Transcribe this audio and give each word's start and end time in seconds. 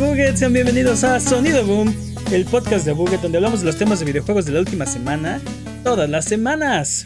Buget, 0.00 0.36
sean 0.36 0.54
bienvenidos 0.54 1.04
a 1.04 1.20
Sonido 1.20 1.62
Boom, 1.62 1.94
el 2.32 2.46
podcast 2.46 2.86
de 2.86 2.92
Buget 2.92 3.20
donde 3.20 3.36
hablamos 3.36 3.60
de 3.60 3.66
los 3.66 3.76
temas 3.76 4.00
de 4.00 4.06
videojuegos 4.06 4.46
de 4.46 4.52
la 4.52 4.60
última 4.60 4.86
semana, 4.86 5.42
todas 5.84 6.08
las 6.08 6.24
semanas. 6.24 7.04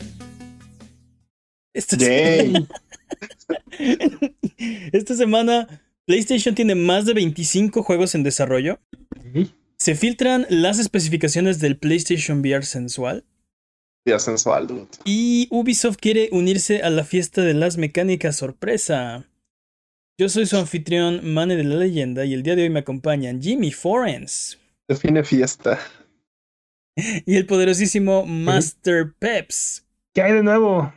Esta, 1.72 1.96
Yay. 1.96 2.68
Esta 4.92 5.16
semana 5.16 5.82
PlayStation 6.04 6.54
tiene 6.54 6.76
más 6.76 7.04
de 7.04 7.14
25 7.14 7.82
juegos 7.82 8.14
en 8.14 8.22
desarrollo. 8.22 8.78
Se 9.76 9.96
filtran 9.96 10.46
las 10.48 10.78
especificaciones 10.78 11.58
del 11.58 11.76
PlayStation 11.76 12.38
VR 12.38 12.64
sensual. 12.64 13.24
Día 14.06 14.20
sensual, 14.20 14.68
dude. 14.68 14.86
Y 15.04 15.48
Ubisoft 15.50 15.96
quiere 15.96 16.28
unirse 16.30 16.84
a 16.84 16.90
la 16.90 17.02
fiesta 17.02 17.42
de 17.42 17.54
las 17.54 17.76
mecánicas 17.76 18.36
sorpresa. 18.36 19.26
Yo 20.16 20.28
soy 20.28 20.46
su 20.46 20.56
anfitrión, 20.56 21.34
Mane 21.34 21.56
de 21.56 21.64
la 21.64 21.74
Leyenda, 21.74 22.24
y 22.24 22.34
el 22.34 22.44
día 22.44 22.54
de 22.54 22.62
hoy 22.62 22.70
me 22.70 22.78
acompañan 22.78 23.42
Jimmy 23.42 23.72
Forens 23.72 24.60
Define 24.86 25.24
fiesta. 25.24 25.80
y 27.26 27.34
el 27.34 27.46
poderosísimo 27.46 28.24
Master 28.24 29.12
Peps. 29.18 29.84
¿Qué 30.12 30.22
hay 30.22 30.34
de 30.34 30.44
nuevo? 30.44 30.92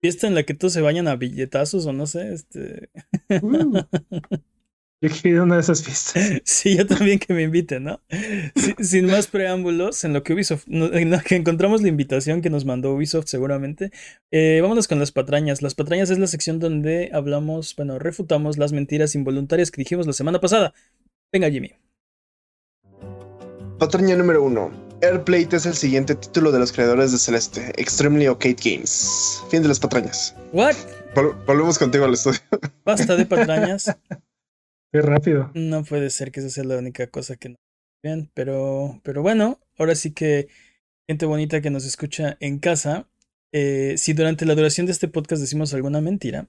Fiesta 0.00 0.26
en 0.26 0.34
la 0.34 0.42
que 0.42 0.54
todos 0.54 0.72
se 0.72 0.80
bañan 0.80 1.06
a 1.06 1.14
billetazos 1.14 1.86
o 1.86 1.92
no 1.92 2.08
sé, 2.08 2.34
este. 2.34 2.90
Uh, 3.40 3.82
yo 5.02 5.10
quiero 5.22 5.42
una 5.44 5.56
de 5.56 5.60
esas 5.60 5.82
fiestas. 5.82 6.40
Sí, 6.44 6.76
yo 6.76 6.86
también 6.86 7.18
que 7.18 7.32
me 7.34 7.42
inviten, 7.42 7.84
¿no? 7.84 8.00
Si- 8.54 8.74
sin 8.84 9.06
más 9.06 9.26
preámbulos, 9.26 10.02
en 10.04 10.12
lo 10.12 10.22
que 10.22 10.32
Ubisoft, 10.32 10.64
en 10.68 11.10
lo 11.10 11.20
que 11.20 11.36
encontramos 11.36 11.82
la 11.82 11.88
invitación 11.88 12.40
que 12.42 12.50
nos 12.50 12.64
mandó 12.64 12.94
Ubisoft 12.94 13.26
seguramente, 13.28 13.90
eh, 14.30 14.60
vámonos 14.62 14.88
con 14.88 14.98
las 14.98 15.12
patrañas. 15.12 15.62
Las 15.62 15.74
patrañas 15.74 16.10
es 16.10 16.18
la 16.18 16.26
sección 16.26 16.58
donde 16.58 17.10
hablamos, 17.12 17.74
bueno, 17.76 17.98
refutamos 17.98 18.58
las 18.58 18.72
mentiras 18.72 19.14
involuntarias 19.14 19.70
que 19.70 19.82
dijimos 19.82 20.06
la 20.06 20.12
semana 20.12 20.40
pasada. 20.40 20.72
Venga, 21.32 21.50
Jimmy. 21.50 21.72
Patraña 23.78 24.16
número 24.16 24.42
uno. 24.42 24.70
Airplate 25.02 25.56
es 25.56 25.66
el 25.66 25.74
siguiente 25.74 26.14
título 26.14 26.50
de 26.50 26.58
los 26.58 26.72
creadores 26.72 27.12
de 27.12 27.18
Celeste, 27.18 27.72
Extremely 27.76 28.24
Arcade 28.24 28.56
Games. 28.64 29.42
Fin 29.50 29.60
de 29.60 29.68
las 29.68 29.78
patrañas. 29.78 30.34
¿What? 30.52 30.74
Vol- 31.14 31.36
volvemos 31.44 31.78
contigo 31.78 32.06
al 32.06 32.14
estudio. 32.14 32.40
Basta 32.84 33.14
de 33.16 33.26
patrañas. 33.26 33.94
Rápido. 35.02 35.50
No 35.54 35.84
puede 35.84 36.10
ser 36.10 36.32
que 36.32 36.40
esa 36.40 36.50
sea 36.50 36.64
la 36.64 36.78
única 36.78 37.06
cosa 37.08 37.36
que 37.36 37.50
no. 37.50 37.56
Bien, 38.02 38.30
pero, 38.34 39.00
pero 39.02 39.22
bueno, 39.22 39.60
ahora 39.78 39.94
sí 39.94 40.12
que 40.12 40.48
gente 41.08 41.26
bonita 41.26 41.60
que 41.60 41.70
nos 41.70 41.84
escucha 41.84 42.36
en 42.40 42.58
casa, 42.58 43.08
eh, 43.52 43.94
si 43.96 44.12
durante 44.12 44.44
la 44.46 44.54
duración 44.54 44.86
de 44.86 44.92
este 44.92 45.08
podcast 45.08 45.40
decimos 45.40 45.72
alguna 45.74 46.00
mentira, 46.00 46.48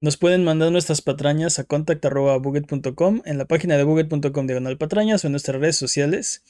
nos 0.00 0.16
pueden 0.16 0.44
mandar 0.44 0.70
nuestras 0.70 1.02
patrañas 1.02 1.58
a 1.58 1.64
contact.buget.com, 1.64 3.22
en 3.24 3.38
la 3.38 3.46
página 3.46 3.76
de 3.76 3.84
buget.com 3.84 4.46
diagonal 4.46 4.78
patrañas 4.78 5.24
o 5.24 5.28
en 5.28 5.32
nuestras 5.32 5.60
redes 5.60 5.76
sociales. 5.76 6.44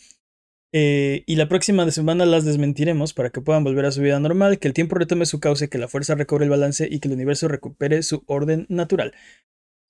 Eh, 0.72 1.22
y 1.26 1.36
la 1.36 1.48
próxima 1.48 1.90
semana 1.90 2.26
las 2.26 2.44
desmentiremos 2.44 3.14
para 3.14 3.30
que 3.30 3.40
puedan 3.40 3.64
volver 3.64 3.86
a 3.86 3.90
su 3.90 4.02
vida 4.02 4.20
normal, 4.20 4.58
que 4.58 4.68
el 4.68 4.74
tiempo 4.74 4.96
retome 4.96 5.24
su 5.24 5.40
cauce, 5.40 5.70
que 5.70 5.78
la 5.78 5.88
fuerza 5.88 6.14
recobre 6.14 6.44
el 6.44 6.50
balance 6.50 6.86
y 6.90 7.00
que 7.00 7.08
el 7.08 7.14
universo 7.14 7.48
recupere 7.48 8.02
su 8.02 8.22
orden 8.26 8.66
natural. 8.68 9.14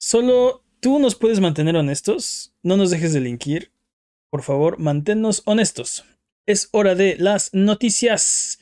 Solo 0.00 0.62
tú 0.80 0.98
nos 0.98 1.14
puedes 1.14 1.40
mantener 1.40 1.76
honestos, 1.76 2.54
no 2.62 2.76
nos 2.76 2.90
dejes 2.90 3.12
delinquir. 3.12 3.72
Por 4.30 4.42
favor, 4.42 4.78
manténnos 4.78 5.42
honestos. 5.46 6.04
Es 6.46 6.68
hora 6.72 6.94
de 6.94 7.16
las 7.18 7.52
noticias. 7.54 8.58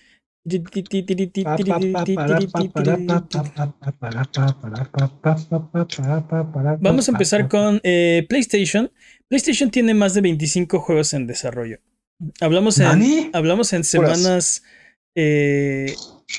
Vamos 6.80 7.08
a 7.08 7.12
empezar 7.12 7.48
con 7.48 7.80
eh, 7.82 8.26
PlayStation. 8.28 8.92
PlayStation 9.28 9.70
tiene 9.70 9.94
más 9.94 10.14
de 10.14 10.20
25 10.20 10.80
juegos 10.80 11.14
en 11.14 11.26
desarrollo. 11.26 11.80
Hablamos 12.40 12.78
en, 12.78 12.84
¿Nani? 12.84 13.30
hablamos 13.32 13.72
en 13.72 13.82
semanas 13.82 14.62
eh, 15.16 15.94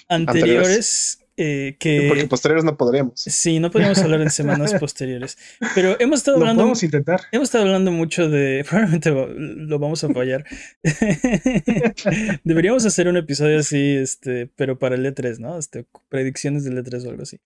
anteriores 0.07 1.26
eh, 1.37 1.77
que... 1.79 2.07
Porque 2.07 2.25
posteriores 2.25 2.65
no 2.65 2.75
podríamos. 2.77 3.21
Sí, 3.21 3.59
no 3.59 3.69
podríamos 3.69 3.99
hablar 3.99 4.21
en 4.21 4.31
semanas 4.31 4.73
posteriores. 4.79 5.37
Pero 5.75 5.95
hemos 5.99 6.19
estado 6.19 6.37
Lo 6.37 6.43
hablando. 6.43 6.63
podemos 6.63 6.83
intentar. 6.83 7.21
Hemos 7.31 7.47
estado 7.47 7.65
hablando 7.65 7.91
mucho 7.91 8.27
de. 8.29 8.65
Probablemente 8.69 9.11
lo 9.11 9.79
vamos 9.79 10.03
a 10.03 10.09
fallar. 10.09 10.43
Deberíamos 12.43 12.85
hacer 12.85 13.07
un 13.07 13.17
episodio 13.17 13.59
así, 13.59 13.95
este, 13.95 14.47
pero 14.55 14.79
para 14.79 14.95
el 14.95 15.05
E3, 15.05 15.37
¿no? 15.39 15.57
Este, 15.57 15.85
predicciones 16.09 16.63
del 16.63 16.83
E3 16.83 17.05
o 17.05 17.09
algo 17.11 17.23
así. 17.23 17.39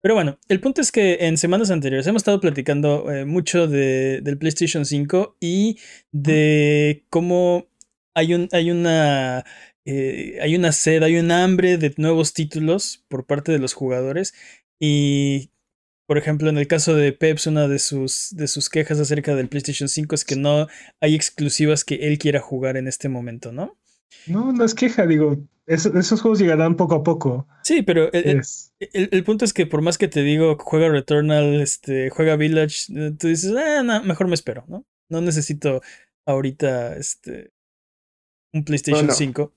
Pero 0.00 0.14
bueno, 0.14 0.38
el 0.48 0.60
punto 0.60 0.80
es 0.80 0.92
que 0.92 1.18
en 1.20 1.38
semanas 1.38 1.70
anteriores 1.70 2.06
hemos 2.06 2.20
estado 2.20 2.40
platicando 2.40 3.10
eh, 3.10 3.24
mucho 3.24 3.66
de, 3.66 4.20
del 4.22 4.36
PlayStation 4.36 4.84
5 4.84 5.38
y 5.40 5.78
de 6.12 7.06
cómo 7.08 7.68
hay, 8.14 8.34
un, 8.34 8.48
hay 8.52 8.70
una. 8.70 9.44
Eh, 9.84 10.38
hay 10.42 10.56
una 10.56 10.72
sed, 10.72 11.02
hay 11.02 11.16
un 11.16 11.30
hambre 11.30 11.76
de 11.78 11.94
nuevos 11.96 12.32
títulos 12.32 13.04
por 13.08 13.26
parte 13.26 13.52
de 13.52 13.58
los 13.58 13.74
jugadores. 13.74 14.34
Y 14.80 15.50
por 16.06 16.18
ejemplo, 16.18 16.50
en 16.50 16.58
el 16.58 16.66
caso 16.66 16.94
de 16.94 17.12
Peps, 17.12 17.46
una 17.46 17.66
de 17.68 17.78
sus, 17.78 18.28
de 18.36 18.46
sus 18.48 18.68
quejas 18.68 19.00
acerca 19.00 19.34
del 19.34 19.48
PlayStation 19.48 19.88
5 19.88 20.14
es 20.14 20.24
que 20.24 20.36
no 20.36 20.66
hay 21.00 21.14
exclusivas 21.14 21.84
que 21.84 21.94
él 22.06 22.18
quiera 22.18 22.40
jugar 22.40 22.76
en 22.76 22.88
este 22.88 23.08
momento, 23.08 23.52
¿no? 23.52 23.76
No, 24.26 24.52
no 24.52 24.64
es 24.64 24.74
queja, 24.74 25.06
digo. 25.06 25.38
es- 25.66 25.86
esos 25.86 26.20
juegos 26.20 26.38
llegarán 26.40 26.76
poco 26.76 26.94
a 26.96 27.02
poco. 27.02 27.48
Sí, 27.62 27.80
pero 27.82 28.12
el, 28.12 28.28
el- 28.28 28.38
Es- 28.40 28.74
el- 28.80 29.08
el 29.12 29.24
punto 29.24 29.46
es 29.46 29.54
que 29.54 29.66
por 29.66 29.80
más 29.80 29.96
que 29.96 30.08
te 30.08 30.22
digo, 30.22 30.58
juega 30.60 30.90
Returnal, 30.90 31.58
este, 31.62 32.10
juega 32.10 32.36
Village, 32.36 32.92
eh, 32.94 33.12
tú 33.18 33.28
dices, 33.28 33.52
ah, 33.56 33.82
no, 33.82 34.02
mejor 34.04 34.28
me 34.28 34.34
espero, 34.34 34.64
¿no? 34.68 34.84
No 35.08 35.22
necesito 35.22 35.80
ahorita 36.26 36.96
este, 36.96 37.50
un 38.52 38.64
PlayStation 38.64 39.06
Bueno. 39.06 39.14
5. 39.14 39.52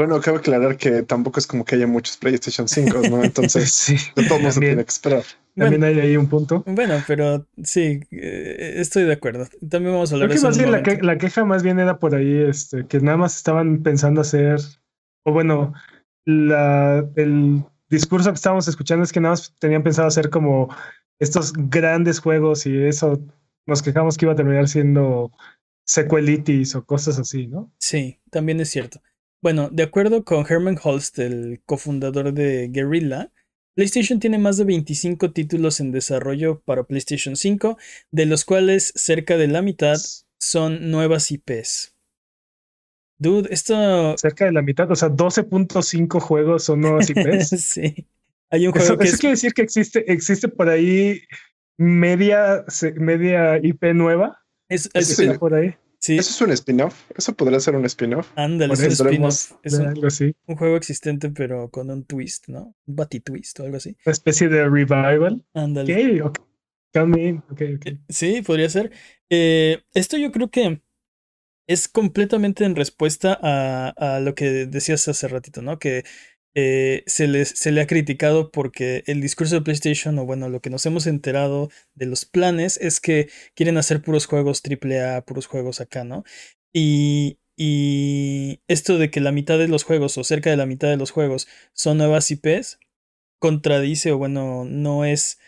Bueno, 0.00 0.18
cabe 0.22 0.38
aclarar 0.38 0.78
que 0.78 1.02
tampoco 1.02 1.38
es 1.40 1.46
como 1.46 1.62
que 1.62 1.74
haya 1.74 1.86
muchos 1.86 2.16
PlayStation 2.16 2.66
5, 2.66 3.02
¿no? 3.10 3.22
Entonces, 3.24 3.70
sí. 3.70 3.96
de 4.16 4.24
todos 4.24 4.40
modos 4.40 4.58
tiene 4.58 4.82
que 4.82 4.88
esperar. 4.88 5.22
También 5.54 5.84
hay 5.84 6.00
ahí 6.00 6.16
un 6.16 6.26
punto. 6.26 6.64
Bueno, 6.66 6.94
pero 7.06 7.46
sí, 7.62 8.00
eh, 8.10 8.72
estoy 8.76 9.02
de 9.02 9.12
acuerdo. 9.12 9.46
También 9.68 9.92
vamos 9.92 10.10
a 10.10 10.14
hablar 10.14 10.28
Creo 10.28 10.28
de 10.28 10.34
que 10.34 10.38
eso. 10.38 10.46
en 10.46 10.48
más 10.48 10.58
bien 10.58 10.70
la, 10.72 10.82
que- 10.82 11.02
la 11.02 11.18
queja 11.18 11.44
más 11.44 11.62
bien 11.62 11.78
era 11.80 11.98
por 11.98 12.14
ahí, 12.14 12.34
este, 12.34 12.86
que 12.86 12.98
nada 13.00 13.18
más 13.18 13.36
estaban 13.36 13.82
pensando 13.82 14.22
hacer, 14.22 14.58
o 15.26 15.32
bueno, 15.34 15.74
la, 16.24 17.06
el 17.16 17.62
discurso 17.90 18.30
que 18.30 18.36
estábamos 18.36 18.68
escuchando 18.68 19.04
es 19.04 19.12
que 19.12 19.20
nada 19.20 19.32
más 19.32 19.54
tenían 19.58 19.82
pensado 19.82 20.08
hacer 20.08 20.30
como 20.30 20.74
estos 21.18 21.52
grandes 21.54 22.20
juegos 22.20 22.64
y 22.64 22.74
eso 22.84 23.20
nos 23.66 23.82
quejamos 23.82 24.16
que 24.16 24.24
iba 24.24 24.32
a 24.32 24.36
terminar 24.36 24.66
siendo 24.66 25.30
sequelitis 25.84 26.74
o 26.74 26.86
cosas 26.86 27.18
así, 27.18 27.48
¿no? 27.48 27.70
Sí, 27.78 28.18
también 28.30 28.60
es 28.60 28.70
cierto. 28.70 29.02
Bueno, 29.42 29.70
de 29.70 29.82
acuerdo 29.82 30.24
con 30.24 30.44
Herman 30.48 30.78
Holst, 30.82 31.18
el 31.18 31.62
cofundador 31.64 32.32
de 32.34 32.68
Guerrilla, 32.70 33.32
PlayStation 33.74 34.20
tiene 34.20 34.38
más 34.38 34.56
de 34.58 34.64
25 34.64 35.32
títulos 35.32 35.80
en 35.80 35.92
desarrollo 35.92 36.60
para 36.64 36.84
PlayStation 36.84 37.36
5, 37.36 37.78
de 38.10 38.26
los 38.26 38.44
cuales 38.44 38.92
cerca 38.96 39.36
de 39.38 39.48
la 39.48 39.62
mitad 39.62 39.96
son 40.38 40.90
nuevas 40.90 41.30
IPs. 41.30 41.94
Dude, 43.18 43.48
esto... 43.52 44.16
Cerca 44.18 44.46
de 44.46 44.52
la 44.52 44.62
mitad, 44.62 44.90
o 44.90 44.96
sea, 44.96 45.08
12.5 45.08 46.20
juegos 46.20 46.64
son 46.64 46.80
nuevos 46.80 47.08
IPs. 47.10 47.48
sí. 47.56 48.06
Hay 48.50 48.66
un 48.66 48.74
Eso, 48.74 48.86
juego 48.86 48.98
que 48.98 49.04
eso 49.04 49.14
es... 49.14 49.20
quiere 49.20 49.32
decir 49.34 49.54
que 49.54 49.62
existe, 49.62 50.12
existe 50.12 50.48
por 50.48 50.68
ahí 50.68 51.20
media, 51.78 52.64
media 52.96 53.58
IP 53.62 53.94
nueva. 53.94 54.38
es- 54.68 54.90
es- 54.94 55.10
es- 55.10 55.18
Está 55.20 55.38
por 55.38 55.54
ahí. 55.54 55.74
Sí, 56.00 56.16
¿Eso 56.18 56.30
es 56.30 56.40
un 56.40 56.50
spin-off? 56.52 57.10
¿Eso 57.16 57.34
podría 57.34 57.60
ser 57.60 57.76
un 57.76 57.84
spin-off? 57.84 58.28
ándale, 58.36 58.72
es 58.74 58.80
un 58.80 58.86
spin-off. 58.86 59.52
Es 59.62 59.74
un, 59.74 59.86
Algo 59.86 60.06
así. 60.08 60.34
un 60.46 60.56
juego 60.56 60.76
existente, 60.76 61.30
pero 61.30 61.70
con 61.70 61.90
un 61.90 62.04
twist, 62.04 62.48
¿no? 62.48 62.74
Un 62.86 62.96
bati 62.96 63.20
twist 63.20 63.60
o 63.60 63.64
algo 63.64 63.76
así. 63.76 63.96
Una 64.04 64.12
especie 64.12 64.48
de 64.48 64.64
revival. 64.68 65.44
Ándale. 65.54 66.22
Ok, 66.22 66.26
ok. 66.30 66.38
Count 66.92 67.14
me 67.14 67.22
in. 67.28 67.36
Ok, 67.50 67.62
ok. 67.76 67.86
Sí, 68.08 68.42
podría 68.42 68.68
ser. 68.68 68.90
Eh, 69.30 69.82
esto 69.94 70.16
yo 70.16 70.32
creo 70.32 70.50
que 70.50 70.82
es 71.68 71.86
completamente 71.86 72.64
en 72.64 72.74
respuesta 72.74 73.38
a, 73.40 73.90
a 74.16 74.20
lo 74.20 74.34
que 74.34 74.66
decías 74.66 75.06
hace 75.06 75.28
ratito, 75.28 75.62
¿no? 75.62 75.78
Que 75.78 76.02
eh, 76.54 77.04
se, 77.06 77.28
les, 77.28 77.48
se 77.50 77.70
le 77.72 77.80
ha 77.80 77.86
criticado 77.86 78.50
porque 78.50 79.04
el 79.06 79.20
discurso 79.20 79.56
de 79.56 79.62
PlayStation, 79.62 80.18
o 80.18 80.26
bueno, 80.26 80.48
lo 80.48 80.60
que 80.60 80.70
nos 80.70 80.84
hemos 80.86 81.06
enterado 81.06 81.70
de 81.94 82.06
los 82.06 82.24
planes 82.24 82.76
es 82.78 83.00
que 83.00 83.28
quieren 83.54 83.76
hacer 83.78 84.02
puros 84.02 84.26
juegos 84.26 84.62
AAA, 84.64 85.24
puros 85.24 85.46
juegos 85.46 85.80
acá, 85.80 86.04
¿no? 86.04 86.24
Y, 86.72 87.38
y 87.56 88.60
esto 88.68 88.98
de 88.98 89.10
que 89.10 89.20
la 89.20 89.32
mitad 89.32 89.58
de 89.58 89.68
los 89.68 89.84
juegos, 89.84 90.18
o 90.18 90.24
cerca 90.24 90.50
de 90.50 90.56
la 90.56 90.66
mitad 90.66 90.88
de 90.88 90.96
los 90.96 91.10
juegos, 91.10 91.46
son 91.72 91.98
nuevas 91.98 92.30
IPs, 92.30 92.78
contradice, 93.38 94.12
o 94.12 94.18
bueno, 94.18 94.64
no 94.64 95.04
es 95.04 95.38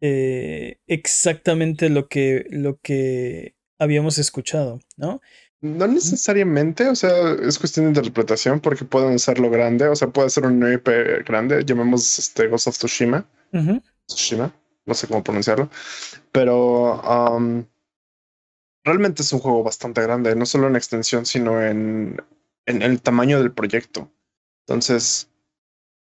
eh, 0.00 0.78
exactamente 0.86 1.88
lo 1.88 2.08
que, 2.08 2.46
lo 2.50 2.78
que 2.80 3.54
habíamos 3.78 4.18
escuchado, 4.18 4.80
¿no? 4.96 5.20
No 5.62 5.86
necesariamente, 5.86 6.88
o 6.88 6.96
sea, 6.96 7.34
es 7.40 7.56
cuestión 7.56 7.86
de 7.86 8.00
interpretación 8.00 8.58
porque 8.58 8.84
pueden 8.84 9.14
hacerlo 9.14 9.48
grande, 9.48 9.86
o 9.86 9.94
sea, 9.94 10.08
puede 10.08 10.28
ser 10.28 10.44
un 10.44 10.60
IP 10.72 10.88
grande, 11.24 11.64
llamemos 11.64 12.18
este 12.18 12.48
Ghost 12.48 12.66
of 12.66 12.76
Tsushima. 12.76 13.24
Tsushima, 14.06 14.52
no 14.84 14.94
sé 14.94 15.06
cómo 15.06 15.22
pronunciarlo, 15.22 15.70
pero 16.32 17.00
um, 17.02 17.64
realmente 18.82 19.22
es 19.22 19.32
un 19.32 19.38
juego 19.38 19.62
bastante 19.62 20.02
grande, 20.02 20.34
no 20.34 20.46
solo 20.46 20.66
en 20.66 20.74
extensión, 20.74 21.24
sino 21.26 21.62
en, 21.62 22.20
en 22.66 22.82
el 22.82 23.00
tamaño 23.00 23.38
del 23.38 23.52
proyecto. 23.52 24.10
Entonces, 24.66 25.30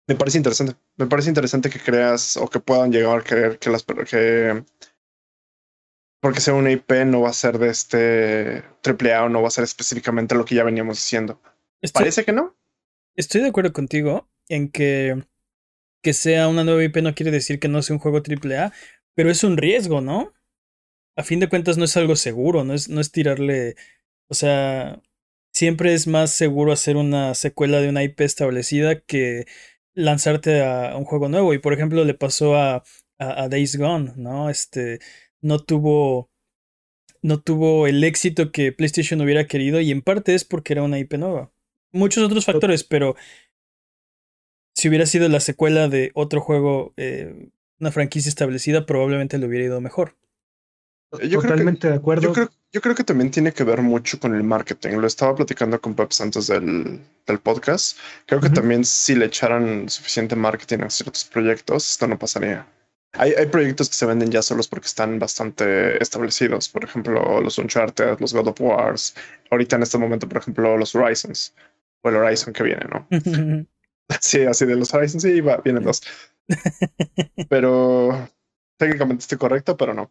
me 0.06 0.14
parece 0.14 0.38
interesante. 0.38 0.74
Me 0.96 1.06
parece 1.06 1.28
interesante 1.28 1.68
que 1.68 1.80
creas 1.80 2.36
o 2.36 2.48
que 2.48 2.60
puedan 2.60 2.92
llegar 2.92 3.18
a 3.18 3.22
creer 3.22 3.58
que 3.58 3.70
las 3.70 3.84
que 3.84 4.64
porque 6.24 6.40
sea 6.40 6.54
una 6.54 6.72
IP 6.72 6.90
no 7.04 7.20
va 7.20 7.28
a 7.28 7.34
ser 7.34 7.58
de 7.58 7.68
este 7.68 8.64
AAA 8.82 9.24
o 9.24 9.28
no 9.28 9.42
va 9.42 9.48
a 9.48 9.50
ser 9.50 9.62
específicamente 9.62 10.34
lo 10.34 10.46
que 10.46 10.54
ya 10.54 10.64
veníamos 10.64 10.96
diciendo. 10.96 11.38
Parece 11.92 12.24
que 12.24 12.32
no. 12.32 12.56
Estoy 13.14 13.42
de 13.42 13.48
acuerdo 13.48 13.74
contigo 13.74 14.26
en 14.48 14.70
que 14.70 15.22
que 16.02 16.14
sea 16.14 16.48
una 16.48 16.64
nueva 16.64 16.82
IP 16.82 16.96
no 17.02 17.14
quiere 17.14 17.30
decir 17.30 17.60
que 17.60 17.68
no 17.68 17.82
sea 17.82 17.96
un 17.96 18.00
juego 18.00 18.22
AAA, 18.26 18.72
pero 19.14 19.30
es 19.30 19.44
un 19.44 19.58
riesgo, 19.58 20.00
¿no? 20.00 20.32
A 21.14 21.24
fin 21.24 21.40
de 21.40 21.50
cuentas 21.50 21.76
no 21.76 21.84
es 21.84 21.94
algo 21.98 22.16
seguro, 22.16 22.64
no 22.64 22.72
es, 22.72 22.88
no 22.88 23.02
es 23.02 23.12
tirarle, 23.12 23.76
o 24.28 24.34
sea, 24.34 25.02
siempre 25.52 25.92
es 25.92 26.06
más 26.06 26.30
seguro 26.30 26.72
hacer 26.72 26.96
una 26.96 27.34
secuela 27.34 27.82
de 27.82 27.90
una 27.90 28.02
IP 28.02 28.22
establecida 28.22 28.98
que 28.98 29.44
lanzarte 29.92 30.62
a 30.62 30.96
un 30.96 31.04
juego 31.04 31.28
nuevo. 31.28 31.52
Y 31.52 31.58
por 31.58 31.74
ejemplo, 31.74 32.02
le 32.02 32.14
pasó 32.14 32.56
a, 32.56 32.82
a, 33.18 33.48
Days 33.48 33.76
Gone, 33.76 34.14
¿no? 34.16 34.48
Este 34.48 35.00
no 35.44 35.58
tuvo. 35.60 36.30
No 37.22 37.40
tuvo 37.40 37.86
el 37.86 38.02
éxito 38.04 38.50
que 38.52 38.72
PlayStation 38.72 39.20
hubiera 39.20 39.46
querido. 39.46 39.80
Y 39.80 39.90
en 39.90 40.02
parte 40.02 40.34
es 40.34 40.44
porque 40.44 40.74
era 40.74 40.82
una 40.82 40.98
IP 40.98 41.14
nueva. 41.14 41.50
Muchos 41.92 42.24
otros 42.24 42.44
factores, 42.44 42.84
pero 42.84 43.14
si 44.74 44.88
hubiera 44.88 45.06
sido 45.06 45.28
la 45.28 45.40
secuela 45.40 45.88
de 45.88 46.10
otro 46.14 46.40
juego, 46.40 46.92
eh, 46.96 47.50
una 47.78 47.92
franquicia 47.92 48.28
establecida, 48.28 48.84
probablemente 48.84 49.38
le 49.38 49.46
hubiera 49.46 49.64
ido 49.66 49.80
mejor. 49.80 50.16
Yo 51.22 51.40
Totalmente 51.40 51.88
de 51.88 51.94
acuerdo. 51.94 52.34
Yo 52.72 52.80
creo, 52.80 52.94
que 52.96 53.04
también 53.04 53.30
tiene 53.30 53.52
que 53.52 53.62
ver 53.62 53.80
mucho 53.82 54.18
con 54.18 54.34
el 54.34 54.42
marketing. 54.42 54.96
Lo 54.96 55.06
estaba 55.06 55.36
platicando 55.36 55.80
con 55.80 55.94
Pep 55.94 56.10
antes 56.20 56.48
del, 56.48 57.00
del 57.26 57.38
podcast. 57.38 57.96
Creo 58.26 58.40
que 58.40 58.50
también 58.50 58.84
si 58.84 59.14
le 59.14 59.26
echaran 59.26 59.88
suficiente 59.88 60.34
marketing 60.34 60.80
a 60.80 60.90
ciertos 60.90 61.24
proyectos, 61.24 61.92
esto 61.92 62.08
no 62.08 62.18
pasaría. 62.18 62.66
Hay, 63.14 63.32
hay 63.32 63.46
proyectos 63.46 63.88
que 63.88 63.94
se 63.94 64.06
venden 64.06 64.30
ya 64.30 64.42
solos 64.42 64.68
porque 64.68 64.86
están 64.86 65.18
bastante 65.18 66.02
establecidos. 66.02 66.68
Por 66.68 66.84
ejemplo, 66.84 67.40
los 67.40 67.58
Uncharted, 67.58 68.18
los 68.20 68.32
God 68.32 68.48
of 68.48 68.60
Wars. 68.60 69.14
Ahorita 69.50 69.76
en 69.76 69.82
este 69.82 69.98
momento, 69.98 70.28
por 70.28 70.38
ejemplo, 70.38 70.76
los 70.76 70.94
Horizons. 70.94 71.54
O 72.02 72.08
el 72.08 72.16
Horizon 72.16 72.52
que 72.52 72.62
viene, 72.62 72.86
¿no? 72.90 73.06
sí, 74.20 74.42
así 74.42 74.66
de 74.66 74.76
los 74.76 74.92
Horizons, 74.92 75.22
sí, 75.22 75.40
va, 75.40 75.58
vienen 75.58 75.84
dos. 75.84 76.02
pero 77.48 78.28
técnicamente 78.76 79.22
estoy 79.22 79.38
correcto, 79.38 79.76
pero 79.76 79.94
no 79.94 80.10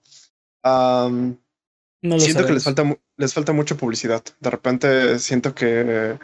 siento 2.19 2.45
que 2.45 2.53
les 2.53 2.63
falta, 2.63 2.97
les 3.17 3.33
falta 3.33 3.53
mucha 3.53 3.75
publicidad. 3.75 4.23
De 4.39 4.49
repente 4.49 5.19
siento 5.19 5.53
que, 5.53 6.17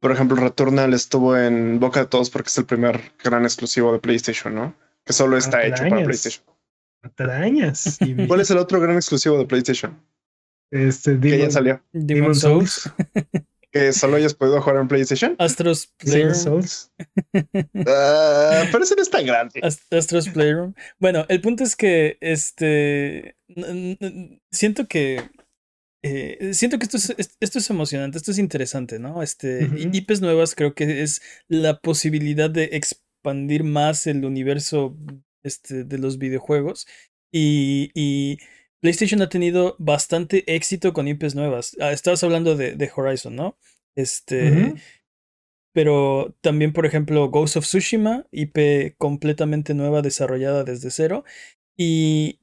por 0.00 0.12
ejemplo, 0.12 0.36
Returnal 0.36 0.94
estuvo 0.94 1.36
en 1.36 1.80
boca 1.80 2.00
de 2.00 2.06
todos 2.06 2.30
porque 2.30 2.48
es 2.48 2.58
el 2.58 2.66
primer 2.66 3.12
gran 3.22 3.44
exclusivo 3.44 3.92
de 3.92 3.98
PlayStation, 3.98 4.54
¿no? 4.54 4.74
Que 5.06 5.12
solo 5.12 5.36
está 5.36 5.64
hecho 5.64 5.84
para 5.88 6.04
PlayStation. 6.04 6.44
Atrañas. 7.02 7.98
¿Cuál 8.26 8.40
es 8.40 8.50
el 8.50 8.58
otro 8.58 8.80
gran 8.80 8.96
exclusivo 8.96 9.38
de 9.38 9.46
PlayStation? 9.46 9.96
Este, 10.72 11.18
que 11.20 11.38
ya 11.38 11.50
salió. 11.50 11.80
Demon, 11.92 12.34
Souls. 12.34 12.90
que 13.70 13.92
solo 13.92 14.16
hayas 14.16 14.34
podido 14.34 14.60
jugar 14.60 14.80
en 14.80 14.88
PlayStation. 14.88 15.36
Astros 15.38 15.86
Playroom. 15.98 16.34
Souls. 16.34 16.92
Ah, 17.88 18.64
pero 18.72 18.82
ese 18.82 18.96
no 18.96 19.02
es 19.02 19.10
tan 19.10 19.24
grande. 19.24 19.60
Astros 19.62 20.28
Playroom. 20.30 20.74
Bueno, 20.98 21.24
el 21.28 21.40
punto 21.40 21.62
es 21.62 21.76
que 21.76 22.18
este 22.20 23.36
siento 24.50 24.88
que 24.88 25.30
eh, 26.02 26.54
siento 26.54 26.78
que 26.78 26.84
esto 26.84 26.96
es, 26.96 27.14
esto 27.40 27.58
es 27.58 27.70
emocionante, 27.70 28.18
esto 28.18 28.30
es 28.30 28.38
interesante, 28.38 28.98
¿no? 28.98 29.22
Este, 29.22 29.68
IPs 29.92 30.20
nuevas 30.20 30.54
creo 30.54 30.74
que 30.74 31.02
es 31.02 31.20
la 31.48 31.80
posibilidad 31.80 32.48
de 32.48 32.70
expandir 33.26 33.64
más 33.64 34.06
el 34.06 34.24
universo 34.24 34.96
este, 35.42 35.84
de 35.84 35.98
los 35.98 36.18
videojuegos. 36.18 36.86
Y, 37.32 37.90
y, 37.94 38.38
PlayStation 38.80 39.20
ha 39.22 39.28
tenido 39.28 39.74
bastante 39.78 40.44
éxito 40.54 40.92
con 40.92 41.08
IPs 41.08 41.34
nuevas. 41.34 41.76
Ah, 41.80 41.90
estabas 41.92 42.22
hablando 42.22 42.56
de, 42.56 42.76
de, 42.76 42.90
Horizon, 42.94 43.34
¿no? 43.34 43.58
Este. 43.96 44.74
Pero 45.72 46.34
también, 46.40 46.72
por 46.72 46.86
ejemplo, 46.86 47.28
Ghost 47.28 47.56
of 47.56 47.64
Tsushima, 47.64 48.26
IP 48.30 48.96
completamente 48.96 49.74
nueva, 49.74 50.02
desarrollada 50.02 50.62
desde 50.62 50.90
cero. 50.90 51.24
Y 51.76 52.38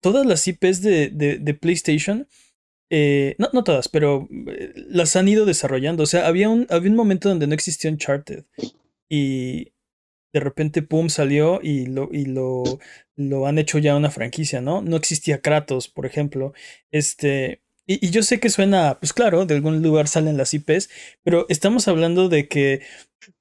todas 0.00 0.24
las 0.24 0.46
IPs 0.46 0.82
de, 0.82 1.10
de, 1.10 1.54
PlayStation, 1.54 2.28
eh, 2.90 3.34
no, 3.38 3.48
no 3.52 3.64
todas, 3.64 3.88
pero 3.88 4.28
eh, 4.46 4.72
las 4.74 5.16
han 5.16 5.26
ido 5.26 5.44
desarrollando. 5.46 6.04
O 6.04 6.06
sea, 6.06 6.26
había 6.26 6.48
un, 6.48 6.66
había 6.70 6.90
un 6.90 6.96
momento 6.96 7.28
donde 7.28 7.46
no 7.46 7.54
existía 7.54 7.90
Uncharted. 7.90 8.44
Y 9.08 9.72
de 10.32 10.40
repente, 10.40 10.82
pum, 10.82 11.08
salió 11.08 11.60
y 11.62 11.86
lo, 11.86 12.08
y 12.12 12.24
lo, 12.24 12.62
lo 13.16 13.46
han 13.46 13.58
hecho 13.58 13.78
ya 13.78 13.96
una 13.96 14.10
franquicia, 14.10 14.60
¿no? 14.60 14.82
No 14.82 14.96
existía 14.96 15.40
Kratos, 15.40 15.88
por 15.88 16.06
ejemplo. 16.06 16.52
Este. 16.90 17.60
Y, 17.84 18.06
y, 18.06 18.10
yo 18.10 18.22
sé 18.22 18.38
que 18.38 18.48
suena, 18.48 18.98
pues 19.00 19.12
claro, 19.12 19.44
de 19.44 19.56
algún 19.56 19.82
lugar 19.82 20.06
salen 20.06 20.36
las 20.36 20.54
IPs, 20.54 20.88
pero 21.24 21.46
estamos 21.48 21.88
hablando 21.88 22.28
de 22.28 22.46
que 22.46 22.80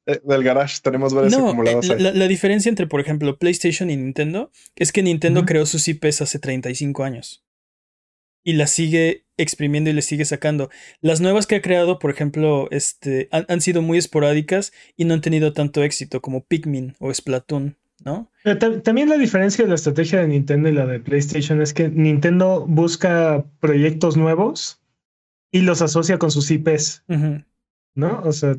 eh, 0.07 0.19
del 0.23 0.43
garage 0.43 0.79
tenemos 0.81 1.13
varios 1.13 1.33
acumulados 1.33 1.87
La, 1.87 2.11
la, 2.11 2.27
diferencia 2.27 2.69
entre, 2.69 2.87
por 2.87 2.99
ejemplo, 2.99 3.37
PlayStation 3.37 3.89
y 3.89 3.97
Nintendo 3.97 4.51
es 4.75 4.91
que 4.91 5.03
Nintendo 5.03 5.45
creó 5.45 5.65
sus 5.65 5.87
IPs 5.87 6.21
hace 6.21 6.39
35 6.39 7.03
años. 7.03 7.43
Y 8.43 8.53
las 8.53 8.71
sigue 8.71 9.25
exprimiendo 9.37 9.89
y 9.89 9.93
le 9.93 10.01
sigue 10.01 10.25
sacando. 10.25 10.69
Las 11.01 11.21
nuevas 11.21 11.47
que 11.47 11.55
ha 11.55 11.61
creado, 11.61 11.99
por 11.99 12.11
ejemplo, 12.11 12.67
este, 12.71 13.29
han, 13.31 13.61
sido 13.61 13.81
muy 13.81 13.97
esporádicas 13.97 14.71
y 14.95 15.05
no 15.05 15.13
han 15.13 15.21
tenido 15.21 15.53
tanto 15.53 15.83
éxito 15.83 16.21
como 16.21 16.43
Pikmin 16.43 16.95
o 16.99 17.13
Splatoon, 17.13 17.77
¿no? 18.03 18.29
también 18.83 19.09
la 19.09 19.17
diferencia 19.17 19.63
de 19.63 19.69
la 19.69 19.75
estrategia 19.75 20.21
de 20.21 20.27
Nintendo 20.27 20.69
y 20.69 20.73
la 20.73 20.87
de 20.87 20.99
PlayStation 20.99 21.61
es 21.61 21.73
que 21.73 21.89
Nintendo 21.89 22.65
busca 22.67 23.45
proyectos 23.59 24.17
nuevos 24.17 24.81
y 25.51 25.61
los 25.61 25.81
asocia 25.81 26.17
con 26.17 26.31
sus 26.31 26.49
IPs. 26.49 27.03
¿No? 27.93 28.21
O 28.23 28.31
sea, 28.31 28.55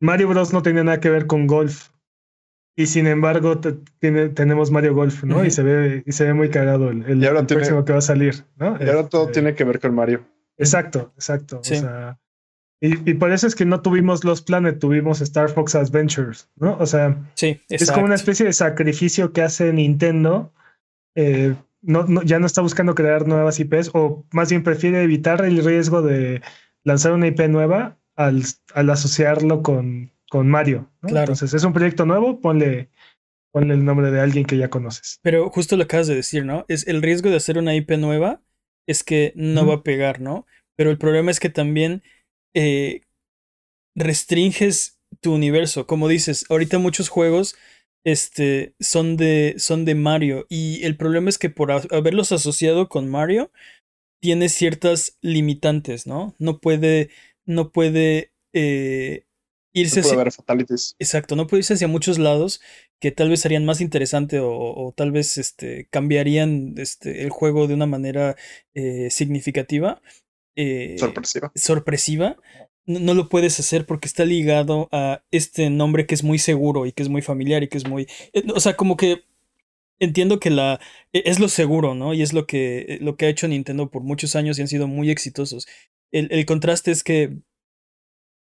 Mario 0.00 0.28
Bros 0.28 0.52
no 0.52 0.62
tenía 0.62 0.84
nada 0.84 1.00
que 1.00 1.10
ver 1.10 1.26
con 1.26 1.46
golf. 1.46 1.90
Y 2.78 2.86
sin 2.86 3.08
embargo, 3.08 3.60
tiene, 3.98 4.28
tenemos 4.28 4.70
Mario 4.70 4.94
Golf, 4.94 5.24
¿no? 5.24 5.44
Y 5.44 5.50
se 5.50 5.64
ve, 5.64 6.04
y 6.06 6.12
se 6.12 6.26
ve 6.26 6.32
muy 6.32 6.48
cagado 6.48 6.90
el, 6.90 7.24
el, 7.24 7.46
próximo 7.46 7.84
que 7.84 7.90
va 7.90 7.98
a 7.98 8.02
salir, 8.02 8.44
¿no? 8.56 8.78
Y 8.78 8.88
ahora 8.88 9.08
todo 9.08 9.22
este, 9.22 9.32
tiene 9.32 9.56
que 9.56 9.64
ver 9.64 9.80
con 9.80 9.96
Mario. 9.96 10.24
Exacto, 10.56 11.10
exacto. 11.16 11.58
O 11.58 11.64
sea, 11.64 12.20
y, 12.80 13.10
y, 13.10 13.14
por 13.14 13.32
eso 13.32 13.48
es 13.48 13.56
que 13.56 13.64
no 13.64 13.82
tuvimos 13.82 14.22
Los 14.22 14.42
Planet, 14.42 14.78
tuvimos 14.78 15.20
Star 15.20 15.48
Fox 15.48 15.74
Adventures, 15.74 16.48
¿no? 16.54 16.76
O 16.78 16.86
sea, 16.86 17.20
sí, 17.34 17.60
es 17.68 17.90
como 17.90 18.04
una 18.04 18.14
especie 18.14 18.46
de 18.46 18.52
sacrificio 18.52 19.32
que 19.32 19.42
hace 19.42 19.72
Nintendo. 19.72 20.52
Eh, 21.16 21.56
no, 21.82 22.04
no, 22.04 22.22
ya 22.22 22.38
no 22.38 22.46
está 22.46 22.60
buscando 22.60 22.94
crear 22.94 23.26
nuevas 23.26 23.58
IPs, 23.58 23.90
o 23.92 24.24
más 24.30 24.50
bien 24.50 24.62
prefiere 24.62 25.02
evitar 25.02 25.44
el 25.44 25.64
riesgo 25.64 26.00
de 26.00 26.42
lanzar 26.84 27.10
una 27.10 27.26
IP 27.26 27.40
nueva 27.48 27.98
al, 28.14 28.44
al 28.72 28.90
asociarlo 28.90 29.64
con, 29.64 30.12
con 30.30 30.48
Mario. 30.48 30.90
Claro. 31.00 31.32
Entonces, 31.32 31.54
es 31.54 31.64
un 31.64 31.72
proyecto 31.72 32.06
nuevo, 32.06 32.40
ponle, 32.40 32.90
ponle 33.52 33.74
el 33.74 33.84
nombre 33.84 34.10
de 34.10 34.20
alguien 34.20 34.44
que 34.44 34.56
ya 34.56 34.68
conoces. 34.68 35.20
Pero 35.22 35.48
justo 35.50 35.76
lo 35.76 35.84
acabas 35.84 36.06
de 36.06 36.14
decir, 36.14 36.44
¿no? 36.44 36.64
Es 36.68 36.86
el 36.86 37.02
riesgo 37.02 37.30
de 37.30 37.36
hacer 37.36 37.58
una 37.58 37.74
IP 37.74 37.92
nueva 37.92 38.42
es 38.86 39.04
que 39.04 39.32
no 39.36 39.66
va 39.66 39.74
a 39.74 39.82
pegar, 39.82 40.20
¿no? 40.20 40.46
Pero 40.76 40.90
el 40.90 40.98
problema 40.98 41.30
es 41.30 41.40
que 41.40 41.50
también 41.50 42.02
eh, 42.54 43.02
restringes 43.94 44.98
tu 45.20 45.34
universo. 45.34 45.86
Como 45.86 46.08
dices, 46.08 46.46
ahorita 46.48 46.78
muchos 46.78 47.10
juegos 47.10 47.54
este, 48.04 48.74
son, 48.80 49.18
de, 49.18 49.56
son 49.58 49.84
de 49.84 49.94
Mario. 49.94 50.46
Y 50.48 50.82
el 50.84 50.96
problema 50.96 51.28
es 51.28 51.36
que 51.36 51.50
por 51.50 51.70
haberlos 51.70 52.32
asociado 52.32 52.88
con 52.88 53.08
Mario, 53.10 53.50
tiene 54.20 54.48
ciertas 54.48 55.18
limitantes, 55.20 56.06
¿no? 56.06 56.34
No 56.38 56.60
puede 56.60 57.10
no 57.48 57.72
puede 57.72 58.32
eh, 58.52 59.24
irse 59.80 60.00
no 60.00 60.08
puede 60.08 60.28
hacia... 60.28 60.30
fatalities. 60.30 60.96
Exacto, 60.98 61.36
no 61.36 61.46
puede 61.46 61.60
irse 61.60 61.74
hacia 61.74 61.88
muchos 61.88 62.18
lados 62.18 62.60
que 63.00 63.10
tal 63.10 63.30
vez 63.30 63.40
serían 63.40 63.64
más 63.64 63.80
interesante 63.80 64.40
o, 64.42 64.92
tal 64.96 65.12
vez 65.12 65.38
este, 65.38 65.86
cambiarían 65.90 66.74
este, 66.78 67.22
el 67.22 67.30
juego 67.30 67.66
de 67.66 67.74
una 67.74 67.86
manera 67.86 68.36
eh, 68.74 69.08
significativa. 69.10 70.00
Eh, 70.56 70.96
sorpresiva. 70.98 71.52
Sorpresiva. 71.54 72.36
No, 72.86 73.12
lo 73.14 73.28
puedes 73.28 73.60
hacer 73.60 73.84
porque 73.84 74.08
está 74.08 74.24
ligado 74.24 74.88
a 74.92 75.22
este 75.30 75.68
nombre 75.68 76.06
que 76.06 76.14
es 76.14 76.24
muy 76.24 76.38
seguro 76.38 76.86
y 76.86 76.92
que 76.92 77.02
es 77.02 77.08
muy 77.08 77.20
familiar 77.20 77.62
y 77.62 77.68
que 77.68 77.78
es 77.78 77.86
muy... 77.86 78.06
o 78.54 78.60
sea, 78.60 78.76
como 78.76 78.96
que 78.96 79.24
entiendo 80.00 80.40
que 80.40 80.48
la 80.48 80.80
e, 81.12 81.22
es 81.26 81.38
lo 81.38 81.48
seguro, 81.48 81.94
¿no? 81.94 82.14
Y 82.14 82.22
es 82.22 82.32
lo 82.32 82.46
que, 82.46 82.98
lo 83.02 83.16
que 83.16 83.26
ha 83.26 83.28
hecho 83.28 83.46
Nintendo 83.46 83.90
por 83.90 84.02
muchos 84.02 84.36
años 84.36 84.58
y 84.58 84.62
han 84.62 84.68
sido 84.68 84.86
muy 84.86 85.10
exitosos 85.10 85.66
el, 86.10 86.46
contraste 86.46 86.90
es 86.90 87.04
que 87.04 87.38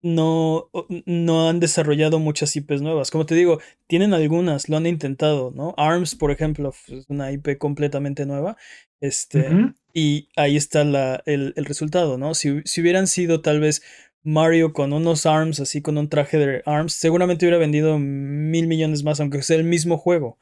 no, 0.07 0.71
no 1.05 1.49
han 1.49 1.59
desarrollado 1.59 2.21
muchas 2.21 2.55
IPs 2.55 2.81
nuevas. 2.81 3.11
Como 3.11 3.27
te 3.27 3.35
digo, 3.35 3.61
tienen 3.89 4.15
algunas, 4.15 4.69
lo 4.69 4.77
han 4.77 4.87
intentado, 4.87 5.51
¿no? 5.51 5.75
ARMS, 5.77 6.15
por 6.15 6.31
ejemplo, 6.31 6.73
es 6.87 7.07
una 7.09 7.33
IP 7.33 7.59
completamente 7.59 8.25
nueva. 8.25 8.57
Este, 9.01 9.49
Y 9.93 10.29
ahí 10.37 10.57
está 10.57 10.85
la, 10.85 11.23
el, 11.27 11.55
el, 11.57 11.65
resultado, 11.65 12.19
¿no? 12.19 12.35
Si, 12.35 12.63
si, 12.65 12.81
hubieran 12.81 13.09
sido 13.09 13.41
tal 13.41 13.59
vez 13.59 13.83
Mario 14.23 14.73
con 14.73 14.93
unos 14.93 15.27
ARMS, 15.27 15.59
así 15.59 15.83
con 15.83 15.99
un 15.99 16.09
traje 16.09 16.39
de 16.39 16.63
ARMS, 16.67 16.93
seguramente 16.93 17.45
hubiera 17.45 17.59
vendido 17.59 17.99
mil 17.99 18.69
millones 18.69 19.03
más, 19.03 19.19
aunque 19.19 19.43
sea 19.43 19.57
el 19.57 19.65
mismo 19.65 19.99
juego, 19.99 20.39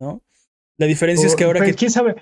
¿no? 0.00 0.22
La 0.78 0.86
diferencia 0.86 1.26
es 1.26 1.36
que 1.36 1.44
ahora 1.44 1.64
que... 1.64 1.74
¿Quién 1.74 1.90
sabe? 1.90 2.16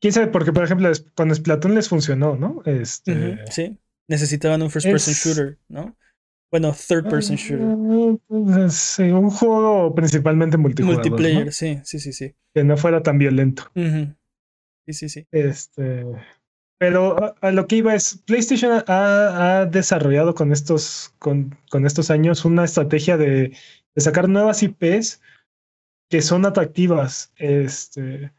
¿Quién 0.00 0.14
sabe? 0.14 0.28
Porque, 0.28 0.52
por 0.52 0.64
ejemplo, 0.64 0.90
con 1.14 1.34
Splatoon 1.34 1.74
les 1.74 1.88
funcionó, 1.88 2.36
¿no? 2.36 2.62
Este... 2.64 3.38
sí, 3.50 3.78
necesitaban 4.08 4.62
un 4.62 4.70
first 4.70 4.88
person 4.88 5.12
shooter, 5.14 5.58
¿no? 5.68 5.94
Bueno, 6.54 6.72
third 6.72 7.08
person 7.10 7.34
shooter. 7.34 8.70
Sí, 8.70 9.02
un 9.02 9.28
juego 9.28 9.92
principalmente 9.92 10.56
multijugador. 10.56 11.04
Multiplayer, 11.04 11.52
sí, 11.52 11.80
sí, 11.82 11.98
sí, 11.98 12.12
sí. 12.12 12.32
Que 12.54 12.62
no 12.62 12.76
fuera 12.76 13.02
tan 13.02 13.18
violento. 13.18 13.64
Sí, 13.74 14.92
sí, 14.92 15.08
sí. 15.08 15.26
Este. 15.32 16.06
Pero 16.78 17.34
a, 17.40 17.50
lo 17.50 17.66
que 17.66 17.74
iba 17.74 17.92
es, 17.92 18.22
PlayStation 18.24 18.84
ha, 18.86 19.68
desarrollado 19.68 20.36
con 20.36 20.52
estos, 20.52 21.12
con, 21.18 21.58
con, 21.70 21.86
estos 21.86 22.12
años 22.12 22.44
una 22.44 22.62
estrategia 22.62 23.16
de, 23.16 23.56
de, 23.96 24.00
sacar 24.00 24.28
nuevas 24.28 24.62
IPs 24.62 25.20
que 26.08 26.22
son 26.22 26.46
atractivas. 26.46 27.32
Este, 27.34 28.30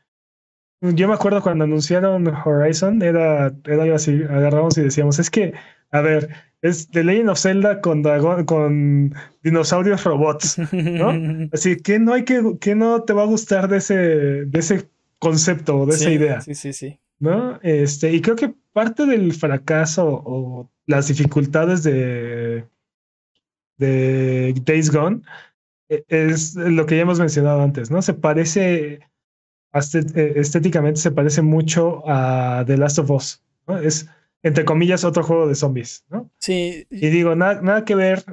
yo 0.80 1.08
me 1.10 1.16
acuerdo 1.16 1.42
cuando 1.42 1.66
anunciaron 1.66 2.28
Horizon, 2.28 3.02
era, 3.02 3.54
era 3.66 3.84
algo 3.84 3.96
así, 3.96 4.24
agarramos 4.24 4.78
y 4.78 4.84
decíamos, 4.84 5.20
es 5.20 5.30
que, 5.30 5.54
a 5.92 6.02
ver, 6.02 6.30
es 6.62 6.90
The 6.90 7.04
Legend 7.04 7.30
of 7.30 7.40
Zelda 7.40 7.82
con, 7.82 8.04
con 8.46 9.14
dinosaurios 9.44 10.04
robots, 10.04 10.58
¿no? 10.72 11.50
Así 11.54 11.78
que 11.78 12.00
no 12.00 12.14
hay 12.14 12.24
que, 12.24 12.58
que 12.60 12.76
no 12.76 13.04
te 13.04 13.14
va 13.14 13.24
a 13.24 13.28
gustar 13.28 13.68
de 13.68 13.78
ese, 13.78 13.96
de 13.96 14.60
ese 14.60 14.90
concepto, 15.20 15.86
de 15.86 15.94
esa 15.94 16.12
idea. 16.12 16.42
Sí, 16.42 16.56
sí, 16.56 16.74
sí. 16.74 17.00
¿No? 17.20 17.60
Este, 17.62 18.14
y 18.14 18.22
creo 18.22 18.36
que 18.36 18.54
parte 18.74 19.06
del 19.06 19.34
fracaso 19.34 20.22
o 20.26 20.70
las 20.86 21.08
dificultades 21.08 21.84
de, 21.84 22.66
de 23.78 24.54
Days 24.66 24.92
Gone 24.92 25.22
e, 25.90 26.04
es 26.08 26.56
lo 26.56 26.86
que 26.86 26.96
ya 26.96 27.04
hemos 27.04 27.20
mencionado 27.20 27.62
antes, 27.62 27.92
¿no? 27.92 28.02
Se 28.02 28.14
parece, 28.14 29.00
e, 29.74 30.34
estéticamente 30.36 31.00
se 31.00 31.12
parece 31.12 31.42
mucho 31.42 32.04
a 32.08 32.64
The 32.66 32.78
Last 32.78 33.00
of 33.00 33.12
Us, 33.12 33.44
¿no? 33.68 33.78
Es 33.78 34.10
entre 34.46 34.64
comillas, 34.64 35.04
otro 35.04 35.24
juego 35.24 35.48
de 35.48 35.56
zombies, 35.56 36.06
¿no? 36.08 36.30
Sí. 36.38 36.86
Y 36.92 37.10
digo, 37.10 37.36
nada, 37.36 37.64
nada 37.64 37.84
que 37.84 37.96
ver 37.96 38.24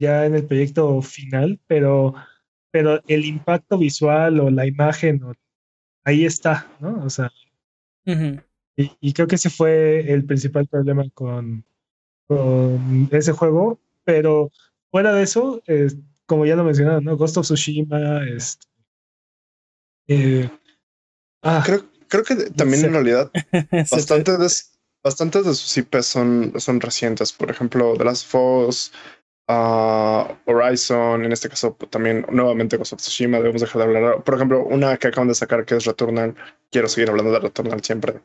ya 0.00 0.26
en 0.26 0.34
el 0.34 0.44
proyecto 0.44 1.00
final, 1.00 1.60
pero, 1.68 2.12
pero 2.72 3.00
el 3.06 3.24
impacto 3.24 3.78
visual 3.78 4.40
o 4.40 4.50
la 4.50 4.66
imagen, 4.66 5.22
ahí 6.02 6.24
está, 6.24 6.68
¿no? 6.80 7.04
O 7.04 7.08
sea, 7.08 7.30
y, 8.04 9.12
creo 9.12 9.28
que 9.28 9.36
ese 9.36 9.48
fue 9.48 10.12
el 10.12 10.24
principal 10.24 10.66
problema 10.66 11.08
con, 11.14 11.64
con 12.26 13.08
ese 13.12 13.30
juego, 13.30 13.78
pero 14.02 14.50
fuera 14.90 15.12
de 15.12 15.22
eso, 15.22 15.62
como 16.26 16.46
ya 16.46 16.56
lo 16.56 16.64
mencionaron, 16.64 17.04
¿no? 17.04 17.16
Ghost 17.16 17.36
of 17.36 17.44
Tsushima, 17.44 18.26
este, 18.26 18.66
eh, 20.08 20.50
ah, 21.42 21.62
creo, 21.64 21.84
creo 22.08 22.24
que 22.24 22.34
también 22.50 22.86
en 22.86 22.92
realidad 22.92 23.30
bastante 23.92 24.36
de, 24.36 24.48
bastantes 25.02 25.44
de 25.44 25.54
sus 25.54 25.76
IPs 25.76 26.06
son, 26.06 26.52
son 26.58 26.80
recientes. 26.80 27.32
Por 27.32 27.50
ejemplo, 27.50 27.94
The 27.96 28.04
Last 28.04 28.34
of 28.34 28.68
Us, 28.68 28.92
uh, 29.48 30.34
Horizon, 30.46 31.24
en 31.24 31.32
este 31.32 31.48
caso 31.48 31.76
pues, 31.76 31.90
también 31.90 32.26
nuevamente 32.30 32.76
Ghost 32.76 32.92
of 32.94 33.00
Tsushima, 33.00 33.38
debemos 33.38 33.60
dejar 33.60 33.82
de 33.82 33.84
hablar. 33.84 34.24
Por 34.24 34.34
ejemplo, 34.34 34.64
una 34.64 34.96
que 34.96 35.08
acaban 35.08 35.28
de 35.28 35.34
sacar 35.34 35.64
que 35.64 35.76
es 35.76 35.84
Returnal. 35.84 36.34
Quiero 36.70 36.88
seguir 36.88 37.10
hablando 37.10 37.32
de 37.32 37.40
Returnal 37.40 37.82
siempre, 37.82 38.20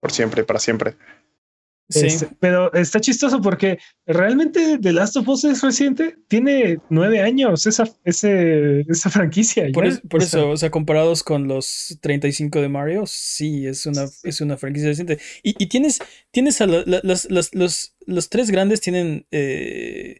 por 0.00 0.12
siempre 0.12 0.42
y 0.42 0.44
para 0.44 0.58
siempre. 0.58 0.96
Sí. 1.88 2.06
Este, 2.06 2.28
pero 2.40 2.72
está 2.72 3.00
chistoso 3.00 3.40
porque 3.40 3.78
realmente 4.06 4.78
The 4.78 4.92
Last 4.92 5.16
of 5.16 5.28
Us 5.28 5.44
es 5.44 5.62
reciente, 5.62 6.16
tiene 6.26 6.78
nueve 6.90 7.20
años 7.20 7.64
esa, 7.66 7.88
ese, 8.04 8.80
esa 8.80 9.08
franquicia. 9.08 9.66
Por, 9.72 9.86
eso, 9.86 10.50
o 10.50 10.56
sea, 10.56 10.70
comparados 10.70 11.22
con 11.22 11.46
los 11.46 11.96
35 12.00 12.60
de 12.60 12.68
Mario, 12.68 13.04
sí, 13.06 13.66
es 13.66 13.86
una, 13.86 14.06
es 14.24 14.40
una 14.40 14.56
franquicia 14.56 14.88
reciente. 14.88 15.18
Y, 15.44 15.54
y 15.62 15.68
tienes, 15.68 16.00
tienes 16.32 16.60
a 16.60 16.66
los, 16.66 17.94
los, 18.06 18.28
tres 18.30 18.50
grandes 18.50 18.80
tienen 18.80 19.26
eh, 19.30 20.18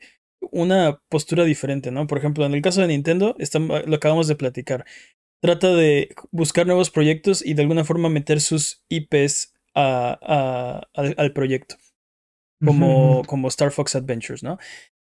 una 0.53 1.03
postura 1.09 1.45
diferente, 1.45 1.91
¿no? 1.91 2.07
Por 2.07 2.19
ejemplo, 2.19 2.47
en 2.47 2.55
el 2.55 2.63
caso 2.63 2.81
de 2.81 2.89
Nintendo, 2.89 3.37
lo 3.87 3.97
acabamos 3.97 4.29
de 4.29 4.37
platicar. 4.37 4.85
Trata 5.41 5.75
de 5.75 6.15
buscar 6.31 6.67
nuevos 6.67 6.91
proyectos 6.91 7.45
y 7.45 7.55
de 7.55 7.63
alguna 7.63 7.85
forma 7.85 8.09
meter 8.09 8.41
sus 8.41 8.85
IPs 8.89 9.56
al, 9.77 11.33
proyecto, 11.35 11.77
como, 12.65 13.23
como 13.27 13.49
Star 13.49 13.71
Fox 13.71 13.95
Adventures, 13.95 14.43
¿no? 14.43 14.59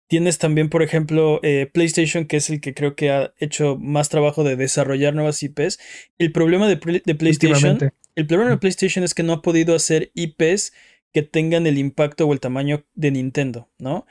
Tienes 0.08 0.38
también, 0.38 0.70
por 0.70 0.82
ejemplo, 0.82 1.38
eh, 1.42 1.68
PlayStation, 1.72 2.24
que 2.24 2.38
es 2.38 2.48
el 2.48 2.62
que 2.62 2.72
creo 2.72 2.96
que 2.96 3.10
ha 3.10 3.34
hecho 3.38 3.76
más 3.76 4.08
trabajo 4.08 4.42
de 4.42 4.56
desarrollar 4.56 5.14
nuevas 5.14 5.42
IPs. 5.42 5.78
El 6.16 6.32
problema 6.32 6.66
de, 6.66 6.78
PlayStation, 6.78 7.78
el 8.14 8.26
problema 8.26 8.50
de 8.50 8.56
PlayStation 8.56 9.04
es 9.04 9.12
que 9.12 9.22
no 9.22 9.34
ha 9.34 9.42
podido 9.42 9.74
hacer 9.74 10.10
IPs 10.14 10.72
que 11.12 11.22
tengan 11.22 11.66
el 11.66 11.76
impacto 11.76 12.26
o 12.26 12.32
el 12.32 12.40
tamaño 12.40 12.84
de 12.94 13.10
Nintendo, 13.10 13.68
¿no? 13.78 14.06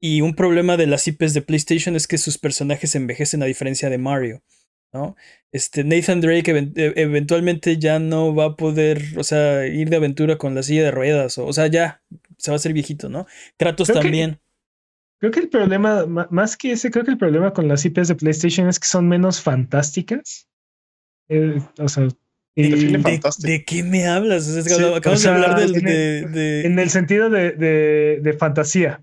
Y 0.00 0.22
un 0.22 0.34
problema 0.34 0.76
de 0.76 0.86
las 0.86 1.06
IPs 1.06 1.34
de 1.34 1.42
PlayStation 1.42 1.96
es 1.96 2.06
que 2.06 2.18
sus 2.18 2.38
personajes 2.38 2.94
envejecen 2.94 3.42
a 3.42 3.46
diferencia 3.46 3.90
de 3.90 3.98
Mario. 3.98 4.42
¿No? 4.92 5.16
Este, 5.50 5.84
Nathan 5.84 6.20
Drake 6.20 6.72
e, 6.76 6.92
eventualmente 6.96 7.78
ya 7.78 7.98
no 7.98 8.34
va 8.34 8.46
a 8.46 8.56
poder, 8.56 9.02
o 9.16 9.24
sea, 9.24 9.66
ir 9.66 9.90
de 9.90 9.96
aventura 9.96 10.38
con 10.38 10.54
la 10.54 10.62
silla 10.62 10.84
de 10.84 10.90
ruedas, 10.90 11.38
o, 11.38 11.52
sea, 11.52 11.66
ya 11.66 12.02
se 12.38 12.50
va 12.50 12.54
a 12.54 12.56
hacer 12.56 12.72
viejito, 12.72 13.08
¿no? 13.08 13.26
Kratos 13.56 13.88
también. 13.88 14.40
creo 15.18 15.32
que 15.32 15.40
el 15.40 15.48
problema, 15.48 16.06
más 16.06 16.56
que 16.56 16.72
ese, 16.72 16.90
creo 16.90 17.04
que 17.04 17.12
el 17.12 17.18
problema 17.18 17.52
con 17.52 17.68
las 17.68 17.84
IPs 17.84 18.08
de 18.08 18.14
PlayStation 18.14 18.68
es 18.68 18.78
que 18.78 18.88
son 18.88 19.08
menos 19.08 19.40
fantásticas. 19.40 20.48
Eh, 21.28 21.60
o 21.78 21.88
sea, 21.88 22.08
de, 22.54 23.64
qué 23.64 23.82
me 23.82 24.06
hablas? 24.06 24.46
acabas 24.94 25.22
de 25.22 25.28
hablar 25.28 25.58
de, 25.58 26.66
En 26.66 26.78
el 26.78 26.90
sentido 26.90 27.30
de, 27.30 27.52
de 27.52 28.32
fantasía. 28.34 29.02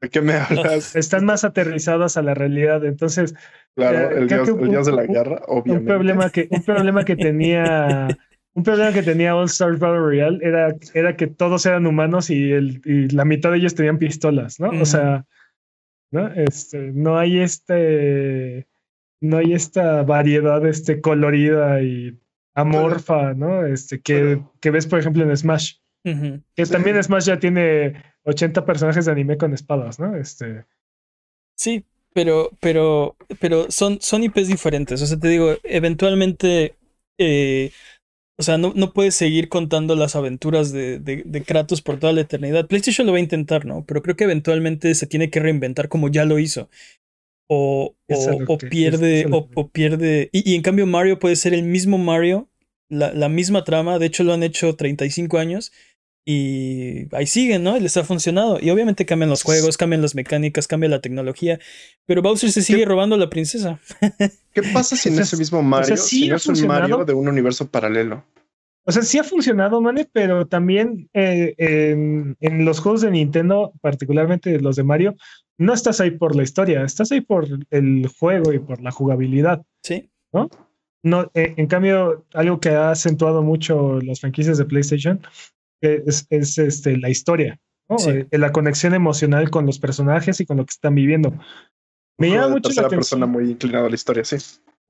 ¿De 0.00 0.08
qué 0.08 0.20
me 0.20 0.34
hablas? 0.34 0.96
Están 0.96 1.24
más 1.24 1.44
aterrizadas 1.44 2.16
a 2.16 2.22
la 2.22 2.34
realidad. 2.34 2.84
Entonces, 2.84 3.34
Claro, 3.76 4.10
el, 4.10 4.26
dios, 4.26 4.86
de 4.86 4.92
la 4.92 5.06
guerra, 5.06 5.42
obviamente. 5.46 5.92
Un 5.92 5.98
problema 5.98 6.30
que, 6.30 6.48
un 6.50 6.62
problema 6.62 7.04
que 7.04 7.16
tenía. 7.16 8.08
Un 8.52 8.64
problema 8.64 8.92
que 8.92 9.02
tenía 9.02 9.36
All 9.36 9.46
Star 9.46 9.76
Battle 9.76 10.00
Royale 10.00 10.38
era, 10.42 10.74
era 10.92 11.16
que 11.16 11.28
todos 11.28 11.64
eran 11.66 11.86
humanos 11.86 12.30
y, 12.30 12.50
el, 12.50 12.82
y 12.84 13.08
la 13.08 13.24
mitad 13.24 13.52
de 13.52 13.58
ellos 13.58 13.76
tenían 13.76 13.98
pistolas, 13.98 14.58
¿no? 14.58 14.70
O 14.70 14.84
sea, 14.84 15.24
¿no? 16.10 16.26
Este, 16.32 16.90
no 16.92 17.16
hay 17.16 17.38
este. 17.38 18.66
No 19.22 19.36
hay 19.36 19.52
esta 19.52 20.02
variedad 20.02 20.66
este, 20.66 21.00
colorida 21.00 21.80
y 21.82 22.18
amorfa, 22.54 23.34
¿no? 23.34 23.66
Este, 23.66 24.00
que, 24.00 24.42
que 24.60 24.70
ves, 24.70 24.86
por 24.86 24.98
ejemplo, 24.98 25.22
en 25.22 25.36
Smash. 25.36 25.74
Que 26.02 26.66
también 26.66 27.02
Smash 27.02 27.26
ya 27.26 27.38
tiene 27.38 28.02
80 28.24 28.64
personajes 28.64 29.04
de 29.06 29.12
anime 29.12 29.36
con 29.36 29.54
espadas, 29.54 29.98
¿no? 29.98 30.16
Este. 30.16 30.64
Sí, 31.56 31.84
pero, 32.12 32.50
pero, 32.60 33.16
pero 33.40 33.70
son, 33.70 34.00
son 34.00 34.24
IPs 34.24 34.48
diferentes. 34.48 35.00
O 35.02 35.06
sea, 35.06 35.18
te 35.18 35.28
digo, 35.28 35.54
eventualmente, 35.62 36.74
eh, 37.18 37.70
o 38.38 38.42
sea, 38.42 38.58
no, 38.58 38.72
no 38.74 38.92
puedes 38.92 39.14
seguir 39.14 39.48
contando 39.48 39.94
las 39.94 40.16
aventuras 40.16 40.72
de, 40.72 40.98
de, 40.98 41.42
Kratos 41.42 41.82
por 41.82 41.98
toda 41.98 42.12
la 42.12 42.22
eternidad. 42.22 42.66
PlayStation 42.66 43.06
lo 43.06 43.12
va 43.12 43.18
a 43.18 43.22
intentar, 43.22 43.64
¿no? 43.64 43.84
Pero 43.84 44.02
creo 44.02 44.16
que 44.16 44.24
eventualmente 44.24 44.94
se 44.94 45.06
tiene 45.06 45.30
que 45.30 45.40
reinventar 45.40 45.88
como 45.88 46.08
ya 46.08 46.24
lo 46.24 46.38
hizo. 46.38 46.68
O, 47.48 47.96
o, 48.08 48.58
pierde, 48.58 49.26
o, 49.30 49.68
pierde. 49.68 50.30
Y, 50.32 50.52
y, 50.52 50.54
en 50.54 50.62
cambio, 50.62 50.86
Mario 50.86 51.18
puede 51.18 51.36
ser 51.36 51.52
el 51.52 51.64
mismo 51.64 51.98
Mario, 51.98 52.48
la, 52.88 53.12
la 53.12 53.28
misma 53.28 53.64
trama. 53.64 53.98
De 53.98 54.06
hecho, 54.06 54.24
lo 54.24 54.32
han 54.32 54.44
hecho 54.44 54.76
35 54.76 55.38
años 55.38 55.72
y 56.24 57.06
ahí 57.14 57.26
siguen, 57.26 57.62
¿no? 57.64 57.76
Y 57.76 57.80
les 57.80 57.96
ha 57.96 58.04
funcionado. 58.04 58.58
Y 58.60 58.70
obviamente 58.70 59.06
cambian 59.06 59.30
los 59.30 59.42
juegos, 59.42 59.76
cambian 59.76 60.02
las 60.02 60.14
mecánicas, 60.14 60.68
cambia 60.68 60.88
la 60.88 61.00
tecnología. 61.00 61.58
Pero 62.06 62.22
Bowser 62.22 62.52
se 62.52 62.62
sigue 62.62 62.84
robando 62.84 63.16
a 63.16 63.18
la 63.18 63.30
princesa. 63.30 63.80
¿Qué 64.52 64.62
pasa 64.72 64.96
si 64.96 65.08
en 65.08 65.18
ese 65.18 65.36
mismo 65.36 65.62
Mario 65.62 65.96
si 65.96 66.28
no 66.28 66.36
es 66.36 66.46
un 66.46 66.66
Mario 66.66 67.04
de 67.04 67.14
un 67.14 67.28
universo 67.28 67.68
paralelo? 67.68 68.24
O 68.84 68.92
sea, 68.92 69.02
sí 69.02 69.18
ha 69.18 69.24
funcionado, 69.24 69.80
Mane, 69.80 70.08
pero 70.10 70.46
también 70.46 71.08
eh, 71.12 71.54
en, 71.58 72.64
los 72.64 72.80
juegos 72.80 73.02
de 73.02 73.10
Nintendo, 73.10 73.72
particularmente 73.80 74.58
los 74.58 74.76
de 74.76 74.84
Mario, 74.84 75.16
no 75.58 75.74
estás 75.74 76.00
ahí 76.00 76.10
por 76.12 76.34
la 76.34 76.42
historia, 76.42 76.82
estás 76.82 77.12
ahí 77.12 77.20
por 77.20 77.46
el 77.70 78.08
juego 78.18 78.52
y 78.52 78.58
por 78.58 78.80
la 78.80 78.90
jugabilidad. 78.90 79.62
Sí. 79.82 80.10
¿No? 80.32 80.48
No, 81.02 81.30
eh, 81.34 81.54
en 81.56 81.66
cambio, 81.66 82.24
algo 82.34 82.60
que 82.60 82.70
ha 82.70 82.90
acentuado 82.90 83.42
mucho 83.42 84.00
las 84.00 84.20
franquicias 84.20 84.58
de 84.58 84.64
PlayStation 84.64 85.20
es, 85.80 86.26
este, 86.30 86.96
la 86.96 87.10
historia, 87.10 87.58
eh, 88.06 88.26
la 88.32 88.52
conexión 88.52 88.94
emocional 88.94 89.50
con 89.50 89.66
los 89.66 89.78
personajes 89.78 90.40
y 90.40 90.46
con 90.46 90.58
lo 90.58 90.64
que 90.64 90.72
están 90.72 90.94
viviendo. 90.94 91.34
Me 92.18 92.30
llama 92.30 92.48
mucho 92.48 92.70
la 92.80 92.88
persona 92.88 93.26
muy 93.26 93.50
inclinada 93.50 93.86
a 93.86 93.88
la 93.88 93.94
historia, 93.94 94.24
sí. 94.24 94.36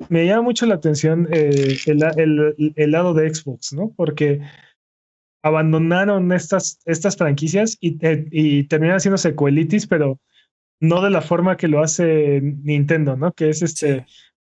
Me 0.09 0.27
llama 0.27 0.43
mucho 0.43 0.67
la 0.67 0.75
atención 0.75 1.29
eh, 1.31 1.77
el, 1.87 2.73
el, 2.75 2.91
lado 2.91 3.15
de 3.15 3.33
Xbox, 3.33 3.73
¿no? 3.73 3.93
Porque 3.97 4.41
abandonaron 5.43 6.33
estas, 6.33 6.81
estas 6.87 7.17
franquicias 7.17 7.77
y, 7.81 8.05
eh, 8.05 8.27
y 8.31 8.65
terminan 8.65 8.97
haciendo 8.97 9.19
secuelitis, 9.19 9.87
pero 9.87 10.19
no 10.81 11.03
de 11.03 11.11
la 11.11 11.21
forma 11.21 11.57
que 11.57 11.69
lo 11.69 11.83
hace 11.83 12.41
Nintendo, 12.41 13.17
¿no? 13.17 13.33
Que 13.33 13.51
es 13.51 13.63
este 13.63 14.07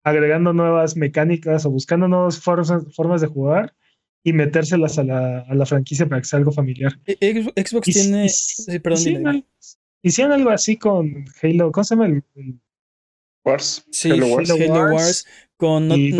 agregando 0.06 0.52
nuevas 0.52 0.96
mecánicas 0.96 1.66
o 1.66 1.70
buscando 1.70 2.06
nuevas 2.06 2.40
formas, 2.40 3.20
de 3.20 3.26
jugar 3.26 3.74
y 4.26 4.32
metérselas 4.32 4.98
a 4.98 5.04
la, 5.04 5.38
a 5.42 5.54
la, 5.54 5.64
franquicia 5.64 6.08
para 6.08 6.20
que 6.20 6.26
sea 6.26 6.40
algo 6.40 6.50
familiar. 6.50 6.98
E, 7.06 7.44
Xbox 7.64 7.86
tiene. 7.86 8.28
sí, 8.28 8.76
perdón, 8.80 9.46
hicieron, 10.02 10.32
algo 10.32 10.50
así 10.50 10.76
con 10.76 11.24
Halo. 11.40 11.70
¿Cómo 11.70 11.84
se 11.84 11.94
llama 11.94 12.06
el, 12.06 12.24
Wars. 13.44 13.86
Sí, 13.92 14.10
Halo 14.10 14.26
Wars. 14.26 15.24
con 15.56 15.92
y, 15.92 16.12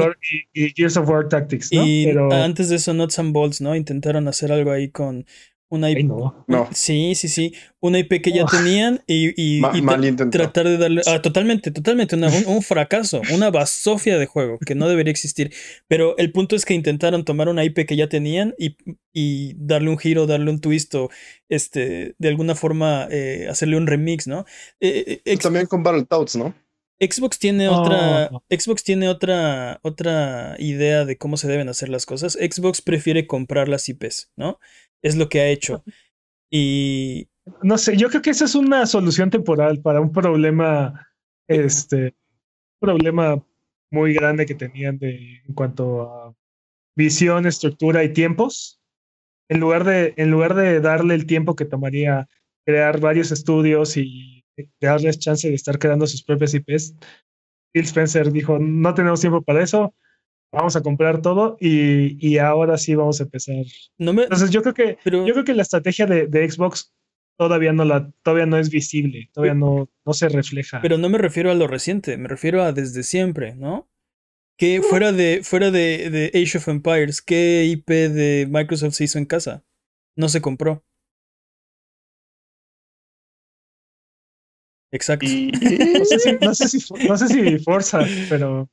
Gears 0.77 0.97
of 0.97 1.09
War 1.09 1.29
Tactics, 1.29 1.73
¿no? 1.73 1.85
Y 1.85 2.09
antes 2.31 2.69
de 2.69 2.77
eso, 2.77 2.95
Nuts 2.95 3.19
and 3.19 3.33
Bolts, 3.33 3.61
¿no? 3.61 3.75
Intentaron 3.75 4.29
hacer 4.29 4.53
algo 4.53 4.71
ahí 4.71 4.89
con 4.89 5.27
una 5.69 5.91
IP. 5.91 6.05
no. 6.05 6.69
Sí, 6.73 7.15
sí, 7.15 7.29
sí. 7.29 7.53
Una 7.81 7.99
IP 7.99 8.23
que 8.23 8.33
ya 8.33 8.47
tenían 8.47 9.03
y, 9.07 9.33
y, 9.37 9.61
tratar 10.31 10.67
de 10.67 10.79
darle. 10.79 11.03
Ah, 11.07 11.21
totalmente, 11.21 11.71
totalmente. 11.71 12.17
un, 12.17 12.63
fracaso, 12.63 13.21
una 13.33 13.51
basofia 13.51 14.19
de 14.19 14.27
juego 14.27 14.59
que 14.59 14.75
no 14.75 14.89
debería 14.89 15.11
existir. 15.11 15.53
Pero 15.89 16.17
el 16.19 16.33
punto 16.33 16.57
es 16.57 16.65
que 16.65 16.75
intentaron 16.75 17.25
tomar 17.25 17.49
una 17.49 17.65
IP 17.65 17.87
que 17.87 17.97
ya 17.97 18.09
tenían 18.09 18.55
y, 18.59 18.77
y 19.13 19.55
darle 19.57 19.91
un 19.91 19.99
giro, 19.99 20.27
darle 20.27 20.51
un 20.51 20.61
twist 20.61 20.95
o 20.95 21.11
este, 21.49 22.15
de 22.19 22.29
alguna 22.29 22.55
forma 22.55 23.09
eh, 23.11 23.47
hacerle 23.49 23.77
un 23.77 23.87
remix, 23.87 24.27
¿no? 24.27 24.45
Eh, 24.81 25.21
eh, 25.25 25.37
También 25.39 25.67
con 25.67 25.83
Battletoads, 25.83 26.37
¿no? 26.37 26.55
Xbox 26.99 27.39
tiene 27.39 27.69
otra. 27.69 28.31
Oh. 28.33 28.43
Xbox 28.49 28.83
tiene 28.83 29.09
otra. 29.09 29.81
otra 29.83 30.57
idea 30.59 31.05
de 31.05 31.19
cómo 31.19 31.37
se 31.37 31.49
deben 31.49 31.69
hacer 31.69 31.89
las 31.89 32.07
cosas. 32.07 32.35
Xbox 32.35 32.81
prefiere 32.81 33.27
comprar 33.27 33.69
las 33.69 33.89
IPs, 33.89 34.31
¿no? 34.37 34.59
Es 35.03 35.17
lo 35.17 35.29
que 35.29 35.41
ha 35.41 35.49
hecho. 35.49 35.85
Y. 36.51 37.29
No 37.63 37.79
sé, 37.79 37.97
yo 37.97 38.09
creo 38.09 38.23
que 38.23 38.31
esa 38.31 38.45
es 38.45 38.57
una 38.57 38.87
solución 38.87 39.31
temporal 39.31 39.81
para 39.81 40.01
un 40.01 40.13
problema. 40.13 41.09
Este. 41.49 42.15
problema 42.81 43.43
muy 43.91 44.15
grande 44.15 44.47
que 44.47 44.55
tenían 44.55 44.99
de, 44.99 45.43
en 45.47 45.55
cuanto 45.55 46.03
a 46.03 46.35
visión, 46.97 47.47
estructura 47.47 48.05
y 48.05 48.13
tiempos. 48.13 48.81
En 49.49 49.61
lugar 49.61 49.85
de, 49.85 50.15
en 50.17 50.31
lugar 50.31 50.55
de 50.55 50.81
darle 50.81 51.15
el 51.15 51.27
tiempo 51.27 51.55
que 51.55 51.65
tomaría 51.65 52.29
crear 52.65 53.01
varios 53.01 53.31
estudios 53.31 53.97
y 53.97 54.45
darles 54.81 55.19
chance 55.19 55.49
de 55.49 55.55
estar 55.55 55.79
creando 55.79 56.07
sus 56.07 56.23
propias 56.23 56.55
IPs. 56.55 56.97
Phil 57.73 57.85
Spencer 57.85 58.33
dijo, 58.33 58.59
no 58.59 58.95
tenemos 58.95 59.21
tiempo 59.21 59.43
para 59.43 59.63
eso, 59.63 59.95
vamos 60.53 60.77
a 60.77 60.83
comprar 60.83 61.23
todo 61.23 61.57
y, 61.61 62.17
y 62.27 62.39
ahora 62.39 62.79
sí 62.79 62.95
vamos 62.95 63.21
a 63.21 63.25
empezar. 63.25 63.65
No 63.99 64.13
me, 64.13 64.25
Entonces 64.25 64.51
yo 64.51 64.63
creo 64.63 64.75
que 64.75 64.99
yo 65.05 65.33
creo 65.33 65.45
que 65.45 65.55
la 65.55 65.63
estrategia 65.63 66.07
de, 66.07 66.27
de, 66.27 66.51
Xbox 66.51 66.95
todavía 67.37 67.73
no 67.73 67.85
la 67.85 68.11
todavía 68.23 68.47
no 68.47 68.59
es 68.59 68.71
visible, 68.71 69.31
todavía 69.33 69.55
no, 69.55 69.89
no 70.05 70.13
se 70.13 70.29
refleja. 70.29 70.81
Pero 70.81 70.99
no 70.99 71.09
me 71.09 71.19
refiero 71.19 71.51
a 71.51 71.55
lo 71.55 71.67
reciente, 71.67 72.17
me 72.17 72.29
refiero 72.29 72.63
a 72.63 72.73
desde 72.73 73.03
siempre, 73.03 73.55
¿no? 73.55 73.89
Que 74.59 74.81
fuera 74.81 75.13
de 75.13 75.41
fuera 75.43 75.71
de, 75.71 76.11
de 76.11 76.31
Age 76.35 76.59
of 76.59 76.69
Empires, 76.69 77.21
¿qué 77.21 77.65
IP 77.65 77.91
de 77.91 78.47
Microsoft 78.51 78.95
se 78.95 79.05
hizo 79.05 79.19
en 79.19 79.27
casa? 79.27 79.65
No 80.17 80.29
se 80.29 80.41
compró. 80.41 80.83
Exacto. 84.93 85.27
no, 85.27 86.05
sé 86.05 86.19
si, 86.19 86.33
no, 86.41 86.55
sé 86.55 86.69
si, 86.69 87.09
no, 87.09 87.17
sé 87.19 87.29
si, 87.29 87.59
Forza, 87.59 88.01
pero. 88.29 88.69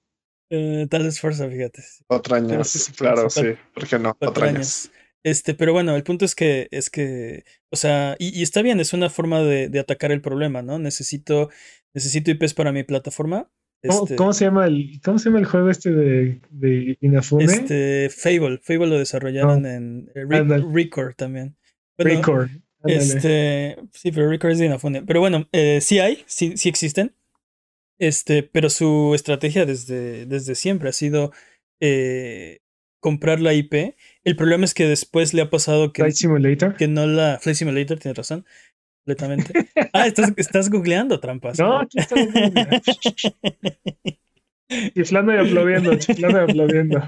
Eh, 0.49 0.87
tal 0.89 1.03
vez 1.03 1.19
Forza, 1.19 1.49
fíjate. 1.49 1.83
Otrañas, 2.07 2.91
claro, 2.97 3.29
sí. 3.29 3.55
¿Por 3.73 3.87
qué 3.87 3.99
no? 3.99 4.15
Otrañas. 4.19 4.91
Este, 5.23 5.53
pero 5.53 5.71
bueno, 5.71 5.95
el 5.95 6.03
punto 6.03 6.25
es 6.25 6.35
que, 6.35 6.67
es 6.71 6.89
que, 6.89 7.45
o 7.71 7.77
sea, 7.77 8.15
y, 8.19 8.37
y 8.37 8.43
está 8.43 8.61
bien, 8.61 8.79
es 8.81 8.91
una 8.91 9.09
forma 9.09 9.41
de, 9.41 9.69
de, 9.69 9.79
atacar 9.79 10.11
el 10.11 10.21
problema, 10.21 10.61
¿no? 10.61 10.79
Necesito, 10.79 11.49
necesito 11.93 12.29
IPs 12.29 12.53
para 12.53 12.73
mi 12.73 12.83
plataforma. 12.83 13.49
Este, 13.81 14.15
¿Cómo, 14.15 14.33
se 14.33 14.45
llama 14.45 14.65
el, 14.65 15.01
¿Cómo 15.03 15.19
se 15.19 15.29
llama 15.29 15.39
el 15.39 15.45
juego 15.45 15.69
este 15.69 15.91
de, 15.91 16.41
de 16.49 16.97
Inafune? 17.01 17.45
Este, 17.45 18.09
Fable. 18.09 18.59
Fable 18.61 18.87
lo 18.87 18.97
desarrollaron 18.97 19.65
en 19.65 20.09
eh, 20.15 20.25
Record 20.71 21.15
también. 21.15 21.57
Record. 21.97 22.49
Este, 22.85 23.77
sí, 23.91 24.11
pero 24.11 24.29
Record 24.29 24.51
es 24.51 25.03
Pero 25.05 25.19
bueno, 25.19 25.47
eh, 25.51 25.79
sí 25.81 25.99
hay, 25.99 26.23
sí, 26.25 26.53
sí 26.57 26.69
existen. 26.69 27.13
Este, 28.03 28.43
pero 28.43 28.69
su 28.69 29.13
estrategia 29.15 29.65
desde, 29.65 30.25
desde 30.25 30.55
siempre 30.55 30.89
ha 30.89 30.91
sido 30.91 31.31
eh, 31.79 32.59
comprar 32.99 33.39
la 33.39 33.53
IP. 33.53 33.95
El 34.25 34.35
problema 34.35 34.65
es 34.65 34.73
que 34.73 34.85
después 34.85 35.33
le 35.33 35.41
ha 35.41 35.49
pasado 35.49 35.93
que, 35.93 36.01
Flight 36.01 36.15
Simulator. 36.15 36.75
que 36.75 36.89
no 36.89 37.07
la. 37.07 37.39
Flight 37.39 37.55
Simulator, 37.55 37.99
tienes 37.99 38.17
razón. 38.17 38.45
Completamente. 39.05 39.69
Ah, 39.93 40.05
estás, 40.05 40.33
estás 40.37 40.69
googleando 40.69 41.21
trampas. 41.21 41.57
No, 41.57 41.79
aquí 41.79 41.97
estamos 41.97 42.27
Chiflando 44.93 45.33
y 45.33 45.37
aplaudiendo, 45.37 45.95
chiflando 45.95 46.39
y 46.39 46.43
aplaudiendo. 46.43 47.07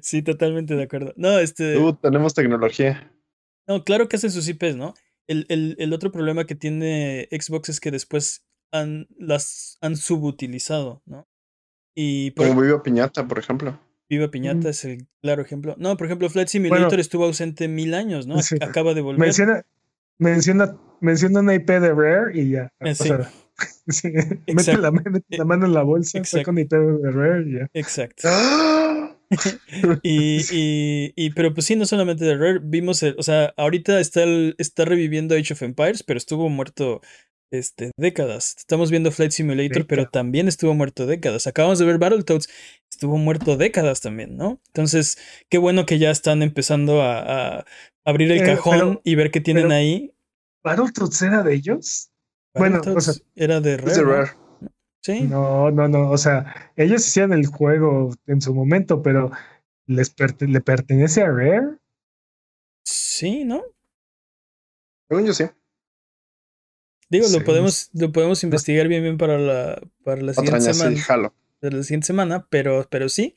Sí, 0.00 0.22
totalmente 0.22 0.74
de 0.74 0.82
acuerdo. 0.82 1.14
No, 1.16 1.38
este. 1.38 1.78
Uh, 1.78 1.94
tenemos 1.94 2.34
tecnología. 2.34 3.12
No, 3.68 3.84
claro 3.84 4.08
que 4.08 4.16
hacen 4.16 4.32
sus 4.32 4.48
IPs, 4.48 4.74
¿no? 4.74 4.94
El, 5.28 5.46
el, 5.48 5.76
el, 5.78 5.92
otro 5.92 6.10
problema 6.10 6.44
que 6.44 6.56
tiene 6.56 7.28
Xbox 7.30 7.68
es 7.68 7.80
que 7.80 7.90
después 7.90 8.46
han, 8.80 9.08
las 9.18 9.78
han 9.80 9.96
subutilizado, 9.96 11.02
¿no? 11.06 11.26
Y 11.94 12.32
Como 12.32 12.60
Viva 12.60 12.82
Piñata, 12.82 13.26
por 13.26 13.38
ejemplo. 13.38 13.80
Viva 14.08 14.30
Piñata 14.30 14.68
es 14.68 14.84
el 14.84 15.08
claro 15.22 15.42
ejemplo. 15.42 15.74
No, 15.78 15.96
por 15.96 16.06
ejemplo, 16.06 16.28
Flight 16.30 16.48
Simulator 16.48 17.00
estuvo 17.00 17.24
ausente 17.24 17.68
mil 17.68 17.94
años, 17.94 18.26
¿no? 18.26 18.36
Acaba 18.60 18.94
de 18.94 19.00
volver. 19.00 19.20
Menciona, 19.20 19.64
menciona, 20.18 20.76
menciona 21.00 21.40
una 21.40 21.54
IP 21.54 21.66
de 21.66 21.92
Rare 21.92 22.38
y 22.38 22.50
ya. 22.50 22.72
Eh, 22.80 22.94
sí. 23.88 24.12
mete, 24.52 24.76
la, 24.76 24.90
mete, 24.90 25.24
la, 25.30 25.44
mano 25.44 25.66
en 25.66 25.72
la 25.72 25.82
bolsa, 25.82 26.22
saca 26.24 26.50
una 26.50 26.60
IP 26.60 26.70
de 26.70 27.10
Rare 27.10 27.48
y 27.48 27.54
ya. 27.54 27.70
Exacto. 27.72 28.28
¡Ah! 28.30 29.16
y, 30.02 30.42
y, 30.52 31.12
y, 31.16 31.30
pero 31.30 31.52
pues 31.52 31.66
sí, 31.66 31.74
no 31.74 31.86
solamente 31.86 32.24
de 32.24 32.36
Rare, 32.36 32.60
vimos, 32.62 33.02
el, 33.02 33.16
o 33.18 33.22
sea, 33.22 33.52
ahorita 33.56 33.98
está, 33.98 34.22
el, 34.22 34.54
está 34.58 34.84
reviviendo 34.84 35.34
Age 35.34 35.54
of 35.54 35.62
Empires, 35.62 36.02
pero 36.02 36.18
estuvo 36.18 36.48
muerto 36.48 37.00
este, 37.50 37.90
décadas. 37.96 38.56
Estamos 38.58 38.90
viendo 38.90 39.10
Flight 39.10 39.32
Simulator, 39.32 39.86
pero 39.86 40.08
también 40.08 40.48
estuvo 40.48 40.74
muerto 40.74 41.06
décadas. 41.06 41.46
Acabamos 41.46 41.78
de 41.78 41.86
ver 41.86 41.98
Battletoads, 41.98 42.48
estuvo 42.90 43.16
muerto 43.18 43.56
décadas 43.56 44.00
también, 44.00 44.36
¿no? 44.36 44.60
Entonces, 44.68 45.18
qué 45.48 45.58
bueno 45.58 45.86
que 45.86 45.98
ya 45.98 46.10
están 46.10 46.42
empezando 46.42 47.02
a, 47.02 47.58
a 47.58 47.64
abrir 48.04 48.30
el 48.32 48.42
eh, 48.42 48.44
cajón 48.44 49.00
y 49.04 49.14
ver 49.14 49.30
qué 49.30 49.40
tienen 49.40 49.72
ahí. 49.72 50.12
¿Battletoads 50.64 51.22
era 51.22 51.42
de 51.42 51.54
ellos? 51.54 52.10
Bueno, 52.54 52.80
o 52.84 53.00
sea, 53.00 53.14
era 53.34 53.60
de 53.60 53.76
Rare. 53.76 54.32
No, 55.28 55.70
no, 55.70 55.88
no. 55.88 56.10
O 56.10 56.18
sea, 56.18 56.72
ellos 56.74 57.06
hicieron 57.06 57.32
el 57.32 57.46
juego 57.46 58.12
en 58.26 58.40
su 58.40 58.54
momento, 58.54 59.02
pero 59.02 59.30
¿les 59.86 60.14
¿le 60.40 60.60
pertenece 60.60 61.22
a 61.22 61.30
Rare? 61.30 61.78
Sí, 62.84 63.44
¿no? 63.44 63.62
Según 65.08 65.26
yo 65.26 65.34
sí. 65.34 65.44
Digo, 67.08 67.28
lo 67.28 67.44
podemos, 67.44 67.90
lo 67.94 68.12
podemos 68.12 68.42
investigar 68.42 68.88
bien 68.88 69.02
bien 69.02 69.16
para 69.16 69.38
la, 69.38 69.80
para 70.02 70.22
la 70.22 70.34
siguiente 70.34 70.74
semana. 70.74 71.32
Para 71.60 71.76
la 71.76 71.82
siguiente 71.82 72.06
semana, 72.06 72.46
pero, 72.50 72.86
pero 72.90 73.08
sí. 73.08 73.34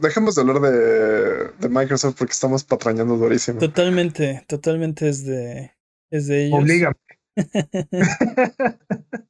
dejemos 0.00 0.34
de 0.34 0.40
hablar 0.40 0.60
de, 0.60 1.50
de, 1.58 1.68
Microsoft 1.68 2.16
porque 2.16 2.32
estamos 2.32 2.64
patrañando 2.64 3.16
durísimo. 3.16 3.58
Totalmente, 3.58 4.44
totalmente 4.46 5.08
es 5.08 5.24
de, 5.24 5.72
es 6.10 6.28
de 6.28 6.46
ellos. 6.46 6.60
Oblígame. 6.60 6.96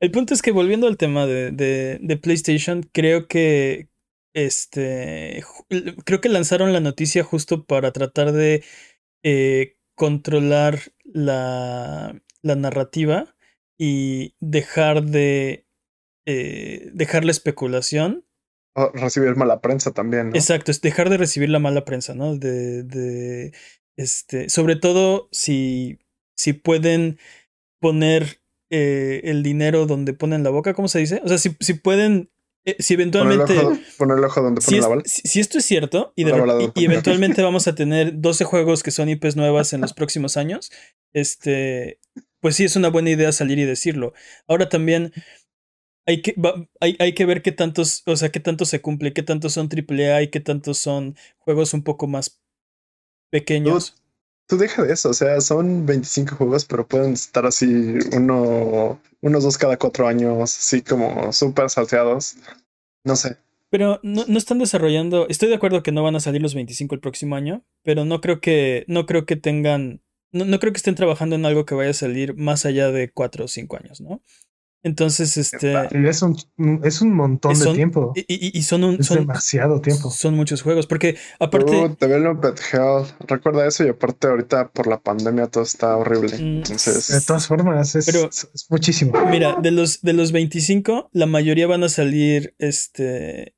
El 0.00 0.10
punto 0.10 0.34
es 0.34 0.42
que 0.42 0.52
volviendo 0.52 0.86
al 0.86 0.98
tema 0.98 1.26
de, 1.26 1.50
de, 1.50 2.16
PlayStation, 2.18 2.82
creo 2.92 3.26
que 3.26 3.88
este 4.34 5.42
creo 6.04 6.20
que 6.20 6.28
lanzaron 6.28 6.72
la 6.72 6.80
noticia 6.80 7.24
justo 7.24 7.64
para 7.64 7.92
tratar 7.92 8.32
de 8.32 8.62
eh, 9.22 9.76
controlar 9.94 10.80
la, 11.04 12.20
la, 12.42 12.56
narrativa 12.56 13.36
y 13.78 14.34
dejar 14.40 15.04
de 15.04 15.66
eh, 16.26 16.90
dejar 16.92 17.24
la 17.24 17.30
especulación. 17.30 18.24
recibir 18.94 19.36
mala 19.36 19.60
prensa 19.60 19.92
también. 19.92 20.30
¿no? 20.30 20.36
Exacto, 20.36 20.70
es 20.70 20.80
dejar 20.80 21.10
de 21.10 21.18
recibir 21.18 21.50
la 21.50 21.58
mala 21.58 21.84
prensa, 21.84 22.14
¿no? 22.14 22.36
De, 22.36 22.82
de 22.82 23.52
este, 23.96 24.48
sobre 24.48 24.76
todo 24.76 25.28
si, 25.30 25.98
si 26.36 26.52
pueden 26.52 27.18
poner 27.80 28.40
eh, 28.70 29.20
el 29.24 29.42
dinero 29.42 29.86
donde 29.86 30.14
ponen 30.14 30.42
la 30.42 30.50
boca, 30.50 30.74
¿cómo 30.74 30.88
se 30.88 30.98
dice? 30.98 31.20
O 31.24 31.28
sea, 31.28 31.38
si, 31.38 31.56
si 31.60 31.74
pueden, 31.74 32.30
eh, 32.64 32.76
si 32.78 32.94
eventualmente... 32.94 33.54
Poner 33.98 34.18
el 34.18 34.24
ojo, 34.24 34.42
donde 34.42 34.60
ponen 34.60 34.80
la 34.80 34.88
bala. 34.88 35.02
Si, 35.06 35.40
esto 35.40 35.58
es 35.58 35.64
cierto 35.64 36.12
y, 36.16 36.24
y, 36.24 36.84
eventualmente 36.84 37.42
vamos 37.42 37.66
a 37.68 37.74
tener 37.74 38.20
12 38.20 38.44
juegos 38.44 38.82
que 38.82 38.90
son 38.90 39.08
IPs 39.08 39.36
nuevas 39.36 39.72
en 39.72 39.80
los 39.82 39.92
próximos 39.94 40.36
años, 40.36 40.70
este, 41.12 42.00
pues 42.40 42.56
sí 42.56 42.64
es 42.64 42.76
una 42.76 42.88
buena 42.88 43.10
idea 43.10 43.32
salir 43.32 43.58
y 43.58 43.64
decirlo. 43.64 44.12
Ahora 44.46 44.68
también... 44.68 45.12
Hay 46.06 46.20
que, 46.20 46.34
hay, 46.80 46.96
hay 46.98 47.14
que 47.14 47.24
ver 47.24 47.40
qué 47.40 47.50
tantos, 47.50 48.02
o 48.04 48.14
sea, 48.14 48.28
qué 48.28 48.38
tanto 48.38 48.66
se 48.66 48.82
cumple, 48.82 49.14
qué 49.14 49.22
tantos 49.22 49.54
son 49.54 49.70
AAA 49.72 50.24
y 50.24 50.28
qué 50.28 50.38
tantos 50.38 50.76
son 50.76 51.16
juegos 51.38 51.72
un 51.72 51.82
poco 51.82 52.06
más 52.06 52.42
pequeños. 53.30 54.03
Tú, 54.46 54.58
deja 54.58 54.82
de 54.82 54.92
eso, 54.92 55.10
o 55.10 55.14
sea, 55.14 55.40
son 55.40 55.86
25 55.86 56.36
juegos, 56.36 56.64
pero 56.66 56.86
pueden 56.86 57.14
estar 57.14 57.46
así 57.46 57.94
uno, 58.12 59.00
unos 59.22 59.42
dos 59.42 59.56
cada 59.56 59.78
cuatro 59.78 60.06
años, 60.06 60.36
así 60.42 60.82
como 60.82 61.32
súper 61.32 61.70
salteados. 61.70 62.36
No 63.04 63.16
sé. 63.16 63.36
Pero 63.70 64.00
no, 64.02 64.24
no, 64.28 64.38
están 64.38 64.58
desarrollando. 64.58 65.26
Estoy 65.28 65.48
de 65.48 65.56
acuerdo 65.56 65.82
que 65.82 65.92
no 65.92 66.02
van 66.02 66.14
a 66.14 66.20
salir 66.20 66.42
los 66.42 66.54
25 66.54 66.94
el 66.94 67.00
próximo 67.00 67.36
año, 67.36 67.64
pero 67.82 68.04
no 68.04 68.20
creo 68.20 68.40
que, 68.40 68.84
no 68.86 69.06
creo 69.06 69.26
que 69.26 69.36
tengan. 69.36 70.02
No, 70.30 70.44
no 70.44 70.58
creo 70.60 70.72
que 70.72 70.76
estén 70.76 70.94
trabajando 70.94 71.36
en 71.36 71.46
algo 71.46 71.64
que 71.64 71.74
vaya 71.74 71.90
a 71.90 71.94
salir 71.94 72.36
más 72.36 72.66
allá 72.66 72.90
de 72.90 73.10
cuatro 73.10 73.46
o 73.46 73.48
cinco 73.48 73.76
años, 73.76 74.00
¿no? 74.00 74.22
Entonces, 74.84 75.38
este. 75.38 75.74
Es 76.06 76.20
un, 76.20 76.36
es 76.84 77.00
un 77.00 77.14
montón 77.14 77.58
de 77.58 77.72
tiempo. 77.72 78.12
Y, 78.14 78.58
y, 78.58 78.62
son 78.64 78.84
un. 78.84 79.02
son, 79.02 79.20
demasiado 79.20 79.80
tiempo. 79.80 80.10
Son 80.10 80.34
muchos 80.34 80.60
juegos. 80.60 80.86
Porque 80.86 81.16
aparte. 81.40 81.74
Uh, 81.74 81.96
Development 81.98 82.60
Hell. 82.70 83.06
Recuerda 83.26 83.66
eso. 83.66 83.82
Y 83.86 83.88
aparte, 83.88 84.26
ahorita 84.26 84.68
por 84.72 84.86
la 84.86 85.00
pandemia 85.00 85.46
todo 85.46 85.64
está 85.64 85.96
horrible. 85.96 86.36
Mm, 86.36 86.56
Entonces. 86.58 87.08
De 87.08 87.20
todas 87.22 87.46
formas, 87.46 87.94
es, 87.94 88.08
es, 88.08 88.66
muchísimo. 88.68 89.14
Mira, 89.30 89.56
de 89.58 89.70
los, 89.70 90.02
de 90.02 90.12
los 90.12 90.32
25, 90.32 91.08
la 91.12 91.24
mayoría 91.24 91.66
van 91.66 91.82
a 91.82 91.88
salir 91.88 92.54
este. 92.58 93.56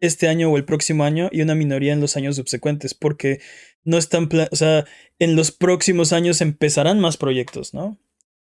Este 0.00 0.26
año 0.26 0.50
o 0.50 0.56
el 0.56 0.64
próximo 0.64 1.04
año. 1.04 1.28
Y 1.30 1.42
una 1.42 1.54
minoría 1.54 1.92
en 1.92 2.00
los 2.00 2.16
años 2.16 2.34
subsecuentes. 2.34 2.94
Porque 2.94 3.40
no 3.84 3.96
están. 3.96 4.28
O 4.50 4.56
sea, 4.56 4.84
en 5.20 5.36
los 5.36 5.52
próximos 5.52 6.12
años 6.12 6.40
empezarán 6.40 6.98
más 6.98 7.16
proyectos, 7.16 7.74
¿no? 7.74 7.96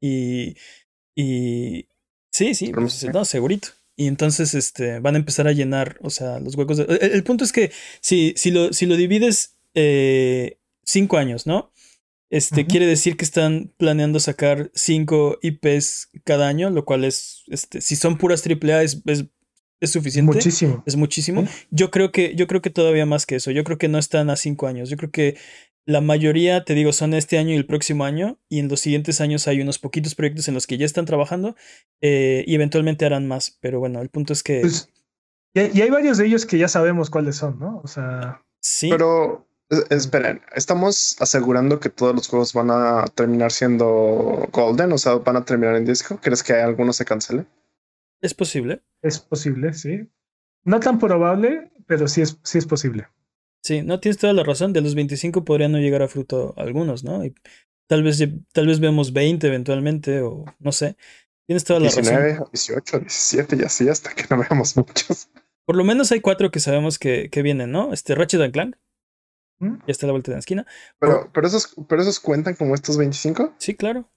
Y. 0.01 0.55
Y 1.17 1.87
Sí, 2.35 2.53
sí, 2.53 2.73
pues, 2.73 3.05
no, 3.13 3.23
segurito. 3.23 3.69
Y 3.95 4.07
entonces 4.07 4.55
este, 4.55 4.99
van 4.99 5.15
a 5.15 5.19
empezar 5.19 5.47
a 5.47 5.53
llenar, 5.53 5.97
o 6.01 6.09
sea, 6.09 6.41
los 6.41 6.55
huecos. 6.55 6.79
el, 6.79 7.23
punto 7.23 7.45
es 7.45 7.53
que 7.53 7.71
si, 8.01 8.33
si, 8.35 8.51
lo, 8.51 8.73
si 8.73 8.87
lo 8.87 8.97
divides 8.97 9.55
eh, 9.73 10.57
cinco 10.83 11.15
años, 11.17 11.47
¿no? 11.47 11.71
Este, 12.29 12.65
quiere 12.65 12.87
decir 12.87 13.15
que 13.15 13.23
están 13.23 13.71
planeando 13.77 14.19
sacar 14.19 14.69
cinco 14.73 15.39
IPs 15.41 16.09
cada 16.25 16.49
año, 16.49 16.69
lo 16.71 16.83
cual 16.83 17.05
es, 17.05 17.43
este, 17.47 17.79
si 17.79 17.95
son 17.95 18.17
puras 18.17 18.43
AAA 18.45 18.83
es, 18.83 19.01
es, 19.05 19.25
es 19.79 19.91
suficiente. 19.91 20.33
Muchísimo. 20.33 20.83
Es 20.85 20.97
muchísimo. 20.97 21.47
Yo 21.71 21.89
creo 21.89 22.11
que, 22.11 22.35
yo 22.35 22.47
creo 22.47 22.61
que 22.61 22.69
todavía 22.69 23.05
más 23.05 23.25
que 23.25 23.37
eso. 23.37 23.51
Yo 23.51 23.63
creo 23.63 23.77
que 23.77 23.87
no 23.87 23.97
están 23.97 24.29
a 24.29 24.35
cinco 24.35 24.67
años. 24.67 24.89
Yo 24.89 24.97
creo 24.97 25.11
que 25.11 25.37
la 25.85 26.01
mayoría, 26.01 26.65
te 26.65 26.73
digo, 26.73 26.91
son 26.91 27.13
este 27.13 27.37
año 27.37 27.51
y 27.51 27.55
el 27.55 27.67
próximo 27.67 28.05
año, 28.05 28.39
y 28.49 28.59
en 28.59 28.67
los 28.67 28.79
siguientes 28.79 29.21
años 29.21 29.47
hay 29.47 29.61
unos 29.61 29.77
poquitos 29.77 30.15
proyectos 30.15 30.47
en 30.47 30.55
los 30.55 30.65
que 30.65 30.77
ya 30.77 30.85
están 30.85 31.05
trabajando 31.05 31.55
eh, 32.01 32.43
y 32.47 32.55
eventualmente 32.55 33.05
harán 33.05 33.27
más. 33.27 33.57
Pero 33.61 33.79
bueno, 33.79 34.01
el 34.01 34.09
punto 34.09 34.33
es 34.33 34.41
que. 34.41 34.61
Pues, 34.61 34.89
y, 35.53 35.59
hay 35.59 35.89
varios 35.89 36.17
de 36.17 36.25
ellos 36.25 36.45
que 36.45 36.57
ya 36.57 36.67
sabemos 36.67 37.09
cuáles 37.09 37.35
son, 37.35 37.59
¿no? 37.59 37.81
O 37.83 37.87
sea. 37.87 38.43
Sí. 38.59 38.89
Pero 38.89 39.47
eh, 39.69 39.83
esperen, 39.91 40.41
¿estamos 40.55 41.17
asegurando 41.19 41.79
que 41.79 41.89
todos 41.89 42.15
los 42.15 42.27
juegos 42.27 42.53
van 42.53 42.71
a 42.71 43.05
terminar 43.13 43.51
siendo 43.51 44.49
Golden? 44.51 44.91
O 44.91 44.97
sea, 44.97 45.15
van 45.15 45.37
a 45.37 45.45
terminar 45.45 45.75
en 45.75 45.85
disco. 45.85 46.19
¿Crees 46.21 46.41
que 46.41 46.53
algunos 46.53 46.95
se 46.95 47.05
cancele? 47.05 47.45
Es 48.21 48.33
posible. 48.33 48.81
Es 49.03 49.19
posible, 49.19 49.73
sí. 49.73 50.09
No 50.63 50.79
tan 50.79 50.97
probable, 50.97 51.71
pero 51.85 52.07
sí 52.07 52.21
es, 52.21 52.39
sí 52.41 52.57
es 52.57 52.65
posible. 52.65 53.07
Sí, 53.65 53.81
no 53.81 53.99
tienes 53.99 54.19
toda 54.19 54.31
la 54.31 54.43
razón. 54.43 54.73
De 54.73 54.81
los 54.81 54.93
25 54.93 55.43
podrían 55.43 55.71
no 55.71 55.79
llegar 55.79 56.03
a 56.03 56.07
fruto 56.07 56.53
algunos, 56.55 57.03
¿no? 57.03 57.25
Y 57.25 57.33
tal 57.87 58.03
vez, 58.03 58.23
tal 58.53 58.67
vez 58.67 58.79
vemos 58.79 59.11
20 59.11 59.47
eventualmente, 59.47 60.21
o 60.21 60.45
no 60.59 60.71
sé. 60.71 60.97
Tienes 61.47 61.63
toda 61.63 61.79
la 61.79 61.87
19, 61.87 62.33
razón. 62.33 62.49
18, 62.53 62.99
17 62.99 63.55
y 63.55 63.63
así 63.63 63.89
hasta 63.89 64.13
que 64.13 64.25
no 64.29 64.37
veamos 64.37 64.77
muchos. 64.77 65.29
Por 65.65 65.75
lo 65.77 65.83
menos 65.83 66.11
hay 66.11 66.19
cuatro 66.19 66.51
que 66.51 66.59
sabemos 66.59 66.99
que, 66.99 67.31
que 67.31 67.41
vienen, 67.41 67.71
¿no? 67.71 67.91
Este 67.91 68.13
Ratchet 68.13 68.41
and 68.41 68.53
Clank. 68.53 68.75
¿Mm? 69.57 69.77
Ya 69.77 69.91
está 69.91 70.05
a 70.05 70.09
la 70.09 70.11
vuelta 70.11 70.29
de 70.29 70.35
la 70.35 70.39
esquina. 70.41 70.67
Pero, 70.99 71.31
pero, 71.33 71.47
esos, 71.47 71.73
pero 71.89 72.03
esos 72.03 72.19
cuentan 72.19 72.53
como 72.53 72.75
estos 72.75 72.97
25? 72.97 73.55
Sí, 73.57 73.73
claro. 73.73 74.07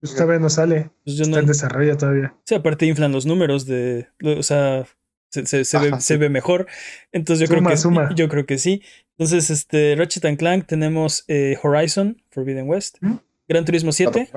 Pues 0.00 0.16
todavía 0.16 0.40
no 0.40 0.50
sale. 0.50 0.90
Pues 1.04 1.20
está 1.20 1.38
en 1.38 1.46
desarrollo 1.46 1.96
todavía. 1.96 2.34
Sí, 2.46 2.56
aparte 2.56 2.86
inflan 2.86 3.12
los 3.12 3.26
números 3.26 3.64
de. 3.64 4.08
O 4.24 4.42
sea, 4.42 4.88
se, 5.32 5.64
se, 5.64 5.78
ve, 5.78 6.00
se, 6.00 6.16
ve, 6.18 6.28
mejor. 6.28 6.66
Entonces 7.10 7.48
yo 7.48 7.54
creo 7.54 7.66
que 7.68 8.14
yo 8.14 8.28
creo 8.28 8.46
que 8.46 8.58
sí. 8.58 8.82
Entonces, 9.16 9.50
este, 9.50 9.94
Ratchet 9.96 10.24
and 10.24 10.38
Clank, 10.38 10.66
tenemos 10.66 11.24
eh, 11.28 11.58
Horizon, 11.62 12.22
Forbidden 12.30 12.68
West, 12.68 12.98
¿Mm? 13.00 13.16
Gran 13.48 13.64
Turismo 13.64 13.92
7. 13.92 14.30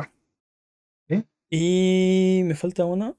Y 1.49 2.41
me 2.45 2.55
falta 2.55 2.85
uno. 2.85 3.17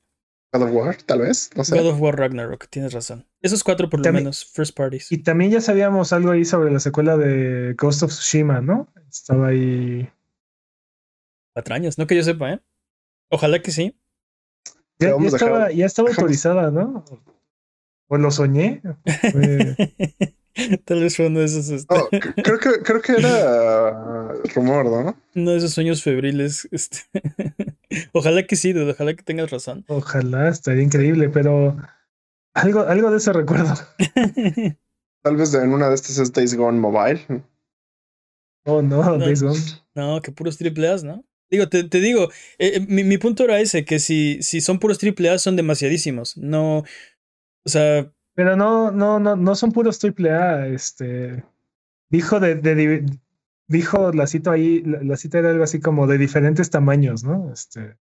God 0.53 0.63
of 0.63 0.71
War, 0.73 0.97
tal 1.03 1.21
vez. 1.21 1.51
No 1.55 1.65
sé. 1.65 1.79
God 1.79 1.91
of 1.91 2.01
War 2.01 2.19
Ragnarok, 2.19 2.67
tienes 2.69 2.93
razón. 2.93 3.27
Esos 3.41 3.63
cuatro 3.63 3.89
por 3.89 4.05
lo 4.05 4.13
menos, 4.13 4.45
first 4.45 4.77
parties. 4.77 5.11
Y 5.13 5.19
también 5.19 5.51
ya 5.51 5.61
sabíamos 5.61 6.13
algo 6.13 6.33
ahí 6.33 6.45
sobre 6.45 6.71
la 6.71 6.81
secuela 6.81 7.17
de 7.17 7.75
Ghost 7.75 8.03
of 8.03 8.11
Tsushima, 8.11 8.61
¿no? 8.61 8.93
Estaba 9.09 9.49
ahí. 9.49 10.11
Patrañas, 11.53 11.99
no 11.99 12.07
que 12.07 12.17
yo 12.17 12.23
sepa, 12.23 12.53
¿eh? 12.53 12.61
Ojalá 13.31 13.63
que 13.63 13.71
sí. 13.71 13.97
Ya, 14.99 15.15
estaba, 15.25 15.71
ya 15.71 15.87
estaba 15.87 16.09
autorizada, 16.17 16.71
¿no? 16.71 17.05
O 18.09 18.17
lo 18.17 18.31
soñé. 18.31 18.83
Tal 20.87 21.01
vez 21.01 21.17
fue 21.17 21.27
uno 21.27 21.41
de 21.41 21.47
esos. 21.47 21.69
Este... 21.69 21.95
Oh, 21.95 22.09
creo, 22.11 22.59
que, 22.59 22.81
creo 22.83 23.03
que 23.03 23.13
era 23.13 24.33
rumor, 24.55 24.87
¿no? 24.87 25.21
Uno 25.35 25.51
de 25.51 25.59
esos 25.59 25.73
sueños 25.73 26.03
febriles. 26.03 26.67
Este... 26.71 27.01
ojalá 28.13 28.47
que 28.47 28.57
sí, 28.57 28.73
ojalá 28.73 29.15
que 29.15 29.23
tengas 29.23 29.51
razón. 29.51 29.85
Ojalá, 29.89 30.49
estaría 30.49 30.83
increíble, 30.83 31.29
pero 31.29 31.77
algo, 32.55 32.81
algo 32.81 33.11
de 33.11 33.19
eso 33.19 33.33
recuerdo. 33.35 33.75
Tal 35.23 35.37
vez 35.37 35.53
en 35.55 35.73
una 35.73 35.91
de 35.91 35.95
estas 35.95 36.19
es 36.19 36.33
Days 36.33 36.55
Gone 36.55 36.79
Mobile. 36.79 37.21
Oh, 38.65 38.81
no, 38.81 39.19
Days 39.19 39.43
Gone. 39.43 39.61
No, 39.95 40.23
que 40.23 40.33
puros 40.33 40.57
triple 40.57 40.89
A's, 40.89 41.05
¿no? 41.05 41.23
Digo, 41.51 41.69
te, 41.69 41.85
te 41.85 42.01
digo, 42.01 42.31
eh, 42.59 42.81
mi, 42.89 43.05
mi, 43.05 43.19
punto 43.19 43.45
era 43.45 43.61
ese, 43.61 43.85
que 43.85 43.99
si, 44.01 44.43
si 44.43 44.61
son 44.61 44.81
puros 44.81 44.99
triple 44.99 45.31
A 45.31 45.39
son 45.39 45.55
demasiadísimos. 45.55 46.37
No, 46.37 46.85
o 47.67 47.69
sea. 47.69 48.11
Pero 48.35 48.57
no, 48.57 48.91
no, 48.91 49.19
no, 49.19 49.35
no 49.35 49.55
son 49.55 49.73
puros 49.73 49.99
triple 49.99 50.31
A. 50.31 50.67
Este. 50.69 51.45
Dijo 52.09 52.39
de, 52.39 52.55
de, 52.55 53.05
dijo 53.67 54.13
la 54.13 54.27
cita 54.27 54.53
ahí, 54.53 54.83
la, 54.83 55.17
cita 55.17 55.39
era 55.39 55.51
algo 55.51 55.65
así 55.65 55.81
como 55.81 56.07
de 56.07 56.19
diferentes 56.19 56.71
tamaños, 56.71 57.25
¿no? 57.25 57.53
Este. 57.53 57.97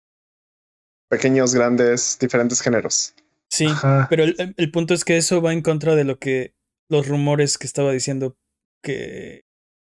Pequeños, 1.10 1.56
grandes, 1.56 2.18
diferentes 2.20 2.62
géneros. 2.62 3.16
Sí, 3.50 3.68
pero 4.10 4.24
el, 4.24 4.56
el, 4.58 4.72
punto 4.72 4.96
es 4.96 5.06
que 5.06 5.16
eso 5.16 5.42
va 5.42 5.54
en 5.54 5.62
contra 5.62 5.96
de 5.96 6.04
lo 6.06 6.18
que 6.18 6.56
los 6.90 7.08
rumores 7.08 7.60
que 7.60 7.68
estaba 7.68 7.92
diciendo 7.92 8.36
que, 8.82 9.46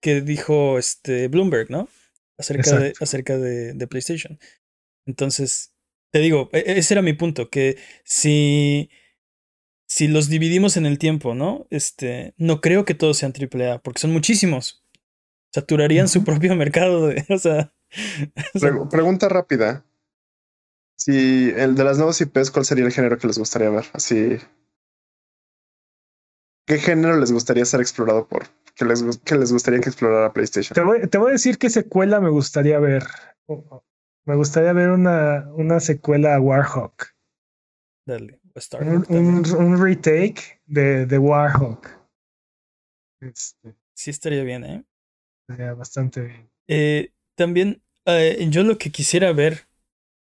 que 0.01 0.21
dijo 0.21 0.77
este 0.77 1.29
Bloomberg, 1.29 1.71
¿no? 1.71 1.87
Acerca, 2.37 2.77
de, 2.77 2.93
acerca 2.99 3.37
de, 3.37 3.73
de, 3.73 3.87
PlayStation. 3.87 4.37
Entonces, 5.05 5.73
te 6.11 6.19
digo, 6.19 6.49
e, 6.51 6.63
ese 6.77 6.93
era 6.93 7.01
mi 7.01 7.13
punto, 7.13 7.49
que 7.49 7.77
si 8.03 8.89
si 9.87 10.07
los 10.07 10.29
dividimos 10.29 10.77
en 10.77 10.85
el 10.85 10.97
tiempo, 10.97 11.35
¿no? 11.35 11.67
Este, 11.69 12.33
no 12.37 12.61
creo 12.61 12.85
que 12.85 12.95
todos 12.95 13.17
sean 13.17 13.33
AAA, 13.33 13.81
porque 13.81 13.99
son 13.99 14.11
muchísimos. 14.11 14.83
Saturarían 15.53 16.07
su 16.07 16.23
propio 16.23 16.55
mercado. 16.55 17.07
De, 17.07 17.25
o, 17.29 17.37
sea, 17.37 17.71
pregunta 18.89 19.29
rápida. 19.29 19.85
Si 20.97 21.49
el 21.55 21.75
de 21.75 21.83
las 21.83 21.97
nuevas 21.97 22.19
IPs, 22.19 22.51
¿cuál 22.51 22.65
sería 22.65 22.85
el 22.85 22.91
género 22.91 23.17
que 23.17 23.27
les 23.27 23.37
gustaría 23.37 23.69
ver? 23.69 23.85
Así. 23.93 24.37
¿Qué 26.65 26.79
género 26.79 27.17
les 27.17 27.31
gustaría 27.31 27.63
ser 27.65 27.81
explorado 27.81 28.27
por? 28.27 28.47
¿Qué 28.75 28.85
les, 28.85 29.03
les 29.03 29.51
gustaría 29.51 29.79
que 29.79 29.89
explorara 29.89 30.33
PlayStation? 30.33 30.73
Te 30.73 30.81
voy, 30.81 31.07
te 31.07 31.17
voy, 31.17 31.29
a 31.29 31.33
decir 31.33 31.57
qué 31.57 31.69
secuela 31.69 32.19
me 32.19 32.29
gustaría 32.29 32.79
ver. 32.79 33.05
Me 34.25 34.35
gustaría 34.35 34.73
ver 34.73 34.89
una, 34.89 35.47
una 35.53 35.79
secuela 35.79 36.35
a 36.35 36.41
Warhawk. 36.41 37.13
Dale 38.07 38.41
un, 38.79 39.77
retake 39.77 40.61
de, 40.65 41.05
de 41.05 41.17
Warhawk. 41.17 41.89
Este, 43.21 43.75
sí 43.93 44.11
estaría 44.11 44.43
bien, 44.43 44.63
¿eh? 44.63 44.85
Estaría 45.47 45.73
bastante 45.73 46.21
bien. 46.21 46.49
Eh, 46.67 47.11
también 47.35 47.81
eh, 48.05 48.47
yo 48.49 48.63
lo 48.63 48.77
que 48.77 48.91
quisiera 48.91 49.31
ver 49.33 49.67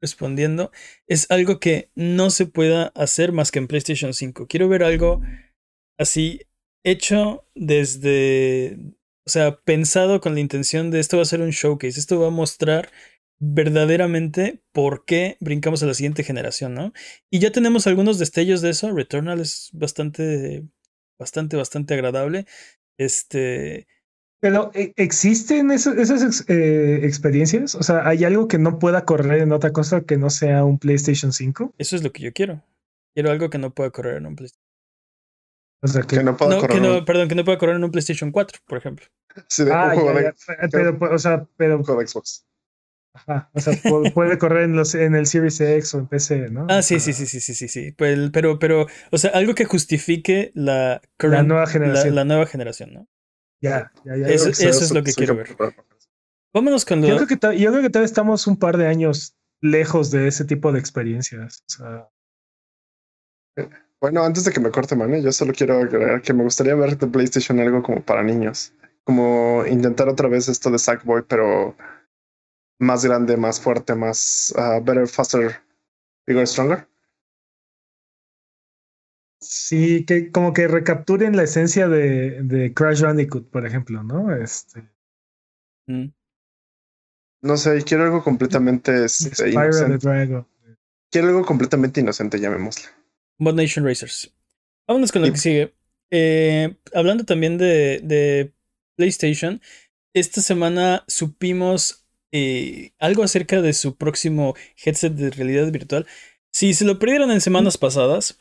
respondiendo 0.01 0.71
es 1.07 1.31
algo 1.31 1.61
que 1.61 1.91
no 1.95 2.31
se 2.31 2.47
pueda 2.47 2.93
hacer 2.95 3.33
más 3.33 3.51
que 3.51 3.59
en 3.59 3.69
PlayStation 3.69 4.13
5. 4.13 4.47
Quiero 4.47 4.69
ver 4.69 4.83
algo 4.83 5.23
así 5.99 6.43
hecho 6.85 7.47
desde, 7.55 8.79
o 9.27 9.31
sea, 9.31 9.57
pensado 9.65 10.21
con 10.21 10.35
la 10.35 10.41
intención 10.41 10.91
de 10.91 11.01
esto 11.01 11.17
va 11.17 11.23
a 11.23 11.27
ser 11.27 11.41
un 11.41 11.51
showcase, 11.51 11.99
esto 11.99 12.21
va 12.21 12.29
a 12.29 12.31
mostrar 12.31 12.91
verdaderamente 13.38 14.62
por 14.73 15.05
qué 15.05 15.37
brincamos 15.40 15.83
a 15.83 15.87
la 15.87 15.94
siguiente 15.94 16.25
generación, 16.25 16.75
¿no? 16.75 16.92
Y 17.31 17.40
ya 17.40 17.53
tenemos 17.53 17.87
algunos 17.87 18.18
destellos 18.18 18.62
de 18.62 18.70
eso. 18.70 18.92
Returnal 18.92 19.40
es 19.40 19.70
bastante, 19.73 20.64
bastante, 21.18 21.57
bastante 21.57 21.94
agradable. 21.94 22.47
Este. 22.99 23.87
Pero, 24.40 24.70
¿e-, 24.75 24.92
¿existen 24.97 25.70
esas, 25.70 26.44
eh, 26.49 27.01
experiencias? 27.03 27.75
O 27.75 27.83
sea, 27.83 28.07
¿hay 28.07 28.25
algo 28.25 28.47
que 28.47 28.59
no 28.59 28.79
pueda 28.79 29.05
correr 29.05 29.40
en 29.40 29.53
otra 29.53 29.73
cosa 29.73 30.03
que 30.03 30.16
no 30.18 30.31
sea 30.31 30.64
un 30.64 30.79
PlayStation 30.79 31.33
5? 31.33 31.75
Eso 31.79 31.97
es 31.97 32.03
lo 32.03 32.12
que 32.12 32.23
yo 32.23 32.33
quiero. 32.33 32.62
Quiero 33.14 33.31
algo 33.31 33.49
que 33.49 33.59
no 33.59 33.73
pueda 33.73 33.90
correr 33.90 34.16
en 34.16 34.27
un 34.27 34.37
PlayStation. 34.37 34.64
O 35.83 35.88
sea 35.88 36.03
que, 36.03 36.16
Que 36.16 36.23
no 36.25 36.37
que 36.37 36.44
correr 36.44 36.81
no, 36.81 37.05
perdón, 37.05 37.29
que 37.29 37.35
no 37.35 37.44
pueda 37.44 37.59
correr 37.59 37.77
en 37.77 37.85
un 37.85 37.90
PlayStation 37.90 38.33
4, 38.33 38.61
por 38.66 38.79
ejemplo. 38.79 39.07
sí, 39.49 39.64
de 39.64 39.70
un 39.70 39.77
Ah, 39.77 39.90
juego, 39.94 40.12
ya, 40.14 40.23
de, 40.23 40.25
ya, 40.25 40.68
pero, 40.70 41.14
o 41.14 41.18
sea, 41.18 41.47
pero, 41.57 41.77
un 41.77 41.85
juego 41.85 42.01
de 42.01 42.07
Xbox. 42.07 42.47
Ajá, 43.14 43.50
o 43.55 43.61
sea, 43.61 43.72
pu- 43.74 44.12
puede 44.12 44.38
correr 44.38 44.64
en, 44.64 44.77
los, 44.77 44.94
en 44.94 45.14
el 45.14 45.27
Series 45.27 45.61
X 45.61 45.94
o 45.94 45.98
en 46.00 46.07
PC, 46.09 46.50
¿no? 46.50 46.66
Ah, 46.68 46.83
sí, 46.83 47.00
sí, 47.00 47.12
sí, 47.12 47.27
sí, 47.27 47.40
sí, 47.40 47.55
sí, 47.55 47.68
sí. 47.68 47.92
Pero, 47.96 48.31
pero, 48.33 48.59
pero, 48.59 48.87
o 49.11 49.18
sea, 49.18 49.31
algo 49.31 49.55
que 49.55 49.64
justifique 49.64 50.50
la, 50.55 50.74
La 50.94 51.00
current- 51.18 51.46
nueva 51.46 51.62
la, 51.64 51.66
generación. 51.70 52.14
la 52.14 52.24
nueva 52.24 52.46
generación, 52.46 52.94
¿no? 52.94 53.09
Ya, 53.62 53.90
ya, 54.05 54.16
ya. 54.16 54.29
Eso- 54.29 54.50
eso 54.50 54.68
es 54.68 54.92
lo 54.92 55.03
que 55.03 55.12
quiero 55.14 55.37
ver. 55.37 55.57
Vámonos 56.53 56.85
con 56.85 57.03
Yo 57.03 57.09
lo. 57.18 57.27
creo, 57.27 57.38
que 57.40 57.59
yo 57.59 57.70
creo 57.70 57.83
que 57.83 57.90
todavía 57.90 58.07
estamos 58.07 58.46
un 58.46 58.59
par 58.59 58.77
de 58.77 58.87
años 58.87 59.37
lejos 59.61 60.11
de 60.11 60.29
ese 60.29 60.44
tipo 60.44 60.70
de 60.72 60.79
experiencias. 60.79 61.64
O 61.68 61.72
sea, 61.72 62.09
Bueno, 64.00 64.22
antes 64.22 64.44
de 64.44 64.53
que 64.53 64.61
me 64.61 64.70
corte, 64.70 64.94
mane, 64.96 65.22
yo 65.22 65.33
solo 65.33 65.53
quiero 65.53 65.79
agregar 65.79 66.20
que 66.20 66.35
me 66.35 66.42
gustaría 66.44 66.74
ver 66.74 66.98
de 66.98 67.07
PlayStation 67.07 67.59
algo 67.59 67.83
como 67.83 68.03
para 68.03 68.22
niños. 68.22 68.74
Como 69.05 69.64
intentar 69.66 70.09
otra 70.09 70.29
vez 70.29 70.48
esto 70.48 70.70
de 70.70 70.79
Sackboy, 70.79 71.24
pero 71.29 71.74
más 72.79 73.05
grande, 73.05 73.37
más 73.37 73.61
fuerte, 73.61 73.95
más 73.95 74.53
ah, 74.57 74.81
better, 74.83 75.07
faster, 75.09 75.63
bigger, 76.27 76.47
stronger. 76.47 76.89
sí, 79.41 80.05
que 80.07 80.31
como 80.31 80.53
que 80.53 80.69
recapturen 80.69 81.37
la 81.37 81.43
esencia 81.43 81.87
de, 81.89 82.43
de 82.43 82.73
Crash 82.75 83.03
Bandicoot, 83.03 83.51
por 83.51 83.67
ejemplo, 83.67 84.03
¿no? 84.03 84.35
Este, 84.35 84.89
Mm. 85.87 86.07
No 87.43 87.59
sé, 87.59 87.83
quiero 87.85 88.05
algo 88.05 88.25
completamente 88.25 89.05
este, 89.05 89.51
inocente. 89.51 90.09
Quiero 91.13 91.29
algo 91.29 91.45
completamente 91.45 92.01
inocente, 92.01 92.41
llamémosle. 92.41 92.87
Mod 93.39 93.55
Nation 93.55 93.85
Racers. 93.85 94.35
Vámonos 94.89 95.13
con 95.13 95.21
lo 95.21 95.29
Y- 95.29 95.33
que 95.33 95.37
sigue. 95.37 95.75
Eh, 96.11 96.75
hablando 96.95 97.25
también 97.25 97.59
de, 97.59 98.01
de 98.03 98.55
PlayStation, 98.97 99.61
esta 100.15 100.41
semana 100.41 101.05
supimos 101.07 102.04
eh, 102.35 102.92
algo 102.99 103.23
acerca 103.23 103.62
de 103.62 103.73
su 103.73 103.97
próximo 103.97 104.55
headset 104.85 105.14
de 105.14 105.31
realidad 105.31 105.70
virtual. 105.70 106.05
Si 106.53 106.75
se 106.75 106.85
lo 106.85 106.99
perdieron 106.99 107.31
en 107.31 107.40
semanas 107.40 107.79
pasadas, 107.79 108.38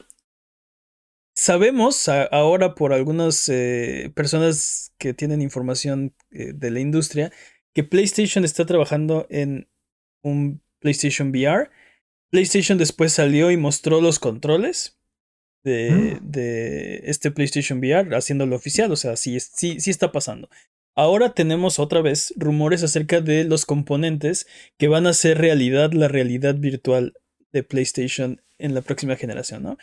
sabemos 1.35 2.07
a- 2.09 2.23
ahora 2.25 2.75
por 2.75 2.93
algunas 2.93 3.47
eh, 3.49 4.11
personas 4.15 4.93
que 4.97 5.13
tienen 5.13 5.41
información 5.41 6.13
eh, 6.31 6.53
de 6.53 6.71
la 6.71 6.79
industria 6.79 7.31
que 7.73 7.83
PlayStation 7.83 8.43
está 8.45 8.65
trabajando 8.65 9.25
en 9.29 9.67
un 10.23 10.61
PlayStation 10.79 11.29
VR. 11.29 11.69
PlayStation 12.31 12.77
después 12.77 13.13
salió 13.13 13.51
y 13.51 13.57
mostró 13.57 14.01
los 14.01 14.19
controles 14.19 14.97
de, 15.63 16.17
de 16.21 17.01
este 17.05 17.31
PlayStation 17.31 17.79
VR, 17.79 18.15
haciéndolo 18.15 18.55
oficial. 18.55 18.91
O 18.91 18.95
sea, 18.95 19.15
sí, 19.15 19.39
sí, 19.39 19.79
sí 19.79 19.89
está 19.89 20.11
pasando. 20.11 20.49
Ahora 20.95 21.33
tenemos 21.33 21.79
otra 21.79 22.01
vez 22.01 22.33
rumores 22.37 22.83
acerca 22.83 23.19
de 23.19 23.43
los 23.45 23.65
componentes 23.65 24.47
que 24.77 24.87
van 24.87 25.07
a 25.07 25.11
hacer 25.11 25.39
realidad 25.39 25.93
la 25.93 26.07
realidad 26.07 26.55
virtual 26.55 27.13
de 27.51 27.63
PlayStation 27.63 28.41
en 28.59 28.73
la 28.75 28.81
próxima 28.81 29.15
generación, 29.15 29.63
¿no? 29.63 29.77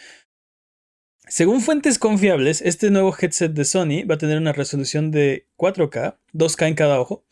Según 1.27 1.61
fuentes 1.61 1.99
confiables, 1.99 2.61
este 2.61 2.91
nuevo 2.91 3.15
headset 3.17 3.53
de 3.53 3.65
Sony 3.65 4.05
va 4.09 4.17
a 4.17 4.19
tener 4.19 4.39
una 4.39 4.53
resolución 4.53 5.11
de 5.11 5.47
4K, 5.57 6.19
2K 6.33 6.69
en 6.69 6.75
cada 6.75 7.01
ojo. 7.01 7.25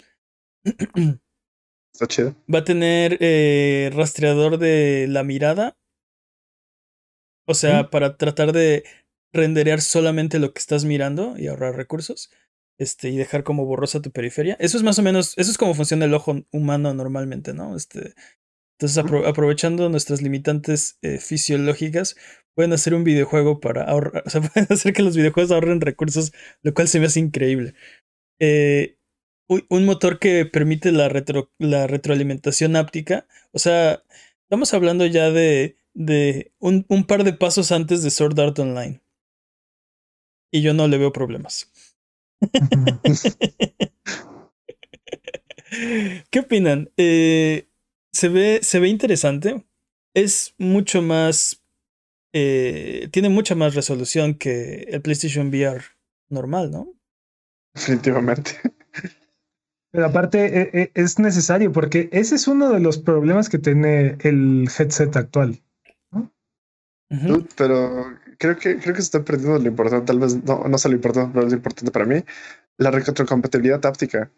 Está 1.93 2.07
chido. 2.07 2.37
Va 2.53 2.61
a 2.61 2.65
tener 2.65 3.17
eh, 3.21 3.91
rastreador 3.93 4.59
de 4.59 5.07
la 5.09 5.25
mirada. 5.25 5.77
O 7.45 7.55
sea, 7.55 7.85
¿Mm? 7.85 7.91
para 7.91 8.17
tratar 8.17 8.53
de 8.53 8.85
renderear 9.33 9.81
solamente 9.81 10.39
lo 10.39 10.53
que 10.53 10.61
estás 10.61 10.85
mirando 10.85 11.35
y 11.37 11.49
ahorrar 11.49 11.75
recursos. 11.75 12.31
Este, 12.79 13.09
y 13.11 13.17
dejar 13.17 13.43
como 13.45 13.67
borrosa 13.67 14.01
tu 14.03 14.11
periferia. 14.13 14.57
Eso 14.61 14.77
es 14.77 14.85
más 14.85 14.99
o 14.99 15.03
menos, 15.03 15.35
eso 15.37 15.51
es 15.51 15.59
como 15.59 15.75
funciona 15.75 16.05
el 16.05 16.15
ojo 16.15 16.45
humano 16.53 16.95
normalmente, 16.95 17.53
¿no? 17.55 17.77
Este, 17.77 18.15
entonces, 18.79 18.99
apro- 19.05 19.27
aprovechando 19.29 19.89
nuestras 19.89 20.23
limitantes 20.23 20.99
eh, 21.03 21.19
fisiológicas, 21.19 22.17
pueden 22.55 22.73
hacer 22.73 22.95
un 22.95 23.05
videojuego 23.05 23.61
para 23.61 23.85
ahorrar, 23.85 24.23
o 24.27 24.31
sea, 24.31 24.41
pueden 24.43 24.69
hacer 24.71 24.93
que 24.93 25.03
los 25.03 25.17
videojuegos 25.17 25.53
ahorren 25.53 25.81
recursos, 25.81 26.33
lo 26.63 26.75
cual 26.75 26.89
se 26.89 27.01
me 27.01 27.07
hace 27.07 27.21
increíble. 27.21 27.75
Eh, 28.41 28.97
un 29.71 29.85
motor 29.87 30.19
que 30.19 30.45
permite 30.47 30.93
la, 30.93 31.09
retro, 31.09 31.51
la 31.59 31.87
retroalimentación 31.87 32.77
áptica. 32.77 33.27
O 33.53 33.59
sea, 33.59 34.03
estamos 34.43 34.75
hablando 34.75 35.07
ya 35.07 35.31
de, 35.31 35.77
de 35.95 36.53
un, 36.59 36.85
un 36.89 37.07
par 37.07 37.25
de 37.25 37.33
pasos 37.33 37.73
antes 37.73 38.03
de 38.03 38.11
Sword 38.11 38.39
Art 38.41 38.59
Online. 38.59 39.01
Y 40.51 40.61
yo 40.61 40.75
no 40.75 40.89
le 40.89 40.99
veo 40.99 41.11
problemas. 41.13 41.71
¿Qué 46.31 46.41
opinan? 46.41 46.91
Eh, 46.97 47.69
se, 48.13 48.29
ve, 48.29 48.61
se 48.63 48.81
ve 48.81 48.89
interesante. 48.89 49.67
Es 50.15 50.55
mucho 50.59 51.03
más. 51.03 51.63
eh, 52.33 53.09
tiene 53.13 53.29
mucha 53.29 53.55
más 53.55 53.75
resolución 53.75 54.35
que 54.35 54.83
el 54.91 55.03
PlayStation 55.03 55.49
VR 55.49 55.83
normal, 56.31 56.71
¿no? 56.71 56.95
Definitivamente. 57.75 58.53
Pero 59.91 60.07
aparte 60.07 60.61
e- 60.61 60.71
e- 60.83 60.91
es 60.95 61.19
necesario 61.19 61.73
porque 61.73 62.09
ese 62.13 62.35
es 62.35 62.49
uno 62.49 62.71
de 62.71 62.81
los 62.81 62.99
problemas 62.99 63.49
que 63.49 63.59
tiene 63.59 64.17
el 64.21 64.69
headset 64.79 65.17
actual. 65.17 65.63
Dude, 67.11 67.49
Pero 67.57 68.05
creo 68.39 68.57
que 68.57 68.79
creo 68.79 68.95
que 68.95 69.03
se 69.03 69.07
está 69.07 69.25
perdiendo 69.25 69.59
lo 69.59 69.67
importante, 69.69 70.07
tal 70.07 70.19
vez 70.19 70.43
no, 70.45 70.65
no 70.69 70.79
sea 70.79 70.91
lo 70.91 70.97
importante, 70.97 71.31
pero 71.35 71.47
es 71.47 71.53
importante 71.53 71.91
para 71.93 72.05
mí, 72.07 72.23
la 72.79 72.91
retrocompatibilidad 72.91 73.81
táptica. 73.81 74.31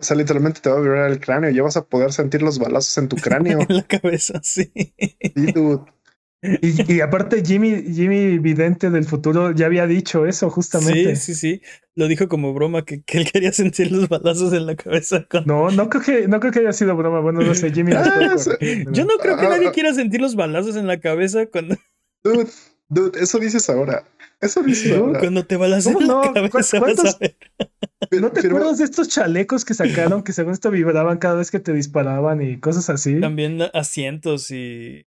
O 0.00 0.04
sea, 0.04 0.16
literalmente 0.16 0.60
te 0.60 0.68
va 0.70 0.78
a 0.78 0.80
vibrar 0.80 1.10
el 1.10 1.20
cráneo, 1.20 1.50
ya 1.50 1.62
vas 1.62 1.76
a 1.76 1.84
poder 1.84 2.12
sentir 2.12 2.42
los 2.42 2.58
balazos 2.58 2.96
en 2.98 3.08
tu 3.08 3.16
cráneo. 3.22 3.60
en 3.68 3.76
la 3.76 3.82
cabeza, 3.84 4.40
sí. 4.42 4.72
Sí, 4.74 5.52
dude. 5.52 5.82
Y, 6.60 6.94
y 6.94 7.00
aparte 7.00 7.44
Jimmy, 7.44 7.84
Jimmy 7.94 8.38
Vidente 8.38 8.90
del 8.90 9.04
futuro 9.04 9.52
ya 9.52 9.66
había 9.66 9.86
dicho 9.86 10.26
eso 10.26 10.50
justamente. 10.50 11.14
Sí, 11.14 11.34
sí, 11.34 11.40
sí. 11.60 11.62
Lo 11.94 12.08
dijo 12.08 12.26
como 12.26 12.52
broma 12.52 12.84
que, 12.84 13.02
que 13.04 13.18
él 13.18 13.30
quería 13.30 13.52
sentir 13.52 13.92
los 13.92 14.08
balazos 14.08 14.52
en 14.52 14.66
la 14.66 14.74
cabeza. 14.74 15.24
con- 15.30 15.44
No, 15.46 15.70
no 15.70 15.88
creo 15.88 16.02
que 16.02 16.26
no 16.26 16.40
creo 16.40 16.50
que 16.50 16.58
haya 16.58 16.72
sido 16.72 16.96
broma. 16.96 17.20
Bueno, 17.20 17.42
no 17.42 17.54
sé, 17.54 17.70
Jimmy. 17.70 17.92
Ah, 17.96 18.34
Yo 18.90 19.04
no 19.04 19.18
creo 19.20 19.36
que 19.36 19.46
Ah, 19.46 19.50
nadie 19.50 19.68
ah. 19.68 19.72
quiera 19.72 19.94
sentir 19.94 20.20
los 20.20 20.34
balazos 20.34 20.74
en 20.74 20.88
la 20.88 20.98
cabeza 20.98 21.46
cuando, 21.46 21.76
Dude, 22.24 22.48
dude, 22.94 23.20
eso 23.20 23.38
dices 23.38 23.68
ahora. 23.70 24.04
Eso 24.40 24.62
dices 24.62 24.96
ahora. 24.96 25.20
cuando 25.20 25.44
te 25.46 25.56
¿Cómo 25.56 26.00
en 26.00 26.08
la 26.08 26.14
no? 26.14 26.32
cabeza. 26.34 26.50
¿Cu- 26.50 26.58
Vas 26.58 26.70
cuántos- 26.94 27.14
a 27.14 27.18
ver. 27.18 27.36
¿No 28.20 28.30
te 28.32 28.42
Firma- 28.42 28.58
acuerdas 28.58 28.78
de 28.78 28.84
estos 28.84 29.08
chalecos 29.08 29.64
que 29.64 29.74
sacaron 29.74 30.22
que 30.24 30.32
según 30.32 30.52
esto 30.52 30.70
vibraban 30.70 31.18
cada 31.18 31.36
vez 31.36 31.50
que 31.50 31.60
te 31.60 31.72
disparaban 31.72 32.42
y 32.42 32.58
cosas 32.58 32.90
así? 32.90 33.20
También 33.20 33.60
asientos 33.72 34.50
y. 34.50 35.06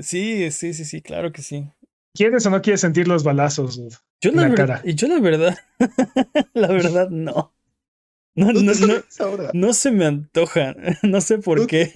Sí, 0.00 0.50
sí, 0.50 0.72
sí, 0.72 0.84
sí, 0.86 1.02
claro 1.02 1.32
que 1.32 1.42
sí. 1.42 1.68
¿Quieres 2.14 2.44
o 2.46 2.50
no 2.50 2.62
quieres 2.62 2.80
sentir 2.80 3.08
los 3.08 3.24
balazos? 3.24 3.76
Yo 4.22 4.30
En 4.30 4.36
la, 4.36 4.42
la 4.42 4.48
ver- 4.48 4.56
cara. 4.56 4.80
y 4.84 4.94
yo 4.94 5.06
la 5.08 5.20
verdad, 5.20 5.58
la 6.54 6.68
verdad 6.68 7.10
no. 7.10 7.54
No, 8.34 8.46
Dude, 8.52 8.64
no, 8.64 8.72
eso 8.72 8.86
no, 8.86 8.94
dices 8.94 9.20
ahora. 9.20 9.50
no 9.52 9.74
se 9.74 9.90
me 9.90 10.06
antoja. 10.06 10.74
No 11.02 11.20
sé 11.20 11.36
por 11.38 11.66
qué. 11.66 11.92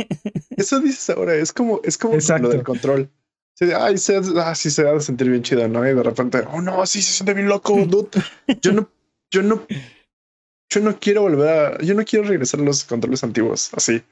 Eso 0.51 0.81
dices 0.81 1.09
ahora. 1.11 1.35
Es 1.35 1.53
como, 1.55 1.81
es 1.85 1.97
como 1.97 2.15
Exacto. 2.15 2.43
lo 2.45 2.49
del 2.51 2.63
control. 2.63 3.11
Sí, 3.59 3.65
de, 3.67 3.75
ay, 3.75 3.97
se, 3.97 4.21
ah, 4.37 4.55
sí 4.55 4.71
se 4.71 4.87
ha 4.87 4.93
de 4.93 5.01
sentir 5.01 5.31
bien 5.31 5.43
chido, 5.43 5.67
¿no? 5.67 5.89
Y 5.89 5.95
de 5.95 6.03
repente, 6.03 6.43
oh 6.53 6.61
no, 6.61 6.85
sí 6.87 7.01
se 7.01 7.13
siente 7.13 7.33
bien 7.35 7.49
loco, 7.49 7.75
dude. 7.87 8.11
Yo 8.61 8.73
no, 8.73 8.91
yo 9.31 9.43
no, 9.43 9.67
yo 10.71 10.81
no 10.83 10.99
quiero 11.01 11.23
volver 11.23 11.49
a, 11.49 11.79
yo 11.83 11.95
no 11.95 12.05
quiero 12.05 12.27
regresar 12.29 12.61
a 12.61 12.65
los 12.65 12.85
controles 12.85 13.25
antiguos, 13.25 13.71
así. 13.75 14.03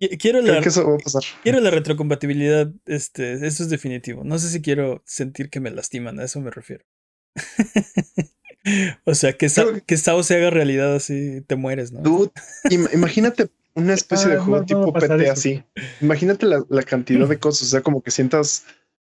Qui- 0.00 0.16
Quiero 0.20 0.40
Creo 0.42 0.54
la, 0.54 0.60
que 0.60 0.68
eso 0.68 0.88
va 0.88 0.94
a 0.94 0.98
pasar. 0.98 1.22
quiero 1.42 1.60
la 1.60 1.70
retrocompatibilidad. 1.70 2.70
Este, 2.86 3.32
eso 3.46 3.62
es 3.64 3.68
definitivo. 3.68 4.22
No 4.24 4.38
sé 4.38 4.48
si 4.48 4.62
quiero 4.62 5.02
sentir 5.06 5.50
que 5.50 5.60
me 5.60 5.70
lastiman, 5.70 6.20
a 6.20 6.24
eso 6.24 6.40
me 6.40 6.50
refiero. 6.50 6.84
o 9.04 9.14
sea, 9.14 9.32
que, 9.36 9.48
Sa- 9.48 9.80
que- 9.86 9.96
Sao 9.96 10.22
se 10.22 10.36
haga 10.36 10.50
realidad 10.50 10.94
así, 10.94 11.40
te 11.46 11.56
mueres, 11.56 11.92
¿no? 11.92 12.00
Dude, 12.00 12.30
im- 12.70 12.88
imagínate 12.94 13.50
una 13.74 13.94
especie 13.94 14.30
de 14.30 14.36
Ah, 14.36 14.40
juego 14.40 14.60
no, 14.60 14.66
tipo 14.66 14.92
PT 14.92 15.22
eso. 15.24 15.32
así. 15.32 15.64
Imagínate 16.00 16.46
la, 16.46 16.62
la 16.68 16.82
cantidad 16.82 17.26
de 17.28 17.38
cosas, 17.38 17.62
o 17.68 17.70
sea, 17.70 17.80
como 17.82 18.02
que 18.02 18.10
sientas 18.12 18.64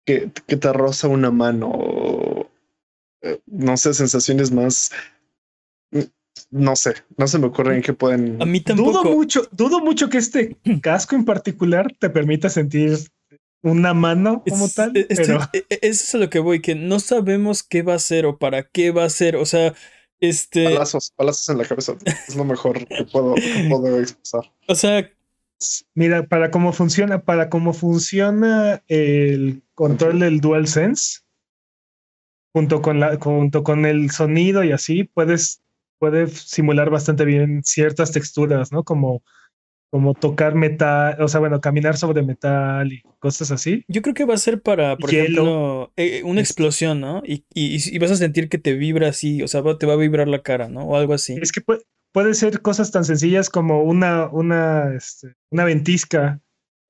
que, 0.08 0.32
que 0.48 0.56
te 0.56 0.72
roza 0.74 1.08
una 1.10 1.30
mano, 1.32 1.70
o, 1.70 2.50
eh, 3.22 3.39
no 3.46 3.76
sé, 3.76 3.93
sensaciones 3.93 4.52
más, 4.52 4.91
mm, 5.91 6.00
no 6.52 6.76
sé, 6.78 6.93
no 7.17 7.28
se 7.28 7.38
me 7.39 7.48
ocurre 7.48 7.76
en 7.76 7.82
qué 7.82 7.91
pueden. 7.93 8.41
A 8.41 8.46
mí 8.46 8.62
Dudo 8.62 8.93
tampoco. 8.93 9.12
mucho, 9.12 9.48
dudo 9.52 9.82
mucho 9.82 10.10
que 10.10 10.17
este 10.17 10.56
casco 10.82 11.15
en 11.15 11.26
particular 11.26 11.93
te 12.00 12.10
permita 12.10 12.50
sentir 12.50 12.98
una 13.63 13.93
mano 13.93 14.43
como 14.48 14.65
Es- 14.67 14.76
tal. 14.76 14.96
e- 14.96 15.08
estoy- 15.10 15.26
pero 15.26 15.39
e- 15.52 15.65
e- 15.70 15.80
eso 15.82 16.04
es 16.06 16.15
a 16.15 16.17
lo 16.20 16.30
que 16.30 16.39
voy, 16.39 16.62
que 16.62 16.74
no 16.76 17.00
sabemos 17.02 17.63
qué 17.63 17.82
va 17.82 17.93
a 17.93 17.98
hacer 17.98 18.26
o 18.26 18.38
para 18.38 18.63
qué 18.63 18.91
va 18.91 19.04
a 19.04 19.10
ser. 19.10 19.36
O 19.36 19.46
sea, 19.46 19.74
este. 20.22 20.63
Balazos, 20.63 21.12
balazos 21.17 21.50
en 21.50 21.58
la 21.58 21.65
cabeza. 21.65 21.98
Es 22.30 22.36
lo 22.36 22.46
mejor 22.46 22.88
que 22.88 23.04
puedo, 23.12 23.36
que 23.36 23.67
puedo 23.70 24.00
expresar. 24.00 24.50
O 24.70 24.76
sea, 24.76 25.12
mira, 25.96 26.28
para 26.28 26.52
cómo 26.52 26.74
funciona, 26.74 27.24
para 27.24 27.50
cómo 27.50 27.74
funciona 27.74 28.82
el 28.88 29.63
control 29.74 30.20
del 30.20 30.39
DualSense, 30.39 31.20
junto 32.54 32.82
con 32.82 33.00
la, 33.00 33.17
junto 33.20 33.63
con 33.63 33.86
el 33.86 34.12
sonido 34.12 34.63
y 34.63 34.72
así, 34.72 35.04
puedes, 35.04 35.62
puedes 36.00 36.34
simular 36.34 36.89
bastante 36.89 37.26
bien 37.26 37.62
ciertas 37.63 38.12
texturas, 38.12 38.72
¿no? 38.72 38.84
Como, 38.84 39.22
como 39.91 40.13
tocar 40.13 40.56
metal, 40.56 41.22
o 41.22 41.28
sea, 41.28 41.39
bueno, 41.39 41.62
caminar 41.62 41.98
sobre 41.98 42.24
metal 42.24 42.91
y 42.91 43.02
cosas 43.20 43.52
así. 43.52 43.84
Yo 43.88 44.02
creo 44.02 44.13
que 44.13 44.26
va 44.26 44.34
a 44.34 44.38
ser 44.38 44.62
para, 44.62 44.98
por 44.98 45.12
Hielo. 45.12 45.43
ejemplo, 45.43 45.93
eh, 45.96 46.24
una 46.24 46.41
Es- 46.41 46.50
explosión, 46.50 47.00
¿no? 47.00 47.22
Y, 47.26 47.46
y, 47.54 47.78
y 47.96 48.00
vas 48.00 48.12
a 48.12 48.15
sentir 48.15 48.50
que 48.50 48.58
te 48.58 48.74
vibra 48.74 49.10
así, 49.10 49.41
o 49.43 49.48
sea, 49.48 49.62
va- 49.62 49.78
te 49.78 49.86
va 49.86 49.93
a 49.93 49.98
vibrar 49.98 50.28
la 50.28 50.41
cara, 50.41 50.67
¿no? 50.67 50.82
O 50.82 50.96
algo 50.98 51.13
así. 51.13 51.38
Es 51.41 51.52
que 51.52 51.62
puede, 51.62 51.82
puede 52.13 52.34
ser 52.34 52.62
cosas 52.62 52.91
tan 52.91 53.06
sencillas 53.06 53.50
como 53.50 53.84
una, 53.84 54.28
una, 54.28 54.93
este, 54.96 55.36
una 55.52 55.65
ventisca 55.65 56.39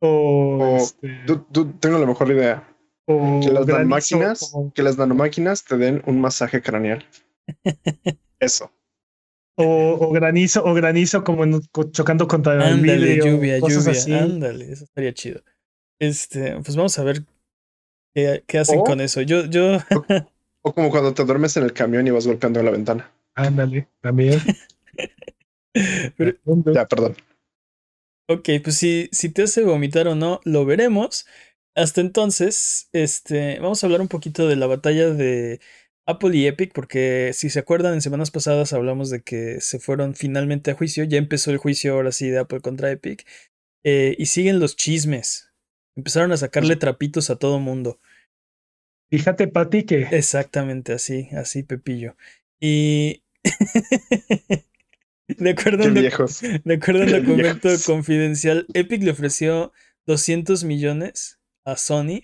o, 0.01 0.58
O- 0.62 0.77
este, 0.77 1.23
du- 1.25 1.73
tengo 1.80 1.97
la 1.99 2.06
mejor 2.06 2.32
idea. 2.32 2.67
o 3.08 3.39
Que 3.41 3.51
las 3.51 3.65
granizo, 3.65 4.17
nanomáquinas, 4.17 4.51
como- 4.51 4.73
que 4.73 4.84
las 4.84 4.97
nanomáquinas 4.97 5.63
te 5.63 5.77
den 5.77 6.01
un 6.06 6.19
masaje 6.21 6.62
craneal. 6.62 7.06
Eso. 8.39 8.71
o, 9.60 9.97
o 9.99 10.12
granizo, 10.12 10.63
o 10.63 10.73
granizo 10.75 11.23
como 11.23 11.43
en- 11.43 11.62
chocando 11.91 12.27
contra 12.27 12.53
el 12.53 12.62
Ándale, 12.62 12.97
vidrio, 13.15 13.25
lluvia, 13.25 13.60
cosas 13.60 13.86
lluvia, 13.86 13.99
así. 13.99 14.13
ándale, 14.13 14.71
eso 14.71 14.84
estaría 14.84 15.13
chido. 15.13 15.41
Este, 15.99 16.53
pues 16.63 16.75
vamos 16.75 16.99
a 16.99 17.03
ver 17.03 17.23
qué, 18.13 18.43
qué 18.45 18.60
hacen 18.60 18.82
O- 18.82 18.84
con 18.84 19.01
eso. 19.01 19.21
Yo, 19.21 19.45
yo, 19.45 19.77
O 20.62 20.73
como 20.73 20.91
cuando 20.91 21.13
te 21.13 21.23
duermes 21.25 21.58
en 21.58 21.63
el 21.63 21.73
camión 21.73 22.06
y 22.06 22.12
vas 22.12 22.27
golpeando 22.27 22.62
la 22.62 22.69
ventana. 22.71 23.12
Ándale, 23.36 23.88
también. 24.01 24.39
Pero- 26.18 26.38
Ya, 26.74 26.86
perdón. 26.88 27.16
ok, 28.30 28.50
pues 28.63 28.78
si, 28.78 29.10
si 29.12 29.30
te 29.30 29.44
hace 29.44 29.63
vomitar 29.63 30.08
o 30.08 30.16
no, 30.16 30.40
lo 30.44 30.66
veremos. 30.66 31.26
Hasta 31.76 32.02
entonces, 32.02 32.90
este, 32.92 33.60
vamos 33.60 33.84
a 33.84 33.88
hablar 33.88 34.02
un 34.02 34.08
poquito 34.08 34.48
de 34.48 34.56
la 34.56 34.66
batalla 34.68 35.10
de 35.12 35.60
Apple 36.08 36.36
y 36.36 36.48
Epic, 36.48 36.72
porque 36.74 37.32
si 37.34 37.50
se 37.50 37.60
acuerdan, 37.60 37.94
en 37.94 38.02
semanas 38.02 38.32
pasadas 38.32 38.74
hablamos 38.74 39.10
de 39.12 39.22
que 39.22 39.62
se 39.62 39.78
fueron 39.80 40.16
finalmente 40.16 40.72
a 40.72 40.76
juicio. 40.76 41.04
Ya 41.04 41.18
empezó 41.18 41.52
el 41.52 41.58
juicio 41.58 41.94
ahora 41.94 42.12
sí 42.12 42.30
de 42.30 42.40
Apple 42.40 42.62
contra 42.62 42.92
Epic. 42.92 43.26
eh, 43.86 44.16
y 44.18 44.26
siguen 44.26 44.60
los 44.60 44.76
chismes. 44.76 45.52
Empezaron 45.96 46.32
a 46.32 46.38
sacarle 46.38 46.76
trapitos 46.76 47.30
a 47.30 47.38
todo 47.38 47.60
mundo. 47.60 48.00
Fíjate, 49.10 49.48
Pati, 49.48 49.84
que 49.86 50.02
Exactamente, 50.12 50.94
así, 50.94 51.30
así, 51.32 51.63
Pepillo. 51.63 52.18
Y 52.60 53.24
de 55.38 55.50
acuerdo, 55.52 55.84
Qué 55.84 55.90
viejos. 55.90 56.42
de 56.42 56.74
acuerdo 56.74 57.02
a 57.02 57.06
un 57.06 57.12
Qué 57.12 57.20
documento 57.20 57.68
viejos. 57.70 57.86
confidencial, 57.86 58.66
Epic 58.74 59.04
le 59.04 59.12
ofreció 59.12 59.72
200 60.06 60.63
millones 60.63 61.40
a 61.66 61.76
Sony 61.76 62.22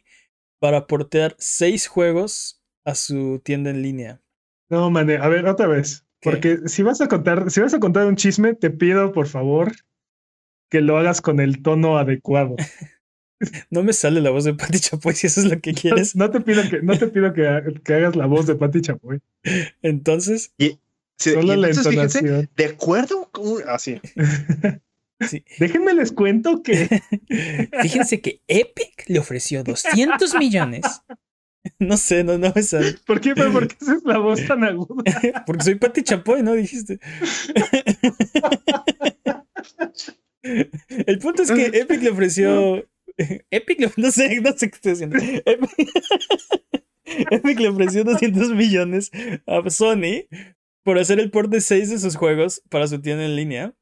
para 0.59 0.87
portear 0.87 1.35
seis 1.39 1.87
juegos 1.87 2.61
a 2.85 2.95
su 2.95 3.41
tienda 3.43 3.69
en 3.69 3.81
línea. 3.81 4.21
no, 4.69 4.89
mane, 4.89 5.17
a 5.17 5.27
ver, 5.27 5.45
otra 5.47 5.67
vez. 5.67 6.05
¿Qué? 6.21 6.29
Porque 6.29 6.57
si 6.67 6.83
vas 6.83 7.01
a 7.01 7.07
contar, 7.09 7.51
si 7.51 7.59
vas 7.59 7.73
a 7.73 7.79
contar 7.79 8.05
un 8.07 8.15
chisme, 8.15 8.53
te 8.53 8.69
pido, 8.69 9.11
por 9.11 9.27
favor, 9.27 9.73
que 10.69 10.79
lo 10.81 10.97
hagas 10.97 11.21
con 11.21 11.39
el 11.41 11.61
tono 11.61 11.97
adecuado. 11.97 12.55
No 13.69 13.83
me 13.83 13.91
sale 13.91 14.21
la 14.21 14.29
voz 14.29 14.45
de 14.45 14.53
Pati 14.53 14.79
Chapoy 14.79 15.13
si 15.15 15.27
eso 15.27 15.41
es 15.41 15.47
lo 15.51 15.59
que 15.59 15.73
quieres. 15.73 16.15
No 16.15 16.31
te 16.31 16.39
pido 16.39 16.61
que, 16.69 16.81
no 16.81 16.97
te 16.97 17.07
pido 17.07 17.33
que 17.33 17.45
hagas 17.93 18.15
la 18.15 18.25
voz 18.25 18.47
de 18.47 18.55
Pati 18.55 18.79
Chapoy. 18.79 19.19
Entonces, 19.81 20.53
Sí, 21.17 21.31
Solo 21.31 21.53
y 21.53 21.57
la 21.57 21.67
fíjense, 21.69 21.89
entonación. 21.89 22.49
de 22.55 22.65
acuerdo 22.65 23.29
así. 23.67 24.01
sí. 25.29 25.45
Déjenme 25.59 25.93
les 25.93 26.11
cuento 26.11 26.63
que 26.63 27.01
Fíjense 27.81 28.21
que 28.21 28.41
Epic 28.47 29.05
le 29.07 29.19
ofreció 29.19 29.63
200 29.63 30.35
millones. 30.35 30.83
No 31.79 31.95
sé, 31.95 32.25
no, 32.25 32.37
no 32.37 32.51
me 32.53 32.61
sale. 32.61 32.95
¿Por 33.05 33.21
qué? 33.21 33.33
¿Pero 33.35 33.51
¿Por 33.53 33.67
qué 33.69 33.75
haces 33.81 34.03
la 34.03 34.17
voz 34.17 34.45
tan 34.45 34.63
aguda? 34.65 35.03
Porque 35.45 35.63
soy 35.63 35.75
Pati 35.75 36.03
Chapoy, 36.03 36.43
¿no? 36.43 36.53
Dijiste. 36.53 36.99
El 40.41 41.19
punto 41.19 41.43
es 41.43 41.51
que 41.51 41.67
Epic 41.67 42.01
le 42.01 42.09
ofreció. 42.09 42.85
Epic 43.49 43.79
le. 43.79 43.91
No 43.95 44.11
sé, 44.11 44.41
no 44.41 44.51
sé 44.57 44.69
qué 44.69 44.75
estoy 44.75 44.91
haciendo. 44.91 45.17
Epic, 45.17 45.69
Epic 47.31 47.59
le 47.59 47.69
ofreció 47.69 48.03
200 48.03 48.49
millones 48.55 49.11
a 49.47 49.69
Sony 49.69 50.25
por 50.83 50.99
hacer 50.99 51.19
el 51.19 51.31
port 51.31 51.49
de 51.49 51.61
6 51.61 51.89
de 51.89 51.99
sus 51.99 52.15
juegos 52.15 52.61
para 52.69 52.87
su 52.87 53.01
tienda 53.01 53.25
en 53.25 53.35
línea. 53.35 53.75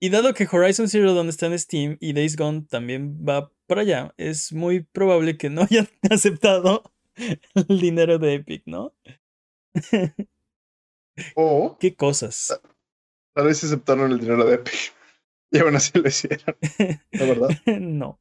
Y 0.00 0.10
dado 0.10 0.34
que 0.34 0.46
Horizon 0.50 0.88
Zero 0.88 1.14
Dawn 1.14 1.28
está 1.28 1.46
en 1.46 1.58
Steam 1.58 1.96
y 2.00 2.12
Days 2.12 2.36
Gone 2.36 2.62
también 2.68 3.24
va 3.26 3.50
para 3.66 3.80
allá, 3.82 4.14
es 4.18 4.52
muy 4.52 4.82
probable 4.82 5.38
que 5.38 5.48
no 5.50 5.62
hayan 5.70 5.88
aceptado 6.10 6.82
el 7.16 7.80
dinero 7.80 8.18
de 8.18 8.34
Epic, 8.34 8.62
¿no? 8.66 8.94
O 11.36 11.76
Qué 11.78 11.94
cosas. 11.94 12.60
tal 13.34 13.46
vez 13.46 13.62
aceptaron 13.62 14.10
el 14.12 14.18
dinero 14.20 14.44
de 14.44 14.54
Epic. 14.56 14.74
Y 15.52 15.58
aún 15.58 15.76
así 15.76 15.96
lo 15.96 16.08
hicieron. 16.08 16.56
La 17.12 17.26
verdad. 17.26 17.48
no. 17.80 18.18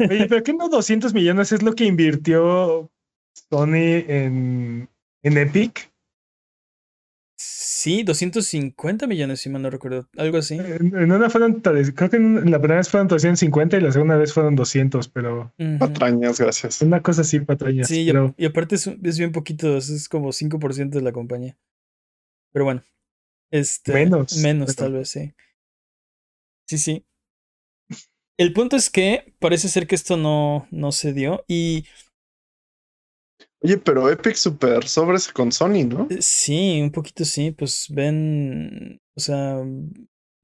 Oye, 0.00 0.26
pero 0.28 0.42
¿qué 0.42 0.52
no 0.52 0.68
200 0.68 1.14
millones 1.14 1.52
es 1.52 1.62
lo 1.62 1.74
que 1.74 1.84
invirtió 1.84 2.90
Sony 3.48 4.02
en, 4.08 4.90
en 5.22 5.38
Epic? 5.38 5.93
Sí, 7.36 8.02
250 8.04 9.06
millones, 9.06 9.40
si 9.40 9.50
mal 9.50 9.60
no 9.62 9.68
recuerdo. 9.70 10.08
Algo 10.16 10.38
así. 10.38 10.54
En, 10.54 10.96
en 10.96 11.12
una 11.12 11.28
fueron, 11.28 11.60
creo 11.60 12.08
que 12.08 12.16
en 12.16 12.50
la 12.50 12.58
primera 12.58 12.76
vez 12.78 12.88
fueron 12.88 13.08
350 13.08 13.76
y 13.76 13.80
la 13.80 13.92
segunda 13.92 14.16
vez 14.16 14.32
fueron 14.32 14.54
200, 14.54 15.08
pero 15.08 15.52
Ujú. 15.58 15.78
Patrañas, 15.78 16.38
gracias. 16.40 16.80
una 16.82 17.02
cosa 17.02 17.22
así, 17.22 17.40
patrañas. 17.40 17.88
Sí, 17.88 18.04
pero 18.06 18.34
y 18.38 18.46
aparte 18.46 18.76
es, 18.76 19.18
bien 19.18 19.32
poquito, 19.32 19.76
es- 19.76 19.90
es 19.90 20.08
como 20.08 20.32
5% 20.32 20.98
de 20.98 21.04
la 21.04 21.12
compañía. 21.12 21.56
Pero 22.52 22.64
bueno. 22.66 22.82
Este, 23.50 23.92
Menos, 23.92 24.36
Menos, 24.38 24.74
pero- 24.76 24.86
tal 24.86 24.92
vez, 24.94 25.08
sí. 25.10 25.32
Sí, 26.66 26.78
sí. 26.78 27.04
El 28.38 28.52
punto 28.52 28.76
es 28.76 28.90
que 28.90 29.34
parece 29.38 29.68
ser 29.68 29.86
que 29.86 29.94
esto 29.94 30.16
no, 30.16 30.66
no 30.70 30.92
se 30.92 31.12
dio. 31.12 31.44
Y 31.46 31.84
Oye, 33.64 33.78
pero 33.78 34.10
Epic 34.10 34.34
super 34.34 34.86
sobres 34.86 35.28
con 35.28 35.50
Sony, 35.50 35.84
¿no? 35.88 36.06
eh, 36.10 36.18
sí, 36.20 36.80
un 36.82 36.90
poquito 36.90 37.24
sí, 37.24 37.50
pues 37.50 37.86
ven, 37.90 39.00
o 39.16 39.20
sea, 39.20 39.62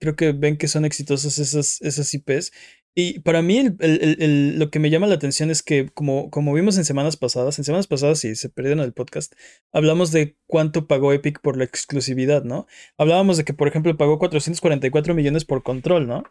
creo 0.01 0.17
que 0.17 0.33
ven 0.33 0.57
que 0.57 0.69
son 0.69 0.87
exitosas 0.87 1.39
esas, 1.39 1.83
esas 1.83 2.15
IPs. 2.15 2.51
Y 2.95 3.21
para 3.21 3.41
mí 3.43 3.59
el- 3.59 3.77
el- 3.79 4.17
el- 4.23 4.59
lo 4.59 4.71
que 4.71 4.79
me 4.81 4.91
llama 4.91 5.07
la 5.07 5.15
atención 5.15 5.51
es 5.51 5.63
que 5.63 5.91
como, 5.91 6.29
como 6.31 6.53
vimos 6.55 6.77
en 6.79 6.85
semanas 6.85 7.17
pasadas, 7.17 7.59
en 7.59 7.65
semanas 7.65 7.87
pasadas 7.87 8.19
si 8.19 8.35
se 8.35 8.49
perdieron 8.49 8.81
el 8.83 8.93
podcast, 8.95 9.35
hablamos 9.73 10.11
de 10.13 10.37
cuánto 10.47 10.87
pagó 10.89 11.13
Epic 11.13 11.41
por 11.41 11.57
la 11.57 11.65
exclusividad, 11.65 12.43
¿no? 12.43 12.67
Hablábamos 12.99 13.37
de 13.37 13.45
que, 13.45 13.55
por 13.55 13.69
ejemplo, 13.69 13.97
pagó 13.97 14.19
444 14.19 15.15
millones 15.15 15.45
por 15.45 15.63
control, 15.63 16.09
¿no? 16.09 16.25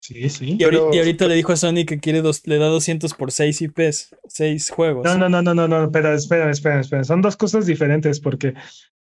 Sí, 0.00 0.28
sí. 0.30 0.44
Y, 0.52 0.58
ahori- 0.58 0.70
Pero- 0.70 0.94
y 0.94 0.98
ahorita 0.98 1.26
le 1.26 1.34
dijo 1.34 1.52
a 1.52 1.56
Sony 1.56 1.84
que 1.86 1.98
quiere 1.98 2.22
dos, 2.22 2.46
le 2.46 2.58
da 2.58 2.66
200 2.66 3.14
por 3.14 3.32
6 3.32 3.60
IPs, 3.62 4.16
6 4.28 4.70
juegos. 4.70 5.04
No, 5.04 5.16
no, 5.18 5.28
no, 5.28 5.42
no, 5.42 5.54
no, 5.54 5.68
no, 5.68 5.90
pero 5.92 6.12
espera, 6.14 6.50
espera, 6.50 6.80
espera. 6.80 7.04
Son 7.04 7.20
dos 7.22 7.36
cosas 7.36 7.66
diferentes 7.66 8.20
porque 8.20 8.54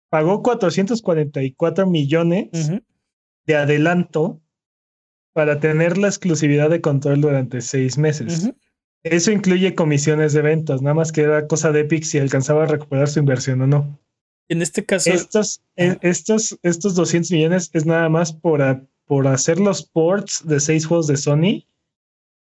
pagó 0.09 0.42
444 0.42 1.86
millones 1.86 2.49
Ujú. 2.53 2.80
de 3.47 3.57
adelanto 3.57 4.40
para 5.32 5.61
tener 5.61 5.99
la 5.99 6.09
exclusividad 6.09 6.70
de 6.70 6.80
control 6.80 7.20
durante 7.20 7.61
seis 7.61 7.99
meses. 7.99 8.44
Ujú. 8.44 8.57
Eso 9.03 9.30
incluye 9.30 9.74
comisiones 9.74 10.32
de 10.32 10.42
ventas, 10.42 10.82
nada 10.82 10.94
más 10.94 11.12
que 11.12 11.20
era 11.22 11.47
cosa 11.47 11.70
de 11.70 11.80
Epic 11.80 12.03
si 12.05 12.18
alcanzaba 12.18 12.64
a 12.64 12.66
recuperar 12.66 13.09
su 13.09 13.18
inversión 13.20 13.61
o 13.61 13.66
no. 13.66 14.01
En 14.49 14.62
este 14.62 14.84
caso, 14.84 15.11
Estos, 15.11 15.61
Ajá. 15.76 15.99
estos, 16.03 16.59
estos 16.62 16.94
200 16.94 17.30
millones 17.32 17.70
es 17.72 17.84
nada 17.86 18.09
más 18.09 18.32
por, 18.32 18.62
a- 18.62 18.82
por 19.07 19.26
hacer 19.28 19.59
los 19.61 19.82
ports 19.84 20.46
de 20.46 20.61
seis 20.61 20.86
juegos 20.86 21.07
de 21.07 21.16
Sony 21.16 21.66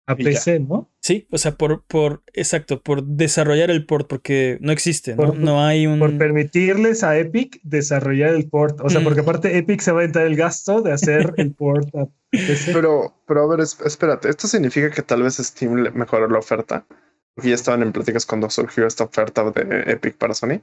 a 0.06 0.16
Y 0.18 0.24
ya. 0.24 0.30
PC, 0.32 0.60
¿no? 0.60 0.90
sí, 1.00 1.28
o 1.32 1.38
sea, 1.38 1.56
por, 1.56 1.84
por, 1.86 2.24
exacto, 2.34 2.82
por 2.82 3.04
desarrollar 3.06 3.72
el 3.72 3.86
port, 3.86 4.06
porque 4.08 4.58
no 4.60 4.72
existe, 4.74 5.16
¿no? 5.16 5.28
Por- 5.28 5.38
no 5.38 5.64
hay 5.66 5.88
un... 5.88 5.98
Por 6.00 6.18
permitirles 6.18 7.04
a 7.06 7.18
Epic 7.18 7.60
desarrollar 7.64 8.34
el 8.36 8.50
port. 8.50 8.82
O 8.82 8.90
sea, 8.90 9.00
Mm. 9.00 9.04
porque 9.06 9.20
aparte 9.22 9.58
Epic 9.58 9.80
se 9.80 9.94
va 9.94 10.02
a 10.02 10.04
entrar 10.04 10.26
el 10.28 10.36
gasto 10.36 10.82
de 10.82 10.92
hacer 10.92 11.34
el 11.38 11.54
port 11.56 11.88
a 11.96 12.08
PC. 12.30 12.74
Pero, 12.74 13.14
pero 13.26 13.44
a 13.44 13.48
ver, 13.48 13.62
es- 13.62 13.80
espérate, 13.86 14.30
¿esto 14.30 14.48
significa 14.48 14.92
que 14.92 15.02
tal 15.04 15.24
vez 15.24 15.38
Steam 15.38 15.76
le 15.78 15.92
mejoró 15.92 16.28
la 16.28 16.40
oferta? 16.40 16.86
Porque 17.34 17.50
ya 17.50 17.56
estaban 17.56 17.82
en 17.82 17.94
pláticas 17.94 18.26
cuando 18.26 18.50
surgió 18.50 18.86
esta 18.86 19.06
oferta 19.06 19.50
de 19.52 19.84
Epic 19.92 20.18
para 20.18 20.34
Sony. 20.34 20.60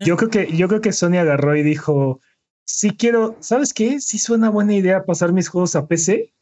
Yo 0.00 0.16
creo 0.16 0.30
que, 0.30 0.56
yo 0.56 0.66
creo 0.66 0.80
que 0.80 0.92
Sony 0.92 1.18
agarró 1.18 1.54
y 1.56 1.62
dijo: 1.62 2.20
Sí 2.68 2.90
quiero, 2.90 3.34
¿sabes 3.40 3.72
qué? 3.72 3.98
Sí 3.98 4.18
suena 4.18 4.50
buena 4.50 4.74
idea 4.74 5.06
pasar 5.06 5.32
mis 5.32 5.48
juegos 5.48 5.74
a 5.74 5.88
PC, 5.88 6.34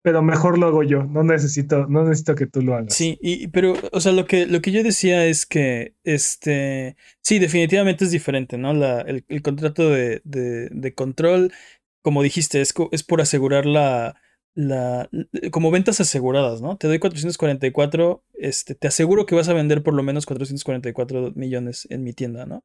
pero 0.00 0.22
mejor 0.22 0.56
lo 0.56 0.66
hago 0.66 0.82
yo. 0.82 1.04
No 1.04 1.22
necesito, 1.22 1.86
no 1.88 2.04
necesito 2.04 2.34
que 2.34 2.46
tú 2.46 2.62
lo 2.62 2.74
hagas. 2.74 2.94
Sí, 2.94 3.18
y, 3.20 3.48
pero, 3.48 3.74
o 3.92 4.00
sea, 4.00 4.12
lo 4.12 4.24
que, 4.24 4.46
lo 4.46 4.62
que 4.62 4.72
yo 4.72 4.82
decía 4.82 5.26
es 5.26 5.44
que, 5.44 5.94
este, 6.04 6.96
sí, 7.20 7.38
definitivamente 7.38 8.06
es 8.06 8.10
diferente, 8.10 8.56
¿no? 8.56 8.72
La, 8.72 9.02
el, 9.02 9.42
contrato 9.42 9.90
de, 9.90 10.22
de, 10.24 10.70
de 10.70 10.94
control, 10.94 11.52
como 12.00 12.22
dijiste, 12.22 12.62
es, 12.62 12.72
es 12.90 13.02
por 13.04 13.20
asegurar 13.20 13.66
la, 13.66 14.16
la, 14.54 15.10
como 15.52 15.70
ventas 15.70 16.00
aseguradas, 16.00 16.62
¿no? 16.62 16.78
Te 16.78 16.88
doy 16.88 16.98
444, 16.98 18.24
este, 18.32 18.74
te 18.74 18.88
aseguro 18.88 19.26
que 19.26 19.34
vas 19.34 19.50
a 19.50 19.52
vender 19.52 19.82
por 19.82 19.92
lo 19.92 20.02
menos 20.02 20.24
444 20.24 21.32
millones 21.34 21.86
en 21.90 22.04
mi 22.04 22.14
tienda, 22.14 22.46
¿no? 22.46 22.64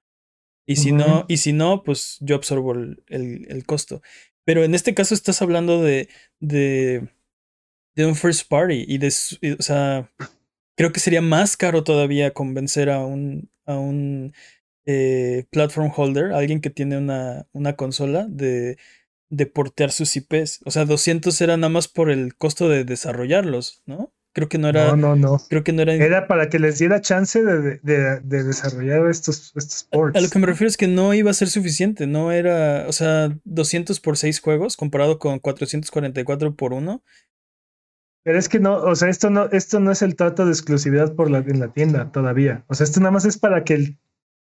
Y 0.65 0.77
si 0.77 0.91
no, 0.91 1.25
y 1.27 1.37
si 1.37 1.51
no, 1.51 1.83
pues 1.83 2.17
yo 2.21 2.35
absorbo 2.35 2.73
el, 2.73 3.03
el, 3.07 3.65
costo. 3.65 4.01
Pero 4.45 4.63
en 4.63 4.75
este 4.75 4.93
caso 4.93 5.13
estás 5.13 5.41
hablando 5.41 5.81
de, 5.81 6.07
de, 6.39 7.09
de 7.95 8.05
un 8.05 8.15
first 8.15 8.47
party 8.47 8.85
y 8.87 8.97
de, 8.97 9.07
o 9.07 9.61
sea, 9.61 10.09
creo 10.77 10.91
que 10.93 10.99
sería 11.01 11.21
más 11.21 11.57
caro 11.57 11.83
todavía 11.83 12.33
convencer 12.33 12.89
a 12.89 13.05
un, 13.05 13.49
a 13.65 13.77
un 13.77 14.33
eh, 14.85 15.45
platform 15.51 15.91
holder, 15.95 16.33
alguien 16.33 16.61
que 16.61 16.69
tiene 16.69 16.97
una, 16.97 17.47
una 17.51 17.75
consola, 17.75 18.25
de, 18.29 18.77
de 19.29 19.45
portear 19.45 19.91
sus 19.91 20.15
IPs. 20.15 20.61
O 20.65 20.71
sea, 20.71 20.85
200 20.85 21.39
era 21.41 21.57
nada 21.57 21.69
más 21.69 21.87
por 21.87 22.09
el 22.09 22.35
costo 22.35 22.69
de 22.69 22.85
desarrollarlos, 22.85 23.81
¿no? 23.85 24.13
Creo 24.33 24.49
que 24.49 24.57
no 24.57 24.67
era. 24.67 24.87
No, 24.87 24.95
no, 24.95 25.15
no. 25.15 25.41
Creo 25.47 25.63
que 25.63 25.73
no 25.73 25.83
era. 25.83 25.93
Era 25.93 26.27
para 26.27 26.49
que 26.49 26.57
les 26.57 26.79
diera 26.79 27.01
chance 27.01 27.43
de, 27.43 27.79
de, 27.83 28.19
de 28.19 28.43
desarrollar 28.43 29.07
estos, 29.07 29.53
estos 29.55 29.83
ports. 29.83 30.17
A, 30.17 30.21
lo 30.21 30.29
que 30.29 30.39
me 30.39 30.47
refiero 30.47 30.67
es 30.67 30.77
que 30.77 30.87
no 30.87 31.13
iba 31.13 31.29
a 31.29 31.35
ser 31.35 31.49
suficiente. 31.49 32.07
No 32.07 32.31
era. 32.31 32.85
O 32.87 32.93
sea, 32.93 33.37
200 33.43 33.99
por 33.99 34.17
6 34.17 34.41
juegos 34.41 34.75
comparado 34.75 35.19
con 35.19 35.37
444 35.37 36.55
por 36.55 36.73
1. 36.73 37.03
Pero 38.23 38.39
es 38.39 38.49
que 38.49 38.59
no, 38.59 38.77
o 38.77 38.95
sea, 38.95 39.09
esto 39.09 39.29
no, 39.29 39.49
esto 39.51 39.79
no 39.79 39.91
es 39.91 40.01
el 40.01 40.15
trato 40.15 40.45
de 40.45 40.51
exclusividad 40.51 41.13
por 41.13 41.29
la, 41.29 41.39
en 41.39 41.59
la 41.59 41.73
tienda 41.73 42.11
todavía. 42.11 42.63
O 42.67 42.73
sea, 42.73 42.85
esto 42.85 43.01
nada 43.01 43.11
más 43.11 43.25
es 43.25 43.37
para 43.37 43.63
que 43.65 43.73
el, 43.73 43.97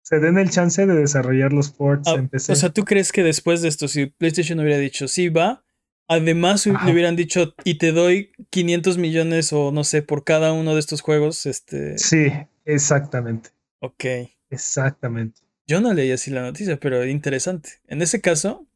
se 0.04 0.20
den 0.20 0.38
el 0.38 0.52
chance 0.52 0.86
de 0.86 0.96
desarrollar 0.96 1.52
los 1.52 1.72
ports 1.72 2.08
ah, 2.08 2.14
en 2.14 2.30
PC. 2.30 2.54
O 2.54 2.56
sea, 2.56 2.70
¿tú 2.70 2.86
crees 2.86 3.12
que 3.12 3.24
después 3.24 3.64
de 3.64 3.70
esto, 3.70 3.88
si 3.88 4.06
PlayStation 4.06 4.60
hubiera 4.60 4.78
dicho, 4.78 5.08
sí, 5.08 5.30
va, 5.30 5.65
además 6.08 6.66
le 6.66 6.92
hubieran 6.92 7.16
dicho, 7.16 7.54
y 7.64 7.78
te 7.78 7.92
doy 7.92 8.32
500 8.50 8.98
millones 8.98 9.54
o 9.54 9.72
no 9.72 9.84
sé, 9.84 10.02
por 10.02 10.24
cada 10.24 10.54
uno 10.54 10.74
de 10.74 10.80
estos 10.80 11.02
juegos, 11.02 11.46
este... 11.46 11.98
Sí, 11.98 12.32
exactamente. 12.66 13.50
Ok. 13.80 14.06
Exactamente. 14.50 15.42
Yo 15.68 15.82
no 15.82 15.94
leí 15.94 16.12
así 16.12 16.32
la 16.32 16.44
noticia, 16.44 16.80
pero 16.80 17.06
interesante. 17.06 17.82
En 17.88 18.02
ese 18.02 18.22
caso... 18.22 18.68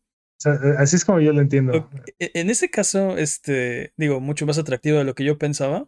Eh, 0.45 0.75
así 0.77 0.95
es 0.95 1.05
como 1.05 1.19
yo 1.19 1.33
lo 1.33 1.41
entiendo. 1.41 1.89
E, 2.17 2.31
en 2.33 2.49
ese 2.49 2.69
caso, 2.69 3.17
este, 3.17 3.93
digo, 3.97 4.19
mucho 4.19 4.45
más 4.45 4.57
atractivo 4.57 4.97
de 4.97 5.03
lo 5.03 5.13
que 5.13 5.25
yo 5.25 5.37
pensaba, 5.37 5.87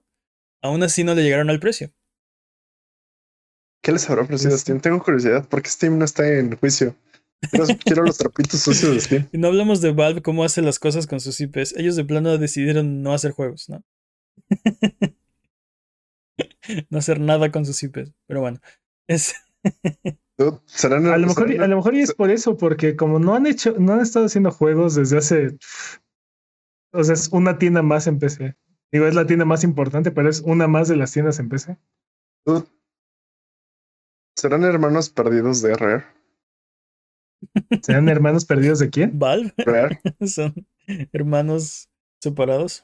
aún 0.62 0.84
así 0.84 1.04
no 1.04 1.16
le 1.16 1.24
llegaron 1.24 1.50
al 1.50 1.60
precio. 1.60 1.92
¿Qué 3.82 3.92
les 3.92 4.08
habrá 4.10 4.24
ofrecido 4.24 4.56
Steam? 4.58 4.80
Tengo 4.80 5.02
curiosidad, 5.02 5.48
porque 5.50 5.70
Steam 5.70 5.98
no 5.98 6.06
está 6.06 6.28
en 6.28 6.56
juicio. 6.56 6.96
Quiero 7.84 8.04
los 8.04 8.18
trapitos 8.18 8.60
sucios 8.60 8.94
de 8.94 9.00
Steam. 9.02 9.30
Y 9.32 9.38
no 9.38 9.48
hablamos 9.48 9.82
de 9.82 9.92
Valve, 9.92 10.22
cómo 10.22 10.44
hace 10.44 10.62
las 10.62 10.80
cosas 10.80 11.08
con 11.08 11.20
sus 11.20 11.39
IPs. 11.42 11.76
Ellos 11.78 11.96
de 11.96 12.06
plano 12.06 12.38
decidieron 12.38 13.02
no 13.04 13.14
hacer 13.14 13.32
juegos, 13.32 13.70
¿no? 13.70 13.84
no 16.89 16.98
hacer 16.98 17.20
nada 17.20 17.52
con 17.52 17.66
sus 17.66 17.82
IPs. 17.84 18.14
Pero 18.28 18.42
bueno. 18.42 18.60
Es. 19.08 19.36
a, 20.38 21.18
lo 21.18 21.28
mejor, 21.28 21.62
a 21.62 21.68
lo 21.68 21.76
mejor 21.76 21.96
y 21.96 22.02
es 22.02 22.14
por 22.14 22.32
eso, 22.32 22.58
porque 22.58 22.96
como 22.96 23.20
no 23.20 23.36
han 23.36 23.48
hecho, 23.48 23.76
no 23.78 23.94
han 23.94 24.02
estado 24.02 24.26
haciendo 24.26 24.52
juegos 24.52 24.96
desde 24.96 25.18
hace. 25.18 25.58
O 26.94 27.04
sea, 27.04 27.14
es 27.14 27.30
una 27.32 27.58
tienda 27.58 27.82
más 27.82 28.08
en 28.08 28.20
PC. 28.20 28.56
Digo, 28.92 29.08
es 29.08 29.16
la 29.16 29.26
tienda 29.26 29.46
más 29.46 29.64
importante, 29.64 30.12
pero 30.12 30.30
es 30.30 30.42
una 30.42 30.68
más 30.68 30.89
de 30.89 30.98
las 30.98 31.14
tiendas 31.14 31.39
en 31.39 31.48
PC. 31.48 31.78
¿Serán 34.36 34.64
hermanos 34.64 35.10
perdidos 35.10 35.62
de 35.62 35.76
Rare? 35.76 36.21
¿Serán 37.82 38.10
hermanos 38.10 38.46
perdidos 38.46 38.80
de 38.80 38.89
quién? 38.89 39.18
Valve. 39.18 39.54
Son 40.28 40.54
hermanos 41.12 41.89
separados. 42.22 42.84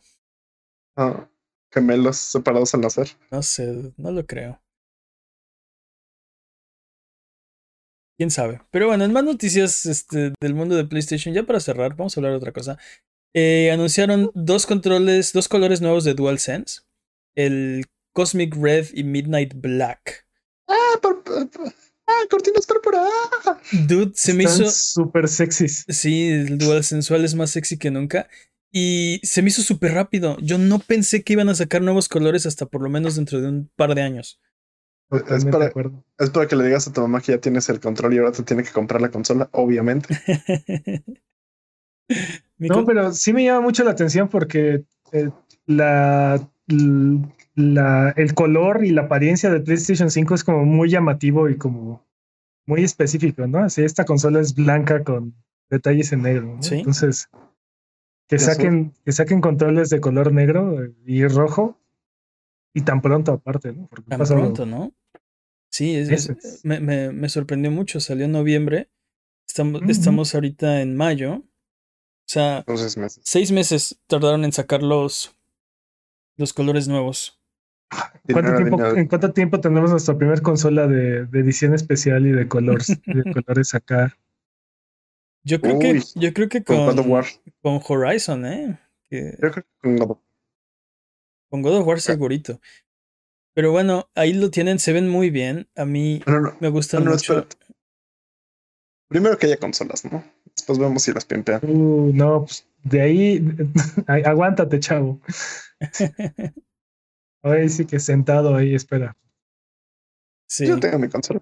Ah, 0.96 1.30
gemelos 1.72 2.18
separados 2.18 2.74
al 2.74 2.82
nacer. 2.82 3.10
No 3.32 3.42
sé, 3.44 3.94
no 3.98 4.12
lo 4.12 4.26
creo. 4.26 4.62
Quién 8.18 8.32
sabe. 8.32 8.62
Pero 8.72 8.88
bueno, 8.88 9.06
en 9.06 9.14
más 9.14 9.24
noticias 9.24 9.86
este, 9.86 10.34
del 10.42 10.56
mundo 10.56 10.76
de 10.76 10.86
PlayStation, 10.86 11.36
ya 11.36 11.44
para 11.44 11.60
cerrar, 11.60 11.96
vamos 11.96 12.18
a 12.18 12.20
hablar 12.20 12.32
de 12.32 12.38
otra 12.38 12.52
cosa. 12.52 12.80
Eh, 13.36 13.70
anunciaron 13.72 14.32
dos 14.34 14.66
controles, 14.66 15.34
dos 15.34 15.48
colores 15.48 15.82
nuevos 15.82 16.04
de 16.04 16.16
DualSense: 16.16 16.82
el 17.36 17.86
Cosmic 18.14 18.56
Red 18.56 18.88
y 18.94 19.04
Midnight 19.04 19.54
Black. 19.56 20.28
Ah, 20.68 20.98
por, 21.00 21.24
ah, 21.28 21.48
cortinas 22.30 22.66
púrpura. 22.66 23.04
Dude, 23.88 24.12
se 24.16 24.34
me 24.34 24.44
hizo. 24.44 24.70
Súper 24.70 25.28
sexys. 25.28 25.86
Sí, 25.88 26.30
el 26.30 26.58
dual 26.58 26.84
sensual 26.84 27.26
es 27.26 27.36
más 27.36 27.52
sexy 27.52 27.78
que 27.78 27.92
nunca. 27.92 28.28
Y 28.72 29.20
se 29.24 29.42
me 29.42 29.50
hizo 29.50 29.62
súper 29.62 29.94
rápido. 29.94 30.38
Yo 30.40 30.58
no 30.58 30.80
pensé 30.80 31.24
que 31.24 31.34
iban 31.34 31.50
a 31.50 31.56
sacar 31.56 31.82
nuevos 31.82 32.10
colores 32.10 32.46
hasta 32.46 32.66
por 32.66 32.82
lo 32.82 32.90
menos 32.90 33.16
dentro 33.16 33.42
de 33.42 33.48
un 33.48 33.72
par 33.76 33.96
de 33.96 34.02
años. 34.02 34.40
Es 35.10 35.46
para, 35.46 35.72
es 36.20 36.30
para, 36.32 36.48
que 36.48 36.56
le 36.58 36.66
digas 36.66 36.88
a 36.88 36.92
tu 36.92 37.00
mamá 37.00 37.22
que 37.22 37.32
ya 37.32 37.38
tienes 37.40 37.70
el 37.70 37.80
control 37.80 38.14
y 38.14 38.18
ahora 38.18 38.34
te 38.34 38.44
tiene 38.44 38.64
que 38.64 38.72
comprar 38.72 39.02
la 39.02 39.10
consola, 39.10 39.50
obviamente. 39.54 40.20
no, 42.58 42.86
pero 42.86 43.14
sí 43.14 43.32
me 43.32 43.46
llama 43.46 43.62
mucho 43.62 43.86
la 43.86 43.92
atención 43.92 44.28
porque 44.28 44.84
eh, 45.14 45.30
la, 45.66 46.46
la, 47.58 48.14
el 48.18 48.36
color 48.36 48.86
y 48.86 48.92
la 48.92 49.04
apariencia 49.04 49.50
de 49.50 49.60
PlayStation 49.60 50.12
5 50.12 50.36
es 50.36 50.44
como 50.44 50.64
muy 50.64 50.90
llamativo 50.90 51.50
y 51.50 51.58
como 51.58 52.08
muy 52.68 52.84
específico, 52.84 53.48
¿no? 53.48 53.60
Así 53.60 53.82
esta 53.82 54.06
consola 54.06 54.40
es 54.40 54.54
blanca 54.54 55.04
con 55.04 55.34
detalles 55.70 56.12
en 56.14 56.22
negro. 56.22 56.60
Entonces, 56.70 57.30
que 58.28 58.38
saquen, 58.38 58.94
que 59.04 59.12
saquen 59.12 59.42
controles 59.42 59.90
de 59.90 60.00
color 60.00 60.32
negro 60.32 60.78
y 61.04 61.26
rojo 61.26 61.80
y 62.76 62.82
tan 62.82 63.02
pronto 63.02 63.32
aparte, 63.32 63.74
¿no? 63.74 63.90
tan 64.08 64.20
pronto, 64.20 64.66
¿no? 64.68 64.94
Sí, 65.72 65.96
es, 65.96 66.64
me, 66.64 66.80
me, 66.80 67.12
me, 67.12 67.28
sorprendió 67.28 67.72
mucho. 67.72 68.00
Salió 68.00 68.26
en 68.26 68.32
noviembre. 68.34 68.90
Estamos, 69.48 69.82
estamos 69.88 70.36
ahorita 70.36 70.82
en 70.82 70.96
mayo. 70.96 71.34
O 71.38 72.30
sea, 72.30 72.64
seis 73.24 73.52
meses 73.52 74.00
tardaron 74.06 74.46
en 74.46 74.52
sacar 74.52 74.84
los, 74.84 75.36
los 76.36 76.54
colores 76.54 76.88
nuevos. 76.88 77.37
¿En 78.28 79.08
cuánto 79.08 79.32
tiempo 79.32 79.60
tendremos 79.62 79.92
nuestra 79.92 80.18
primera 80.18 80.42
consola 80.42 80.88
de, 80.88 81.28
edición 81.34 81.74
especial 81.74 82.26
y 82.28 82.32
de 82.32 82.48
colores, 82.48 83.00
de 83.06 83.34
colores 83.34 83.74
acá? 83.74 84.18
Yo 85.44 85.62
creo 85.62 85.80
que, 85.80 86.02
yo 86.16 86.34
creo 86.34 86.50
que 86.50 86.64
con, 86.64 86.96
con, 87.62 87.82
Horizon, 87.88 88.46
¿eh? 88.46 88.80
con 89.82 89.96
God 89.96 90.12
of, 90.12 90.18
con 91.50 91.62
God 91.62 91.78
of 91.78 91.88
War 91.88 92.02
segurito. 92.02 92.60
Pero 93.54 93.72
bueno, 93.72 94.10
ahí 94.14 94.34
lo 94.34 94.52
tienen, 94.52 94.78
se 94.78 94.92
ven 94.92 95.08
muy 95.08 95.30
bien. 95.30 95.70
A 95.76 95.86
mí 95.86 96.22
me 96.60 96.70
gustan 96.70 97.06
mucho. 97.06 97.48
Primero 99.08 99.38
que 99.38 99.46
haya 99.46 99.58
consolas, 99.58 100.04
¿no? 100.04 100.22
Después 100.54 100.78
vemos 100.78 101.02
si 101.04 101.14
las 101.14 101.24
pimpean. 101.24 101.62
Uh, 101.64 102.12
no, 102.14 102.44
pues 102.44 102.68
de 102.84 103.02
ahí, 103.02 103.58
aguántate, 104.08 104.80
chavo. 104.82 105.22
Ahí 107.44 107.70
sí 107.70 107.86
que 107.86 108.00
sentado 108.00 108.56
ahí, 108.56 108.76
espera. 108.76 109.16
Sí. 110.48 110.68
Yo 110.68 110.80
tengo 110.80 111.00
mi 111.00 111.10
consola. 111.10 111.42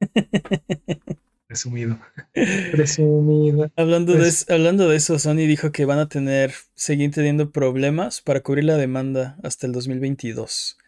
Presumido. 1.50 1.98
Presumido. 2.72 3.72
Hablando, 3.74 4.12
de, 4.12 4.20
pues 4.20 4.48
hablando 4.48 4.88
de 4.88 4.96
eso, 4.96 5.18
Sony 5.18 5.48
dijo 5.48 5.72
que 5.72 5.84
van 5.84 5.98
a 5.98 6.08
tener, 6.08 6.54
seguir 6.76 7.10
teniendo 7.10 7.50
problemas 7.50 8.20
para 8.20 8.40
cubrir 8.40 8.64
la 8.64 8.76
demanda 8.76 9.36
hasta 9.42 9.66
el 9.66 9.72
2022. 9.72 10.78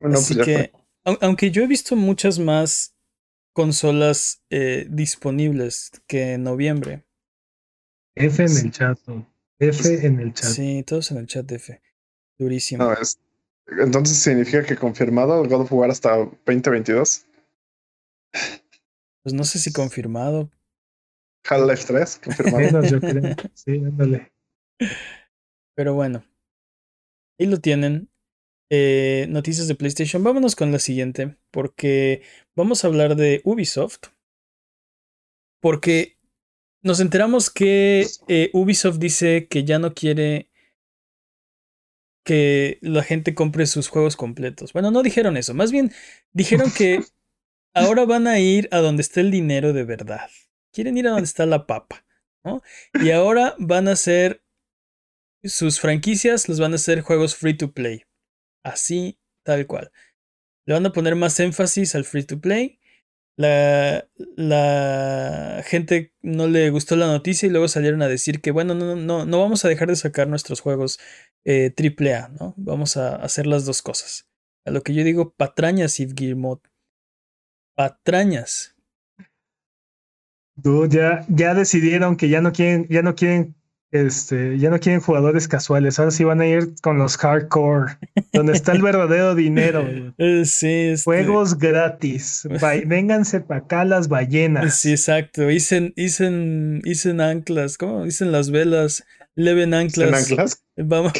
Bueno, 0.00 0.16
Así 0.16 0.34
pues 0.34 0.46
que, 0.46 0.72
aunque 1.04 1.50
yo 1.50 1.62
he 1.62 1.66
visto 1.66 1.94
muchas 1.94 2.38
más 2.38 2.94
consolas 3.52 4.42
eh, 4.48 4.86
disponibles 4.88 5.90
que 6.06 6.32
en 6.32 6.44
noviembre. 6.44 7.04
F 8.14 8.42
en 8.42 8.56
el 8.56 8.70
chat. 8.70 8.98
F 9.58 10.06
en 10.06 10.20
el 10.20 10.32
chat. 10.32 10.50
Sí, 10.50 10.84
todos 10.86 11.10
en 11.10 11.18
el 11.18 11.26
chat 11.26 11.44
de 11.44 11.56
F. 11.56 11.82
Durísimo. 12.38 12.84
No, 12.84 12.92
es, 12.94 13.18
entonces 13.70 14.18
significa 14.18 14.64
que 14.64 14.76
confirmado 14.76 15.44
God 15.44 15.62
of 15.62 15.72
War 15.72 15.90
hasta 15.90 16.16
2022. 16.16 17.26
Pues 19.22 19.34
no 19.34 19.44
sé 19.44 19.58
si 19.58 19.72
confirmado. 19.72 20.50
Half-Life 21.44 21.84
3, 21.86 22.20
confirmado. 22.24 22.82
yo 22.84 23.00
creo. 23.00 23.36
Sí, 23.54 23.76
ándale. 23.76 24.32
Pero 25.74 25.94
bueno. 25.94 26.24
Ahí 27.38 27.46
lo 27.46 27.58
tienen. 27.60 28.10
Eh, 28.70 29.26
noticias 29.28 29.68
de 29.68 29.74
PlayStation. 29.74 30.22
Vámonos 30.22 30.56
con 30.56 30.72
la 30.72 30.78
siguiente. 30.78 31.36
Porque 31.50 32.22
vamos 32.56 32.84
a 32.84 32.88
hablar 32.88 33.16
de 33.16 33.40
Ubisoft. 33.44 34.08
Porque 35.60 36.18
nos 36.82 37.00
enteramos 37.00 37.50
que 37.50 38.06
eh, 38.28 38.50
Ubisoft 38.52 38.98
dice 38.98 39.48
que 39.48 39.64
ya 39.64 39.78
no 39.78 39.94
quiere 39.94 40.50
que 42.24 42.78
la 42.82 43.02
gente 43.02 43.34
compre 43.34 43.66
sus 43.66 43.88
juegos 43.88 44.16
completos. 44.16 44.72
Bueno, 44.72 44.90
no 44.90 45.02
dijeron 45.02 45.36
eso, 45.36 45.54
más 45.54 45.72
bien 45.72 45.92
dijeron 46.32 46.70
que 46.70 47.00
ahora 47.74 48.04
van 48.04 48.26
a 48.26 48.38
ir 48.38 48.68
a 48.70 48.78
donde 48.78 49.02
está 49.02 49.20
el 49.20 49.30
dinero 49.30 49.72
de 49.72 49.84
verdad. 49.84 50.28
Quieren 50.72 50.98
ir 50.98 51.06
a 51.06 51.10
donde 51.10 51.24
está 51.24 51.46
la 51.46 51.66
papa, 51.66 52.04
¿no? 52.44 52.62
Y 52.94 53.10
ahora 53.10 53.54
van 53.58 53.88
a 53.88 53.92
hacer 53.92 54.42
sus 55.42 55.80
franquicias 55.80 56.48
los 56.48 56.60
van 56.60 56.72
a 56.72 56.76
hacer 56.76 57.00
juegos 57.02 57.36
free 57.36 57.54
to 57.54 57.72
play. 57.72 58.02
Así, 58.62 59.18
tal 59.44 59.66
cual. 59.66 59.92
Le 60.66 60.74
van 60.74 60.86
a 60.86 60.92
poner 60.92 61.14
más 61.16 61.38
énfasis 61.40 61.94
al 61.94 62.04
free 62.04 62.24
to 62.24 62.40
play. 62.40 62.78
La, 63.36 64.08
la 64.36 65.62
gente 65.64 66.12
no 66.22 66.48
le 66.48 66.70
gustó 66.70 66.96
la 66.96 67.06
noticia 67.06 67.46
y 67.46 67.50
luego 67.50 67.68
salieron 67.68 68.02
a 68.02 68.08
decir 68.08 68.40
que, 68.40 68.50
bueno, 68.50 68.74
no, 68.74 68.96
no, 68.96 69.26
no 69.26 69.40
vamos 69.40 69.64
a 69.64 69.68
dejar 69.68 69.88
de 69.88 69.96
sacar 69.96 70.28
nuestros 70.28 70.60
juegos 70.60 70.98
eh, 71.50 71.72
AAA, 71.74 72.28
¿no? 72.38 72.52
Vamos 72.58 72.98
a 72.98 73.16
hacer 73.16 73.46
las 73.46 73.64
dos 73.64 73.80
cosas. 73.80 74.28
A 74.66 74.70
lo 74.70 74.82
que 74.82 74.92
yo 74.92 75.02
digo, 75.02 75.32
patrañas, 75.32 75.98
y 75.98 76.04
Guillemot. 76.04 76.60
Patrañas. 77.74 78.76
ya, 80.90 81.24
ya 81.28 81.54
decidieron 81.54 82.16
que 82.18 82.28
ya 82.28 82.42
no 82.42 82.52
quieren, 82.52 82.86
ya 82.90 83.00
no 83.00 83.14
quieren 83.14 83.54
este, 83.90 84.58
ya 84.58 84.68
no 84.68 84.78
quieren 84.80 85.00
jugadores 85.00 85.48
casuales, 85.48 85.98
ahora 85.98 86.10
sí 86.10 86.22
van 86.22 86.42
a 86.42 86.46
ir 86.46 86.74
con 86.82 86.98
los 86.98 87.16
hardcore, 87.16 87.96
donde 88.34 88.52
está 88.52 88.72
el 88.72 88.82
verdadero 88.82 89.34
dinero. 89.34 89.86
Eh, 90.18 90.44
sí, 90.46 90.66
este 90.66 91.04
Juegos 91.04 91.58
gratis. 91.58 92.46
vénganse 92.86 93.40
para 93.40 93.60
acá 93.60 93.84
las 93.84 94.08
ballenas. 94.08 94.74
Sí, 94.80 94.90
exacto. 94.90 95.46
Dicen, 95.46 95.92
dicen, 95.96 96.80
dicen 96.80 97.20
anclas, 97.20 97.78
¿cómo? 97.78 98.04
Dicen 98.04 98.32
las 98.32 98.50
velas. 98.50 99.04
Leven 99.38 99.72
anclas. 99.72 100.30
anclas? 100.30 100.64
Vamos, 100.76 101.12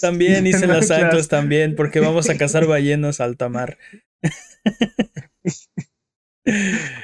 también 0.00 0.44
dicen 0.44 0.68
las 0.68 0.88
anclas 0.92 1.26
también, 1.26 1.74
porque 1.74 1.98
vamos 1.98 2.30
a 2.30 2.36
cazar 2.36 2.64
ballenas 2.64 3.20
al 3.20 3.30
alta 3.30 3.76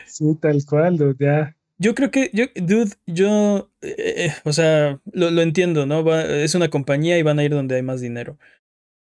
sí, 0.07 0.25
tal 0.41 0.65
cual, 0.65 1.17
ya. 1.19 1.57
Yo 1.79 1.97
creo 1.97 2.13
que, 2.13 2.31
yo, 2.33 2.45
dude, 2.55 2.93
yo, 3.07 3.73
eh, 3.81 3.95
eh, 3.99 4.33
o 4.45 4.53
sea, 4.53 5.01
lo, 5.13 5.33
lo 5.33 5.43
entiendo, 5.43 5.85
¿no? 5.85 6.17
es 6.17 6.55
una 6.55 6.71
compañía 6.71 7.19
y 7.19 7.25
van 7.25 7.41
a 7.41 7.45
ir 7.45 7.51
donde 7.51 7.75
hay 7.75 7.83
más 7.83 8.01
dinero. 8.01 8.39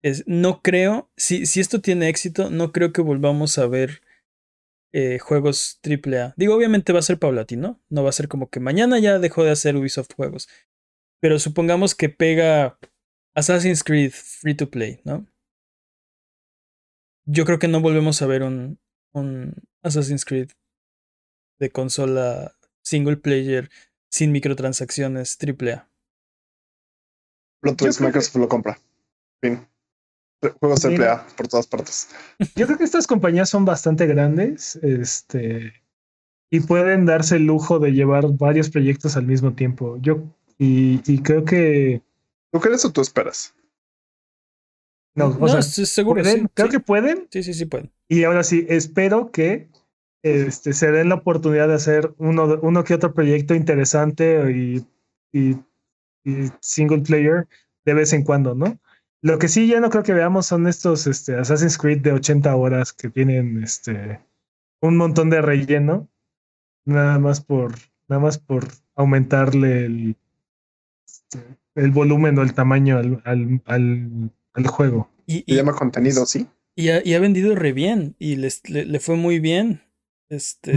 Es, 0.03 0.25
no 0.27 0.61
creo, 0.61 1.09
si, 1.17 1.47
si 1.47 1.59
esto 1.59 1.81
tiene 1.81 2.07
éxito, 2.07 2.51
no 2.51 2.71
creo 2.71 2.93
que 2.93 3.01
volvamos 3.01 3.57
a 3.57 3.65
ver 3.65 4.03
eh, 4.93 5.17
juegos 5.17 5.79
AAA. 5.83 6.35
Digo, 6.37 6.55
obviamente 6.55 6.93
va 6.93 6.99
a 6.99 7.01
ser 7.01 7.17
paulatino, 7.17 7.81
no 7.89 8.03
va 8.03 8.09
a 8.09 8.13
ser 8.13 8.27
como 8.27 8.51
que 8.51 8.59
mañana 8.59 8.99
ya 8.99 9.17
dejó 9.17 9.43
de 9.43 9.49
hacer 9.49 9.75
Ubisoft 9.75 10.13
juegos. 10.15 10.47
Pero 11.19 11.39
supongamos 11.39 11.95
que 11.95 12.09
pega 12.09 12.77
Assassin's 13.35 13.83
Creed 13.83 14.11
Free 14.11 14.55
to 14.55 14.69
Play, 14.69 15.01
¿no? 15.03 15.25
Yo 17.25 17.45
creo 17.45 17.59
que 17.59 17.67
no 17.67 17.81
volvemos 17.81 18.21
a 18.21 18.27
ver 18.27 18.43
un, 18.43 18.79
un 19.13 19.53
Assassin's 19.83 20.25
Creed 20.25 20.51
de 21.59 21.69
consola 21.71 22.55
single 22.83 23.17
player 23.17 23.69
sin 24.09 24.31
microtransacciones 24.31 25.37
AAA. 25.39 25.89
Plot 27.61 27.77
twist, 27.77 28.01
Microsoft 28.01 28.35
lo 28.35 28.47
compra. 28.47 28.79
Fin. 29.41 29.67
Juegos 30.59 30.85
AAA 30.85 31.27
por 31.35 31.47
todas 31.47 31.67
partes. 31.67 32.09
Yo 32.55 32.67
creo 32.67 32.77
que 32.77 32.83
estas 32.83 33.07
compañías 33.07 33.49
son 33.49 33.65
bastante 33.65 34.05
grandes 34.05 34.75
este, 34.77 35.73
y 36.51 36.59
pueden 36.61 37.05
darse 37.05 37.37
el 37.37 37.45
lujo 37.45 37.79
de 37.79 37.91
llevar 37.91 38.25
varios 38.37 38.69
proyectos 38.69 39.17
al 39.17 39.25
mismo 39.25 39.53
tiempo. 39.53 39.97
Yo 39.97 40.23
y, 40.57 41.01
y 41.05 41.21
creo 41.21 41.45
que. 41.45 42.01
¿Tú 42.51 42.59
crees 42.59 42.85
o 42.85 42.91
tú 42.91 43.01
esperas? 43.01 43.53
No, 45.17 45.35
o 45.39 45.47
sea, 45.47 45.63
seguro. 45.63 46.21
creo 46.53 46.69
que 46.69 46.79
pueden. 46.79 47.27
Sí, 47.31 47.41
sí, 47.41 47.53
sí 47.53 47.65
pueden. 47.65 47.91
Y 48.07 48.23
ahora 48.23 48.43
sí, 48.43 48.67
espero 48.69 49.31
que 49.31 49.67
este, 50.21 50.73
se 50.73 50.91
den 50.91 51.09
la 51.09 51.15
oportunidad 51.15 51.67
de 51.67 51.73
hacer 51.73 52.13
uno, 52.19 52.59
uno 52.61 52.83
que 52.83 52.93
otro 52.93 53.13
proyecto 53.13 53.55
interesante 53.55 54.51
y, 54.51 54.85
y, 55.33 55.57
single 56.59 56.99
player 56.99 57.47
de 57.85 57.93
vez 57.93 58.13
en 58.13 58.23
cuando, 58.23 58.53
¿no? 58.53 58.77
Lo 59.21 59.39
que 59.39 59.47
sí 59.47 59.67
ya 59.67 59.79
no 59.79 59.89
creo 59.89 60.03
que 60.03 60.13
veamos 60.13 60.45
son 60.45 60.67
estos 60.67 61.07
este, 61.07 61.35
Assassin's 61.35 61.77
Creed 61.77 62.01
de 62.01 62.11
80 62.11 62.55
horas 62.55 62.93
que 62.93 63.09
tienen 63.09 63.63
este, 63.63 64.19
un 64.81 64.97
montón 64.97 65.29
de 65.29 65.41
relleno, 65.41 66.09
nada 66.85 67.17
más 67.17 67.41
por, 67.41 67.73
nada 68.07 68.21
más 68.21 68.37
por 68.37 68.67
aumentarle 68.95 69.85
el, 69.85 70.15
este, 71.07 71.57
el 71.75 71.91
volumen 71.91 72.37
o 72.37 72.43
el 72.43 72.53
tamaño 72.53 72.97
al, 72.97 73.21
al, 73.25 74.31
al, 74.53 74.67
juego. 74.67 75.09
Y, 75.25 75.55
llama 75.55 75.73
contenido, 75.73 76.25
sí. 76.25 76.47
Y 76.75 76.89
ha, 76.89 77.01
y 77.03 77.13
ha 77.13 77.19
vendido 77.19 77.55
re 77.55 77.73
bien 77.73 78.15
y 78.19 78.35
les, 78.35 78.67
le 78.69 78.99
fue 78.99 79.15
muy 79.15 79.39
bien. 79.39 79.81
Este. 80.29 80.73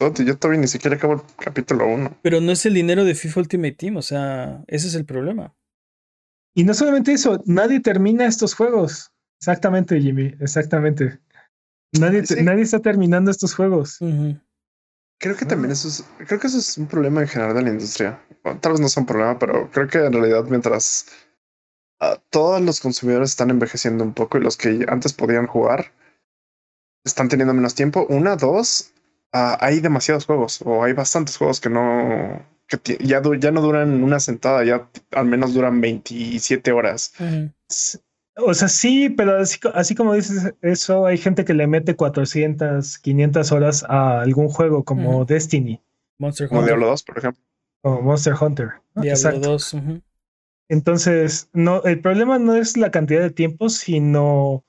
Yo 0.00 0.36
todavía 0.36 0.60
ni 0.60 0.66
siquiera 0.66 0.96
acabo 0.96 1.14
el 1.14 1.20
capítulo 1.38 1.86
1. 1.86 2.18
Pero 2.22 2.40
no 2.40 2.50
es 2.52 2.66
el 2.66 2.74
dinero 2.74 3.04
de 3.04 3.14
FIFA 3.14 3.40
Ultimate 3.40 3.72
Team, 3.74 3.96
o 3.96 4.02
sea, 4.02 4.64
ese 4.66 4.88
es 4.88 4.94
el 4.94 5.04
problema. 5.04 5.54
Y 6.54 6.64
no 6.64 6.74
solamente 6.74 7.12
eso, 7.12 7.42
nadie 7.46 7.80
termina 7.80 8.26
estos 8.26 8.54
juegos. 8.54 9.12
Exactamente, 9.40 10.00
Jimmy, 10.00 10.34
exactamente. 10.40 11.20
Nadie, 11.92 12.22
nadie 12.42 12.62
está 12.62 12.80
terminando 12.80 13.30
estos 13.30 13.54
juegos. 13.54 13.98
Creo 15.24 15.38
que 15.38 15.46
también 15.46 15.72
eso 15.72 15.88
es, 15.88 16.04
creo 16.26 16.38
que 16.38 16.48
eso 16.48 16.58
es 16.58 16.76
un 16.76 16.86
problema 16.86 17.22
en 17.22 17.28
general 17.28 17.54
de 17.54 17.62
la 17.62 17.70
industria. 17.70 18.20
tal 18.60 18.72
vez 18.72 18.80
no 18.82 18.90
sea 18.90 19.00
un 19.00 19.06
problema, 19.06 19.38
pero 19.38 19.70
creo 19.70 19.88
que 19.88 19.96
en 19.96 20.12
realidad 20.12 20.44
mientras 20.50 21.06
ah, 21.98 22.20
todos 22.28 22.60
los 22.60 22.78
consumidores 22.78 23.30
están 23.30 23.48
envejeciendo 23.48 24.04
un 24.04 24.12
poco 24.12 24.36
y 24.36 24.42
los 24.42 24.58
que 24.58 24.84
antes 24.86 25.14
podían 25.14 25.46
jugar, 25.46 25.92
están 27.06 27.30
teniendo 27.30 27.54
menos 27.54 27.74
tiempo. 27.74 28.04
Una, 28.10 28.36
dos, 28.36 28.92
ah, 29.32 29.56
hay 29.62 29.80
demasiados 29.80 30.26
juegos 30.26 30.60
o 30.62 30.84
hay 30.84 30.92
bastantes 30.92 31.38
juegos 31.38 31.58
que 31.58 31.70
no, 31.70 32.44
que 32.68 32.98
ya, 33.02 33.22
ya 33.38 33.50
no 33.50 33.62
duran 33.62 34.04
una 34.04 34.20
sentada, 34.20 34.62
ya 34.62 34.90
al 35.12 35.24
menos 35.24 35.54
duran 35.54 35.80
27 35.80 36.70
horas. 36.70 37.14
O 38.36 38.52
sea, 38.52 38.68
sí, 38.68 39.10
pero 39.10 39.38
así, 39.38 39.94
como 39.94 40.14
dices 40.14 40.54
eso, 40.60 41.06
hay 41.06 41.18
gente 41.18 41.44
que 41.44 41.54
le 41.54 41.66
mete 41.66 41.94
400, 41.94 42.98
500 42.98 43.52
horas 43.52 43.84
a 43.88 44.20
algún 44.20 44.48
juego 44.48 44.84
como 44.84 45.24
Destiny. 45.24 45.80
Monster 46.18 46.46
Hunter. 46.46 46.56
Como 46.56 46.66
Diablo 46.66 46.86
2, 46.88 47.02
por 47.04 47.18
ejemplo. 47.18 47.42
O 47.82 48.00
Monster 48.02 48.34
Hunter. 48.40 48.70
Diablo 48.96 49.38
2. 49.38 49.76
Entonces, 50.68 51.48
no, 51.52 51.82
el 51.84 52.00
problema 52.00 52.38
no 52.38 52.56
es 52.56 52.76
la 52.76 52.90
cantidad 52.90 53.20
de 53.20 53.30
tiempo, 53.30 53.68
sino 53.68 54.64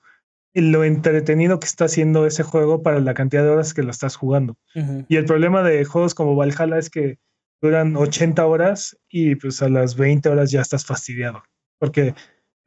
lo 0.54 0.84
entretenido 0.84 1.60
que 1.60 1.68
está 1.68 1.86
haciendo 1.86 2.26
ese 2.26 2.44
juego 2.44 2.82
para 2.82 3.00
la 3.00 3.14
cantidad 3.14 3.44
de 3.44 3.50
horas 3.50 3.74
que 3.74 3.84
lo 3.84 3.92
estás 3.92 4.16
jugando. 4.16 4.58
Y 5.08 5.18
el 5.18 5.26
problema 5.26 5.64
de 5.64 5.84
juegos 5.86 6.16
como 6.16 6.36
Valhalla 6.36 6.78
es 6.78 6.90
que 6.90 7.20
duran 7.62 7.96
80 7.96 8.46
horas 8.46 8.98
y 9.10 9.36
pues 9.36 9.62
a 9.62 9.70
las 9.70 9.96
20 9.96 10.30
horas 10.30 10.52
ya 10.52 10.62
estás 10.62 10.86
fastidiado. 10.86 11.44
Porque 11.78 12.14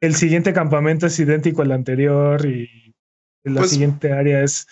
el 0.01 0.15
siguiente 0.15 0.53
campamento 0.53 1.07
es 1.07 1.19
idéntico 1.19 1.61
al 1.61 1.71
anterior 1.71 2.45
y 2.45 2.95
la 3.43 3.61
pues 3.61 3.71
siguiente 3.71 4.11
área 4.11 4.43
es 4.43 4.67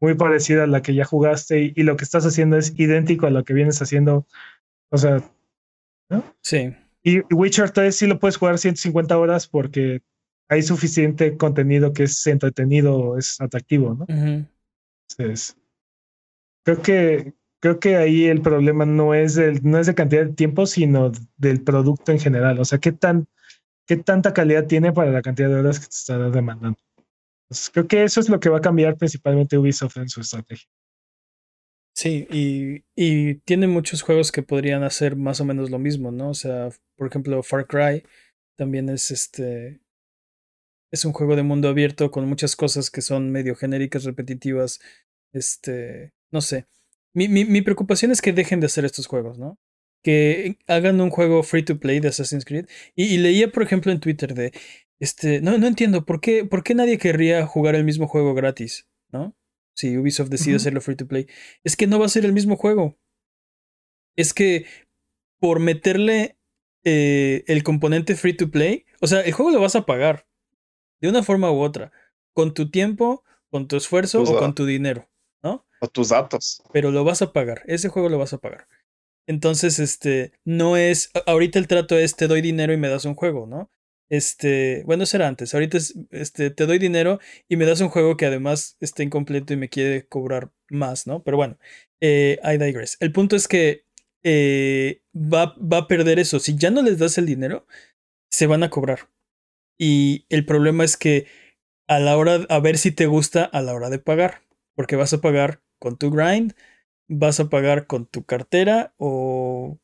muy 0.00 0.14
parecida 0.14 0.64
a 0.64 0.68
la 0.68 0.82
que 0.82 0.94
ya 0.94 1.04
jugaste 1.04 1.72
y, 1.74 1.82
lo 1.82 1.96
que 1.96 2.04
estás 2.04 2.24
haciendo 2.24 2.56
es 2.56 2.72
idéntico 2.78 3.26
a 3.26 3.30
lo 3.30 3.44
que 3.44 3.54
vienes 3.54 3.82
haciendo. 3.82 4.26
O 4.90 4.98
sea, 4.98 5.22
¿no? 6.08 6.24
Sí. 6.40 6.74
Y 7.02 7.20
Witcher 7.34 7.70
3 7.70 7.94
sí 7.94 8.06
lo 8.06 8.18
puedes 8.18 8.36
jugar 8.36 8.58
150 8.58 9.18
horas 9.18 9.46
porque 9.48 10.02
hay 10.48 10.62
suficiente 10.62 11.36
contenido 11.36 11.92
que 11.92 12.04
es 12.04 12.26
entretenido, 12.26 13.18
es 13.18 13.40
atractivo, 13.40 13.94
¿no? 13.94 14.06
Entonces, 14.08 15.56
creo 16.64 16.82
que 16.82 17.34
creo 17.60 17.80
que 17.80 17.96
ahí 17.96 18.26
el 18.26 18.40
problema 18.40 18.86
no 18.86 19.14
es 19.14 19.36
el, 19.36 19.60
no 19.62 19.78
es 19.78 19.86
de 19.86 19.94
cantidad 19.94 20.24
de 20.24 20.34
tiempo, 20.34 20.66
sino 20.66 21.12
del 21.36 21.62
producto 21.62 22.12
en 22.12 22.20
general. 22.20 22.58
O 22.60 22.64
sea, 22.64 22.78
qué 22.78 22.92
tan 22.92 23.26
qué 23.88 23.96
tanta 23.96 24.32
calidad 24.32 24.66
tiene 24.66 24.92
para 24.92 25.10
la 25.10 25.22
cantidad 25.22 25.48
de 25.48 25.56
horas 25.56 25.80
que 25.80 25.86
te 25.86 25.94
está 25.94 26.18
demandando. 26.30 26.78
Creo 27.72 27.88
que 27.88 28.04
eso 28.04 28.20
es 28.20 28.28
lo 28.28 28.38
que 28.38 28.50
va 28.50 28.58
a 28.58 28.60
cambiar 28.60 28.96
principalmente 28.96 29.56
Ubisoft 29.56 29.96
en 29.96 30.08
su 30.08 30.20
estrategia. 30.20 30.68
Sí, 31.96 32.28
y, 32.30 32.84
y 32.94 33.36
tiene 33.40 33.66
muchos 33.66 34.02
juegos 34.02 34.30
que 34.30 34.42
podrían 34.42 34.84
hacer 34.84 35.16
más 35.16 35.40
o 35.40 35.44
menos 35.44 35.70
lo 35.70 35.78
mismo, 35.78 36.12
¿no? 36.12 36.30
O 36.30 36.34
sea, 36.34 36.68
por 36.96 37.08
ejemplo, 37.08 37.42
Far 37.42 37.66
Cry 37.66 38.04
también 38.56 38.88
es 38.90 39.10
este 39.10 39.80
es 40.90 41.04
un 41.04 41.12
juego 41.12 41.36
de 41.36 41.42
mundo 41.42 41.68
abierto 41.68 42.10
con 42.10 42.28
muchas 42.28 42.56
cosas 42.56 42.90
que 42.90 43.02
son 43.02 43.30
medio 43.30 43.56
genéricas, 43.56 44.04
repetitivas. 44.04 44.80
Este, 45.32 46.12
no 46.30 46.40
sé. 46.40 46.66
Mi, 47.14 47.28
mi, 47.28 47.62
preocupación 47.62 48.10
es 48.10 48.22
que 48.22 48.32
dejen 48.32 48.60
de 48.60 48.66
hacer 48.66 48.84
estos 48.84 49.06
juegos, 49.06 49.38
¿no? 49.38 49.58
Que 50.02 50.58
hagan 50.66 51.00
un 51.00 51.10
juego 51.10 51.42
free 51.42 51.64
to 51.64 51.78
play 51.78 52.00
de 52.00 52.08
Assassin's 52.08 52.44
Creed. 52.44 52.66
Y, 52.94 53.18
leía, 53.18 53.50
por 53.50 53.62
ejemplo, 53.62 53.92
en 53.92 54.00
Twitter 54.00 54.34
de, 54.34 54.52
este, 55.00 55.40
no, 55.40 55.58
no 55.58 55.66
entiendo, 55.66 56.04
¿por 56.04 56.20
qué, 56.20 56.44
¿por 56.44 56.62
qué 56.62 56.74
nadie 56.74 56.98
querría 56.98 57.46
jugar 57.46 57.74
el 57.74 57.84
mismo 57.84 58.06
juego 58.06 58.34
gratis? 58.34 58.88
¿No? 59.10 59.36
Si 59.74 59.96
Ubisoft 59.96 60.30
decide 60.30 60.56
hacerlo 60.56 60.80
free 60.80 60.96
to 60.96 61.06
play. 61.06 61.26
Es 61.62 61.76
que 61.76 61.86
no 61.86 61.98
va 61.98 62.06
a 62.06 62.10
ser 62.10 62.24
el 62.24 62.32
mismo 62.32 62.56
juego. 62.56 62.98
Es 64.16 64.34
que 64.34 64.66
por 65.38 65.60
meterle 65.60 66.36
eh, 66.84 67.44
el 67.46 67.62
componente 67.62 68.16
free 68.16 68.36
to 68.36 68.50
play, 68.50 68.86
o 69.00 69.06
sea, 69.06 69.20
el 69.20 69.32
juego 69.32 69.50
lo 69.50 69.60
vas 69.60 69.76
a 69.76 69.86
pagar 69.86 70.26
de 71.00 71.08
una 71.08 71.22
forma 71.22 71.50
u 71.50 71.60
otra, 71.60 71.92
con 72.32 72.54
tu 72.54 72.70
tiempo, 72.70 73.24
con 73.50 73.68
tu 73.68 73.76
esfuerzo 73.76 74.22
o 74.22 74.38
con 74.38 74.54
tu 74.54 74.66
dinero, 74.66 75.08
¿no? 75.42 75.66
O 75.80 75.88
tus 75.88 76.08
datos. 76.08 76.62
Pero 76.72 76.90
lo 76.90 77.04
vas 77.04 77.22
a 77.22 77.32
pagar, 77.32 77.62
ese 77.66 77.88
juego 77.88 78.08
lo 78.08 78.18
vas 78.18 78.32
a 78.32 78.38
pagar. 78.38 78.66
Entonces, 79.28 79.78
este, 79.78 80.32
no 80.46 80.78
es, 80.78 81.10
ahorita 81.26 81.58
el 81.58 81.68
trato 81.68 81.98
es 81.98 82.16
te 82.16 82.28
doy 82.28 82.40
dinero 82.40 82.72
y 82.72 82.78
me 82.78 82.88
das 82.88 83.04
un 83.04 83.14
juego, 83.14 83.46
¿no? 83.46 83.70
Este, 84.08 84.82
bueno, 84.86 85.04
eso 85.04 85.18
era 85.18 85.28
antes, 85.28 85.52
ahorita 85.52 85.76
es, 85.76 85.94
este, 86.10 86.48
te 86.48 86.64
doy 86.64 86.78
dinero 86.78 87.20
y 87.46 87.56
me 87.56 87.66
das 87.66 87.82
un 87.82 87.90
juego 87.90 88.16
que 88.16 88.24
además 88.24 88.78
está 88.80 89.02
incompleto 89.02 89.52
y 89.52 89.58
me 89.58 89.68
quiere 89.68 90.06
cobrar 90.06 90.50
más, 90.70 91.06
¿no? 91.06 91.22
Pero 91.22 91.36
bueno, 91.36 91.58
eh, 92.00 92.40
I 92.42 92.56
digress. 92.56 92.96
El 93.00 93.12
punto 93.12 93.36
es 93.36 93.48
que 93.48 93.84
eh, 94.22 95.02
va, 95.14 95.54
va 95.58 95.78
a 95.78 95.88
perder 95.88 96.18
eso. 96.18 96.40
Si 96.40 96.56
ya 96.56 96.70
no 96.70 96.80
les 96.80 96.98
das 96.98 97.18
el 97.18 97.26
dinero, 97.26 97.66
se 98.30 98.46
van 98.46 98.62
a 98.62 98.70
cobrar. 98.70 99.10
Y 99.78 100.24
el 100.30 100.46
problema 100.46 100.84
es 100.84 100.96
que 100.96 101.26
a 101.86 101.98
la 102.00 102.16
hora, 102.16 102.46
a 102.48 102.60
ver 102.60 102.78
si 102.78 102.92
te 102.92 103.06
gusta 103.06 103.44
a 103.44 103.60
la 103.60 103.74
hora 103.74 103.90
de 103.90 103.98
pagar, 103.98 104.40
porque 104.74 104.96
vas 104.96 105.12
a 105.12 105.20
pagar 105.20 105.60
con 105.78 105.98
tu 105.98 106.10
grind, 106.10 106.54
vas 107.08 107.40
a 107.40 107.48
pagar 107.48 107.86
con 107.86 108.06
tu 108.06 108.24
cartera 108.24 108.92
o... 108.96 109.78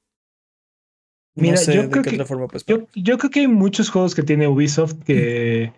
Mira, 1.37 1.61
yo, 1.61 1.91
creo 1.91 2.05
que, 2.05 2.25
forma 2.25 2.47
yo, 2.95 3.19
creo 3.19 3.31
que 3.31 3.41
hay 3.41 3.49
muchos 3.49 3.91
juegos 3.91 4.15
que 4.15 4.23
tiene 4.23 4.47
Ubisoft 4.47 5.03
que, 5.03 5.73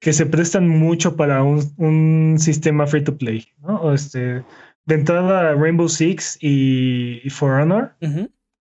que 0.00 0.12
se 0.12 0.26
prestan 0.26 0.68
mucho 0.68 1.16
para 1.16 1.42
un, 1.42 1.62
un 1.78 2.36
sistema 2.38 2.86
free 2.86 3.04
to 3.04 3.16
play, 3.16 3.46
¿no? 3.62 3.94
Este, 3.94 4.44
de 4.84 4.94
entrada 4.94 5.54
Rainbow 5.54 5.88
Six 5.88 6.38
y, 6.42 7.22
For 7.30 7.60
Honor 7.60 7.94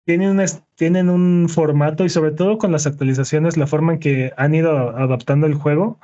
tienen, 0.05 0.39
un, 0.39 0.45
tienen 0.75 1.09
un 1.09 1.47
formato 1.49 2.03
y 2.03 2.09
sobre 2.09 2.31
todo 2.31 2.57
con 2.57 2.71
las 2.71 2.87
actualizaciones, 2.87 3.57
la 3.57 3.67
forma 3.67 3.93
en 3.93 3.99
que 3.99 4.33
han 4.37 4.55
ido 4.55 4.71
adaptando 4.97 5.45
el 5.45 5.53
juego, 5.53 5.99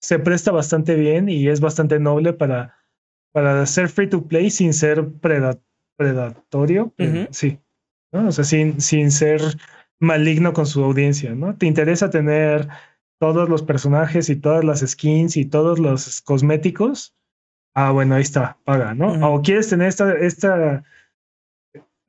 se 0.00 0.18
presta 0.18 0.50
bastante 0.50 0.94
bien 0.94 1.28
y 1.28 1.48
es 1.48 1.60
bastante 1.60 1.98
noble 1.98 2.32
para, 2.32 2.79
para 3.32 3.64
ser 3.66 3.88
free 3.88 4.08
to 4.08 4.26
play 4.26 4.50
sin 4.50 4.72
ser 4.74 5.06
predatorio. 5.96 6.92
Sí. 7.30 7.58
O 8.12 8.32
sea, 8.32 8.44
sin, 8.44 8.80
sin 8.80 9.10
ser 9.10 9.40
maligno 10.00 10.52
con 10.52 10.66
su 10.66 10.82
audiencia, 10.82 11.34
¿no? 11.34 11.56
Te 11.56 11.66
interesa 11.66 12.10
tener 12.10 12.68
todos 13.18 13.48
los 13.48 13.62
personajes 13.62 14.30
y 14.30 14.36
todas 14.36 14.64
las 14.64 14.80
skins 14.80 15.36
y 15.36 15.44
todos 15.44 15.78
los 15.78 16.22
cosméticos. 16.22 17.14
Ah, 17.74 17.92
bueno, 17.92 18.16
ahí 18.16 18.22
está, 18.22 18.58
paga, 18.64 18.94
¿no? 18.94 19.12
O 19.32 19.42
quieres 19.42 19.68
tener 19.68 19.88
esta, 19.88 20.12
esta 20.14 20.82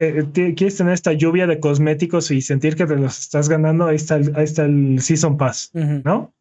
eh, 0.02 0.26
eh, 0.34 0.56
quieres 0.56 0.78
tener 0.78 0.94
esta 0.94 1.14
lluvia 1.14 1.46
de 1.46 1.60
cosméticos 1.60 2.32
y 2.32 2.42
sentir 2.42 2.76
que 2.76 2.88
te 2.88 2.96
los 2.96 3.20
estás 3.20 3.48
ganando, 3.48 3.86
ahí 3.86 3.98
está 3.98 4.16
el, 4.16 4.36
ahí 4.36 4.46
está 4.46 4.66
el 4.66 5.00
Season 5.00 5.38
Pass, 5.38 5.70
¿no? 5.74 6.34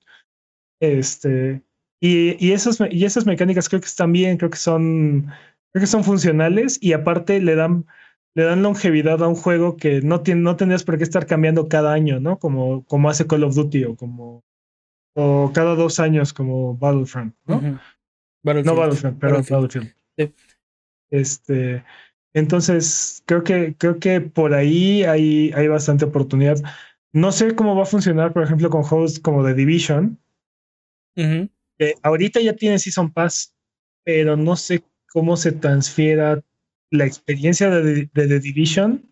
Este, 0.81 1.61
y, 2.01 2.45
y, 2.45 2.53
esos, 2.53 2.79
y 2.91 3.05
esas 3.05 3.27
mecánicas 3.27 3.69
creo 3.69 3.81
que 3.81 3.87
están 3.87 4.13
bien, 4.13 4.39
creo 4.39 4.51
que 4.51 4.57
son, 4.57 5.27
creo 5.73 5.81
que 5.83 5.87
son 5.87 6.03
funcionales 6.03 6.79
y 6.81 6.95
aparte 6.95 7.41
le 7.41 7.55
dan, 7.55 7.87
le 8.35 8.45
dan 8.45 8.63
longevidad 8.63 9.23
a 9.23 9.29
un 9.29 9.35
juego 9.35 9.77
que 9.77 10.01
no, 10.01 10.23
tiene, 10.23 10.41
no 10.41 10.57
tendrías 10.57 10.85
por 10.85 10.97
qué 10.97 11.05
estar 11.05 11.27
cambiando 11.27 11.69
cada 11.69 11.93
año, 11.93 12.21
¿no? 12.21 12.39
Como, 12.39 12.85
como 12.87 13.11
hace 13.11 13.27
Call 13.27 13.45
of 13.45 13.55
Duty 13.55 13.85
o 13.85 13.97
como 13.97 14.43
o 15.15 15.51
cada 15.53 15.75
dos 15.75 15.99
años 16.01 16.33
como 16.33 16.77
Battlefront, 16.77 17.35
¿no? 17.47 17.61
No 18.43 18.75
Battlefront, 18.75 19.19
pero 19.19 19.43
Battlefield. 19.43 19.93
Este, 21.11 21.85
entonces, 22.33 23.23
creo 23.27 23.43
que, 23.43 23.75
creo 23.77 23.99
que 23.99 24.21
por 24.21 24.55
ahí 24.55 25.03
hay, 25.05 25.53
hay 25.53 25.69
bastante 25.69 26.05
oportunidad. 26.05 26.59
No 27.13 27.33
sé 27.33 27.55
cómo 27.57 27.75
va 27.75 27.83
a 27.83 27.87
funcionar, 27.87 28.33
por 28.33 28.45
ejemplo, 28.45 28.71
con 28.71 28.83
juegos 28.83 29.19
como 29.19 29.45
The 29.45 29.55
Division. 29.55 30.19
Ahorita 32.03 32.41
ya 32.41 32.55
tiene 32.55 32.79
Season 32.79 33.13
Pass, 33.13 33.55
pero 34.05 34.37
no 34.37 34.57
sé 34.57 34.83
cómo 35.13 35.37
se 35.37 35.53
transfiera 35.53 36.43
la 36.91 37.07
experiencia 37.07 37.71
de, 37.71 38.07
The 38.13 38.41
Division 38.41 39.11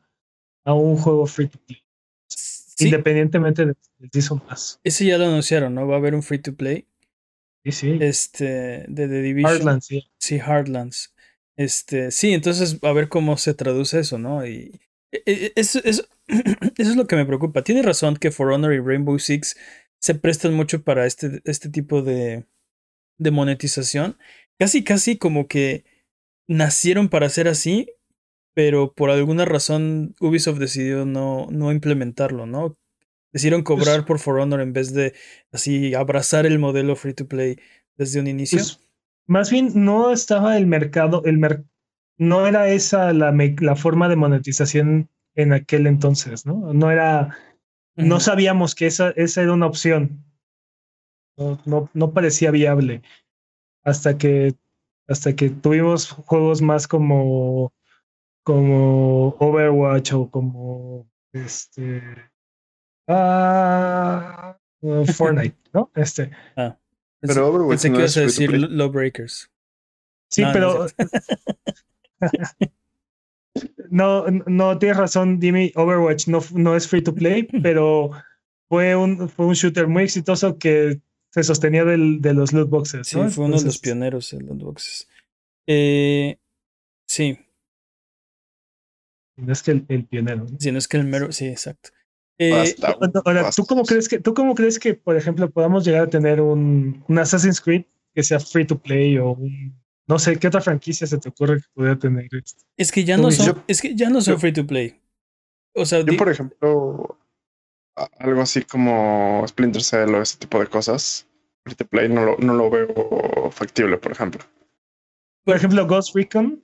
a 0.65 0.75
un 0.75 0.97
juego 0.97 1.27
free 1.27 1.49
to 1.49 1.59
play. 1.67 1.83
Independientemente 2.81 3.67
del 3.67 3.77
Season 4.13 4.41
Pass. 4.41 4.81
Ese 4.85 5.07
ya 5.07 5.19
lo 5.19 5.27
anunciaron, 5.27 5.75
¿no? 5.75 5.87
Va 5.87 5.97
a 5.97 5.99
haber 5.99 6.15
un 6.15 6.23
free 6.23 6.39
to 6.39 6.55
play. 6.55 6.87
Sí, 7.65 7.73
sí. 7.73 7.99
Este, 8.01 8.85
de 8.89 9.09
The 9.09 9.23
Division. 9.23 9.53
Hardlands, 9.53 9.87
sí. 9.87 10.11
Sí, 10.19 10.39
Hardlands. 10.39 11.15
Este, 11.57 12.13
sí, 12.13 12.33
entonces 12.33 12.79
a 12.83 12.93
ver 12.93 13.09
cómo 13.09 13.37
se 13.37 13.53
traduce 13.53 13.99
eso, 13.99 14.17
¿no? 14.17 14.47
Y 14.47 14.81
e, 15.11 15.23
e, 15.27 15.53
eso, 15.57 15.81
eso, 15.85 16.07
es 16.77 16.97
lo 16.97 17.07
que 17.07 17.17
me 17.17 17.27
preocupa. 17.27 17.65
Tiene 17.65 17.83
razón 17.83 18.17
que 18.17 18.31
For 18.31 18.53
Honor 18.53 18.75
y 18.75 18.81
Rainbow 18.81 19.19
Six 19.19 19.57
se 19.99 20.15
prestan 20.15 20.55
mucho 20.55 20.83
para 20.83 21.07
este, 21.07 21.43
este 21.45 21.69
tipo 21.69 22.03
de, 22.03 22.45
de 23.19 23.31
monetización. 23.31 24.17
Casi, 24.59 24.83
casi 24.83 25.19
como 25.19 25.47
que 25.47 25.85
nacieron 26.49 27.09
para 27.09 27.29
ser 27.29 27.49
así, 27.49 27.91
pero 28.55 28.93
por 28.93 29.11
alguna 29.11 29.45
razón 29.45 30.15
Ubisoft 30.21 30.59
decidió 30.59 31.05
no, 31.05 31.47
no 31.51 31.71
implementarlo, 31.71 32.47
¿no? 32.47 32.77
Decidieron 33.33 33.63
pues 33.63 33.79
cobrar 33.79 34.07
por 34.07 34.19
For 34.19 34.41
Honor 34.41 34.61
en 34.61 34.73
vez 34.73 34.95
de 34.95 35.15
así 35.53 35.95
abrazar 35.95 36.47
el 36.47 36.59
modelo 36.59 36.97
free 36.97 37.15
to 37.15 37.29
play 37.29 37.59
desde 37.97 38.21
un 38.21 38.27
inicio. 38.27 38.59
Pues 38.59 38.81
más 39.27 39.51
bien 39.51 39.73
no 39.75 40.11
estaba 40.11 40.57
el 40.57 40.67
mercado, 40.67 41.23
el 41.27 41.39
no 42.17 42.47
era 42.47 42.69
esa 42.69 43.13
la, 43.13 43.33
la 43.61 43.77
forma 43.77 44.09
de 44.09 44.17
monetización 44.17 45.09
en 45.35 45.53
aquel 45.53 45.87
entonces, 45.87 46.47
¿no? 46.47 46.73
No 46.73 46.91
era, 46.91 47.37
no 47.95 48.19
sabíamos 48.19 48.75
que 48.75 48.87
esa, 48.87 49.11
esa 49.11 49.43
era 49.43 49.53
una 49.53 49.67
opción. 49.67 50.25
No, 51.39 51.59
no, 51.65 51.91
no, 51.95 52.13
parecía 52.13 52.51
viable. 52.51 53.03
Hasta 53.85 54.19
que, 54.19 54.55
hasta 55.07 55.35
que 55.35 55.51
tuvimos 55.51 56.11
juegos 56.11 56.61
más 56.61 56.87
como, 56.87 57.73
como 58.43 59.37
Overwatch 59.39 60.13
o 60.13 60.31
como 60.31 61.09
este 61.33 62.03
ah, 63.09 64.59
Fortnite, 65.15 65.57
¿no? 65.73 65.91
Este. 65.95 66.31
Ah. 66.57 66.77
Pero 67.21 67.49
Overwatch 67.49 67.83
Pensé 67.83 67.93
que 67.93 67.99
ibas 67.99 68.17
a 68.17 68.21
decir 68.21 68.53
Lawbreakers. 68.53 69.51
Sí, 70.31 70.45
pero. 70.53 70.87
No, 73.91 74.27
no, 74.47 74.79
tienes 74.79 74.99
razón, 74.99 75.41
Dime. 75.41 75.73
Overwatch 75.75 76.29
no, 76.29 76.41
no 76.53 76.77
es 76.77 76.87
free 76.87 77.03
to 77.03 77.15
play, 77.15 77.43
pero 77.63 78.11
fue 78.69 78.95
un, 78.95 79.29
fue 79.29 79.47
un 79.47 79.55
shooter 79.55 79.89
muy 79.89 80.05
exitoso 80.05 80.59
que 80.59 81.01
se 81.43 81.45
sostenía 81.45 81.85
del, 81.85 82.21
de 82.21 82.35
los 82.35 82.53
loot 82.53 82.69
boxes. 82.69 83.07
Sí, 83.07 83.19
fue 83.31 83.45
uno 83.45 83.59
de 83.59 83.65
los 83.65 83.79
pioneros 83.79 84.33
en 84.33 84.47
loot 84.47 84.63
boxes. 84.63 85.09
Eh, 85.67 86.39
sí. 87.07 87.39
No 89.37 89.53
es 89.53 89.63
que 89.63 89.71
el, 89.71 89.85
el 89.89 90.05
pionero. 90.05 90.47
¿no? 90.51 90.59
Sí, 90.59 90.73
no 90.73 90.79
es 90.79 90.89
que 90.89 90.97
el 90.97 91.05
mero. 91.05 91.31
Sí, 91.31 91.47
exacto. 91.47 91.91
Eh, 92.39 92.77
ahora, 93.25 93.51
¿tú 93.51 93.65
cómo, 93.67 93.85
crees 93.85 94.09
que, 94.09 94.21
¿tú 94.21 94.35
cómo 94.35 94.55
crees 94.55 94.79
que, 94.79 94.95
por 94.95 95.17
ejemplo, 95.17 95.51
podamos 95.51 95.85
llegar 95.85 96.03
a 96.03 96.11
tener 96.11 96.41
un, 96.41 97.05
un 97.09 97.19
Assassin's 97.19 97.61
Creed 97.61 97.85
que 98.15 98.23
sea 98.23 98.41
free 98.41 98.67
to 98.67 98.79
play 98.79 99.19
o 99.19 99.33
un, 99.33 99.77
no 100.09 100.19
sé, 100.19 100.39
¿qué 100.39 100.49
otra 100.49 100.61
franquicia 100.61 101.07
se 101.07 101.19
te 101.19 101.29
ocurre 101.29 101.61
que 101.61 101.67
pudiera 101.75 101.99
tener? 101.99 102.29
Es 102.77 102.91
que 102.91 103.05
ya 103.05 103.17
no 103.17 103.31
son, 103.31 103.63
es 103.69 103.81
que 103.81 103.95
ya 103.95 104.09
no 104.09 104.21
son 104.21 104.41
free 104.41 104.53
to 104.53 104.67
play. 104.67 105.01
O 105.75 105.85
sea, 105.85 106.01
yo, 106.01 106.17
por 106.17 106.31
ejemplo, 106.31 107.19
algo 108.19 108.41
así 108.41 108.63
como 108.63 109.45
Splinter 109.47 109.83
Cell 109.83 110.15
o 110.15 110.23
ese 110.23 110.39
tipo 110.39 110.59
de 110.59 110.67
cosas, 110.67 111.28
free 111.69 111.77
to 111.77 111.87
play 111.87 112.09
no 112.09 112.25
lo, 112.25 112.37
no 112.39 112.55
lo 112.55 112.71
veo 112.71 113.51
factible, 113.51 113.97
por 113.99 114.13
ejemplo. 114.13 114.45
Por 115.45 115.57
ejemplo, 115.57 115.87
Ghost 115.87 116.15
Recon. 116.15 116.63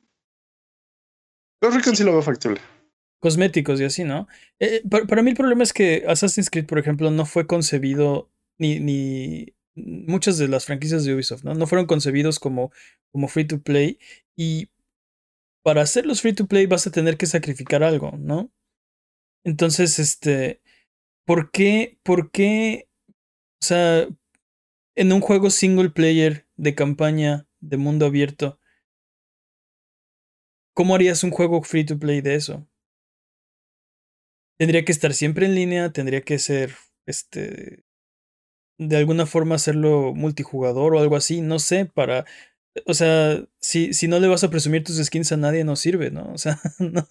Ghost 1.63 1.77
Recon 1.77 1.97
sí 1.97 2.05
lo 2.05 2.13
veo 2.13 2.23
factible 2.23 2.61
cosméticos 3.25 3.81
y 3.81 3.85
así, 3.85 4.05
¿no? 4.05 4.29
Eh, 4.61 4.83
para, 4.87 5.23
mí 5.23 5.31
el 5.31 5.37
problema 5.37 5.63
es 5.63 5.73
que 5.73 6.05
Assassin's 6.07 6.51
Creed, 6.51 6.67
por 6.67 6.79
ejemplo, 6.79 7.11
no 7.11 7.25
fue 7.25 7.47
concebido 7.47 8.31
ni, 8.59 8.81
ni 8.81 9.55
muchas 9.75 10.37
de 10.37 10.47
las 10.47 10.67
franquicias 10.67 11.05
de 11.05 11.15
Ubisoft, 11.15 11.43
¿no? 11.43 11.55
No 11.55 11.67
fueron 11.67 11.87
concebidos 11.87 12.39
como, 12.39 12.71
como 13.13 13.29
free 13.29 13.47
to 13.47 13.63
play 13.63 13.99
y 14.37 14.69
para 15.63 15.81
hacerlos 15.81 16.21
free 16.21 16.35
to 16.35 16.47
play 16.47 16.67
vas 16.67 16.87
a 16.87 16.91
tener 16.91 17.17
que 17.17 17.25
sacrificar 17.25 17.83
algo, 17.83 18.13
¿no? 18.19 18.53
Entonces, 19.43 19.99
este, 19.99 20.61
¿por 21.25 21.51
qué, 21.51 21.99
por 22.03 22.31
qué, 22.31 22.91
o 23.09 23.65
sea, 23.65 24.07
en 24.97 25.13
un 25.13 25.21
juego 25.21 25.51
single 25.51 25.91
player 25.91 26.47
de 26.57 26.75
campaña 26.75 27.47
de 27.61 27.77
mundo 27.77 28.07
abierto, 28.07 28.59
¿cómo 30.75 30.95
harías 30.95 31.25
un 31.25 31.31
juego 31.31 31.63
free 31.63 31.85
to 31.85 31.99
play 31.99 32.21
de 32.21 32.35
eso? 32.35 32.69
Tendría 34.59 34.85
que 34.85 34.93
estar 34.93 35.15
siempre 35.15 35.47
en 35.47 35.55
línea, 35.55 35.93
tendría 35.93 36.21
que 36.23 36.39
ser, 36.39 36.75
este, 37.07 37.85
de 38.79 38.97
alguna 38.97 39.27
forma 39.27 39.57
hacerlo 39.57 40.15
multijugador 40.15 40.95
o 40.95 41.01
algo 41.01 41.17
así, 41.17 41.41
no 41.41 41.59
sé, 41.59 41.87
para, 41.87 42.25
o 42.87 42.95
sea, 42.95 43.45
si, 43.61 43.93
si 43.93 44.07
no 44.07 44.21
le 44.21 44.29
vas 44.29 44.45
a 44.45 44.51
presumir 44.51 44.85
tus 44.85 45.05
skins 45.05 45.33
a 45.33 45.37
nadie, 45.37 45.65
no 45.65 45.75
sirve, 45.75 46.11
¿no? 46.11 46.33
O 46.33 46.39
sea, 46.39 46.61
no. 46.79 47.07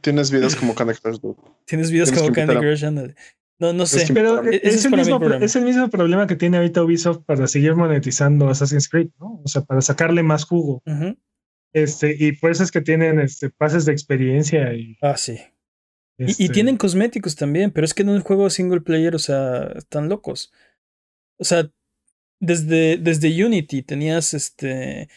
Tienes 0.00 0.30
vidas 0.30 0.54
como 0.54 0.74
Candy 0.74 0.94
Crush, 0.94 1.18
Tienes 1.64 1.90
vidas 1.90 2.12
como 2.12 2.32
Candy 2.32 2.56
Crush, 2.56 2.84
No, 3.58 3.72
no 3.72 3.86
sé. 3.86 4.06
Pero 4.12 4.44
e, 4.44 4.60
es, 4.62 4.84
el 4.84 4.92
mismo, 4.92 5.20
es 5.40 5.56
el 5.56 5.64
mismo 5.64 5.88
problema 5.88 6.26
que 6.26 6.36
tiene 6.36 6.58
ahorita 6.58 6.82
Ubisoft 6.82 7.24
para 7.24 7.46
seguir 7.46 7.74
monetizando 7.74 8.48
Assassin's 8.48 8.88
Creed, 8.88 9.08
¿no? 9.18 9.40
O 9.44 9.48
sea, 9.48 9.62
para 9.62 9.80
sacarle 9.80 10.22
más 10.22 10.44
jugo. 10.44 10.82
Este, 11.72 12.16
y 12.18 12.32
por 12.32 12.50
eso 12.50 12.62
es 12.62 12.70
que 12.70 12.80
tienen 12.80 13.20
este, 13.20 13.50
pases 13.50 13.84
de 13.84 13.92
experiencia 13.92 14.72
y. 14.74 14.96
Ah, 15.00 15.16
sí 15.16 15.38
Y, 16.18 16.24
y 16.24 16.30
Este, 16.30 16.48
tienen 16.50 16.76
cosméticos 16.76 17.36
también, 17.36 17.70
pero 17.70 17.84
es 17.84 17.94
que 17.94 18.02
en 18.02 18.10
un 18.10 18.20
juego 18.20 18.48
single 18.50 18.80
player, 18.82 19.14
o 19.14 19.18
sea, 19.18 19.72
están 19.76 20.08
locos. 20.08 20.52
O 21.38 21.44
sea, 21.44 21.70
desde, 22.40 22.98
desde 22.98 23.44
Unity 23.44 23.82
tenías 23.82 24.34
este 24.34 25.08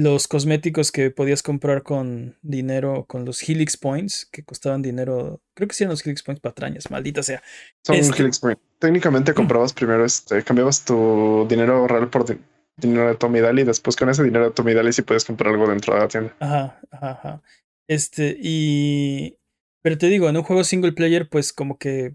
los 0.00 0.28
cosméticos 0.28 0.92
que 0.92 1.10
podías 1.10 1.42
comprar 1.42 1.82
con 1.82 2.36
dinero, 2.42 3.04
con 3.08 3.24
los 3.24 3.42
Helix 3.48 3.76
Points, 3.76 4.26
que 4.30 4.44
costaban 4.44 4.80
dinero. 4.80 5.40
Creo 5.54 5.66
que 5.66 5.74
sí 5.74 5.82
eran 5.82 5.90
los 5.92 6.06
Helix 6.06 6.22
Points 6.22 6.40
patrañas, 6.40 6.88
maldita 6.90 7.22
sea. 7.24 7.42
Son 7.84 7.96
Este- 7.96 8.22
Helix 8.22 8.38
Point. 8.38 8.60
Técnicamente 8.78 9.34
comprabas 9.34 9.72
primero, 9.72 10.04
este, 10.04 10.44
cambiabas 10.44 10.84
tu 10.84 11.46
dinero 11.48 11.88
real 11.88 12.08
por 12.10 12.24
di- 12.24 12.38
dinero 12.76 13.08
de 13.08 13.16
Tommy 13.16 13.40
Daly 13.40 13.62
y 13.62 13.64
después 13.64 13.96
con 13.96 14.08
ese 14.08 14.22
dinero 14.22 14.44
de 14.44 14.50
Tommy 14.52 14.72
Daly 14.72 14.92
sí 14.92 15.02
puedes 15.02 15.24
comprar 15.24 15.52
algo 15.52 15.66
dentro 15.68 15.94
de 15.94 16.00
la 16.00 16.06
tienda. 16.08 16.36
Ajá, 16.38 16.80
ajá, 16.92 17.10
ajá. 17.10 17.42
Este, 17.88 18.36
y. 18.40 19.36
Pero 19.82 19.98
te 19.98 20.06
digo, 20.06 20.28
en 20.28 20.36
un 20.36 20.42
juego 20.44 20.62
single 20.62 20.92
player, 20.92 21.28
pues 21.28 21.52
como 21.52 21.76
que 21.78 22.14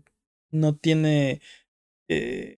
no 0.52 0.76
tiene 0.76 1.42
eh, 2.08 2.60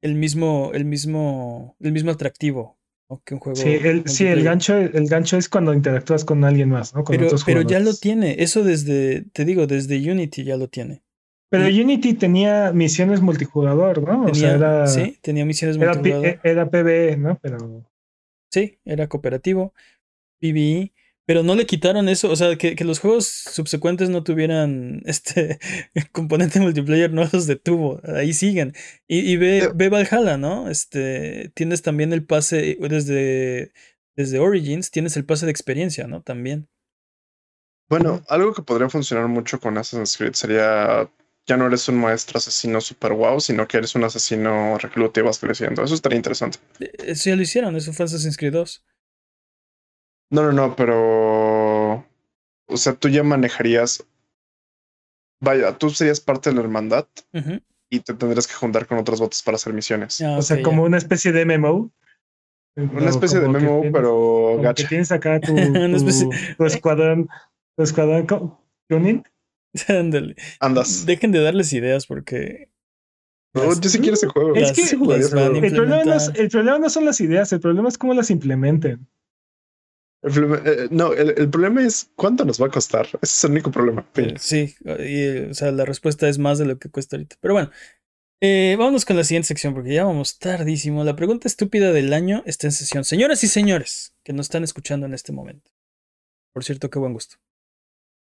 el 0.00 0.14
mismo, 0.14 0.70
el 0.72 0.84
mismo, 0.86 1.76
el 1.80 1.92
mismo 1.92 2.10
atractivo. 2.10 2.78
Que 3.24 3.34
un 3.34 3.40
juego. 3.40 3.56
Sí, 3.56 3.68
el, 3.70 4.08
sí, 4.08 4.26
el 4.26 4.42
gancho, 4.42 4.76
el 4.76 5.06
gancho 5.08 5.36
es 5.36 5.48
cuando 5.48 5.74
interactúas 5.74 6.24
con 6.24 6.44
alguien 6.44 6.70
más, 6.70 6.94
¿no? 6.94 7.04
Con 7.04 7.14
Pero, 7.14 7.26
otros 7.26 7.44
pero 7.44 7.62
ya 7.62 7.80
lo 7.80 7.94
tiene. 7.94 8.36
Eso 8.38 8.64
desde, 8.64 9.22
te 9.32 9.44
digo, 9.44 9.66
desde 9.66 9.96
Unity 10.10 10.44
ya 10.44 10.56
lo 10.56 10.68
tiene. 10.68 11.02
Pero 11.50 11.66
Unity 11.66 12.14
tenía 12.14 12.72
misiones 12.72 13.20
multijugador, 13.20 14.02
¿no? 14.02 14.22
o 14.22 14.26
Tenía, 14.26 14.40
sea, 14.40 14.54
era, 14.54 14.86
sí, 14.86 15.18
tenía 15.20 15.44
misiones 15.44 15.76
era, 15.76 15.92
multijugador. 15.92 16.40
era 16.42 16.70
PvE, 16.70 17.16
¿no? 17.18 17.38
Pero 17.42 17.84
Sí, 18.50 18.78
era 18.84 19.06
cooperativo, 19.06 19.74
PvE, 20.40 20.92
pero 21.24 21.42
no 21.42 21.54
le 21.54 21.66
quitaron 21.66 22.08
eso, 22.08 22.30
o 22.30 22.36
sea, 22.36 22.56
que, 22.56 22.74
que 22.76 22.84
los 22.84 22.98
juegos 22.98 23.26
subsecuentes 23.26 24.10
no 24.10 24.24
tuvieran 24.24 25.02
este 25.06 25.58
componente 26.12 26.60
multiplayer, 26.60 27.12
no 27.12 27.28
los 27.32 27.46
detuvo, 27.46 28.00
ahí 28.04 28.32
siguen. 28.32 28.74
Y, 29.06 29.20
y 29.20 29.36
ve, 29.36 29.70
ve 29.74 29.88
Valhalla, 29.88 30.36
¿no? 30.38 30.68
Este, 30.70 31.50
tienes 31.54 31.82
también 31.82 32.12
el 32.12 32.24
pase 32.26 32.76
desde, 32.80 33.72
desde 34.16 34.38
Origins, 34.38 34.90
tienes 34.90 35.16
el 35.16 35.24
pase 35.24 35.46
de 35.46 35.52
experiencia, 35.52 36.06
¿no? 36.06 36.22
También. 36.22 36.68
Bueno, 37.88 38.22
algo 38.28 38.54
que 38.54 38.62
podría 38.62 38.88
funcionar 38.88 39.28
mucho 39.28 39.60
con 39.60 39.76
Assassin's 39.78 40.16
Creed 40.16 40.32
sería 40.32 41.08
ya 41.46 41.56
no 41.56 41.66
eres 41.66 41.88
un 41.88 41.96
maestro 41.98 42.38
asesino 42.38 42.80
super 42.80 43.12
wow, 43.12 43.40
sino 43.40 43.66
que 43.66 43.76
eres 43.78 43.94
un 43.94 44.04
asesino 44.04 44.78
recluta 44.78 45.20
y 45.20 45.22
vas 45.24 45.38
creciendo. 45.38 45.82
Eso 45.84 45.94
estaría 45.94 46.16
interesante. 46.16 46.58
Eh, 46.80 46.90
Eso 46.98 47.30
ya 47.30 47.36
lo 47.36 47.42
hicieron, 47.42 47.76
eso 47.76 47.92
fue 47.92 48.04
Assassin's 48.04 48.36
Creed 48.36 48.52
2. 48.52 48.84
No, 50.32 50.42
no, 50.42 50.52
no, 50.52 50.74
pero. 50.74 52.04
O 52.66 52.76
sea, 52.76 52.94
tú 52.94 53.08
ya 53.08 53.22
manejarías. 53.22 54.04
Vaya, 55.40 55.76
tú 55.76 55.90
serías 55.90 56.20
parte 56.20 56.50
de 56.50 56.56
la 56.56 56.62
hermandad 56.62 57.06
y 57.90 58.00
te 58.00 58.14
tendrías 58.14 58.46
que 58.46 58.54
juntar 58.54 58.86
con 58.86 58.98
otros 58.98 59.20
votos 59.20 59.42
para 59.42 59.56
hacer 59.56 59.72
misiones. 59.72 60.20
Ah, 60.22 60.36
o 60.38 60.42
sea, 60.42 60.62
como 60.62 60.82
ya. 60.82 60.86
una 60.88 60.96
especie 60.98 61.32
de 61.32 61.44
MMO. 61.44 61.92
Una 62.76 63.10
especie 63.10 63.38
de 63.40 63.48
memo, 63.48 63.82
pero 63.92 64.54
que 64.56 64.62
gacha. 64.62 64.88
tienes 64.88 65.12
acá 65.12 65.38
tu, 65.40 65.52
Una 65.54 65.90
tu, 65.90 65.96
especie- 65.96 66.28
tu 66.56 66.64
escuadrón, 66.64 67.28
tu 67.76 67.82
escuadrón 67.82 68.26
tuning. 68.88 69.22
Ándale. 69.88 70.36
Andas. 70.60 71.04
Dejen 71.04 71.32
de 71.32 71.42
darles 71.42 71.72
ideas 71.74 72.06
porque 72.06 72.70
No, 73.52 73.64
las- 73.64 73.80
yo 73.80 73.90
sí 73.90 73.98
quiero 73.98 74.14
ese 74.14 74.28
juego. 74.28 74.54
Es 74.54 74.72
que 74.72 74.86
sí 74.86 74.96
van 74.96 75.20
El 75.62 75.72
problema, 75.74 76.04
no 76.04 76.14
es, 76.14 76.30
el 76.34 76.48
problema 76.48 76.78
no 76.78 76.88
son 76.88 77.04
las 77.04 77.20
ideas, 77.20 77.52
el 77.52 77.60
problema 77.60 77.90
es 77.90 77.98
cómo 77.98 78.14
las 78.14 78.30
implementen. 78.30 79.06
Problema- 80.22 80.62
eh, 80.64 80.88
no, 80.90 81.12
el, 81.12 81.50
problema 81.50 81.82
es 81.84 82.10
cuánto 82.14 82.44
nos 82.44 82.62
va 82.62 82.66
a 82.66 82.70
costar. 82.70 83.06
Ese 83.06 83.18
es 83.22 83.44
el 83.44 83.50
único 83.52 83.70
problema. 83.72 84.08
Eh, 84.16 84.34
Sí, 84.38 84.74
eh, 84.84 85.48
o 85.50 85.54
sea, 85.54 85.72
la 85.72 85.84
respuesta 85.84 86.28
es 86.28 86.38
más 86.38 86.58
de 86.58 86.66
lo 86.66 86.78
que 86.78 86.90
cuesta 86.90 87.16
ahorita. 87.16 87.36
Pero 87.40 87.54
bueno, 87.54 87.70
eh, 88.40 88.76
vámonos 88.78 89.04
con 89.04 89.16
la 89.16 89.24
siguiente 89.24 89.48
sección 89.48 89.74
porque 89.74 89.94
ya 89.94 90.04
vamos 90.04 90.38
tardísimo. 90.38 91.02
La 91.04 91.16
pregunta 91.16 91.48
estúpida 91.48 91.92
del 91.92 92.12
año 92.12 92.42
está 92.46 92.68
en 92.68 92.72
sesión. 92.72 93.04
Señoras 93.04 93.42
y 93.42 93.48
señores 93.48 94.14
que 94.24 94.32
nos 94.32 94.46
están 94.46 94.62
escuchando 94.62 95.06
en 95.06 95.14
este 95.14 95.32
momento. 95.32 95.70
Por 96.52 96.64
cierto, 96.64 96.88
qué 96.88 96.98
buen 96.98 97.14
gusto. 97.14 97.36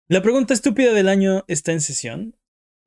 La 0.08 0.22
pregunta 0.22 0.54
estúpida 0.54 0.94
del 0.94 1.10
año 1.10 1.44
está 1.48 1.72
en 1.72 1.82
sesión. 1.82 2.38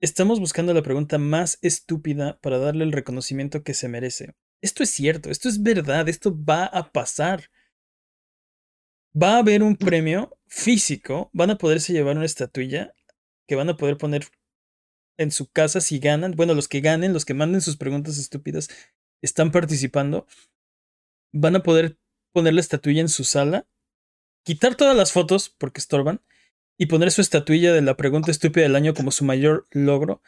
Estamos 0.01 0.41
buscando 0.41 0.75
la 0.75 0.83
pregunta 0.83 1.19
más 1.19 1.59
estúpida 1.63 2.39
para 2.41 2.59
darle 2.59 2.85
el 2.85 2.93
reconocimiento 2.93 3.63
que 3.63 3.75
se 3.75 3.89
merece. 3.89 4.35
Esto 4.63 4.83
es 4.83 4.91
cierto, 4.91 5.31
esto 5.31 5.49
es 5.49 5.63
verdad, 5.63 6.09
esto 6.09 6.35
va 6.45 6.65
a 6.67 6.93
pasar. 6.93 7.51
Va 9.21 9.37
a 9.37 9.39
haber 9.39 9.63
un 9.63 9.77
premio 9.77 10.37
físico, 10.47 11.31
van 11.33 11.51
a 11.51 11.59
poderse 11.59 11.93
llevar 11.93 12.17
una 12.17 12.27
estatuilla 12.27 12.93
que 13.49 13.55
van 13.55 13.71
a 13.71 13.77
poder 13.77 13.97
poner 13.97 14.27
en 15.17 15.31
su 15.31 15.51
casa 15.51 15.81
si 15.81 15.99
ganan. 15.99 16.33
Bueno, 16.33 16.55
los 16.55 16.69
que 16.69 16.81
ganen, 16.81 17.13
los 17.13 17.25
que 17.25 17.33
manden 17.33 17.63
sus 17.63 17.77
preguntas 17.77 18.19
estúpidas, 18.19 18.69
están 19.23 19.53
participando. 19.53 20.27
Van 21.33 21.57
a 21.57 21.63
poder 21.63 21.99
poner 22.33 22.53
la 22.55 22.61
estatuilla 22.61 23.01
en 23.01 23.09
su 23.09 23.25
sala, 23.25 23.67
quitar 24.45 24.75
todas 24.75 24.97
las 24.97 25.13
fotos 25.13 25.49
porque 25.49 25.81
estorban 25.81 26.21
y 26.77 26.87
poner 26.87 27.11
su 27.11 27.23
estatuilla 27.23 27.73
de 27.73 27.81
la 27.81 27.97
pregunta 27.97 28.31
estúpida 28.31 28.65
del 28.65 28.77
año 28.77 28.93
como 28.93 29.11
su 29.11 29.25
mayor 29.25 29.67
logro. 29.71 30.21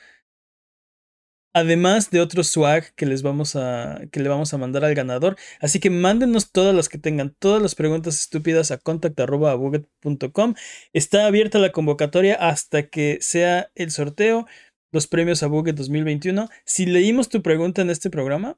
Además 1.59 2.11
de 2.11 2.21
otro 2.21 2.45
swag 2.45 2.95
que 2.95 3.05
les 3.05 3.23
vamos 3.23 3.57
a 3.57 4.01
que 4.13 4.21
le 4.21 4.29
vamos 4.29 4.55
a 4.55 4.59
mandar 4.59 4.85
al 4.85 4.95
ganador, 4.95 5.37
así 5.61 5.81
que 5.81 5.91
mándenos 5.91 6.53
todas 6.53 6.73
las 6.73 6.89
que 6.89 6.99
tengan, 6.99 7.35
todas 7.37 7.61
las 7.61 7.75
preguntas 7.75 8.21
estúpidas 8.21 8.71
a 8.71 8.79
contact@abuget.com. 8.79 10.55
Está 10.93 11.27
abierta 11.27 11.59
la 11.59 11.73
convocatoria 11.73 12.37
hasta 12.37 12.89
que 12.89 13.19
sea 13.21 13.73
el 13.75 13.91
sorteo, 13.91 14.47
los 14.93 15.09
premios 15.09 15.43
a 15.43 15.49
Buget 15.49 15.75
2021. 15.75 16.49
Si 16.65 16.87
leímos 16.87 17.29
tu 17.29 17.43
pregunta 17.43 17.83
en 17.83 17.91
este 17.91 18.09
programa, 18.09 18.57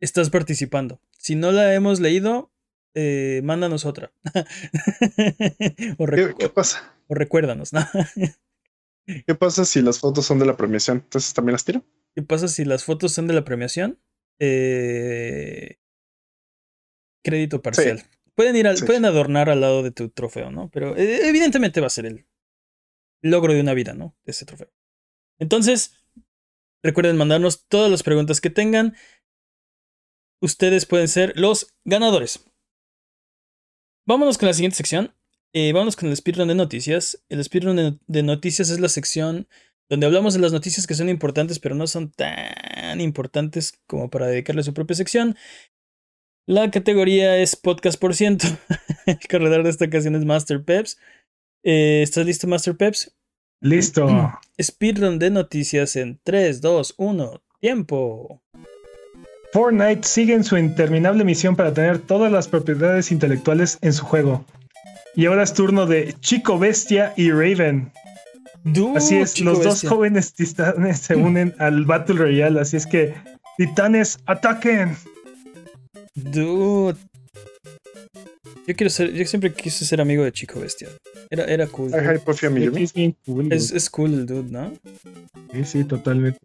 estás 0.00 0.30
participando. 0.30 1.00
Si 1.16 1.36
no 1.36 1.52
la 1.52 1.72
hemos 1.74 2.00
leído, 2.00 2.50
eh, 2.94 3.40
mándanos 3.44 3.84
otra. 3.84 4.12
o, 5.96 6.06
¿Qué, 6.06 6.34
qué 6.36 6.48
pasa? 6.48 6.92
o 7.06 7.14
recuérdanos. 7.14 7.72
¿no? 7.72 7.86
¿Qué 9.26 9.34
pasa 9.36 9.64
si 9.64 9.80
las 9.80 10.00
fotos 10.00 10.26
son 10.26 10.40
de 10.40 10.46
la 10.46 10.56
premiación? 10.56 10.98
Entonces 11.04 11.32
también 11.32 11.52
las 11.52 11.64
tiro. 11.64 11.84
¿Qué 12.14 12.22
pasa 12.22 12.48
si 12.48 12.64
las 12.64 12.84
fotos 12.84 13.12
son 13.12 13.26
de 13.26 13.34
la 13.34 13.44
premiación? 13.44 14.00
Eh, 14.40 15.78
crédito 17.24 17.62
parcial. 17.62 18.02
Pueden 18.34 18.56
ir 18.56 18.66
al, 18.66 18.78
Sí. 18.78 18.84
pueden 18.86 19.04
adornar 19.04 19.50
al 19.50 19.60
lado 19.60 19.82
de 19.82 19.90
tu 19.90 20.08
trofeo, 20.08 20.50
¿no? 20.50 20.70
Pero 20.70 20.96
eh, 20.96 21.28
evidentemente 21.28 21.80
va 21.80 21.88
a 21.88 21.90
ser 21.90 22.06
el 22.06 22.26
logro 23.22 23.52
de 23.52 23.60
una 23.60 23.74
vida, 23.74 23.92
¿no? 23.94 24.16
De 24.24 24.32
ese 24.32 24.46
trofeo. 24.46 24.72
Entonces, 25.38 25.94
recuerden 26.82 27.16
mandarnos 27.16 27.66
todas 27.68 27.90
las 27.90 28.02
preguntas 28.02 28.40
que 28.40 28.50
tengan. 28.50 28.96
Ustedes 30.42 30.86
pueden 30.86 31.08
ser 31.08 31.34
los 31.36 31.74
ganadores. 31.84 32.44
Vámonos 34.06 34.38
con 34.38 34.48
la 34.48 34.54
siguiente 34.54 34.76
sección. 34.76 35.14
Eh, 35.52 35.72
vámonos 35.72 35.96
con 35.96 36.08
el 36.08 36.16
speedrun 36.16 36.48
de 36.48 36.54
noticias. 36.54 37.22
El 37.28 37.44
speedrun 37.44 37.76
de, 37.76 37.98
de 38.06 38.22
noticias 38.22 38.70
es 38.70 38.80
la 38.80 38.88
sección 38.88 39.48
donde 39.90 40.06
hablamos 40.06 40.34
de 40.34 40.40
las 40.40 40.52
noticias 40.52 40.86
que 40.86 40.94
son 40.94 41.08
importantes, 41.08 41.58
pero 41.58 41.74
no 41.74 41.86
son 41.88 42.12
tan 42.12 43.00
importantes 43.00 43.74
como 43.88 44.08
para 44.08 44.28
dedicarle 44.28 44.62
su 44.62 44.72
propia 44.72 44.94
sección. 44.94 45.36
La 46.46 46.70
categoría 46.70 47.36
es 47.36 47.56
podcast 47.56 48.00
por 48.00 48.14
ciento. 48.14 48.46
El 49.06 49.18
corredor 49.28 49.64
de 49.64 49.70
esta 49.70 49.86
ocasión 49.86 50.14
es 50.14 50.24
Master 50.24 50.62
Peps. 50.64 50.98
Eh, 51.64 52.02
¿Estás 52.02 52.24
listo, 52.24 52.46
Master 52.46 52.76
Peps? 52.76 53.16
Listo. 53.60 54.32
Speedrun 54.62 55.18
de 55.18 55.30
noticias 55.30 55.96
en 55.96 56.20
3, 56.22 56.60
2, 56.60 56.94
1, 56.96 57.42
tiempo. 57.60 58.40
Fortnite 59.52 60.06
sigue 60.06 60.34
en 60.34 60.44
su 60.44 60.56
interminable 60.56 61.24
misión 61.24 61.56
para 61.56 61.74
tener 61.74 61.98
todas 61.98 62.30
las 62.30 62.46
propiedades 62.46 63.10
intelectuales 63.10 63.76
en 63.82 63.92
su 63.92 64.04
juego. 64.04 64.44
Y 65.16 65.26
ahora 65.26 65.42
es 65.42 65.52
turno 65.52 65.86
de 65.86 66.14
Chico 66.20 66.60
Bestia 66.60 67.12
y 67.16 67.32
Raven. 67.32 67.90
Dude, 68.64 68.98
Así 68.98 69.16
es, 69.16 69.40
los 69.40 69.62
dos 69.64 69.82
jóvenes 69.88 70.34
titanes 70.34 70.98
se 71.00 71.14
unen 71.16 71.54
al 71.58 71.84
Battle 71.84 72.16
Royale. 72.16 72.60
Así 72.60 72.76
es 72.76 72.86
que, 72.86 73.14
titanes, 73.56 74.18
ataquen. 74.26 74.96
Dude. 76.14 76.96
Yo 78.66 78.76
quiero 78.76 78.90
ser, 78.90 79.12
yo 79.12 79.24
siempre 79.26 79.52
quise 79.52 79.84
ser 79.84 80.00
amigo 80.00 80.22
de 80.22 80.32
Chico 80.32 80.60
Bestia. 80.60 80.88
Era, 81.30 81.44
era 81.44 81.66
cool. 81.66 81.92
Miyumi. 82.50 82.82
Es 82.84 82.92
bien 82.92 83.16
cool. 83.26 83.52
Es, 83.52 83.72
es 83.72 83.88
cool 83.90 84.12
el 84.14 84.26
dude, 84.26 84.50
¿no? 84.50 84.72
Sí, 85.52 85.64
sí, 85.64 85.84
totalmente. 85.84 86.38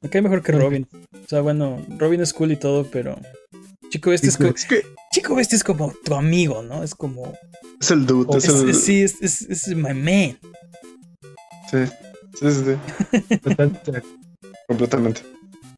Me 0.00 0.08
cae 0.08 0.22
mejor 0.22 0.42
que 0.42 0.52
Robin. 0.52 0.86
O 1.12 1.28
sea, 1.28 1.40
bueno, 1.40 1.84
Robin 1.98 2.20
es 2.20 2.32
cool 2.32 2.52
y 2.52 2.56
todo, 2.56 2.84
pero. 2.90 3.18
Chico 3.90 4.10
Bestia 4.10 4.28
es, 4.28 4.36
Chico 4.36 4.48
co- 4.48 4.54
Es 4.56 4.64
que 4.66 4.82
Chico 5.12 5.34
Bestia 5.34 5.56
es 5.56 5.64
como 5.64 5.92
tu 6.04 6.14
amigo, 6.14 6.62
¿no? 6.62 6.82
Es 6.82 6.94
como. 6.94 7.32
es 7.80 7.90
el 7.90 8.06
dude. 8.06 8.26
Oh, 8.28 8.36
es 8.38 8.44
es- 8.48 8.62
el, 8.62 8.74
sí, 8.74 9.02
es, 9.02 9.16
es, 9.22 9.42
es 9.42 9.68
my 9.68 9.94
man. 9.94 10.38
Sí, 11.70 11.78
sí, 12.34 12.50
sí, 12.50 12.64
sí, 12.64 13.36
Totalmente. 13.42 14.02
completamente. 14.66 15.22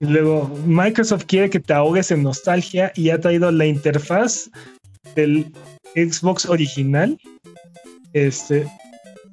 Y 0.01 0.07
luego, 0.07 0.49
Microsoft 0.66 1.24
quiere 1.26 1.51
que 1.51 1.61
te 1.61 1.72
ahogues 1.74 2.11
en 2.11 2.22
nostalgia 2.22 2.91
y 2.95 3.11
ha 3.11 3.20
traído 3.20 3.51
la 3.51 3.66
interfaz 3.66 4.51
del 5.14 5.53
Xbox 5.95 6.47
original. 6.47 7.18
Este, 8.12 8.66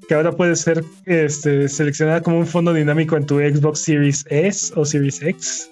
que 0.08 0.14
ahora 0.14 0.32
puede 0.32 0.56
ser 0.56 0.84
este, 1.06 1.68
seleccionada 1.68 2.22
como 2.22 2.40
un 2.40 2.48
fondo 2.48 2.74
dinámico 2.74 3.18
en 3.18 3.26
tu 3.26 3.40
Xbox 3.40 3.80
Series 3.80 4.26
S 4.30 4.74
o 4.76 4.86
Series 4.86 5.22
X. 5.22 5.70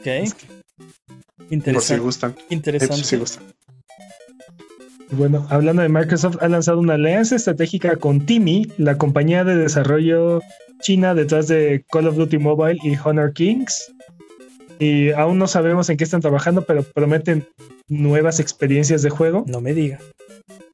Ok. 0.00 0.06
Por 0.06 1.48
si 1.48 1.54
Interesante. 1.54 2.02
gustan. 2.02 2.36
Interesante. 2.50 3.04
sí 3.04 3.16
gustan. 3.16 3.44
Bueno, 5.16 5.46
hablando 5.48 5.82
de 5.82 5.88
Microsoft, 5.88 6.38
ha 6.40 6.48
lanzado 6.48 6.80
una 6.80 6.94
alianza 6.94 7.36
estratégica 7.36 7.96
con 7.96 8.26
Timi, 8.26 8.66
la 8.78 8.98
compañía 8.98 9.44
de 9.44 9.56
desarrollo 9.56 10.40
china 10.80 11.14
detrás 11.14 11.48
de 11.48 11.84
Call 11.90 12.08
of 12.08 12.16
Duty 12.16 12.38
Mobile 12.38 12.78
y 12.82 12.96
Honor 13.04 13.32
Kings. 13.32 13.92
Y 14.78 15.12
aún 15.12 15.38
no 15.38 15.46
sabemos 15.46 15.88
en 15.88 15.96
qué 15.96 16.04
están 16.04 16.20
trabajando, 16.20 16.62
pero 16.62 16.82
prometen 16.82 17.46
nuevas 17.88 18.40
experiencias 18.40 19.02
de 19.02 19.10
juego. 19.10 19.44
No 19.46 19.60
me 19.60 19.74
diga. 19.74 19.98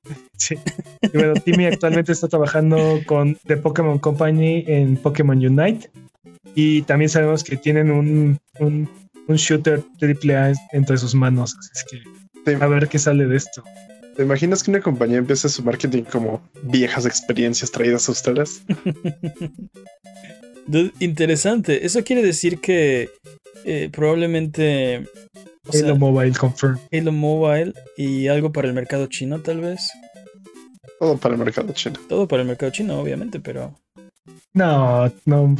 Sí. 0.38 0.56
Y 1.02 1.18
bueno, 1.18 1.34
Timmy 1.34 1.66
actualmente 1.66 2.12
está 2.12 2.26
trabajando 2.26 3.00
con 3.06 3.36
The 3.46 3.58
Pokémon 3.58 3.98
Company 3.98 4.64
en 4.66 4.96
Pokémon 4.96 5.36
Unite. 5.36 5.90
Y 6.54 6.80
también 6.82 7.10
sabemos 7.10 7.44
que 7.44 7.58
tienen 7.58 7.90
un, 7.90 8.38
un, 8.58 8.88
un 9.28 9.36
shooter 9.36 9.84
AAA 10.00 10.54
entre 10.72 10.96
sus 10.96 11.14
manos. 11.14 11.54
Así 11.58 11.70
es 11.74 11.84
que 11.84 12.20
¿Te, 12.44 12.54
a 12.54 12.66
ver 12.66 12.88
qué 12.88 12.98
sale 12.98 13.26
de 13.26 13.36
esto. 13.36 13.62
Te 14.20 14.24
imaginas 14.24 14.62
que 14.62 14.70
una 14.70 14.82
compañía 14.82 15.16
empiece 15.16 15.48
su 15.48 15.62
marketing 15.62 16.02
como 16.02 16.42
viejas 16.64 17.06
experiencias 17.06 17.70
traídas 17.70 18.06
a 18.06 18.12
ustedes? 18.12 18.62
Interesante. 21.00 21.86
Eso 21.86 22.04
quiere 22.04 22.22
decir 22.22 22.60
que 22.60 23.08
eh, 23.64 23.88
probablemente 23.90 25.08
o 25.66 25.72
sea, 25.72 25.86
Halo 25.86 25.96
Mobile 25.96 26.36
Confirm. 26.36 26.78
Halo 26.92 27.12
Mobile 27.12 27.72
y 27.96 28.28
algo 28.28 28.52
para 28.52 28.68
el 28.68 28.74
mercado 28.74 29.06
chino, 29.06 29.40
tal 29.40 29.62
vez. 29.62 29.90
Todo 30.98 31.16
para 31.16 31.36
el 31.36 31.40
mercado 31.40 31.72
chino. 31.72 31.98
Todo 32.06 32.28
para 32.28 32.42
el 32.42 32.48
mercado 32.48 32.70
chino, 32.72 33.00
obviamente, 33.00 33.40
pero 33.40 33.74
No, 34.52 35.10
no. 35.24 35.56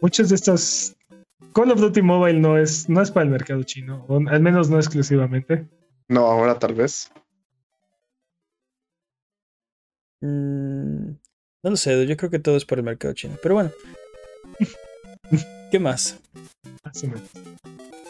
Muchos 0.00 0.28
de 0.28 0.36
estos. 0.36 0.94
Call 1.52 1.72
of 1.72 1.80
Duty 1.80 2.02
Mobile 2.02 2.38
no 2.38 2.58
es, 2.58 2.88
no 2.88 3.02
es 3.02 3.10
para 3.10 3.24
el 3.24 3.32
mercado 3.32 3.64
chino, 3.64 4.04
o 4.06 4.20
al 4.28 4.40
menos 4.40 4.70
no 4.70 4.76
exclusivamente. 4.76 5.66
No, 6.06 6.26
ahora 6.26 6.60
tal 6.60 6.74
vez. 6.74 7.10
Mm, 10.24 11.06
no 11.62 11.70
lo 11.70 11.76
sé. 11.76 12.06
Yo 12.06 12.16
creo 12.16 12.30
que 12.30 12.38
todo 12.38 12.56
es 12.56 12.64
para 12.64 12.80
el 12.80 12.84
mercado 12.84 13.14
chino. 13.14 13.36
Pero 13.42 13.54
bueno. 13.56 13.70
¿Qué 15.70 15.78
más? 15.78 16.18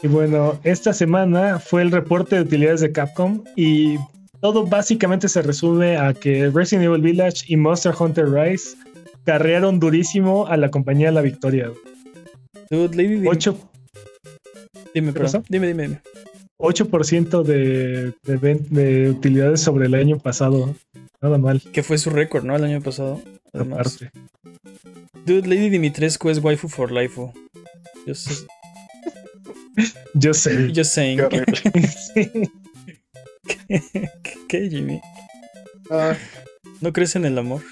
Y 0.02 0.08
bueno, 0.08 0.58
esta 0.64 0.92
semana 0.92 1.58
fue 1.58 1.82
el 1.82 1.90
reporte 1.90 2.36
de 2.36 2.42
utilidades 2.42 2.80
de 2.82 2.92
Capcom 2.92 3.42
y 3.56 3.96
todo 4.40 4.66
básicamente 4.66 5.28
se 5.28 5.40
resume 5.40 5.96
a 5.96 6.12
que 6.12 6.50
Resident 6.50 6.84
Evil 6.84 7.00
Village 7.00 7.44
y 7.46 7.56
Monster 7.56 7.94
Hunter 7.98 8.28
Rise 8.30 8.76
carrearon 9.24 9.80
durísimo 9.80 10.46
a 10.46 10.56
la 10.58 10.70
compañía 10.70 11.10
la 11.10 11.22
victoria. 11.22 11.70
Dude, 12.70 12.94
Lady, 12.96 13.14
dime, 13.14 13.28
8, 13.30 13.56
dime, 14.92 15.12
dime, 15.48 15.68
dime, 15.68 15.82
dime. 15.84 16.00
8% 16.58 17.42
de, 17.42 18.12
de, 18.22 18.36
ven- 18.36 18.66
de 18.70 19.10
utilidades 19.10 19.60
sobre 19.60 19.86
el 19.86 19.94
año 19.94 20.18
pasado. 20.18 20.74
Nada 21.25 21.39
mal. 21.39 21.62
Que 21.72 21.83
fue 21.83 21.97
su 21.97 22.11
récord, 22.11 22.45
¿no? 22.45 22.55
El 22.55 22.64
año 22.64 22.83
pasado. 22.83 23.22
Además. 23.55 23.81
Aparte. 23.81 24.11
Dude, 25.25 25.49
Lady 25.49 25.70
Dimitrescu 25.70 26.29
es 26.29 26.39
waifu 26.39 26.68
for 26.68 26.93
life. 26.93 27.18
Yo 28.07 28.14
sé. 28.14 28.47
Yo 30.12 30.35
sé. 30.35 30.70
Just 30.77 30.93
saying. 30.93 31.16
Qué 31.16 31.25
horrible. 31.25 32.51
¿Qué, 34.49 34.68
Jimmy? 34.68 35.01
Ah, 35.91 36.14
¿No 36.83 36.93
crees 36.93 37.16
en 37.16 37.25
el 37.25 37.39
amor? 37.39 37.62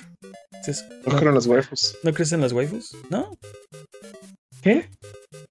¿Es 0.63 0.69
eso? 0.69 0.85
no 1.05 1.13
fueron 1.13 1.35
los 1.35 1.47
waifus. 1.47 1.99
¿No 2.03 2.15
crees 2.15 2.33
en 2.33 2.41
las 2.41 2.55
waifus? 2.55 2.97
¿No? 3.11 3.37
¿Qué? 4.63 4.89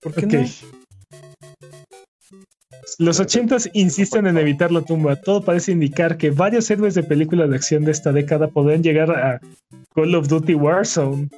¿Por 0.02 0.16
qué 0.16 0.26
Ok. 0.26 0.34
no? 0.34 0.48
Los 2.98 3.20
ochentas 3.20 3.70
insisten 3.74 4.28
en 4.28 4.38
evitar 4.38 4.72
la 4.72 4.82
tumba. 4.82 5.16
Todo 5.16 5.44
parece 5.44 5.72
indicar 5.72 6.18
que 6.18 6.32
varios 6.32 6.70
héroes 6.70 6.94
de 6.94 7.04
películas 7.04 7.50
de 7.50 7.56
acción 7.56 7.86
de 7.86 7.92
esta 7.92 8.12
década 8.12 8.48
podrían 8.48 8.84
llegar 8.84 9.12
a 9.12 9.40
Call 9.96 10.16
of 10.16 10.28
Duty 10.28 10.56
Warzone. 10.56 11.30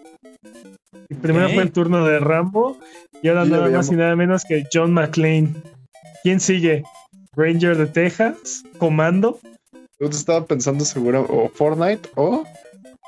Y 1.09 1.15
primero 1.15 1.49
fue 1.49 1.63
el 1.63 1.71
turno 1.71 2.05
de 2.05 2.19
Rambo 2.19 2.77
y 3.21 3.29
ahora 3.29 3.45
Sí, 3.45 3.51
nada 3.51 3.69
más 3.69 3.91
y 3.91 3.95
nada 3.95 4.15
menos 4.15 4.43
que 4.43 4.63
John 4.71 4.93
McClane. 4.93 5.53
¿Quién 6.23 6.39
sigue? 6.39 6.84
Ranger 7.36 7.77
de 7.77 7.88
Texas, 7.88 8.63
Comando. 8.77 9.39
Yo 9.99 10.07
estaba 10.07 10.45
pensando 10.45 10.86
seguro 10.86 11.25
o 11.29 11.49
Fortnite 11.49 12.09
o 12.15 12.43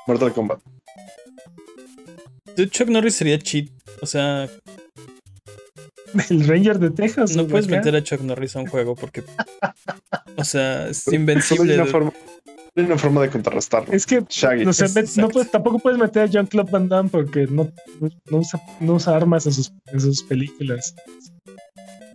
Mortal 0.06 0.32
Kombat. 0.32 0.60
Chuck 2.70 2.88
Norris 2.88 3.16
sería 3.16 3.38
cheat. 3.38 3.70
O 4.00 4.06
sea, 4.06 4.48
El 6.30 6.46
Ranger 6.46 6.78
de 6.78 6.90
Texas. 6.90 7.34
no 7.36 7.42
¿o 7.42 7.48
puedes 7.48 7.66
acá? 7.66 7.76
meter 7.76 7.96
a 7.96 8.02
Chuck 8.02 8.20
Norris 8.20 8.56
a 8.56 8.60
un 8.60 8.66
juego 8.66 8.94
porque. 8.94 9.22
O 10.36 10.44
sea, 10.44 10.88
es 10.88 11.06
hay 11.08 11.14
invencible. 11.16 11.74
una 11.74 11.82
dude. 11.84 11.92
forma, 11.92 12.12
hay 12.76 12.84
una 12.84 12.98
forma 12.98 13.22
de 13.22 13.30
contrarrestarlo. 13.30 13.92
Es 13.92 14.06
que 14.06 14.22
Shaggy. 14.28 14.66
o 14.66 14.72
sea, 14.72 14.86
Es- 14.86 14.94
met- 14.96 15.16
no 15.20 15.28
puedes- 15.28 15.50
tampoco 15.50 15.78
puedes 15.78 15.98
meter 15.98 16.24
a 16.24 16.30
John 16.32 16.46
Club 16.46 16.70
Van 16.70 16.88
Damme 16.88 17.08
porque 17.08 17.46
no, 17.46 17.70
no, 18.30 18.38
usa, 18.38 18.60
no 18.80 18.94
usa 18.94 19.16
armas 19.16 19.46
en 19.46 19.52
sus, 19.52 19.72
en 19.86 20.00
sus 20.00 20.22
películas. 20.22 20.94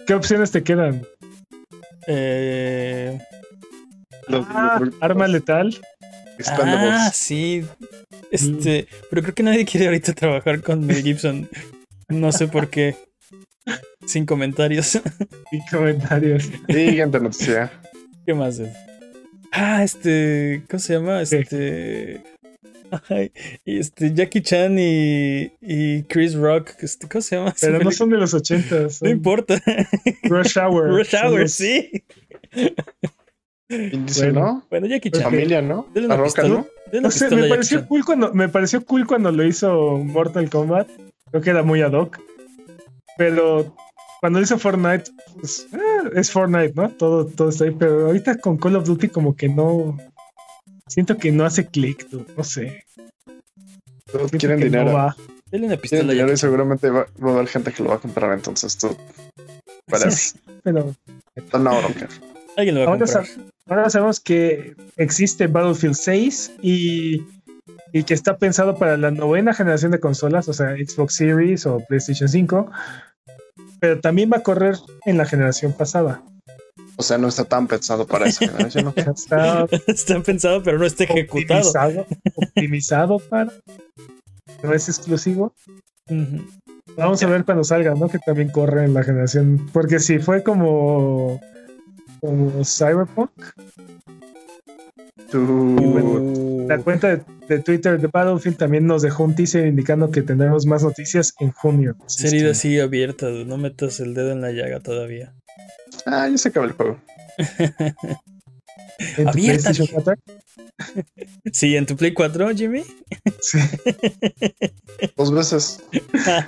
¿Qué 0.08 0.14
opciones 0.14 0.52
te 0.52 0.64
quedan? 0.64 1.06
Eh, 2.08 3.20
Los- 4.28 4.46
Ah, 4.50 4.80
arma 5.02 5.28
letal. 5.28 5.76
Ah, 6.48 7.12
sí. 7.14 7.66
Este. 8.32 8.88
Pero 9.10 9.22
creo 9.22 9.36
que 9.36 9.44
nadie 9.44 9.66
quiere 9.66 9.88
ahorita 9.88 10.14
trabajar 10.14 10.62
con 10.62 10.86
Mel 10.86 11.04
Gibson. 11.04 11.50
No 12.10 12.32
sé 12.32 12.48
por 12.48 12.70
qué. 12.70 12.96
Sin 14.06 14.26
comentarios. 14.26 15.00
Y 15.52 15.60
comentarios. 15.70 16.50
Siguiente 16.70 17.20
noticia. 17.20 17.72
¿Qué 18.26 18.34
más? 18.34 18.58
dude? 18.58 18.72
Ah, 19.52 19.84
este. 19.84 20.64
¿Cómo 20.70 20.80
se 20.80 20.94
llama? 20.94 21.22
Este. 21.22 22.24
Ay, 23.10 23.32
este 23.66 24.14
Jackie 24.14 24.42
Chan 24.42 24.78
y, 24.80 25.52
y 25.62 26.04
Chris 26.04 26.36
Rock. 26.36 26.72
Este, 26.80 27.08
¿Cómo 27.08 27.22
se 27.22 27.36
llama? 27.38 27.54
Pero 27.60 27.80
no 27.80 27.92
son 27.92 28.10
de 28.10 28.18
los 28.18 28.34
ochentas. 28.34 29.00
No 29.02 29.10
importa. 29.10 29.62
Rush 30.24 30.58
Hour. 30.58 30.90
Rush 30.98 31.10
Son 31.12 31.26
Hour, 31.28 31.40
los- 31.42 31.52
sí. 31.54 31.90
Bueno. 33.70 34.40
¿no? 34.40 34.68
Bueno, 34.70 34.88
Jackie. 34.88 35.12
Chan. 35.12 35.24
Familia, 35.24 35.62
¿no? 35.62 35.88
La 35.94 36.16
roca, 36.18 36.24
pistola. 36.42 36.48
¿no? 36.50 36.68
Dale 36.88 37.00
una 37.00 37.02
No 37.02 37.12
sé, 37.12 37.30
me 37.34 37.48
pareció 37.48 37.88
cool 37.88 38.04
cuando 38.06 38.34
me 38.34 38.50
pareció 38.50 38.84
cool 38.86 39.08
cuando 39.08 39.32
lo 39.32 39.46
hizo 39.46 39.98
Mortal 39.98 40.50
Kombat. 40.50 40.90
Creo 41.30 41.42
que 41.42 41.50
era 41.50 41.64
muy 41.64 41.82
ad 41.82 41.94
hoc. 41.94 42.20
Pero 43.18 43.76
cuando 44.20 44.40
hizo 44.40 44.58
Fortnite, 44.58 45.12
pues, 45.40 45.68
eh, 45.74 46.10
es 46.16 46.32
Fortnite, 46.32 46.74
¿no? 46.76 46.90
Todo, 46.92 47.26
todo 47.26 47.50
está 47.50 47.66
ahí. 47.66 47.72
Pero 47.72 48.08
ahorita 48.08 48.38
con 48.38 48.58
Call 48.58 48.76
of 48.76 48.86
Duty 48.86 49.10
como 49.10 49.36
que 49.36 49.50
no. 49.50 49.98
Siento 50.88 51.18
que 51.18 51.32
no 51.32 51.46
hace 51.46 51.68
click, 51.68 52.08
dude, 52.10 52.26
no 52.36 52.44
sé. 52.44 52.86
Todos 54.12 54.30
Siento 54.30 54.38
quieren 54.40 54.60
no 54.60 54.66
dinero. 54.66 54.94
va. 54.94 55.16
Dale 55.52 55.66
una 55.66 55.78
Quieren 55.78 55.80
pistola 55.82 56.04
a 56.04 56.12
dinero 56.14 56.34
y 56.34 56.38
seguramente 56.38 56.90
va, 56.90 57.08
va 57.24 57.30
a 57.32 57.34
haber 57.36 57.48
gente 57.48 57.72
que 57.72 57.84
lo 57.84 57.90
va 57.90 57.96
a 57.96 58.00
comprar. 58.00 58.34
Entonces 58.34 58.78
tú. 58.78 58.96
Verás. 59.88 60.36
Pero 60.64 60.94
No, 61.54 61.78
bronca. 61.82 62.08
Alguien 62.58 62.76
lo 62.76 62.82
va 62.82 62.88
a 62.88 62.90
Ahora 62.94 63.06
comprar. 63.06 63.26
ahora 63.70 63.90
sabemos 63.90 64.20
que 64.20 64.76
existe 64.98 65.48
Battlefield 65.48 65.96
6 65.96 66.52
y, 66.62 67.22
y 67.94 68.04
que 68.04 68.14
está 68.14 68.38
pensado 68.38 68.76
para 68.78 68.98
la 68.98 69.12
novena 69.12 69.54
generación 69.54 69.92
de 69.92 70.00
consolas, 70.00 70.48
o 70.48 70.54
sea, 70.54 70.76
Xbox 70.76 71.16
Series 71.16 71.66
o 71.66 71.80
PlayStation 71.88 72.30
5, 72.30 72.72
pero 73.80 74.00
también 74.00 74.30
va 74.32 74.38
a 74.38 74.44
correr 74.44 74.78
en 75.06 75.18
la 75.18 75.26
generación 75.26 75.74
pasada. 75.74 76.22
O 76.98 77.04
sea, 77.04 77.18
no 77.18 77.28
está 77.28 77.46
tan 77.46 77.68
pensado 77.68 78.06
para 78.06 78.28
esa 78.28 78.48
generación. 78.50 78.86
¿no? 78.86 78.94
Está 78.96 79.66
Está 79.88 80.22
pensado, 80.22 80.62
pero 80.62 80.78
no 80.78 80.86
está 80.86 81.04
ejecutado. 81.06 81.60
optimizado, 81.62 82.06
optimizado 82.36 83.20
para. 83.20 83.52
No 84.62 84.74
es 84.74 84.88
exclusivo. 84.88 85.54
Vamos 86.98 87.24
a 87.24 87.28
ver 87.28 87.46
cuando 87.46 87.64
salga, 87.64 87.96
¿no? 87.96 88.10
Que 88.10 88.20
también 88.20 88.50
corre 88.50 88.86
en 88.86 88.94
la 88.94 89.04
generación. 89.04 89.68
Porque 89.74 90.00
si 90.00 90.20
fue 90.20 90.44
como. 90.44 91.40
como 92.20 92.64
Cyberpunk, 92.64 93.32
Uh, 95.34 96.66
La 96.68 96.78
cuenta 96.80 97.16
de, 97.16 97.22
de 97.48 97.60
Twitter 97.60 98.00
de 98.00 98.08
Battlefield 98.08 98.58
también 98.58 98.86
nos 98.86 99.02
dejó 99.02 99.24
un 99.24 99.36
teaser 99.36 99.66
indicando 99.68 100.12
que 100.12 100.22
tendremos 100.22 100.66
más 100.66 100.84
noticias 100.84 101.34
en 101.40 101.52
junio. 101.52 101.96
Así 102.06 102.28
es 102.28 102.34
Herida 102.34 102.50
que- 102.50 102.56
sigue 102.56 102.82
abierta, 102.82 103.28
dude. 103.28 103.46
no 103.46 103.58
metas 103.58 104.00
el 104.00 104.14
dedo 104.14 104.32
en 104.32 104.42
la 104.42 104.52
llaga 104.52 104.80
todavía. 104.80 105.34
Ah, 106.06 106.28
ya 106.30 106.38
se 106.38 106.50
acaba 106.50 106.66
el 106.66 106.72
juego. 106.74 107.00
¿En 109.18 109.24
tu 109.26 109.30
Abierta. 109.30 109.72
PlayStation 109.72 109.88
4? 109.92 110.16
Sí, 111.54 111.76
en 111.76 111.86
tu 111.86 111.96
Play 111.96 112.12
4, 112.12 112.50
Jimmy. 112.56 112.84
Sí. 113.40 113.60
Dos 115.16 115.32
veces. 115.32 115.80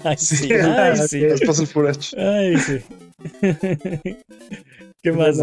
Ay, 0.03 0.17
sí, 0.17 0.35
Sí, 0.37 0.53
ay, 0.53 0.97
sí. 1.07 1.19
Después 1.19 1.59
el 1.59 1.85
Edge. 1.87 2.17
Ay, 2.17 2.57
sí. 2.57 2.79
¿Qué 5.03 5.11
más? 5.11 5.37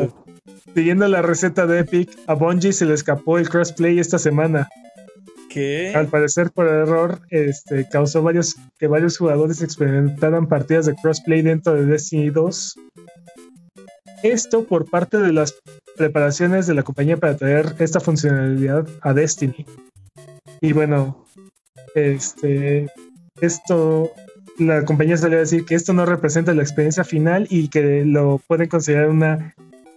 Siguiendo 0.75 1.07
la 1.07 1.21
receta 1.21 1.67
de 1.67 1.81
Epic, 1.81 2.11
a 2.27 2.33
Bungie 2.33 2.73
se 2.73 2.87
le 2.87 2.95
escapó 2.95 3.37
el 3.37 3.51
crossplay 3.51 3.99
esta 3.99 4.19
semana. 4.19 4.71
¿Qué? 5.51 5.93
Al 5.95 6.07
parecer, 6.07 6.51
por 6.51 6.67
error, 6.67 7.21
este, 7.29 7.87
causó 7.87 8.23
varios, 8.23 8.57
que 8.79 8.87
varios 8.87 9.19
jugadores 9.19 9.61
experimentaran 9.61 10.49
partidas 10.49 10.87
de 10.87 10.95
crossplay 10.95 11.43
dentro 11.43 11.75
de 11.75 11.85
Destiny 11.85 12.31
2. 12.31 12.79
Esto 14.23 14.65
por 14.65 14.89
parte 14.89 15.19
de 15.19 15.33
las 15.33 15.55
preparaciones 15.95 16.67
de 16.67 16.75
la 16.75 16.83
compañía 16.83 17.19
para 17.19 17.37
traer 17.37 17.75
esta 17.81 18.01
funcionalidad 18.01 18.89
a 19.03 19.13
Destiny. 19.13 19.67
Y 20.63 20.73
bueno, 20.73 21.27
este, 21.95 22.87
esto, 23.43 24.11
la 24.61 24.85
compañía 24.85 25.17
salió 25.17 25.39
a 25.39 25.41
decir 25.41 25.65
que 25.65 25.75
esto 25.75 25.93
no 25.93 26.07
representa 26.07 26.55
la 26.55 26.63
experiencia 26.63 27.03
final 27.03 27.47
y 27.51 27.69
que 27.69 28.05
lo 28.05 28.39
pueden 28.47 28.69
considerar 28.69 29.09
una, 29.09 29.55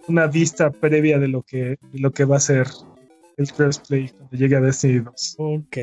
una 0.08 0.26
vista 0.26 0.70
previa 0.70 1.18
de 1.18 1.28
lo 1.28 1.42
que, 1.42 1.78
lo 1.92 2.10
que 2.12 2.24
va 2.24 2.36
a 2.36 2.40
ser 2.40 2.66
el 3.36 3.52
crossplay 3.52 4.08
cuando 4.08 4.36
llegue 4.36 4.56
a 4.56 4.60
Destiny 4.60 5.00
2. 5.00 5.34
Ok. 5.38 5.76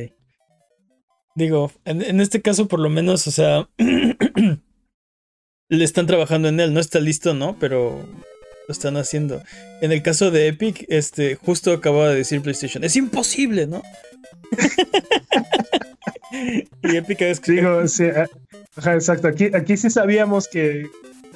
Digo, 1.35 1.71
en, 1.85 2.01
en 2.01 2.19
este 2.19 2.41
caso 2.41 2.67
por 2.67 2.79
lo 2.79 2.89
menos, 2.89 3.27
o 3.27 3.31
sea, 3.31 3.69
le 5.69 5.83
están 5.83 6.07
trabajando 6.07 6.49
en 6.49 6.59
él, 6.59 6.73
no 6.73 6.79
está 6.79 6.99
listo, 6.99 7.33
¿no? 7.33 7.57
Pero 7.59 8.05
lo 8.67 8.71
están 8.71 8.97
haciendo. 8.97 9.41
En 9.81 9.91
el 9.91 10.01
caso 10.01 10.31
de 10.31 10.47
Epic, 10.47 10.85
este, 10.89 11.35
justo 11.35 11.73
acababa 11.73 12.09
de 12.09 12.17
decir 12.17 12.41
PlayStation, 12.41 12.83
es 12.83 12.95
imposible, 12.95 13.67
¿no? 13.67 13.81
y 16.83 16.95
Epic 16.95 17.21
es 17.21 17.39
que... 17.39 17.51
Digo, 17.53 17.87
sí, 17.87 18.05
ajá, 18.75 18.93
exacto. 18.93 19.27
Aquí, 19.27 19.49
aquí 19.53 19.77
sí 19.77 19.89
sabíamos 19.89 20.47
que 20.47 20.87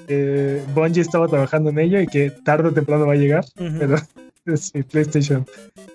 eh, 0.08 0.64
Bungie 0.74 1.02
estaba 1.02 1.28
trabajando 1.28 1.70
en 1.70 1.80
ello 1.80 2.00
y 2.00 2.08
que 2.08 2.32
tarde 2.32 2.70
o 2.70 2.74
temprano 2.74 3.08
va 3.08 3.14
a 3.14 3.18
llegar, 3.18 3.46
Ujú. 3.60 3.78
pero 3.80 3.96
sí, 4.56 4.84
PlayStation 4.84 5.46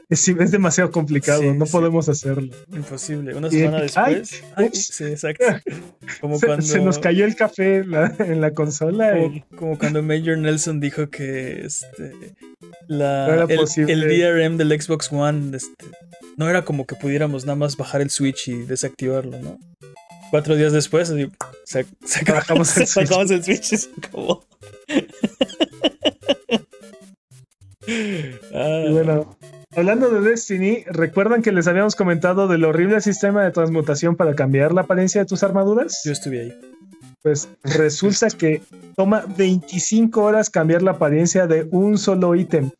es, 0.08 0.26
es 0.28 0.50
demasiado 0.50 0.90
complicado, 0.90 1.40
Sí, 1.42 1.52
no 1.52 1.66
sí. 1.66 1.72
podemos 1.72 2.08
hacerlo. 2.08 2.52
Imposible. 2.72 3.34
Una 3.34 3.48
semana 3.50 3.86
¡ay! 3.94 4.14
después. 4.16 4.42
Ay, 4.56 4.66
ups. 4.66 4.86
sí, 4.86 5.04
exacto. 5.04 5.44
Como 6.20 6.36
Se, 6.38 6.46
cuando. 6.46 6.66
se 6.66 6.80
nos 6.80 6.98
cayó 6.98 7.24
el 7.24 7.36
café 7.36 7.76
en 7.78 7.90
la, 7.92 8.14
en 8.18 8.40
la 8.40 8.50
consola. 8.52 9.18
y- 9.20 9.44
Como, 9.56 9.78
cuando 9.78 10.02
Major 10.02 10.36
Nelson 10.36 10.80
dijo 10.80 11.08
que 11.10 11.64
este 11.64 12.12
la, 12.88 13.46
No 13.46 13.64
el, 13.86 14.00
DRM 14.00 14.56
del 14.56 14.80
Xbox 14.80 15.12
One 15.12 15.56
este, 15.56 15.86
no 16.36 16.48
era 16.50 16.64
como 16.64 16.86
que 16.86 16.96
pudiéramos 16.96 17.44
nada 17.44 17.56
más 17.56 17.76
bajar 17.76 18.00
el 18.00 18.10
Switch 18.10 18.48
y 18.48 18.54
desactivarlo, 18.62 19.38
¿no? 19.38 19.58
Cuatro 20.32 20.56
días 20.56 20.72
después, 20.72 21.10
así, 21.10 21.28
sac- 21.68 21.86
el 22.00 22.06
Switch. 22.86 23.06
bajamos 23.08 23.30
el 23.30 23.44
Switch 23.44 23.72
y 23.72 23.76
se 23.76 23.90
acabó. 23.96 24.44
Ah, 28.54 28.84
Y 28.86 28.92
bueno, 28.92 29.36
hablando 29.76 30.10
de 30.10 30.20
Destiny, 30.20 30.84
¿recuerdan 30.86 31.42
que 31.42 31.52
les 31.52 31.66
habíamos 31.66 31.96
comentado 31.96 32.48
del 32.48 32.64
horrible 32.64 33.00
sistema 33.00 33.44
de 33.44 33.50
transmutación 33.50 34.16
para 34.16 34.34
cambiar 34.34 34.72
la 34.72 34.82
apariencia 34.82 35.20
de 35.20 35.26
tus 35.26 35.42
armaduras? 35.42 36.02
yo 36.04 36.12
estuve 36.12 36.40
ahí. 36.40 36.60
Pues 37.22 37.48
resulta 37.64 38.28
que 38.30 38.62
toma 38.96 39.24
25 39.36 40.22
horas 40.22 40.48
cambiar 40.48 40.82
la 40.82 40.92
apariencia 40.92 41.46
de 41.46 41.68
un 41.70 41.98
solo 41.98 42.34
ítem. 42.34 42.70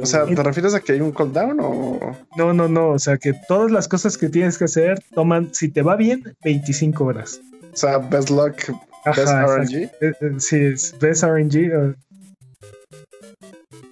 O 0.00 0.06
sea, 0.06 0.24
¿te 0.24 0.42
refieres 0.42 0.74
a 0.74 0.80
que 0.80 0.92
hay 0.92 1.00
un 1.00 1.12
cooldown 1.12 1.58
o...? 1.60 2.16
No, 2.36 2.54
no, 2.54 2.68
no. 2.68 2.90
O 2.90 2.98
sea 2.98 3.18
que 3.18 3.34
todas 3.48 3.70
las 3.70 3.88
cosas 3.88 4.16
que 4.16 4.28
tienes 4.28 4.56
que 4.56 4.64
hacer 4.64 5.02
toman, 5.14 5.50
si 5.52 5.68
te 5.68 5.82
va 5.82 5.96
bien, 5.96 6.22
25 6.42 7.04
horas. 7.04 7.40
O 7.72 7.76
sea, 7.76 7.98
best 7.98 8.30
luck, 8.30 8.56
best 9.04 9.28
Ajá, 9.28 9.46
RNG. 9.46 9.74
Eh, 9.74 9.90
eh, 10.00 10.12
Sí, 10.38 10.56
es 10.56 10.94
Best 10.98 11.24
RNG. 11.24 11.96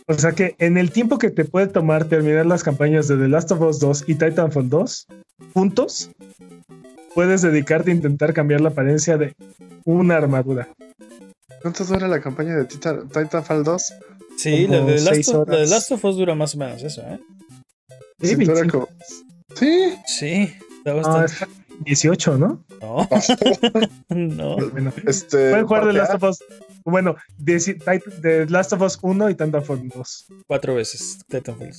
O 0.08 0.14
sea 0.14 0.32
que 0.32 0.54
en 0.58 0.78
el 0.78 0.90
tiempo 0.90 1.18
que 1.18 1.30
te 1.30 1.44
puede 1.44 1.66
tomar 1.66 2.06
terminar 2.06 2.46
las 2.46 2.62
campañas 2.62 3.08
de 3.08 3.16
The 3.18 3.28
Last 3.28 3.52
of 3.52 3.60
Us 3.60 3.78
2 3.78 4.04
y 4.06 4.14
Titanfall 4.14 4.68
2 4.70 5.06
juntos, 5.52 6.10
puedes 7.14 7.42
dedicarte 7.42 7.90
a 7.90 7.94
intentar 7.94 8.32
cambiar 8.32 8.60
la 8.62 8.70
apariencia 8.70 9.18
de 9.18 9.34
una 9.84 10.16
armadura. 10.16 10.68
¿Cuánto 11.60 11.84
dura 11.84 12.08
la 12.08 12.20
campaña 12.20 12.54
de 12.56 12.64
Tita- 12.64 13.02
Titanfall 13.06 13.64
2? 13.64 13.92
Sí, 14.38 14.66
la 14.66 14.80
de, 14.80 15.00
Last 15.00 15.28
of, 15.28 15.48
la 15.48 15.56
de 15.56 15.56
horas. 15.58 15.70
Last 15.70 15.92
of 15.92 16.04
Us 16.04 16.16
dura 16.16 16.34
más 16.34 16.54
o 16.54 16.58
menos 16.58 16.82
eso, 16.82 17.02
¿eh? 17.02 17.18
Sí, 18.20 18.28
Sí, 18.28 18.34
25. 18.36 18.70
como- 18.86 18.88
Sí. 19.56 19.94
Sí, 20.06 20.54
está 20.78 20.90
Ah, 20.90 20.94
bastante. 20.94 21.34
18, 21.84 22.38
¿no? 22.38 22.64
No, 22.80 23.08
no. 24.08 24.56
Bueno, 24.70 24.92
Este, 25.06 25.50
pueden 25.50 25.66
jugar 25.66 25.86
The 25.86 25.92
Last 25.92 26.14
of 26.14 26.22
Us. 26.24 26.38
Bueno, 26.84 27.16
de 27.38 28.46
Last 28.48 28.72
of 28.72 28.82
Us 28.82 28.98
1 29.02 29.30
y 29.30 29.34
Titanfall 29.34 29.88
2. 29.88 30.26
Cuatro 30.46 30.74
veces 30.74 31.18
Titanfall. 31.28 31.72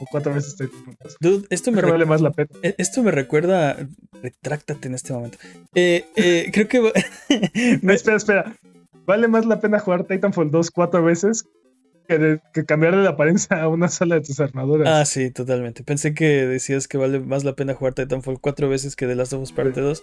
O 0.00 0.06
cuatro 0.10 0.34
veces 0.34 0.56
Titanfall 0.56 0.96
2. 1.02 1.16
Dude, 1.20 1.46
esto 1.50 1.72
me, 1.72 1.82
vale 1.82 2.04
más 2.06 2.20
la 2.20 2.30
pena. 2.32 2.48
eh, 2.62 2.74
esto 2.78 3.02
me 3.02 3.10
recuerda. 3.10 3.76
Retráctate 4.22 4.88
en 4.88 4.94
este 4.94 5.12
momento. 5.12 5.38
Eh, 5.74 6.04
eh, 6.16 6.50
creo 6.52 6.68
que. 6.68 6.78
No, 7.82 7.88
me- 7.88 7.94
espera, 7.94 8.16
espera. 8.16 8.56
Vale 9.06 9.28
más 9.28 9.46
la 9.46 9.60
pena 9.60 9.78
jugar 9.78 10.04
Titanfall 10.04 10.50
2 10.50 10.70
cuatro 10.70 11.02
veces 11.02 11.44
que, 12.10 12.18
de- 12.18 12.40
que 12.52 12.64
cambiarle 12.64 13.02
la 13.04 13.10
apariencia 13.10 13.62
a 13.62 13.68
una 13.68 13.88
sola 13.88 14.16
de 14.16 14.20
tus 14.22 14.40
armaduras. 14.40 14.88
Ah, 14.88 15.04
sí, 15.04 15.30
totalmente. 15.30 15.84
Pensé 15.84 16.12
que 16.12 16.46
decías 16.46 16.88
que 16.88 16.98
vale 16.98 17.20
más 17.20 17.44
la 17.44 17.54
pena 17.54 17.74
jugar 17.74 17.94
Titanfall 17.94 18.40
cuatro 18.40 18.68
veces 18.68 18.96
que 18.96 19.06
The 19.06 19.14
Last 19.14 19.32
of 19.32 19.42
Us 19.42 19.52
Parte 19.52 19.80
2. 19.80 20.02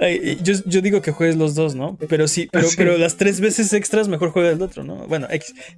Ay, 0.00 0.20
eh, 0.22 0.38
yo, 0.42 0.54
yo 0.66 0.80
digo 0.80 1.02
que 1.02 1.12
juegues 1.12 1.36
los 1.36 1.54
dos, 1.54 1.74
¿no? 1.74 1.96
Pero 2.08 2.26
sí, 2.26 2.48
pero, 2.50 2.66
Sí. 2.66 2.74
pero 2.76 2.96
las 2.98 3.16
tres 3.16 3.40
veces 3.40 3.72
extras 3.72 4.08
mejor 4.08 4.30
juega 4.30 4.50
el 4.50 4.60
otro, 4.62 4.82
¿no? 4.82 5.06
Bueno. 5.06 5.28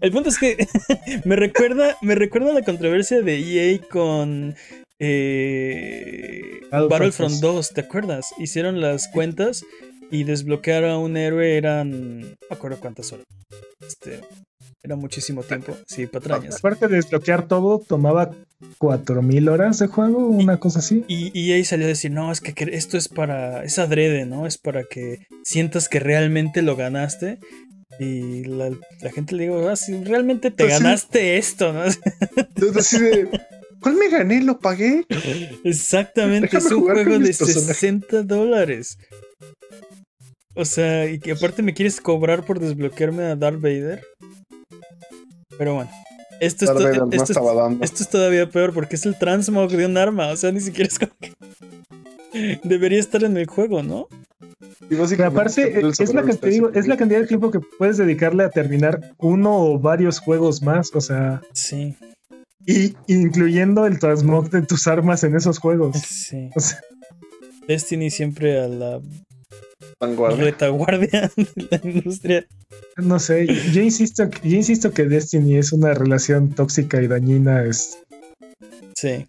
El 0.01 0.13
punto 0.13 0.29
es 0.31 0.39
que 0.39 0.67
me 1.25 1.37
recuerda, 1.37 1.97
me 2.01 2.15
recuerda 2.15 2.53
la 2.55 2.63
controversia 2.63 3.21
de 3.21 3.37
EA 3.75 3.81
con 3.91 4.55
eh, 5.01 6.61
Battlefront 6.71 7.41
2, 7.41 7.75
¿te 7.75 7.81
acuerdas? 7.83 8.31
Hicieron 8.39 8.81
las 8.81 9.09
cuentas 9.09 9.65
y 10.11 10.25
desbloquear 10.25 10.85
a 10.85 10.99
un 10.99 11.17
héroe 11.17 11.57
eran. 11.57 12.21
No 12.21 12.27
me 12.27 12.57
acuerdo 12.57 12.79
cuántas 12.81 13.13
horas. 13.13 13.27
Este, 13.87 14.21
era 14.85 14.97
muchísimo 14.97 15.43
tiempo. 15.43 15.77
Sí, 15.87 16.07
patrañas. 16.07 16.57
Aparte 16.57 16.89
de 16.89 16.97
desbloquear 16.97 17.49
todo, 17.49 17.79
tomaba 17.79 18.31
4000 18.79 19.49
horas 19.49 19.79
de 19.79 19.87
juego, 19.87 20.29
una 20.29 20.59
cosa 20.59 20.81
así. 20.81 21.05
Y, 21.09 21.39
y 21.39 21.53
ahí 21.53 21.65
salió 21.65 21.87
a 21.87 21.89
decir, 21.89 22.11
no, 22.11 22.31
es 22.31 22.43
que 22.43 22.55
esto 22.73 22.99
es 22.99 23.09
para, 23.09 23.65
es 23.65 23.79
adrede, 23.79 24.27
¿no? 24.27 24.47
Es 24.47 24.59
para 24.59 24.85
que 24.85 25.27
sientas 25.43 25.89
que 25.89 26.01
realmente 26.01 26.61
lo 26.61 26.77
ganaste. 26.77 27.39
Y 27.99 28.45
la, 28.45 28.73
la 29.01 29.11
gente 29.11 29.35
le 29.37 29.45
digo, 29.45 29.69
ah, 29.69 29.77
si 29.77 30.03
realmente 30.05 30.51
te 30.51 30.65
Pues 30.65 30.79
ganaste 30.79 31.39
esto, 31.39 31.73
¿no? 31.73 31.85
Entonces, 32.37 33.29
¿cuál 33.81 33.95
me 33.95 34.09
gané? 34.09 34.43
¿Lo 34.43 34.59
pagué? 34.59 35.07
Exactamente, 35.65 36.57
es 36.59 36.71
un 36.71 36.83
juego 36.83 37.13
de 37.13 37.19
mis 37.21 37.39
personajes. 37.39 37.77
60 37.79 38.23
dólares. 38.25 38.99
O 40.55 40.65
sea, 40.65 41.07
y 41.07 41.19
que 41.19 41.33
aparte 41.33 41.63
me 41.63 41.75
quieres 41.75 42.01
cobrar 42.01 42.45
por 42.45 42.61
desbloquearme 42.61 43.25
a 43.25 43.37
Darth 43.37 43.61
Vader. 43.61 44.05
Pero 45.59 45.75
bueno, 45.75 45.91
esto 46.41 46.65
es, 46.65 46.69
Darth 46.71 46.79
to- 46.79 46.85
Vader 46.85 46.99
no 47.01 47.09
esto 47.11 47.23
es- 47.25 47.31
estaba 47.31 47.55
dando. 47.55 47.85
esto 47.85 48.03
es 48.03 48.09
todavía 48.09 48.49
peor 48.49 48.73
porque 48.73 48.97
es 48.97 49.07
el 49.07 49.17
transmog 49.19 49.71
de 49.71 49.87
un 49.87 49.97
arma. 49.97 50.29
O 50.29 50.37
sea, 50.37 50.53
ni 50.53 50.61
siquiera 50.61 50.89
es 50.89 50.99
como 50.99 51.13
que. 51.21 51.33
Debería 52.65 52.99
estar 53.01 53.23
en 53.25 53.37
el 53.37 53.47
juego, 53.47 53.83
¿no? 53.83 54.09
Y 54.91 55.23
aparte, 55.23 55.79
el 55.81 55.91
es 55.91 56.01
la, 56.01 56.07
sombrero 56.07 56.27
que 56.27 56.33
está 56.33 56.47
te 56.47 56.53
digo, 56.53 56.69
así. 56.69 56.79
es 56.79 56.87
la 56.89 56.97
cantidad 56.97 57.21
de 57.21 57.27
tiempo 57.27 57.51
que 57.51 57.61
puedes 57.61 57.97
dedicarle 57.97 58.45
a 58.45 58.51
terminar 58.51 59.01
uno 59.19 59.57
o 59.57 59.79
varios 59.79 60.19
juegos 60.21 60.63
más. 60.63 60.91
O 60.95 61.01
sea, 61.01 61.41
Sí, 61.53 61.97
y 62.67 62.95
incluyendo 63.07 63.87
el 63.87 63.99
transmog 63.99 64.51
de 64.51 64.63
tus 64.63 64.87
armas 64.87 65.25
en 65.25 65.35
esos 65.37 65.59
juegos. 65.59 65.97
sí. 65.99 66.51
O 66.55 66.61
sea, 66.61 66.81
Destiny 67.67 68.11
siempre 68.11 68.61
a 68.61 68.69
la 68.69 69.01
Vanguardia. 70.01 70.45
retaguardia 70.45 71.31
de 71.37 71.69
la 71.71 71.81
industria. 71.83 72.47
no 72.97 73.19
sé, 73.19 73.47
yo 73.73 73.81
insisto, 73.81 74.29
yo 74.43 74.57
insisto 74.57 74.93
que 74.93 75.05
Destiny 75.05 75.57
es 75.57 75.73
una 75.73 75.95
relación 75.95 76.51
tóxica 76.51 77.01
y 77.03 77.07
dañina. 77.07 77.65
Es, 77.65 77.99
Sí, 78.97 79.27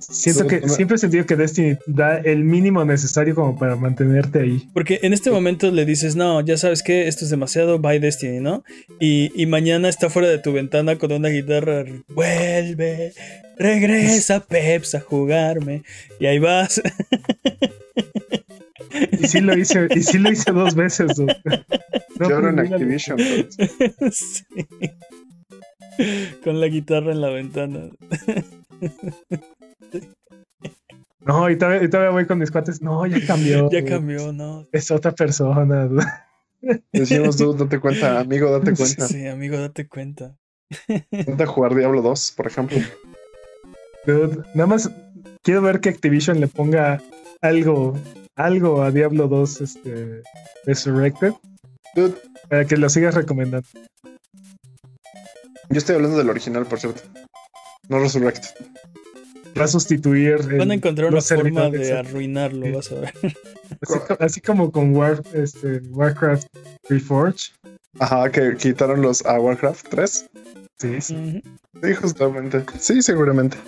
siento 0.00 0.46
que 0.46 0.68
siempre 0.68 0.96
he 0.96 0.98
sentido 0.98 1.26
que 1.26 1.36
Destiny 1.36 1.76
da 1.86 2.18
el 2.18 2.44
mínimo 2.44 2.84
necesario 2.84 3.34
como 3.34 3.58
para 3.58 3.76
mantenerte 3.76 4.40
ahí. 4.40 4.68
porque 4.72 5.00
en 5.02 5.12
este 5.12 5.30
momento 5.30 5.70
le 5.70 5.84
dices, 5.84 6.16
no, 6.16 6.40
ya 6.40 6.56
sabes 6.56 6.82
que 6.82 7.08
esto 7.08 7.24
es 7.24 7.30
demasiado, 7.30 7.78
bye 7.78 8.00
Destiny, 8.00 8.40
¿no? 8.40 8.64
Y, 9.00 9.30
y 9.40 9.46
mañana 9.46 9.88
está 9.88 10.10
fuera 10.10 10.28
de 10.28 10.38
tu 10.38 10.52
ventana 10.52 10.98
con 10.98 11.12
una 11.12 11.28
guitarra, 11.28 11.84
vuelve, 12.08 13.12
regresa 13.58 14.40
Peps 14.40 14.94
a 14.94 15.00
jugarme. 15.00 15.82
Y 16.18 16.26
ahí 16.26 16.38
vas. 16.38 16.80
Y 19.20 19.26
sí 19.28 19.40
lo 19.40 19.56
hice, 19.56 19.88
y 19.94 20.02
sí 20.02 20.18
lo 20.18 20.30
hice 20.30 20.52
dos 20.52 20.74
veces. 20.74 21.16
dude. 21.16 21.36
No 22.18 22.28
Yo 22.28 22.36
abro 22.36 22.50
en 22.50 22.58
Activision. 22.60 23.18
entonces. 23.18 24.44
Sí. 25.96 26.10
Con 26.44 26.60
la 26.60 26.68
guitarra 26.68 27.12
en 27.12 27.20
la 27.20 27.28
ventana. 27.30 27.90
No, 31.20 31.48
y 31.50 31.56
todavía, 31.56 31.84
y 31.84 31.88
todavía 31.90 32.10
voy 32.12 32.26
con 32.26 32.38
mis 32.38 32.50
cuates. 32.50 32.82
No, 32.82 33.06
ya 33.06 33.24
cambió. 33.26 33.70
Ya 33.70 33.80
dude. 33.80 33.84
cambió, 33.84 34.32
¿no? 34.32 34.66
Es 34.72 34.90
otra 34.90 35.12
persona. 35.12 35.86
dude. 35.86 36.04
Decimos, 36.92 37.36
dude, 37.38 37.64
date 37.64 37.78
cuenta, 37.80 38.20
amigo, 38.20 38.50
date 38.50 38.74
cuenta. 38.74 39.06
Sí, 39.06 39.26
amigo, 39.26 39.58
date 39.58 39.86
cuenta. 39.88 40.36
Intenta 41.10 41.46
jugar 41.46 41.74
Diablo 41.74 42.02
2, 42.02 42.32
por 42.36 42.46
ejemplo. 42.46 42.78
Dude, 44.06 44.42
nada 44.54 44.66
más 44.66 44.90
quiero 45.42 45.62
ver 45.62 45.80
que 45.80 45.90
Activision 45.90 46.40
le 46.40 46.48
ponga 46.48 47.02
algo, 47.40 47.98
algo 48.36 48.82
a 48.82 48.90
Diablo 48.90 49.28
2 49.28 49.60
este, 49.60 50.22
Resurrected 50.64 51.32
Dude, 51.94 52.14
para 52.48 52.64
que 52.64 52.76
lo 52.76 52.88
sigas 52.88 53.14
recomendando. 53.14 53.66
yo 55.68 55.78
estoy 55.78 55.96
hablando 55.96 56.16
del 56.18 56.30
original, 56.30 56.66
por 56.66 56.80
cierto. 56.80 57.02
No 57.88 57.98
Resurrected. 57.98 58.48
Va 59.58 59.64
a 59.64 59.68
sustituir. 59.68 60.36
el- 60.50 60.58
Van 60.58 60.70
a 60.70 60.74
encontrar 60.74 61.10
una 61.12 61.20
forma 61.20 61.68
de 61.68 61.92
arruinarlo, 61.98 62.66
Sí. 62.66 62.72
vas 62.72 62.92
a 62.92 62.94
ver. 63.00 63.12
Así, 63.82 63.98
co- 64.06 64.16
así 64.20 64.40
como 64.40 64.70
con 64.72 64.94
War, 64.96 65.22
este, 65.34 65.78
Warcraft 65.90 66.46
Reforged. 66.88 67.52
Ajá, 67.98 68.30
que 68.30 68.56
quitaron 68.56 69.02
los 69.02 69.24
a 69.26 69.38
Warcraft 69.38 69.88
3. 69.90 70.26
Sí, 70.80 71.00
sí. 71.00 71.42
Sí, 71.82 71.94
justamente. 71.94 72.64
Sí, 72.78 73.02
seguramente. 73.02 73.58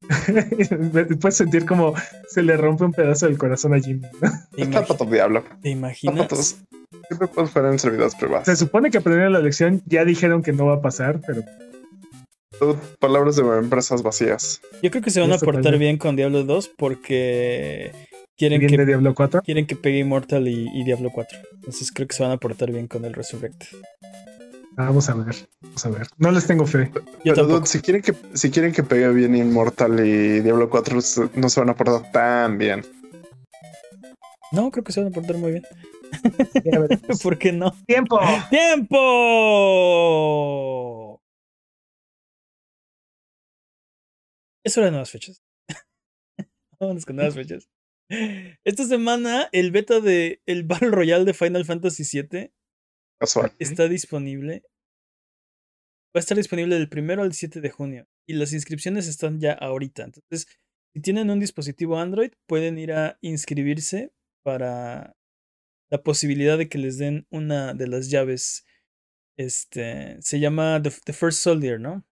Puedes 1.20 1.36
sentir 1.36 1.66
como 1.66 1.94
se 2.28 2.42
le 2.42 2.56
rompe 2.56 2.84
un 2.84 2.92
pedazo 2.92 3.26
del 3.26 3.38
corazón 3.38 3.74
a 3.74 3.80
Jimmy. 3.80 4.06
¿no? 4.20 4.30
¿Te, 4.54 4.62
Está 4.62 4.84
pato 4.84 5.04
diablo. 5.04 5.44
te 5.62 5.70
imaginas? 5.70 6.58
Siempre 7.06 7.28
puedes 7.28 7.54
en 7.54 7.78
servidores 7.78 8.14
privados. 8.14 8.46
Se 8.46 8.56
supone 8.56 8.90
que 8.90 8.98
aprendieron 8.98 9.32
la 9.32 9.40
lección, 9.40 9.82
ya 9.86 10.04
dijeron 10.04 10.42
que 10.42 10.52
no 10.52 10.66
va 10.66 10.76
a 10.76 10.80
pasar, 10.80 11.20
pero 11.26 11.42
palabras 12.98 13.36
de 13.36 13.42
empresas 13.42 14.02
vacías. 14.02 14.60
Yo 14.82 14.90
creo 14.90 15.02
que 15.02 15.10
se 15.10 15.20
van 15.20 15.32
a 15.32 15.38
portar 15.38 15.62
también. 15.62 15.80
bien 15.80 15.98
con 15.98 16.16
Diablo 16.16 16.44
2 16.44 16.72
porque 16.76 17.92
quieren 18.36 18.60
de 18.60 18.66
que, 18.66 18.84
Diablo 18.84 19.14
4. 19.14 19.42
quieren 19.42 19.66
que 19.66 19.76
pegue 19.76 19.98
Immortal 19.98 20.48
y, 20.48 20.68
y 20.72 20.84
Diablo 20.84 21.10
4. 21.10 21.38
Entonces 21.54 21.90
creo 21.92 22.06
que 22.08 22.14
se 22.14 22.22
van 22.22 22.32
a 22.32 22.36
portar 22.36 22.70
bien 22.70 22.86
con 22.86 23.04
el 23.04 23.14
Resurrect. 23.14 23.64
Vamos 24.86 25.08
a 25.08 25.14
ver, 25.14 25.34
vamos 25.62 25.86
a 25.86 25.88
ver. 25.90 26.06
No 26.18 26.30
les 26.30 26.46
tengo 26.46 26.66
fe. 26.66 26.90
Yo 26.94 27.00
Pero 27.24 27.34
tampoco. 27.36 27.58
dude, 27.60 27.66
si 27.68 27.80
quieren 27.80 28.02
que 28.02 28.14
si 28.34 28.50
quieren 28.50 28.72
que 28.72 28.82
pegue 28.82 29.08
bien 29.12 29.34
Immortal 29.36 30.04
y 30.06 30.40
Diablo 30.40 30.68
4 30.70 31.00
se- 31.00 31.30
no 31.34 31.48
se 31.48 31.60
van 31.60 31.70
a 31.70 31.74
portar 31.76 32.10
tan 32.12 32.58
bien. 32.58 32.84
No, 34.52 34.70
creo 34.70 34.82
que 34.84 34.92
se 34.92 35.00
van 35.00 35.10
a 35.12 35.14
portar 35.14 35.36
muy 35.36 35.52
bien. 35.52 35.62
¿Por 37.22 37.38
qué 37.38 37.52
no? 37.52 37.72
¡Tiempo! 37.86 38.18
¡Tiempo! 39.90 41.20
Es 44.64 44.76
hora 44.76 44.86
de 44.86 44.90
nuevas 44.92 45.10
fechas. 45.10 45.42
Vámonos 46.80 47.04
con 47.06 47.16
nuevas 47.16 47.34
fechas. 47.34 47.68
Esta 48.64 48.84
semana 48.84 49.48
el 49.52 49.70
beta 49.70 50.00
de 50.00 50.42
el 50.46 50.64
Battle 50.64 50.90
Royale 50.90 51.24
de 51.24 51.32
Final 51.34 51.64
Fantasy 51.64 52.02
VII 52.04 52.52
Casual. 53.20 53.52
está 53.58 53.86
disponible. 53.88 54.64
Va 56.14 56.18
a 56.18 56.20
estar 56.20 56.36
disponible 56.36 56.74
del 56.76 56.88
primero 56.88 57.22
al 57.22 57.32
7 57.32 57.60
de 57.60 57.70
junio. 57.70 58.06
Y 58.28 58.34
las 58.34 58.52
inscripciones 58.52 59.06
están 59.06 59.38
ya 59.40 59.52
ahorita. 59.52 60.04
Entonces, 60.04 60.46
si 60.94 61.00
tienen 61.00 61.30
un 61.30 61.38
dispositivo 61.40 61.98
Android, 61.98 62.32
pueden 62.48 62.78
ir 62.78 62.92
a 62.92 63.16
inscribirse 63.20 64.12
para 64.44 65.16
la 65.90 66.02
posibilidad 66.02 66.58
de 66.58 66.68
que 66.68 66.78
les 66.78 66.98
den 66.98 67.26
una 67.30 67.74
de 67.74 67.86
las 67.88 68.10
llaves. 68.10 68.64
Este 69.38 70.16
se 70.20 70.40
llama 70.40 70.80
The, 70.82 70.92
The 71.04 71.12
First 71.12 71.40
Soldier, 71.42 71.80
¿no? 71.80 72.04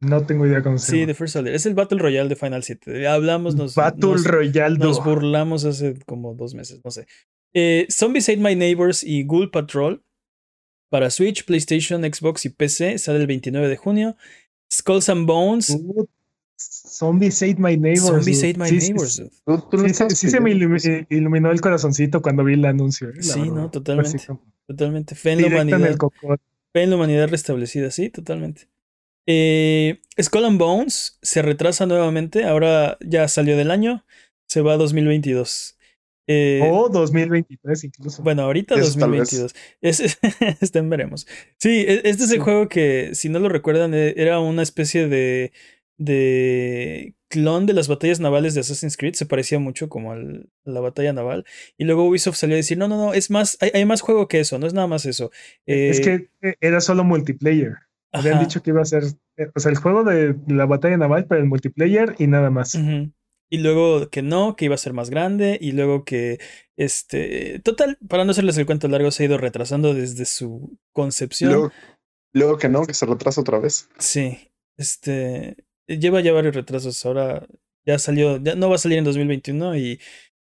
No 0.00 0.26
tengo 0.26 0.46
idea 0.46 0.62
cómo 0.62 0.78
se 0.78 0.90
Sí, 0.90 0.96
llama. 0.98 1.06
The 1.08 1.14
First 1.14 1.32
Soldier. 1.32 1.54
Es 1.54 1.66
el 1.66 1.74
Battle 1.74 1.98
Royale 1.98 2.28
de 2.28 2.36
Final 2.36 2.62
7. 2.62 3.08
Hablamos, 3.08 3.56
nos, 3.56 3.74
Battle 3.74 4.10
nos- 4.10 4.24
Royale 4.24 4.78
nos 4.78 4.98
2. 4.98 5.04
burlamos 5.04 5.64
hace 5.64 5.98
como 6.06 6.34
dos 6.34 6.54
meses, 6.54 6.80
no 6.84 6.90
sé. 6.90 7.06
Eh, 7.54 7.86
Zombies 7.90 8.28
Ate 8.28 8.36
My 8.38 8.54
Neighbors 8.54 9.02
y 9.02 9.24
Ghoul 9.24 9.50
Patrol 9.50 10.04
para 10.88 11.10
Switch, 11.10 11.44
PlayStation, 11.44 12.02
Xbox 12.02 12.44
y 12.46 12.50
PC 12.50 12.98
sale 12.98 13.18
el 13.20 13.26
29 13.26 13.68
de 13.68 13.76
junio. 13.76 14.16
Skulls 14.72 15.08
and 15.08 15.26
Bones. 15.26 15.68
Dude, 15.68 16.08
Zombies 16.58 17.42
Ate 17.42 17.56
My 17.58 17.76
Neighbors. 17.76 18.06
Zombies. 18.24 18.38
Ate 18.44 18.58
My 18.58 18.68
Sí, 18.68 18.76
Neighbors. 18.78 19.22
Sí, 20.14 20.30
se 20.30 20.40
me 20.40 20.52
ilumi- 20.52 21.06
iluminó 21.10 21.50
el 21.50 21.60
corazoncito 21.60 22.22
cuando 22.22 22.44
vi 22.44 22.54
el 22.54 22.64
anuncio. 22.64 23.10
eh, 23.10 23.22
Sí, 23.22 23.40
verdad. 23.40 23.54
no, 23.54 23.70
totalmente. 23.70 24.16
Así 24.16 24.26
Totalmente. 24.66 25.14
Fe 25.14 25.32
en 25.32 25.42
la 25.42 25.46
en 25.48 25.52
humanidad. 25.52 25.96
Fe 26.72 26.82
en 26.82 26.90
la 26.90 26.96
humanidad 26.96 27.28
restablecida, 27.28 27.90
sí, 27.90 28.10
totalmente. 28.10 28.68
Eh, 29.26 30.00
Skull 30.20 30.44
and 30.44 30.58
Bones 30.58 31.18
se 31.22 31.42
retrasa 31.42 31.86
nuevamente. 31.86 32.44
Ahora 32.44 32.96
ya 33.00 33.28
salió 33.28 33.56
del 33.56 33.70
año. 33.70 34.04
Se 34.46 34.60
va 34.60 34.74
a 34.74 34.76
2022. 34.76 35.75
Eh, 36.28 36.60
O 36.64 36.88
2023 36.88 37.84
incluso. 37.84 38.22
Bueno, 38.22 38.42
ahorita 38.42 38.74
Eso 38.74 38.98
tal 38.98 39.12
vez. 39.12 39.30
2022. 39.30 39.54
Es, 39.80 40.18
en 40.74 40.90
veremos. 40.90 41.26
Sí, 41.58 41.84
e- 41.86 42.02
este 42.04 42.24
es 42.24 42.30
el 42.30 42.38
Sí. 42.38 42.38
juego 42.38 42.68
que, 42.68 43.10
si 43.14 43.28
no 43.28 43.38
lo 43.38 43.48
recuerdan, 43.48 43.94
e- 43.94 44.14
era 44.16 44.40
una 44.40 44.62
especie 44.62 45.06
de, 45.08 45.52
de 45.98 47.14
clon 47.28 47.66
de 47.66 47.72
las 47.72 47.88
batallas 47.88 48.20
navales 48.20 48.54
de 48.54 48.60
Assassin's 48.60 48.96
Creed. 48.96 49.14
Se 49.14 49.26
parecía 49.26 49.58
mucho 49.58 49.88
como 49.88 50.12
al- 50.12 50.48
a 50.64 50.70
la 50.70 50.80
batalla 50.80 51.12
naval. 51.12 51.44
Y 51.78 51.84
luego 51.84 52.04
Ubisoft 52.08 52.36
salió 52.36 52.54
a 52.54 52.58
decir, 52.58 52.78
no, 52.78 52.88
no, 52.88 52.96
no, 52.96 53.14
es 53.14 53.30
más, 53.30 53.56
hay, 53.60 53.70
hay 53.74 53.84
más 53.84 54.00
juego 54.00 54.28
que 54.28 54.40
eso, 54.40 54.58
no 54.58 54.66
es 54.66 54.74
nada 54.74 54.86
más 54.86 55.06
eso. 55.06 55.30
es 55.66 56.00
Eh, 56.00 56.28
que 56.40 56.56
era 56.60 56.80
solo 56.80 57.04
multiplayer. 57.04 57.74
Habían 58.12 58.40
dicho 58.40 58.62
que 58.62 58.70
iba 58.70 58.80
a 58.80 58.84
ser, 58.86 59.02
eh, 59.36 59.48
o 59.54 59.60
sea, 59.60 59.70
el 59.70 59.76
juego 59.76 60.02
de 60.02 60.34
la 60.48 60.64
batalla 60.64 60.96
naval, 60.96 61.26
pero 61.28 61.40
el 61.42 61.46
multiplayer 61.48 62.14
y 62.18 62.26
nada 62.28 62.48
más. 62.50 62.74
Y 63.48 63.58
luego 63.58 64.10
que 64.10 64.22
no, 64.22 64.56
que 64.56 64.64
iba 64.64 64.74
a 64.74 64.78
ser 64.78 64.92
más 64.92 65.10
grande. 65.10 65.58
Y 65.60 65.72
luego 65.72 66.04
que, 66.04 66.38
este, 66.76 67.60
total, 67.60 67.98
para 68.08 68.24
no 68.24 68.32
hacerles 68.32 68.58
el 68.58 68.66
cuento 68.66 68.88
largo, 68.88 69.10
se 69.10 69.22
ha 69.22 69.26
ido 69.26 69.38
retrasando 69.38 69.94
desde 69.94 70.24
su 70.24 70.78
concepción. 70.92 71.52
Luego, 71.52 71.72
luego 72.32 72.58
que 72.58 72.68
no, 72.68 72.84
que 72.86 72.94
se 72.94 73.06
retrasa 73.06 73.40
otra 73.40 73.58
vez. 73.58 73.88
Sí, 73.98 74.50
este 74.76 75.56
lleva 75.86 76.20
ya 76.20 76.32
varios 76.32 76.54
retrasos. 76.54 77.04
Ahora 77.06 77.46
ya 77.86 77.98
salió, 77.98 78.42
ya 78.42 78.56
no 78.56 78.68
va 78.68 78.74
a 78.74 78.78
salir 78.78 78.98
en 78.98 79.04
2021 79.04 79.76
y 79.76 80.00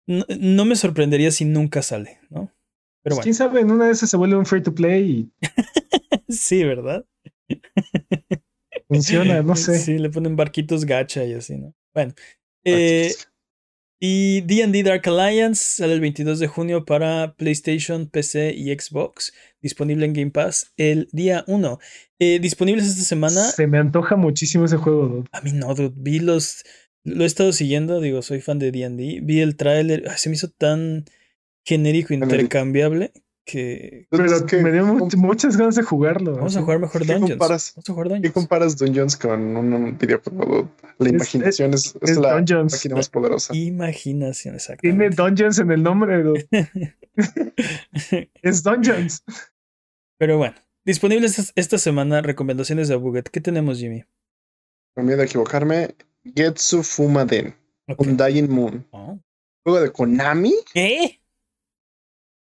no, 0.07 0.25
no 0.39 0.65
me 0.65 0.75
sorprendería 0.75 1.31
si 1.31 1.45
nunca 1.45 1.81
sale, 1.81 2.19
¿no? 2.29 2.51
Pero 3.01 3.15
Pues, 3.15 3.15
bueno, 3.15 3.23
Quién 3.23 3.33
sabe, 3.35 3.61
en 3.61 3.71
una 3.71 3.85
de 3.87 3.91
esas 3.93 4.09
se 4.09 4.17
vuelve 4.17 4.35
un 4.37 4.45
free 4.45 4.61
to 4.61 4.73
play 4.75 5.03
y 5.09 5.31
sí, 6.31 6.63
¿verdad? 6.63 7.05
funciona, 8.87 9.41
no 9.41 9.55
sé. 9.55 9.77
Sí, 9.79 9.97
le 9.97 10.09
ponen 10.09 10.35
barquitos 10.35 10.85
gacha 10.85 11.23
y 11.25 11.33
así, 11.33 11.57
¿no? 11.57 11.73
Bueno, 11.93 12.13
eh, 12.63 13.11
y 14.05 14.41
D&D 14.41 14.83
Dark 14.83 15.07
Alliance 15.07 15.63
sale 15.77 15.93
el 15.93 16.01
22 16.01 16.39
de 16.39 16.47
junio 16.47 16.83
para 16.83 17.35
PlayStation, 17.37 18.07
PC 18.07 18.53
y 18.53 18.77
Xbox, 18.77 19.33
disponible 19.61 20.05
en 20.05 20.11
Game 20.11 20.31
Pass 20.31 20.73
el 20.75 21.07
día 21.13 21.45
1. 21.47 21.79
Eh, 22.19 22.39
disponibles 22.39 22.85
esta 22.85 23.03
semana. 23.03 23.43
Se 23.43 23.65
me 23.65 23.77
antoja 23.77 24.17
muchísimo 24.17 24.65
ese 24.65 24.75
juego, 24.75 25.07
dude. 25.07 25.29
A 25.31 25.39
mí 25.39 25.53
no, 25.53 25.73
dude. 25.73 25.93
Vi 25.95 26.19
los. 26.19 26.65
Lo 27.05 27.23
he 27.23 27.27
estado 27.27 27.53
siguiendo, 27.53 28.01
digo, 28.01 28.21
soy 28.21 28.41
fan 28.41 28.59
de 28.59 28.71
DD. 28.71 29.21
Vi 29.23 29.39
el 29.39 29.55
tráiler. 29.55 30.09
Se 30.17 30.27
me 30.27 30.35
hizo 30.35 30.49
tan 30.49 31.05
genérico, 31.65 32.09
Genérico. 32.09 32.35
intercambiable, 32.35 33.13
que. 33.45 34.07
Dude, 34.11 34.23
Pero 34.23 34.35
es 34.37 34.43
que- 34.43 34.57
me 34.61 34.71
dio 34.71 34.85
mu- 34.85 34.99
¿cómo- 35.09 35.27
muchas 35.27 35.57
ganas 35.57 35.75
de 35.75 35.83
jugarlo. 35.83 36.35
Vamos 36.35 36.55
a 36.55 36.61
jugar 36.61 36.79
mejor 36.79 37.01
¿Qué 37.01 37.07
Dungeons. 37.13 37.31
comparas? 37.31 37.73
Vamos 37.75 37.89
a 37.89 37.93
jugar 37.93 38.07
¿Qué 38.07 38.13
Dungeons. 38.15 38.33
comparas 38.33 38.77
Dungeons 38.77 39.17
con 39.17 39.57
un, 39.57 39.73
un 39.73 39.97
videojuego? 39.97 40.69
La 40.99 41.07
Es- 41.07 41.13
imaginación 41.13 41.73
es, 41.73 41.95
es 42.01 42.11
es 42.11 42.17
la 42.17 42.33
Dungeons. 42.35 42.73
máquina 42.73 42.95
más 42.95 43.09
poderosa. 43.09 43.55
Imaginación, 43.55 44.57
Tiene 44.79 45.05
exactamente. 45.07 45.15
Dungeons 45.15 45.59
en 45.59 45.71
el 45.71 45.83
nombre. 45.83 46.23
Es 48.41 48.63
Dungeons. 48.63 49.23
Pero 50.17 50.37
bueno, 50.37 50.55
disponibles 50.85 51.51
esta, 51.55 51.77
semana 51.77 52.21
recomendaciones 52.21 52.87
de 52.87 52.95
Buget. 52.95 53.29
¿Qué 53.29 53.41
tenemos, 53.41 53.79
Jimmy? 53.79 54.03
Con 54.95 55.05
miedo 55.05 55.21
a 55.21 55.25
equivocarme, 55.25 55.95
Getsu 56.35 56.83
Fumaden, 56.83 57.55
Ok. 57.87 58.01
Undying 58.01 58.49
Moon. 58.49 58.85
Oh. 58.91 59.19
Juego 59.65 59.81
de 59.81 59.91
Konami, 59.91 60.53
¿Qué? 60.73 61.19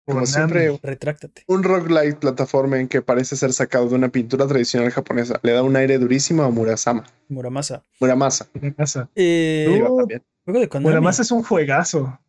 Como 0.06 0.20
Konami. 0.22 0.28
siempre, 0.28 0.80
Retráctate. 0.82 1.44
un 1.48 1.64
roguelite 1.64 2.16
plataforma 2.18 2.80
en 2.80 2.88
que 2.88 3.02
parece 3.02 3.36
ser 3.36 3.54
sacado 3.54 3.88
de 3.88 3.96
una 3.96 4.10
pintura 4.10 4.48
tradicional 4.48 4.90
japonesa. 4.92 5.40
Le 5.44 5.52
da 5.54 5.64
un 5.64 5.76
aire 5.76 5.98
durísimo 6.00 6.44
a 6.44 6.50
Murasama. 6.50 7.06
Muramasa. 7.30 7.84
Muramasa. 8.00 8.48
¿Qué 8.60 8.72
pasa? 8.72 9.10
Eh, 9.16 9.68
juego 10.44 10.60
de 10.60 10.68
Konami. 10.70 10.92
Además 10.92 11.20
es 11.20 11.32
un 11.32 11.44
juegazo. 11.44 12.20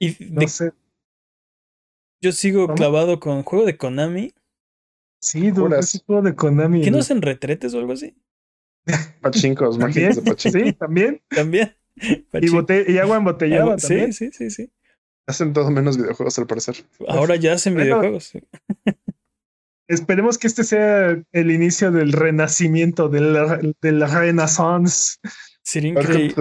Y 0.00 0.16
No 0.30 0.40
de- 0.40 0.48
sé. 0.48 0.72
yo 2.20 2.32
sigo 2.32 2.64
¿Cómo? 2.66 2.74
clavado 2.74 3.20
con 3.20 3.42
juego 3.42 3.64
de 3.64 3.76
Konami. 3.76 4.34
Sí, 5.20 5.50
dude, 5.50 5.78
es 5.78 6.02
juego 6.06 6.20
de 6.22 6.34
Konami. 6.34 6.82
¿Que 6.82 6.90
no 6.90 6.98
hacen 6.98 7.22
retretes 7.22 7.72
o 7.74 7.78
algo 7.78 7.92
así? 7.92 8.14
Pachincos, 9.22 9.78
máquinas 9.78 10.16
de 10.16 10.22
pachinko. 10.30 10.58
sí, 10.58 10.72
también. 10.72 11.22
También. 11.28 11.74
Y, 11.96 12.48
bote- 12.50 12.84
y 12.88 12.98
agua 12.98 13.16
embotellada 13.18 13.62
Agua- 13.62 13.76
también. 13.76 14.12
Sí, 14.12 14.30
sí, 14.32 14.50
sí, 14.50 14.64
sí. 14.64 14.72
Hacen 15.26 15.52
todo 15.52 15.70
menos 15.70 15.96
videojuegos 15.96 16.38
al 16.38 16.46
parecer. 16.46 16.76
Ahora 17.08 17.36
ya 17.36 17.54
hacen 17.54 17.74
Bueno. 17.74 17.86
videojuegos. 18.00 18.24
sí. 18.24 18.40
Esperemos 19.88 20.38
que 20.38 20.46
este 20.46 20.64
sea 20.64 21.22
el 21.32 21.50
inicio 21.50 21.90
del 21.90 22.12
renacimiento, 22.12 23.08
del, 23.08 23.74
del 23.82 24.00
renaissance. 24.10 25.18
Sería, 25.62 25.90
increíble 25.92 26.34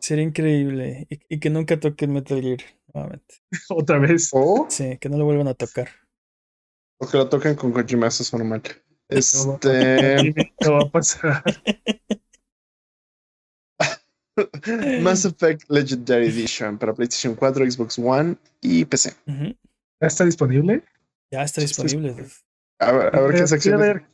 sería 0.00 0.24
increíble. 0.24 1.06
Y, 1.10 1.34
y 1.36 1.40
que 1.40 1.50
nunca 1.50 1.78
toquen 1.80 2.12
Metal 2.12 2.40
Gear 2.40 2.58
nuevamente. 2.92 3.34
Otra 3.70 3.98
vez. 3.98 4.30
Sí, 4.68 4.98
que 4.98 5.08
no 5.08 5.16
lo 5.18 5.24
vuelvan 5.24 5.48
a 5.48 5.54
tocar. 5.54 5.88
o 6.98 7.06
que 7.08 7.16
lo 7.18 7.28
toquen 7.28 7.54
con 7.56 7.72
Kojima, 7.72 8.06
eso 8.08 8.22
es 8.22 8.32
normal. 8.32 8.62
Este. 9.08 10.34
No 10.64 10.72
va 10.72 10.82
a 10.82 10.90
pasar. 10.90 11.42
Mass 15.02 15.24
Effect 15.24 15.64
Legendary 15.68 16.28
Edition 16.28 16.78
para 16.78 16.94
PlayStation 16.94 17.34
4, 17.34 17.70
Xbox 17.70 17.98
One 17.98 18.36
y 18.60 18.84
PC. 18.84 19.14
¿Ya 19.26 20.06
está 20.06 20.24
disponible? 20.24 20.82
Ya 21.30 21.42
está 21.42 21.60
disponible. 21.60 22.14
A 22.78 22.92
ver, 22.92 23.16
a 23.16 23.20
ver 23.20 23.34
qué 23.34 23.46
sección 23.46 23.80
ver, 23.80 24.04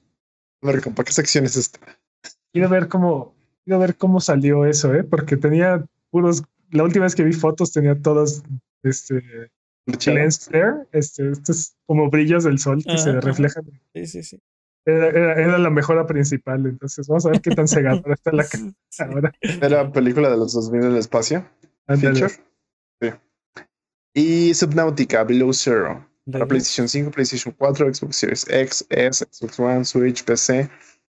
A 0.62 0.66
ver, 0.66 0.80
compa, 0.80 1.04
¿qué 1.04 1.12
sección 1.12 1.44
es 1.44 1.56
esta? 1.56 1.80
quiero 2.52 2.68
ver 2.68 2.88
cómo, 2.88 3.34
quiero 3.64 3.80
ver 3.80 3.96
cómo 3.96 4.20
salió 4.20 4.64
eso, 4.64 4.94
¿eh? 4.94 5.02
Porque 5.02 5.36
tenía 5.36 5.84
puros, 6.10 6.44
la 6.70 6.84
última 6.84 7.04
vez 7.04 7.14
que 7.14 7.24
vi 7.24 7.32
fotos 7.32 7.72
tenía 7.72 8.00
todas, 8.00 8.42
este, 8.82 9.50
lens 10.06 10.46
flare, 10.46 10.86
este, 10.92 11.30
estos 11.30 11.74
como 11.86 12.10
brillos 12.10 12.44
del 12.44 12.58
sol 12.58 12.84
que 12.84 12.98
se 12.98 13.20
reflejan. 13.20 13.64
Sí, 13.94 14.06
sí, 14.06 14.22
sí. 14.22 14.40
Era, 14.84 15.08
era- 15.08 15.34
era 15.40 15.58
la 15.58 15.70
mejora 15.70 16.06
principal, 16.06 16.66
entonces 16.66 17.06
vamos 17.06 17.24
a 17.26 17.30
ver 17.30 17.40
qué 17.40 17.50
tan 17.50 17.68
cegadora 17.68 18.14
está 18.14 18.32
la 18.32 18.44
ahora. 18.98 19.32
Era 19.40 19.92
película 19.92 20.30
de 20.30 20.36
los 20.36 20.52
2000 20.52 20.80
del 20.82 20.96
espacio. 20.96 21.48
Feature. 21.86 22.28
Sí. 23.00 23.08
Y 24.14 24.54
Subnautica 24.54 25.24
Below 25.24 25.52
Zero. 25.52 26.08
Para 26.30 26.46
PlayStation 26.46 26.88
5, 26.88 27.10
PlayStation 27.10 27.54
4, 27.58 27.94
Xbox 27.94 28.16
Series 28.16 28.46
X, 28.48 28.86
S, 28.90 29.26
Xbox 29.30 29.58
One, 29.58 29.84
Switch, 29.84 30.24
PC. 30.24 30.70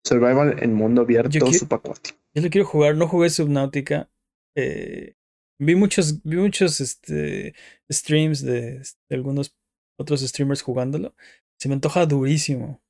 Survival 0.04 0.56
en 0.62 0.74
mundo 0.74 1.02
abierto 1.02 1.30
Yo 1.30 1.52
subacuático. 1.52 2.18
Yo 2.34 2.42
lo 2.42 2.50
quiero 2.50 2.66
jugar, 2.66 2.96
no 2.96 3.06
jugué 3.08 3.30
Subnautica. 3.30 4.10
Eh, 4.56 5.14
vi 5.60 5.74
muchos, 5.76 6.22
vi 6.24 6.36
muchos 6.36 6.80
este, 6.80 7.54
streams 7.90 8.42
de, 8.42 8.78
de 8.80 9.16
algunos 9.16 9.56
otros 9.98 10.20
streamers 10.20 10.62
jugándolo. 10.62 11.14
Se 11.60 11.68
me 11.68 11.74
antoja 11.74 12.04
durísimo. 12.06 12.81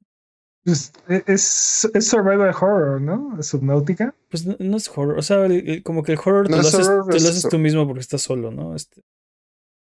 Pues, 0.64 0.92
e- 1.08 1.24
es, 1.26 1.90
es 1.92 2.06
survival 2.06 2.50
horror, 2.60 3.00
¿no? 3.00 3.42
Subnautica. 3.42 4.14
Pues 4.30 4.46
no, 4.46 4.56
no 4.58 4.76
es 4.76 4.88
horror, 4.88 5.18
o 5.18 5.22
sea, 5.22 5.44
el- 5.46 5.68
el- 5.68 5.82
como 5.82 6.02
que 6.02 6.12
el 6.12 6.18
horror 6.18 6.48
No 6.48 6.56
te, 6.56 6.62
lo 6.62 6.68
es 6.68 6.74
haces, 6.74 6.88
horror, 6.88 7.04
te 7.06 7.12
lo 7.12 7.16
es 7.16 7.26
haces 7.30 7.42
sur- 7.42 7.50
tú 7.50 7.58
mismo 7.58 7.86
porque 7.86 8.00
estás 8.00 8.22
solo, 8.22 8.50
¿no? 8.50 8.74
Este, 8.76 9.02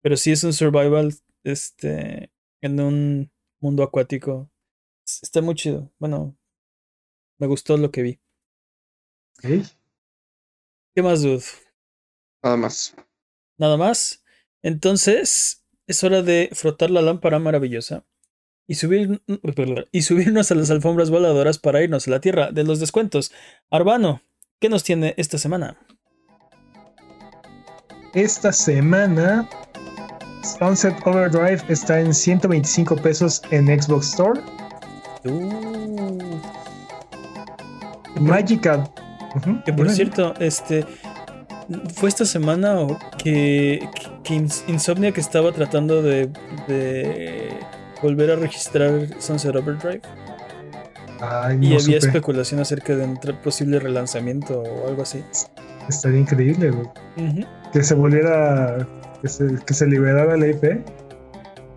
pero 0.03 0.17
sí 0.17 0.33
es 0.33 0.45
un 0.45 0.53
survival 0.53 1.15
este, 1.45 2.31
en 2.63 2.81
un 2.81 3.33
mundo 3.61 3.83
acuático. 3.83 4.51
Es- 5.07 5.21
Está 5.23 5.43
muy 5.43 5.55
chido. 5.57 5.91
Bueno, 5.99 6.37
me 7.39 7.47
gustó 7.49 7.77
lo 7.77 7.91
que 7.91 8.03
vi. 8.03 8.21
Ok. 9.39 9.67
¿Qué 10.95 11.03
más, 11.03 11.23
dude? 11.23 11.43
Nada 12.43 12.57
más. 12.57 12.95
Nada 13.59 13.77
más. 13.77 14.23
Entonces, 14.63 15.65
es 15.87 16.05
hora 16.05 16.23
de 16.23 16.51
frotar 16.53 16.91
la 16.91 17.03
lámpara 17.03 17.39
maravillosa 17.39 18.05
y, 18.71 18.77
subir, 18.77 19.21
y 19.91 20.03
subirnos 20.03 20.51
a 20.51 20.55
las 20.55 20.71
alfombras 20.71 21.11
voladoras 21.11 21.59
para 21.59 21.83
irnos 21.83 22.07
a 22.07 22.11
la 22.13 22.21
tierra 22.21 22.53
de 22.53 22.63
los 22.65 22.79
descuentos. 22.79 23.33
Arbano, 23.71 24.23
¿qué 24.61 24.69
nos 24.69 24.85
tiene 24.85 25.15
esta 25.17 25.39
semana? 25.39 25.77
Esta 28.15 28.53
semana 28.53 29.49
Sunset 30.59 30.95
Overdrive 31.05 31.63
está 31.69 32.01
en 32.01 32.15
125 32.15 32.97
pesos 32.97 33.43
en 33.51 33.67
Xbox 33.83 34.09
Store. 34.11 34.41
Uh, 35.25 36.19
que 39.65 39.73
por 39.73 39.91
cierto, 39.91 40.35
este 40.41 40.85
fue 41.95 42.09
esta 42.09 42.25
semana 42.25 42.87
que, 43.19 43.89
que- 43.95 44.11
que 44.25 44.35
Ins- 44.35 44.63
Insomnia 44.69 45.13
que 45.13 45.21
estaba 45.21 45.53
tratando 45.53 46.03
de, 46.03 46.27
de 46.67 47.49
volver 48.03 48.31
a 48.31 48.37
registrar 48.37 48.91
Sunset 49.19 49.55
Overdrive 49.57 50.01
Ay, 51.21 51.59
y 51.61 51.67
había 51.67 51.81
supe. 51.81 51.97
especulación 51.99 52.61
acerca 52.61 52.97
de 52.97 53.05
un 53.05 53.19
posible 53.45 53.79
relanzamiento 53.79 54.61
o 54.63 54.89
algo 54.89 55.03
así. 55.03 55.23
Estaría 55.89 56.21
increíble, 56.21 56.71
güey. 56.71 57.47
Que 57.73 57.83
se 57.83 57.95
volviera. 57.95 58.87
Que 59.21 59.29
se, 59.29 59.47
que 59.67 59.75
se 59.75 59.87
liberara 59.87 60.37
la 60.37 60.47
IP. 60.47 60.81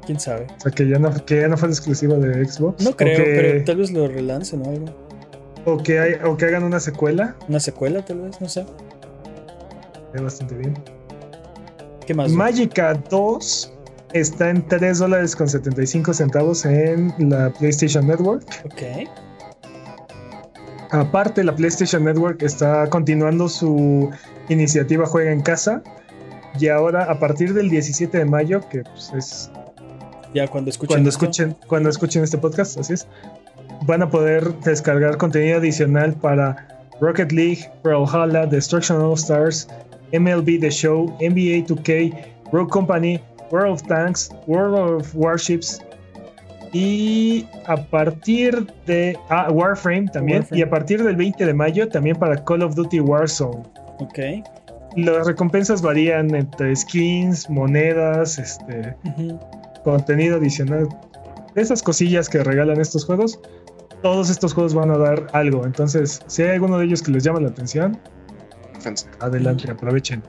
¿Quién 0.06 0.20
sabe? 0.20 0.48
O 0.58 0.60
sea, 0.62 0.72
que 0.72 0.88
ya 0.88 0.98
no, 1.00 1.12
que 1.26 1.42
ya 1.42 1.48
no 1.48 1.58
fuera 1.58 1.74
exclusiva 1.74 2.16
de 2.16 2.46
Xbox. 2.46 2.84
No 2.86 2.96
creo, 2.96 3.18
que, 3.18 3.24
pero 3.24 3.64
tal 3.66 3.78
vez 3.78 3.92
lo 3.92 4.08
relancen 4.08 4.62
o 4.66 4.70
algo. 4.70 4.86
o, 5.66 5.78
que 5.78 6.00
hay- 6.00 6.16
o 6.24 6.38
que 6.38 6.46
hagan 6.46 6.64
una 6.64 6.80
secuela. 6.80 7.36
Una 7.50 7.60
secuela, 7.60 8.04
tal 8.06 8.22
vez, 8.22 8.40
no 8.40 8.48
sé. 8.48 8.66
Está 10.12 10.22
bastante 10.24 10.56
bien. 10.56 10.78
¿Qué 12.06 12.14
más? 12.14 12.32
Magica 12.32 12.94
2 13.10 13.74
está 14.14 14.50
en 14.50 14.66
3 14.68 15.00
dólares 15.00 15.36
con 15.36 15.50
75 15.50 16.14
centavos 16.14 16.66
en 16.66 17.14
la 17.18 17.50
PlayStation 17.52 18.08
Network. 18.08 18.44
Ok. 18.66 19.10
Aparte, 20.92 21.44
la 21.44 21.56
PlayStation 21.56 22.04
Network 22.04 22.44
está 22.44 22.88
continuando 22.90 23.50
su 23.50 24.12
iniciativa 24.50 25.06
Juega 25.06 25.32
en 25.32 25.42
Casa. 25.42 25.82
Y 26.60 26.68
ahora, 26.68 27.06
a 27.06 27.20
partir 27.20 27.54
del 27.54 27.70
17 27.70 28.16
de 28.16 28.26
mayo, 28.26 28.62
que 28.70 28.84
pues, 28.84 29.12
es 29.18 29.52
Ya 30.36 30.48
cuando 30.48 30.70
escuchen 30.70 30.96
cuando 30.96 31.10
esto, 31.10 31.26
escuchen, 31.26 31.56
cuando 31.68 31.90
escuchen 31.90 32.24
este 32.24 32.38
podcast, 32.38 32.78
así 32.78 32.94
es, 32.94 33.08
van 33.88 34.04
a 34.04 34.10
poder 34.10 34.54
descargar 34.60 35.18
contenido 35.18 35.58
adicional 35.58 36.14
para 36.14 36.68
Rocket 37.02 37.32
League, 37.32 37.72
Brawlhalla, 37.84 38.46
Destruction 38.46 39.02
All 39.02 39.16
Stars, 39.16 39.68
MLB 40.12 40.60
The 40.60 40.70
Show, 40.70 41.08
NBA 41.20 41.66
2K, 41.66 42.14
Rogue 42.52 42.70
Company, 42.70 43.20
World 43.54 43.74
of 43.74 43.84
Tanks, 43.84 44.32
World 44.48 44.76
of 44.76 45.16
Warships 45.16 45.80
y 46.74 47.46
a 47.68 47.78
partir 47.78 48.66
de 48.88 49.16
ah, 49.30 49.52
Warframe 49.52 50.08
también 50.08 50.40
Warframe. 50.40 50.60
y 50.60 50.64
a 50.64 50.70
partir 50.70 51.04
del 51.04 51.16
20 51.16 51.46
de 51.46 51.54
mayo 51.54 51.88
también 51.88 52.16
para 52.16 52.44
Call 52.44 52.64
of 52.64 52.74
Duty 52.74 53.00
Warzone. 53.00 53.62
Ok. 54.00 54.20
Las 54.96 55.28
recompensas 55.28 55.84
varían 55.84 56.34
entre 56.34 56.76
skins, 56.76 57.48
monedas, 57.48 58.40
este, 58.40 58.96
contenido 59.84 60.38
adicional. 60.38 60.88
Esas 61.56 61.84
cosillas 61.84 62.30
que 62.30 62.44
regalan 62.44 62.82
estos 62.82 63.06
juegos, 63.06 63.40
todos 64.02 64.32
estos 64.32 64.54
juegos 64.54 64.74
van 64.74 64.90
a 64.90 64.98
dar 64.98 65.28
algo. 65.34 65.66
Entonces, 65.66 66.22
si 66.28 66.42
hay 66.42 66.52
alguno 66.52 66.80
de 66.80 66.86
ellos 66.86 67.04
que 67.04 67.12
les 67.12 67.24
llama 67.24 67.40
la 67.40 67.50
atención, 67.50 68.00
adelante, 69.20 69.70
aprovechen. 69.70 70.24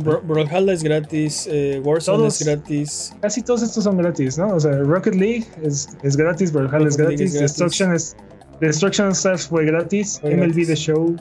Brawlhalla 0.00 0.72
es 0.72 0.82
gratis, 0.82 1.48
eh, 1.50 1.80
Warzone 1.84 2.18
Todos- 2.18 2.40
es 2.40 2.46
gratis. 2.46 3.14
Casi 3.20 3.42
todos 3.42 3.62
estos 3.62 3.84
son 3.84 3.96
gratis, 3.98 4.36
¿no? 4.38 4.48
O 4.54 4.60
sea, 4.60 4.72
Rocket 4.78 5.14
League 5.14 5.44
es, 5.62 5.88
es 6.02 6.16
gratis, 6.16 6.52
Brawlhalla 6.52 6.88
es 6.88 6.94
Rocket 6.98 7.06
gratis, 7.18 7.20
es 7.20 7.32
gratis. 7.34 7.40
Destruction 7.56 7.94
es 7.94 8.16
Destruction 8.60 9.08
Stars 9.10 9.46
fue 9.48 9.64
gratis, 9.66 10.18
Fue 10.20 10.30
MLB 10.34 10.46
gratis. 10.64 10.66
The 10.68 10.76
Show, 10.76 11.16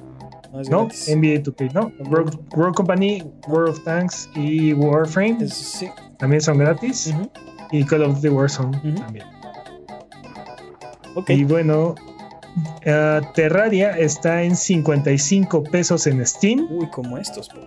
No. 0.70 0.88
NBA 1.08 1.44
2K, 1.44 1.74
no, 1.74 1.92
Rogue 2.10 2.74
Company, 2.76 3.22
World 3.50 3.72
of 3.72 3.84
Tanks 3.84 4.30
y 4.36 4.72
Warframe 4.74 5.46
sí. 5.50 5.90
también 6.18 6.42
son 6.42 6.60
gratis, 6.60 7.14
y 7.74 7.84
Call 7.84 8.04
of 8.04 8.16
Duty 8.16 8.30
Warzone 8.30 8.78
también. 8.96 9.26
Ok. 11.16 11.30
Y 11.32 11.44
bueno, 11.44 11.96
eh, 12.86 13.22
Terraria 13.34 13.98
está 13.98 14.44
en 14.44 14.56
55 14.56 15.64
pesos 15.64 16.08
en 16.08 16.26
Steam. 16.26 16.68
Uy, 16.70 16.88
como 16.90 17.18
estos. 17.18 17.50
po. 17.50 17.60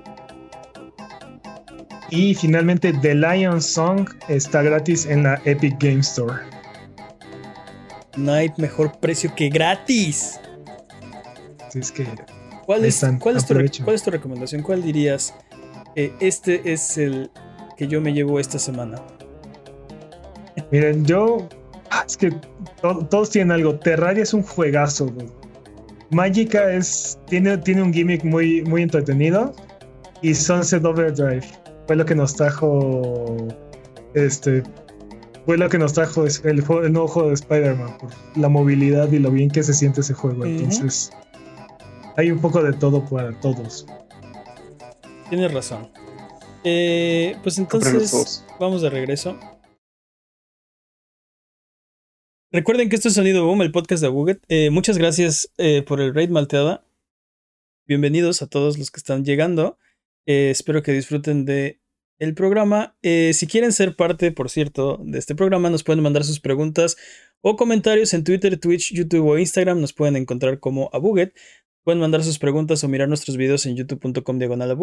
Y 2.10 2.35
finalmente 2.35 2.93
The 2.93 3.14
Lion 3.14 3.60
Song 3.60 4.09
está 4.28 4.62
gratis 4.62 5.05
en 5.06 5.24
la 5.24 5.40
Epic 5.44 5.76
Game 5.78 6.01
Store. 6.01 6.36
No 8.16 8.32
hay 8.32 8.51
mejor 8.56 8.98
precio 8.98 9.32
que 9.35 9.48
gratis. 9.48 10.40
Así 11.66 11.78
es 11.80 11.93
que 11.93 12.06
¿Cuál 12.64 12.85
es, 12.85 12.94
están, 12.94 13.18
cuál 13.18 13.36
es, 13.36 13.44
tu, 13.47 13.52
re- 13.55 13.60
aprovechen. 13.60 13.85
cuál 13.85 13.97
es 13.97 14.02
tu 14.02 14.10
recomendación? 14.10 14.62
¿Cuál 14.62 14.82
dirías? 14.82 15.35
eh, 15.97 16.12
este 16.20 16.72
es 16.72 16.97
el 16.98 17.30
que 17.76 17.86
yo 17.89 18.01
me 18.01 18.12
llevo 18.12 18.40
esta 18.40 18.59
semana. 18.59 19.01
miren, 20.70 21.05
yo 21.05 21.48
ah, 21.90 22.05
es 22.06 22.16
que 22.16 22.30
to- 22.80 23.06
todos 23.10 23.30
tienen 23.30 23.52
algo. 23.52 23.78
Terraria 23.78 24.22
es 24.22 24.32
un 24.35 24.43
juegazo. 24.43 25.06
güey. 25.06 25.28
Magica 26.10 26.72
es 26.72 27.18
tiene, 27.26 27.59
tiene 27.59 27.82
un 27.82 27.93
gimmick 27.93 28.24
muy, 28.24 28.62
muy 28.62 28.82
entretenido. 28.82 29.55
Y 30.22 30.35
Sunset 30.35 30.85
Overdrive 30.85 31.47
fue 31.89 31.97
lo 31.97 32.05
que 32.05 32.15
nos 32.15 32.36
trajo 32.36 33.48
este 34.15 34.62
fue 35.47 35.56
lo 35.56 35.70
que 35.70 35.78
nos 35.78 35.94
trajo 35.94 36.27
el, 36.27 36.32
el 36.44 36.93
nuevo 36.93 37.09
juego 37.09 37.28
de 37.28 37.35
Spider-Man 37.35 37.97
por 37.97 38.10
la 38.36 38.51
movilidad 38.51 39.10
y 39.10 39.19
lo 39.19 39.31
bien 39.31 39.51
que 39.51 39.62
se 39.62 39.73
siente 39.73 40.02
ese 40.02 40.12
juego. 40.12 40.44
Entonces, 40.44 41.10
hay 42.19 42.31
un 42.31 42.39
poco 42.43 42.62
de 42.62 42.74
todo 42.74 43.02
para 43.09 43.32
todos. 43.40 43.86
Tienes 45.31 45.51
razón. 45.55 45.90
Eh, 46.65 47.35
pues 47.43 47.56
entonces 47.56 48.44
vamos 48.60 48.82
de 48.82 48.90
regreso. 48.90 49.40
Recuerden 52.52 52.90
que 52.90 52.97
esto 52.97 53.09
es 53.09 53.15
Sonido 53.15 53.47
Boom, 53.47 53.62
el 53.62 53.73
podcast 53.73 54.02
de 54.02 54.09
Buget. 54.09 54.43
Eh, 54.48 54.69
muchas 54.69 54.98
gracias 54.98 55.51
eh, 55.56 55.81
por 55.81 56.02
el 56.02 56.15
raid 56.15 56.28
malteada. 56.28 56.85
Bienvenidos 57.86 58.43
a 58.43 58.47
todos 58.47 58.77
los 58.77 58.90
que 58.90 58.98
están 58.98 59.24
llegando. 59.24 59.78
Eh, 60.28 60.50
espero 60.50 60.82
que 60.82 60.92
disfruten 60.92 61.46
de 61.46 61.80
el 62.18 62.34
programa. 62.34 62.98
Eh, 63.00 63.32
si 63.32 63.46
quieren 63.46 63.72
ser 63.72 63.96
parte, 63.96 64.30
por 64.30 64.50
cierto, 64.50 65.00
de 65.02 65.18
este 65.18 65.34
programa, 65.34 65.70
nos 65.70 65.84
pueden 65.84 66.02
mandar 66.02 66.22
sus 66.22 66.38
preguntas 66.38 66.98
o 67.40 67.56
comentarios 67.56 68.12
en 68.12 68.24
Twitter, 68.24 68.59
Twitch, 68.60 68.92
YouTube 68.92 69.26
o 69.26 69.38
Instagram. 69.38 69.80
Nos 69.80 69.94
pueden 69.94 70.16
encontrar 70.16 70.60
como 70.60 70.90
a 70.92 70.98
Buget. 70.98 71.32
Pueden 71.89 72.01
mandar 72.01 72.23
sus 72.23 72.39
preguntas 72.39 72.85
o 72.85 72.89
mirar 72.89 73.09
nuestros 73.09 73.39
videos 73.39 73.65
en 73.65 73.74
youtube.com 73.74 74.39
diagonal. 74.39 74.77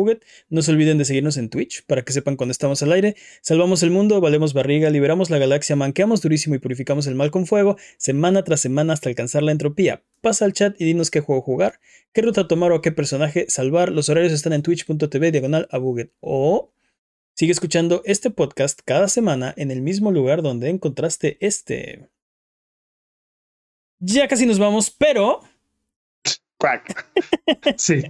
No 0.50 0.62
se 0.64 0.72
olviden 0.72 0.98
de 0.98 1.06
seguirnos 1.06 1.38
en 1.38 1.50
Twitch 1.50 1.86
para 1.86 2.02
que 2.02 2.12
sepan 2.12 2.36
cuando 2.36 2.52
estamos 2.52 2.82
al 2.82 2.92
aire. 2.94 3.16
Salvamos 3.44 3.84
el 3.84 3.92
mundo, 3.92 4.20
valemos 4.22 4.56
barriga, 4.56 4.90
liberamos 4.90 5.30
la 5.30 5.38
galaxia, 5.38 5.76
manqueamos 5.76 6.24
durísimo 6.24 6.56
y 6.56 6.58
purificamos 6.58 7.06
el 7.06 7.14
mal 7.14 7.30
con 7.30 7.46
fuego, 7.46 7.78
semana 8.00 8.44
tras 8.44 8.62
semana 8.62 8.94
hasta 8.94 9.08
alcanzar 9.08 9.44
la 9.44 9.52
entropía. 9.52 10.04
Pasa 10.22 10.46
al 10.46 10.54
chat 10.54 10.82
y 10.82 10.86
dinos 10.86 11.12
qué 11.12 11.20
juego 11.20 11.44
jugar, 11.44 11.80
qué 12.12 12.24
ruta 12.24 12.48
tomar 12.48 12.72
o 12.72 12.78
a 12.78 12.82
qué 12.82 12.92
personaje 12.92 13.46
salvar. 13.50 13.92
Los 13.92 14.10
horarios 14.10 14.34
están 14.34 14.54
en 14.54 14.64
twitch.tv 14.64 15.32
diagonal. 15.32 15.70
O 16.22 16.72
sigue 17.36 17.52
escuchando 17.52 18.02
este 18.06 18.32
podcast 18.32 18.80
cada 18.84 19.10
semana 19.10 19.54
en 19.58 19.70
el 19.70 19.84
mismo 19.84 20.12
lugar 20.12 20.42
donde 20.42 20.70
encontraste 20.70 21.38
este. 21.40 22.10
Ya 24.00 24.28
casi 24.28 24.48
nos 24.48 24.58
vamos, 24.58 24.90
pero 24.90 25.42
Sí. 27.78 28.02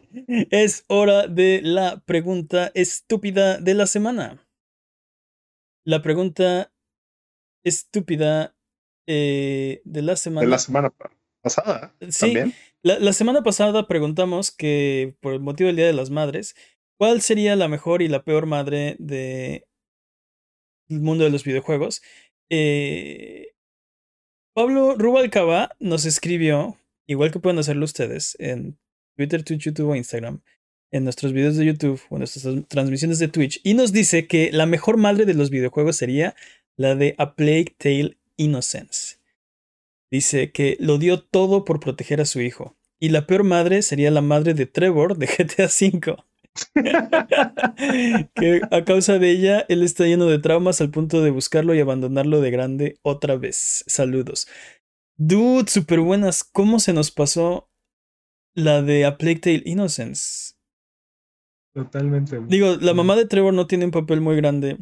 es 0.52 0.86
hora 0.88 1.28
de 1.28 1.62
la 1.64 2.00
pregunta 2.06 2.72
estúpida 2.74 3.58
de 3.60 3.74
la 3.74 3.88
semana. 3.88 4.48
La 5.86 6.02
pregunta 6.02 6.72
estúpida 7.64 8.56
eh, 9.08 9.82
de 9.84 10.02
la 10.02 10.16
semana. 10.16 10.46
De 10.46 10.52
la 10.52 10.60
semana 10.60 10.90
pa- 10.90 11.12
pasada. 11.42 11.96
Sí. 12.10 12.20
También. 12.34 12.54
La, 12.84 13.00
la 13.00 13.14
semana 13.14 13.42
pasada 13.44 13.88
preguntamos 13.88 14.52
que, 14.52 15.16
por 15.22 15.34
el 15.34 15.40
motivo 15.40 15.68
del 15.68 15.76
Día 15.78 15.88
de 15.88 15.94
las 15.94 16.10
Madres, 16.12 16.56
¿cuál 17.00 17.22
sería 17.22 17.56
la 17.56 17.68
mejor 17.68 18.02
y 18.02 18.08
la 18.08 18.24
peor 18.24 18.46
madre 18.46 18.96
de 19.00 19.68
el 20.90 21.02
mundo 21.02 21.24
de 21.24 21.32
los 21.32 21.44
videojuegos? 21.44 22.04
Eh, 22.52 23.54
Pablo 24.56 24.96
Rubalcaba 24.96 25.76
nos 25.80 26.06
escribió, 26.06 26.78
igual 27.08 27.32
que 27.32 27.40
pueden 27.40 27.60
hacerlo 27.60 27.86
ustedes, 27.86 28.36
en 28.40 28.78
Twitter, 29.16 29.44
Twitch, 29.44 29.64
YouTube 29.64 29.90
o 29.90 29.96
Instagram, 29.96 30.42
en 30.92 31.04
nuestros 31.04 31.34
videos 31.34 31.56
de 31.58 31.66
YouTube 31.66 32.02
o 32.10 32.16
en 32.16 32.20
nuestras 32.20 32.44
trans- 32.44 32.68
transmisiones 32.68 33.20
de 33.20 33.28
Twitch, 33.28 33.60
y 33.64 33.74
nos 33.74 33.92
dice 33.92 34.28
que 34.28 34.52
la 34.52 34.66
mejor 34.66 34.98
madre 34.98 35.26
de 35.26 35.34
los 35.34 35.50
videojuegos 35.50 35.96
sería 35.98 36.36
la 36.78 36.96
de 36.96 37.16
A 37.18 37.36
Plague 37.36 37.76
Tale 37.78 38.18
Innocence. 38.38 39.18
Dice 40.12 40.52
que 40.52 40.78
lo 40.80 40.98
dio 40.98 41.22
todo 41.22 41.66
por 41.66 41.80
proteger 41.80 42.22
a 42.22 42.26
su 42.26 42.42
hijo. 42.42 42.78
Y 43.00 43.10
la 43.10 43.28
peor 43.28 43.44
madre 43.44 43.82
sería 43.82 44.12
la 44.12 44.22
madre 44.22 44.54
de 44.54 44.66
Trevor 44.66 45.18
de 45.18 45.28
GTA 45.28 45.66
V. 45.66 46.16
que 48.36 48.62
a 48.72 48.86
causa 48.86 49.20
de 49.20 49.30
ella, 49.32 49.66
él 49.68 49.84
está 49.84 50.06
lleno 50.06 50.28
de 50.28 50.40
traumas 50.40 50.80
al 50.80 50.92
punto 50.92 51.22
de 51.22 51.32
buscarlo 51.32 51.76
y 51.76 51.80
abandonarlo 51.82 52.40
de 52.40 52.52
grande 52.52 52.98
otra 53.02 53.36
vez. 53.36 53.84
Saludos. 53.88 54.48
Dude, 55.18 55.70
super 55.70 56.00
buenas. 56.02 56.44
¿Cómo 56.44 56.80
se 56.80 56.94
nos 56.94 57.12
pasó 57.12 57.70
la 58.54 58.82
de 58.82 59.06
A 59.06 59.18
Plague 59.18 59.40
Tale 59.40 59.62
Innocence? 59.66 60.54
Totalmente. 61.74 62.40
Digo, 62.48 62.76
la 62.80 62.94
mamá 62.94 63.16
de 63.16 63.26
Trevor 63.26 63.54
no 63.54 63.68
tiene 63.68 63.86
un 63.86 63.92
papel 63.92 64.22
muy 64.22 64.36
grande 64.38 64.78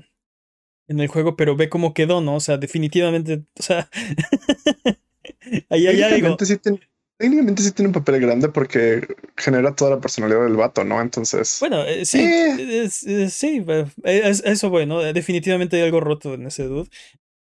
en 0.87 0.99
el 0.99 1.07
juego, 1.07 1.35
pero 1.35 1.55
ve 1.55 1.69
cómo 1.69 1.93
quedó, 1.93 2.21
¿no? 2.21 2.35
O 2.35 2.39
sea, 2.39 2.57
definitivamente, 2.57 3.45
o 3.59 3.63
sea, 3.63 3.89
ahí 5.69 5.87
hay 5.87 6.01
algo. 6.01 6.37
Técnicamente 6.37 6.45
sí, 6.45 6.57
tiene, 6.57 6.79
técnicamente 7.17 7.63
sí 7.63 7.71
tiene 7.71 7.87
un 7.87 7.93
papel 7.93 8.19
grande 8.21 8.49
porque 8.49 9.07
genera 9.37 9.75
toda 9.75 9.91
la 9.91 9.99
personalidad 10.01 10.43
del 10.43 10.55
vato, 10.55 10.83
¿no? 10.83 11.01
Entonces. 11.01 11.57
Bueno, 11.61 11.83
eh, 11.83 12.05
sí, 12.05 12.19
Eh. 12.19 12.83
es- 12.85 13.03
es- 13.03 13.33
sí, 13.33 13.63
eh, 13.67 13.85
es- 14.03 14.43
eso 14.45 14.69
bueno, 14.69 14.99
definitivamente 15.01 15.77
hay 15.77 15.83
algo 15.83 15.99
roto 15.99 16.33
en 16.35 16.45
ese 16.47 16.63
dude. 16.65 16.89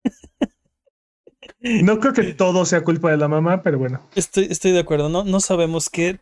No 1.65 1.99
creo 1.99 2.13
que 2.13 2.35
todo 2.35 2.67
sea 2.67 2.83
culpa 2.83 3.11
de 3.11 3.17
la 3.17 3.27
mamá, 3.27 3.63
pero 3.63 3.79
bueno. 3.79 4.07
Estoy, 4.15 4.49
estoy 4.51 4.73
de 4.73 4.81
acuerdo, 4.81 5.09
no, 5.09 5.25
no 5.25 5.41
sabemos 5.41 5.89
qué 5.89 6.21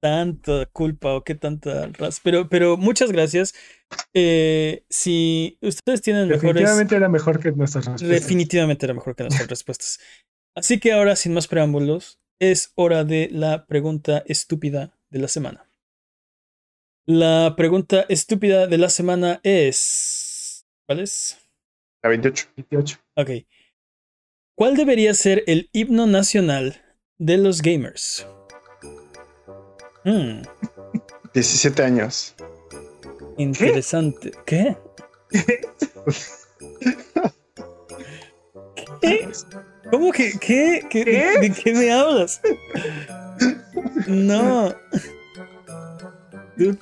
tanta 0.00 0.66
culpa 0.66 1.14
o 1.14 1.24
qué 1.24 1.34
tanta 1.34 1.88
raza, 1.88 2.20
pero, 2.22 2.48
pero 2.50 2.76
muchas 2.76 3.10
gracias. 3.10 3.54
Eh, 4.12 4.84
si 4.90 5.58
ustedes 5.62 6.02
tienen 6.02 6.28
mejores... 6.28 6.54
Definitivamente 6.54 6.96
era 6.96 7.08
mejor 7.08 7.40
que 7.40 7.52
nuestras 7.52 7.86
respuestas. 7.86 8.08
Definitivamente 8.08 8.84
era 8.84 8.94
mejor 8.94 9.16
que 9.16 9.24
nuestras 9.24 9.48
respuestas. 9.48 10.00
Así 10.54 10.78
que 10.78 10.92
ahora, 10.92 11.16
sin 11.16 11.32
más 11.32 11.48
preámbulos, 11.48 12.20
es 12.38 12.72
hora 12.74 13.04
de 13.04 13.30
la 13.32 13.64
pregunta 13.66 14.22
estúpida 14.26 14.92
de 15.08 15.18
la 15.18 15.28
semana. 15.28 15.70
La 17.06 17.54
pregunta 17.56 18.04
estúpida 18.10 18.66
de 18.66 18.76
la 18.76 18.90
semana 18.90 19.40
es... 19.42 20.66
¿Cuál 20.86 21.00
es? 21.00 21.38
A 22.02 22.08
28. 22.08 22.48
28. 22.54 22.98
Ok. 23.16 23.30
¿Cuál 24.58 24.74
debería 24.76 25.14
ser 25.14 25.44
el 25.46 25.70
himno 25.72 26.08
nacional 26.08 26.82
de 27.16 27.38
los 27.38 27.62
gamers? 27.62 28.26
Hmm, 30.04 30.42
17 31.32 31.80
años. 31.80 32.34
interesante. 33.36 34.32
¿Qué? 34.44 34.76
¿Qué? 39.00 39.28
¿Cómo 39.92 40.10
que 40.10 40.32
qué? 40.40 40.84
¿Qué? 40.90 41.04
¿De 41.40 41.52
qué 41.52 41.72
me 41.74 41.92
hablas? 41.92 42.40
No. 44.08 44.74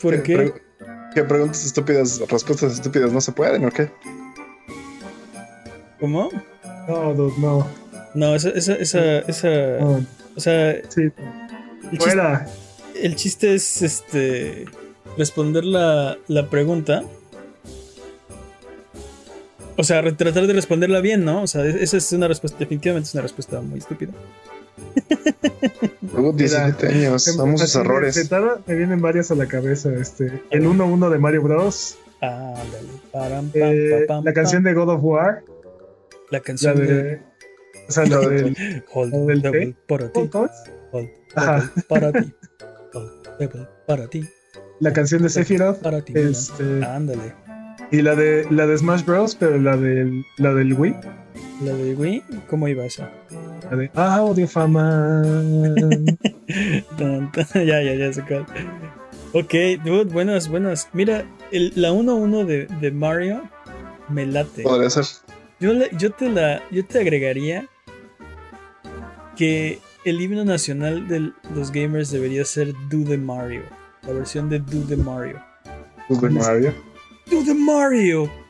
¿por 0.01 0.23
qué? 0.23 0.55
¿Qué 1.15 1.25
preguntas 1.25 1.67
estúpidas, 1.67 2.21
respuestas 2.21 2.73
estúpidas 2.73 3.13
no 3.13 3.21
se 3.21 3.33
pueden 3.33 3.67
o 3.67 3.71
qué? 3.71 3.91
¿Cómo? 6.01 6.31
No, 6.89 7.15
dude, 7.15 7.35
no. 7.39 7.67
No, 8.15 8.35
esa, 8.35 8.49
esa, 8.51 8.75
esa, 8.75 9.19
esa, 9.21 9.49
no. 9.81 10.07
o 10.37 10.41
sea, 10.41 10.71
el 10.71 10.85
Sí. 10.91 11.03
chiste, 11.99 12.21
el 13.03 13.17
chiste 13.17 13.55
es 13.55 13.83
este 13.83 14.65
responder 15.19 15.65
la, 15.65 16.17
la 16.29 16.49
pregunta. 16.49 17.03
O 19.79 19.85
sea, 19.85 20.03
tratar 20.17 20.47
de 20.47 20.53
responderla 20.55 21.01
bien, 21.01 21.25
¿no? 21.25 21.43
O 21.43 21.47
sea, 21.47 21.65
esa 21.67 21.99
es 21.99 22.11
una 22.13 22.29
respuesta, 22.29 22.59
definitivamente 22.59 23.09
es 23.09 23.15
una 23.15 23.23
respuesta 23.23 23.61
muy 23.61 23.79
estúpida. 23.81 24.13
Luego 26.15 26.33
17 26.33 26.87
años, 26.89 27.37
vamos 27.37 27.61
sus 27.61 27.71
Así 27.71 27.79
de- 27.79 27.85
errores. 27.85 28.31
me 28.67 28.75
vienen 28.75 29.01
varias 29.03 29.31
a 29.31 29.35
la 29.35 29.47
cabeza. 29.47 29.91
Este, 29.93 30.41
el 30.51 30.67
1-1 30.67 31.11
de 31.11 31.19
Mario 31.19 31.43
Bros. 31.43 31.97
Ah, 32.23 32.55
dale. 32.73 32.89
Param, 33.13 33.51
pam, 33.51 33.63
eh, 33.65 34.05
pa, 34.09 34.15
pam, 34.15 34.25
la 34.25 34.33
canción 34.33 34.63
pam. 34.63 34.73
de 34.73 34.81
God 34.81 34.89
of 34.95 35.01
War. 35.03 35.43
La 36.31 36.39
La 36.39 36.41
canción 36.41 36.77
de 36.77 36.87
de. 36.87 37.21
O 37.89 37.93
sea, 37.93 38.07
la 38.07 38.19
del. 38.21 38.85
Hold 38.93 39.13
la 39.13 39.19
del 39.27 39.43
Devil 39.43 39.75
té. 39.75 39.81
para 39.87 40.13
ti. 40.13 40.31
Hold 40.33 41.09
Ajá. 41.35 41.57
Devil 41.59 41.85
para 41.89 42.13
ti. 42.13 42.35
Hold 42.95 43.39
Devil 43.39 43.67
para 43.87 44.09
ti. 44.09 44.29
La 44.81 44.93
canción 44.93 45.23
de 45.23 45.29
Sephiroth. 45.29 45.79
Para 45.81 46.03
ti. 46.03 46.13
Este, 46.17 46.85
Ándale. 46.85 47.33
y 47.91 48.03
la 48.03 48.15
de 48.15 48.47
la 48.51 48.67
de 48.67 48.77
Smash 48.77 49.05
Bros, 49.05 49.35
pero 49.37 49.59
la 49.59 49.77
del 49.77 50.23
la 50.39 50.53
del 50.55 50.73
Wii. 50.75 50.95
La 51.63 51.73
de 51.73 51.95
Wii, 51.95 52.23
¿cómo 52.49 52.69
iba 52.69 52.85
esa? 52.85 53.11
La 53.71 53.77
de 53.77 53.91
Audio 53.95 54.47
Fama. 54.49 55.23
Ya, 57.55 57.83
ya, 57.83 57.95
ya 57.95 58.13
sé 58.13 58.23
cuál. 58.23 58.47
Ok, 59.33 59.53
dude, 59.85 60.05
buenas, 60.13 60.49
buenas. 60.49 60.89
Mira, 60.93 61.25
el- 61.51 61.73
la 61.75 61.91
1-1 61.93 62.45
de, 62.47 62.67
de 62.81 62.91
Mario 62.93 63.43
me 64.09 64.25
late. 64.27 64.63
Podría 64.63 64.89
ser. 64.91 65.05
Yo, 65.61 65.73
le- 65.73 65.91
yo, 65.99 66.11
te 66.13 66.29
la, 66.29 66.63
yo 66.71 66.85
te 66.85 67.01
agregaría 67.01 67.67
que 69.37 69.81
el 70.05 70.21
himno 70.21 70.45
nacional 70.45 71.09
de 71.09 71.33
los 71.55 71.71
gamers 71.73 72.11
debería 72.11 72.45
ser 72.45 72.73
Do 72.89 73.05
the 73.07 73.19
Mario. 73.19 73.63
La 74.03 74.13
versión 74.13 74.49
de 74.49 74.59
Do 74.61 74.87
the 74.87 74.97
Mario. 74.97 75.43
Super 76.09 76.31
Mario. 76.31 76.73
Do 77.31 77.43
the 77.45 77.55
Mario! 77.55 78.31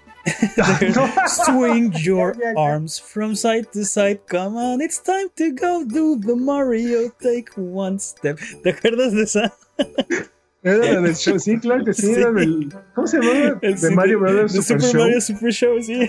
No. 0.97 1.09
Swing 1.29 1.93
your 2.03 2.35
arms 2.57 2.99
from 2.99 3.37
side 3.37 3.69
to 3.73 3.85
side. 3.85 4.19
Come 4.27 4.57
on, 4.57 4.81
it's 4.81 4.99
time 5.01 5.29
to 5.37 5.53
go 5.53 5.85
do 5.85 6.17
the 6.19 6.35
Mario. 6.35 7.11
Take 7.23 7.51
one 7.57 8.01
step. 8.01 8.37
¿Te 8.65 8.71
acuerdas 8.73 9.13
de 9.13 9.23
esa? 9.23 9.53
Era 10.67 10.95
la 10.95 11.01
del 11.01 11.15
show. 11.15 11.39
Sí, 11.39 11.59
claro 11.59 11.85
que 11.85 11.95
sí. 11.95 12.07
Sí. 12.07 12.13
Era 12.15 12.33
del. 12.33 12.69
¿Cómo 12.95 13.07
se 13.07 13.19
llama? 13.21 13.59
El 13.63 13.73
de 13.73 13.79
Super- 13.79 13.95
Mario 13.97 14.19
Brothers 14.21 14.53
de 14.53 14.63
Super, 14.63 14.81
Super 14.83 14.93
Show. 14.93 15.01
Mario 15.03 15.21
Super 15.21 15.53
Show, 15.53 15.83
sí. 15.83 16.09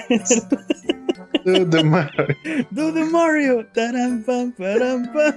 De 1.46 1.84
Mario. 1.84 2.26
do 2.72 2.94
the 2.94 3.06
Mario. 3.06 3.66
Taram, 3.74 4.24
pam, 4.24 4.52
param, 4.54 5.12
pam. 5.14 5.36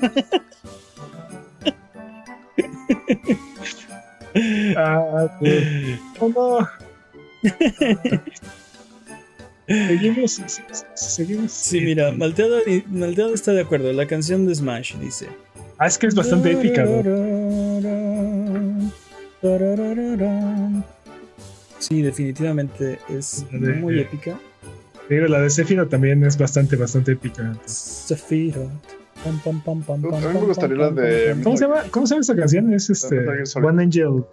Ah, 4.76 5.28
sí. 5.42 5.98
Oh, 6.20 6.28
no. 6.28 6.68
Seguimos. 9.66 10.42
Seguimos. 10.94 11.52
Sí, 11.52 11.80
mira, 11.80 12.12
Malteado, 12.12 12.58
Malteado 12.88 13.34
está 13.34 13.52
de 13.52 13.60
acuerdo. 13.62 13.92
La 13.92 14.06
canción 14.06 14.46
de 14.46 14.54
Smash 14.54 14.96
dice. 14.96 15.28
Ah, 15.78 15.86
es 15.86 15.96
que 15.98 16.06
es 16.06 16.14
bastante 16.14 16.52
épica, 16.52 16.84
¿no? 16.84 17.02
Sí, 21.78 22.02
definitivamente 22.02 22.98
es 23.08 23.46
de- 23.50 23.74
muy 23.74 24.00
épica. 24.00 24.38
Digo, 25.08 25.26
la 25.26 25.40
de 25.40 25.50
Sephiroth 25.50 25.88
también 25.90 26.22
es 26.24 26.36
bastante, 26.38 26.76
bastante 26.76 27.12
épica. 27.12 27.54
Sephiroth. 27.64 28.70
Pam, 29.24 29.38
pam, 29.44 29.60
pam, 29.62 29.82
pam, 29.82 30.04
A 30.06 30.10
pam, 30.10 30.32
mí 30.32 30.40
me 30.40 30.46
gustaría 30.46 30.76
pam, 30.78 30.94
la 30.96 31.02
de- 31.02 31.36
¿Cómo 31.42 31.56
se 31.56 31.64
llama, 31.66 31.82
¿Cómo 31.90 32.06
se 32.06 32.14
llama 32.14 32.20
esta 32.22 32.36
canción? 32.36 32.72
Es 32.72 32.88
este. 32.90 33.18
One 33.58 33.82
Angel. 33.82 34.24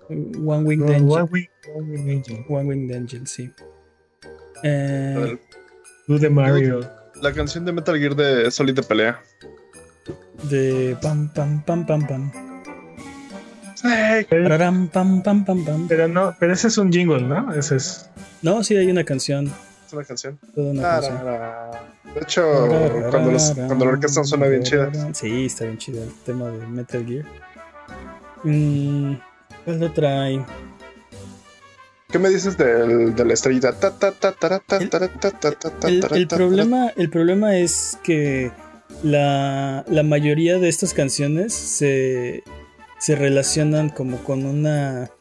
One 0.46 0.64
Winged 0.66 0.86
No, 0.86 0.94
Angel. 0.94 1.10
One 1.12 1.30
Wing, 1.32 1.48
One 1.76 1.90
Wing 1.92 2.10
Angel. 2.18 2.46
One 2.48 2.70
Winged 2.70 2.96
Angel, 2.96 3.28
sí. 3.28 3.52
La, 4.64 4.70
Eh, 4.70 5.16
del- 5.20 5.40
Do 6.08 6.20
the 6.20 6.30
Mario. 6.30 6.80
la 7.22 7.34
canción 7.34 7.66
de 7.66 7.74
Metal 7.74 7.98
Gear 8.00 8.16
de 8.16 8.50
Solid 8.52 8.76
de 8.76 8.84
pelea. 8.84 9.22
de 10.50 10.96
pam, 11.02 11.34
pam, 11.34 11.64
pam, 11.66 11.86
pam, 11.86 12.08
pam. 12.08 12.32
Snake. 13.78 14.28
Pero, 14.30 14.44
Pararam, 14.44 14.88
pam, 14.88 15.22
pam, 15.22 15.46
pam, 15.46 15.64
pam. 15.66 15.88
pero 15.88 16.08
no, 16.08 16.36
pero 16.40 16.54
ese 16.54 16.68
es 16.68 16.78
un 16.78 16.92
jingle, 16.92 17.22
¿no? 17.22 17.54
Ese 17.54 17.76
es. 17.78 18.10
No, 18.42 18.64
sí 18.64 18.76
hay 18.76 18.90
una 18.90 19.04
canción. 19.04 19.52
Es 19.86 19.94
una 19.94 20.04
canción. 20.04 20.40
Toda 20.56 20.72
una 20.72 20.82
canción. 20.82 21.18
Tarara. 21.18 21.72
De 22.16 22.22
hecho, 22.22 22.42
cuando, 23.12 23.32
los- 23.32 23.54
cuando 23.54 23.86
la 23.86 23.92
orquesta 23.92 24.24
suena 24.24 24.48
bien 24.48 24.64
chida. 24.64 24.92
Sí, 25.14 25.46
está 25.46 25.66
bien 25.66 25.78
chido 25.78 26.04
el 26.04 26.12
tema 26.26 26.50
de 26.50 26.66
Metal 26.68 27.06
Gear. 27.06 27.26
Mm, 28.44 29.14
¿Cuál 29.66 29.84
otra 29.84 30.24
hay? 30.24 30.44
¿Qué 32.10 32.20
me 32.20 32.30
dices 32.30 32.58
del, 32.58 33.16
de 33.16 33.26
la 33.26 33.34
estrellita? 33.34 33.76
El- 35.84 36.06
El, 36.14 36.28
problema, 36.28 36.92
el 36.96 37.10
problema 37.10 37.58
es 37.58 37.98
que 38.04 38.52
la, 39.04 39.84
la 39.88 40.04
mayoría 40.04 40.58
de 40.58 40.70
estas 40.70 40.94
canciones 40.94 41.54
se, 41.54 42.44
se 43.00 43.16
relacionan 43.16 43.90
como 43.90 44.24
con 44.24 44.46
una 44.46 45.12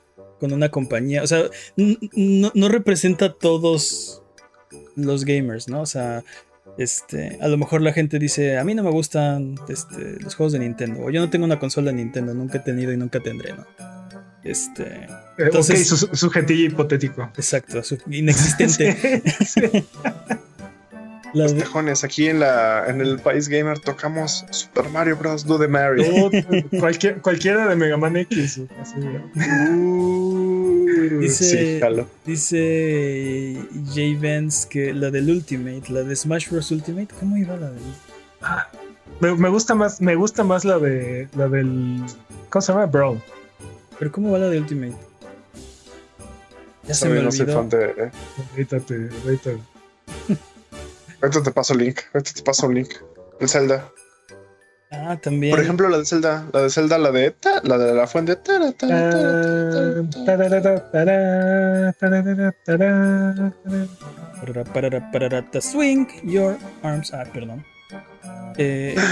con 0.41 0.53
una 0.53 0.69
compañía. 0.71 1.23
O 1.23 1.27
sea, 1.27 1.45
no, 1.77 2.51
no 2.55 2.69
representa 2.69 3.25
a 3.27 3.33
todos 3.33 4.23
los 4.95 5.25
gamers, 5.25 5.69
¿no? 5.69 5.81
O 5.81 5.87
sea, 5.87 6.25
este, 6.79 7.39
a 7.41 7.49
lo 7.49 7.57
mejor 7.57 7.81
la 7.81 7.93
gente 7.95 8.19
dice, 8.19 8.59
a 8.59 8.65
mí 8.65 8.75
no 8.75 8.83
me 8.83 8.91
gustan 8.91 9.55
este, 9.69 10.21
los 10.21 10.35
juegos 10.35 10.53
de 10.53 10.59
Nintendo. 10.59 11.01
O 11.05 11.11
yo 11.11 11.21
no 11.21 11.31
tengo 11.31 11.47
una 11.47 11.59
consola 11.59 11.91
de 11.91 11.97
Nintendo, 11.97 12.35
nunca 12.35 12.59
he 12.59 12.61
tenido 12.61 12.93
y 12.93 12.99
nunca 12.99 13.21
tendré, 13.21 13.55
¿no? 13.55 13.67
Este, 14.45 14.83
Eh, 14.85 15.09
Entonces- 15.39 15.91
ok, 15.91 16.11
su, 16.15 16.31
su 16.31 16.51
hipotético. 16.53 17.31
exacto, 17.37 17.83
su- 17.83 17.99
inexistente. 18.11 19.23
Sí. 19.47 19.61
Los 21.37 21.55
tejones, 21.55 22.03
aquí 22.05 22.29
en 22.29 22.41
la 22.41 22.85
en 22.89 23.01
el 23.01 23.19
país 23.19 23.49
gamer 23.49 23.79
tocamos 23.79 24.45
Super 24.51 24.89
Mario 24.89 25.17
Bros. 25.17 25.45
Do 25.45 25.59
the 25.59 25.69
Mario. 25.69 26.05
O 26.27 26.31
cualquier, 26.81 27.21
cualquiera 27.21 27.67
de 27.69 27.77
Mega 27.77 27.97
Man 27.97 28.17
X. 28.17 28.61
así, 28.81 28.99
Uh, 29.79 31.21
Dice- 31.21 31.81
sí. 31.81 32.05
Dice 32.25 33.57
Jay 33.95 34.15
Vance 34.15 34.67
que 34.69 34.93
la 34.95 35.11
del 35.11 35.31
Ultimate, 35.31 35.83
la 35.93 36.03
de 36.03 36.17
Smash 36.17 36.49
Bros. 36.51 36.71
Ultimate, 36.71 37.09
¿cómo 37.21 37.37
iba 37.37 37.57
la 37.57 37.71
del 37.71 37.83
me, 39.21 39.35
me 39.35 39.49
gusta 39.49 39.75
más, 39.75 40.01
me 40.01 40.15
gusta 40.15 40.45
más 40.45 40.65
la 40.65 40.79
de 40.79 41.29
la 41.37 41.49
del. 41.49 42.03
¿Cómo 42.51 42.61
se 42.63 42.73
llama? 42.73 42.87
Brawl. 42.87 43.21
Pero 43.99 44.13
¿cómo 44.13 44.31
va 44.33 44.39
la 44.39 44.49
de 44.49 44.59
Ultimate? 44.59 44.95
Ya 46.87 46.95
se 46.95 47.09
me 47.09 47.21
no 47.23 47.33
soy 47.33 47.43
olvidó. 47.43 47.59
fan 47.59 47.69
de. 47.71 48.11
Ahorita 48.53 48.81
te, 48.81 49.09
ahorita. 49.25 49.51
Ahorita 51.27 51.43
te 51.43 51.51
paso 51.51 51.73
el 51.73 51.81
link. 51.81 51.99
Ahorita 52.15 52.31
te 52.35 52.43
paso 52.43 52.67
un 52.69 52.75
link. 52.77 52.91
El 53.41 53.49
Zelda. 53.49 53.91
Ah, 54.93 55.19
también. 55.21 55.51
Por 55.51 55.61
ejemplo, 55.61 55.89
la 55.89 55.99
de 55.99 56.07
Zelda. 56.07 56.47
La 56.53 56.63
de 56.63 56.71
Zelda, 56.71 56.99
la 56.99 57.11
de. 57.11 57.33
ta, 57.33 57.61
la 57.65 57.77
de 57.79 57.95
la 57.95 58.07
fuente. 58.07 58.37
tara, 58.37 58.71
tara, 58.73 59.53
tara, 64.71 65.61
swing 65.61 66.07
your 66.25 66.57
arms. 66.83 67.13
Ah, 67.13 67.25
perdón. 67.33 67.65
Eh, 68.59 68.95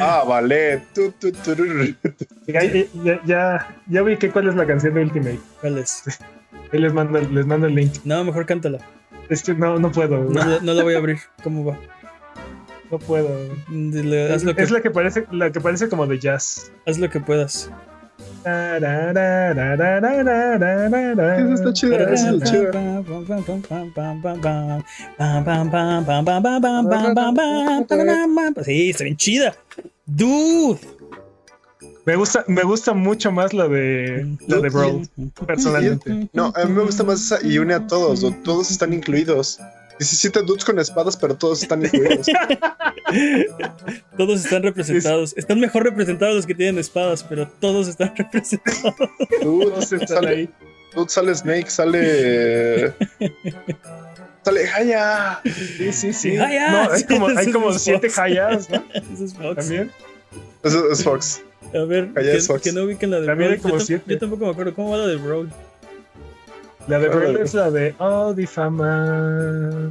Ah, 0.00 0.24
vale. 0.26 0.82
Tu, 0.94 1.10
tu, 1.12 1.32
turur. 1.32 1.94
Ya, 2.46 2.62
ya, 2.64 3.20
ya, 3.24 3.76
ya 3.88 4.02
vi 4.02 4.16
que 4.18 4.30
cuál 4.30 4.48
es 4.48 4.54
la 4.56 4.66
canción 4.66 4.92
de 4.94 5.02
Ultimate. 5.02 5.40
¿Cuál 5.60 5.78
es? 5.78 6.02
Ahí 6.72 6.80
les 6.80 6.92
mando, 6.92 7.18
el- 7.18 7.34
les 7.34 7.46
mando 7.46 7.66
el 7.66 7.74
link. 7.74 7.94
No, 8.04 8.22
mejor 8.24 8.44
cántala. 8.44 8.78
Es 9.28 9.42
que 9.42 9.54
no, 9.54 9.78
no 9.78 9.90
puedo. 9.92 10.18
No, 10.24 10.30
la- 10.44 10.60
no 10.60 10.72
la 10.74 10.82
voy 10.82 10.94
a 10.94 10.98
abrir. 10.98 11.18
¿Cómo 11.42 11.64
va? 11.64 11.78
No 12.90 12.98
puedo. 12.98 13.28
Dile, 13.68 14.32
haz, 14.32 14.44
lo 14.44 14.54
que, 14.54 14.62
Es 14.62 14.70
la 14.70 14.80
que 14.82 14.90
parece, 14.90 15.26
la 15.32 15.50
que 15.50 15.60
parece 15.60 15.88
como 15.88 16.06
de 16.06 16.18
jazz. 16.18 16.70
haz 16.86 16.98
lo 16.98 17.08
que 17.10 17.20
puedas. 17.20 17.70
Esa 21.38 21.54
está 21.54 21.72
chida. 21.72 21.96
Esa 22.12 22.30
está 22.30 22.44
chida. 22.50 22.70
Sí, 28.62 28.90
está 28.90 29.04
bien 29.04 29.16
chida. 29.16 29.54
Dude. 30.06 30.78
Me 32.06 32.16
gusta, 32.16 32.44
me 32.48 32.62
gusta 32.62 32.92
mucho 32.92 33.32
más 33.32 33.54
la 33.54 33.66
de 33.66 34.36
la 34.46 34.58
de 34.58 34.68
Brawl, 34.68 35.08
personalmente. 35.46 36.28
No, 36.32 36.52
a 36.54 36.64
mí 36.66 36.72
me 36.72 36.82
gusta 36.82 37.02
más 37.02 37.20
esa 37.20 37.46
y 37.46 37.58
une 37.58 37.72
a 37.74 37.86
todos. 37.86 38.22
o 38.24 38.30
Todos 38.30 38.70
están 38.70 38.92
incluidos. 38.92 39.58
17 39.98 40.42
dudes 40.42 40.64
con 40.64 40.78
espadas, 40.80 41.16
pero 41.16 41.36
todos 41.36 41.62
están 41.62 41.84
incluidos. 41.84 42.26
Todos 44.18 44.44
están 44.44 44.62
representados. 44.64 45.34
Están 45.36 45.60
mejor 45.60 45.84
representados 45.84 46.34
los 46.34 46.46
que 46.46 46.54
tienen 46.54 46.78
espadas, 46.78 47.22
pero 47.22 47.48
todos 47.60 47.86
están 47.86 48.12
representados. 48.16 48.94
Dude, 49.42 49.66
Todos 49.66 49.92
están 49.92 50.08
sale, 50.08 50.28
ahí. 50.28 50.50
dude, 50.96 51.08
sale 51.08 51.34
Snake, 51.34 51.70
sale. 51.70 52.92
Sale 54.44 54.68
Haya. 54.74 55.40
Sí, 55.44 55.92
sí, 55.92 56.12
sí. 56.12 56.36
Hayas. 56.38 56.72
No, 56.72 56.92
hay 56.92 57.04
como, 57.04 57.28
hay 57.28 57.52
como 57.52 57.72
siete 57.78 58.08
hayas, 58.16 58.68
¿no? 58.68 58.84
Ese 59.12 59.24
es 59.26 59.34
Fox. 59.34 59.56
También. 59.56 59.92
Eso 60.64 60.90
es 60.90 61.04
Fox. 61.04 61.40
A 61.72 61.84
ver, 61.84 62.12
que, 62.12 62.38
que 62.62 62.72
no 62.72 62.82
ubiquen 62.84 63.10
la 63.10 63.20
de 63.20 63.26
También 63.26 63.52
hay 63.52 63.58
Brawl. 63.58 63.72
como 63.72 63.84
Yo, 63.84 63.98
yo 64.06 64.18
tampoco 64.18 64.44
me 64.44 64.50
acuerdo 64.50 64.74
cómo 64.74 64.90
va 64.90 64.98
la 64.98 65.06
de 65.06 65.16
Brawl. 65.16 65.50
La 66.86 66.98
de 66.98 67.08
Brawl 67.08 67.36
es 67.38 67.54
la 67.54 67.70
de 67.70 67.94
Oh, 67.98 68.34
difama. 68.34 69.90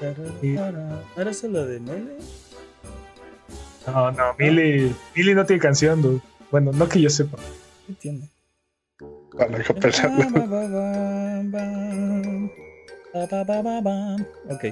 ¿No 0.00 0.66
era 1.16 1.30
esa 1.30 1.48
la 1.48 1.66
de 1.66 1.78
Melee? 1.80 2.16
No, 3.86 4.10
no, 4.12 4.34
Millie, 4.38 4.94
Millie 5.14 5.34
no 5.34 5.44
tiene 5.44 5.60
canción, 5.60 6.00
dude. 6.00 6.20
Bueno, 6.50 6.72
no 6.72 6.88
que 6.88 7.00
yo 7.00 7.10
sepa. 7.10 7.38
¿Qué 7.86 7.92
tiene? 7.94 8.28
Para 9.36 9.58
bam. 13.80 14.26
Ok. 14.48 14.64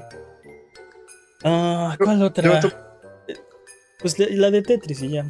Ah, 1.44 1.96
¿cuál 1.98 2.22
otra? 2.22 2.60
Pues 4.00 4.18
la, 4.18 4.26
la 4.30 4.50
de 4.50 4.62
Tetris 4.62 5.02
y 5.02 5.10
ya. 5.10 5.26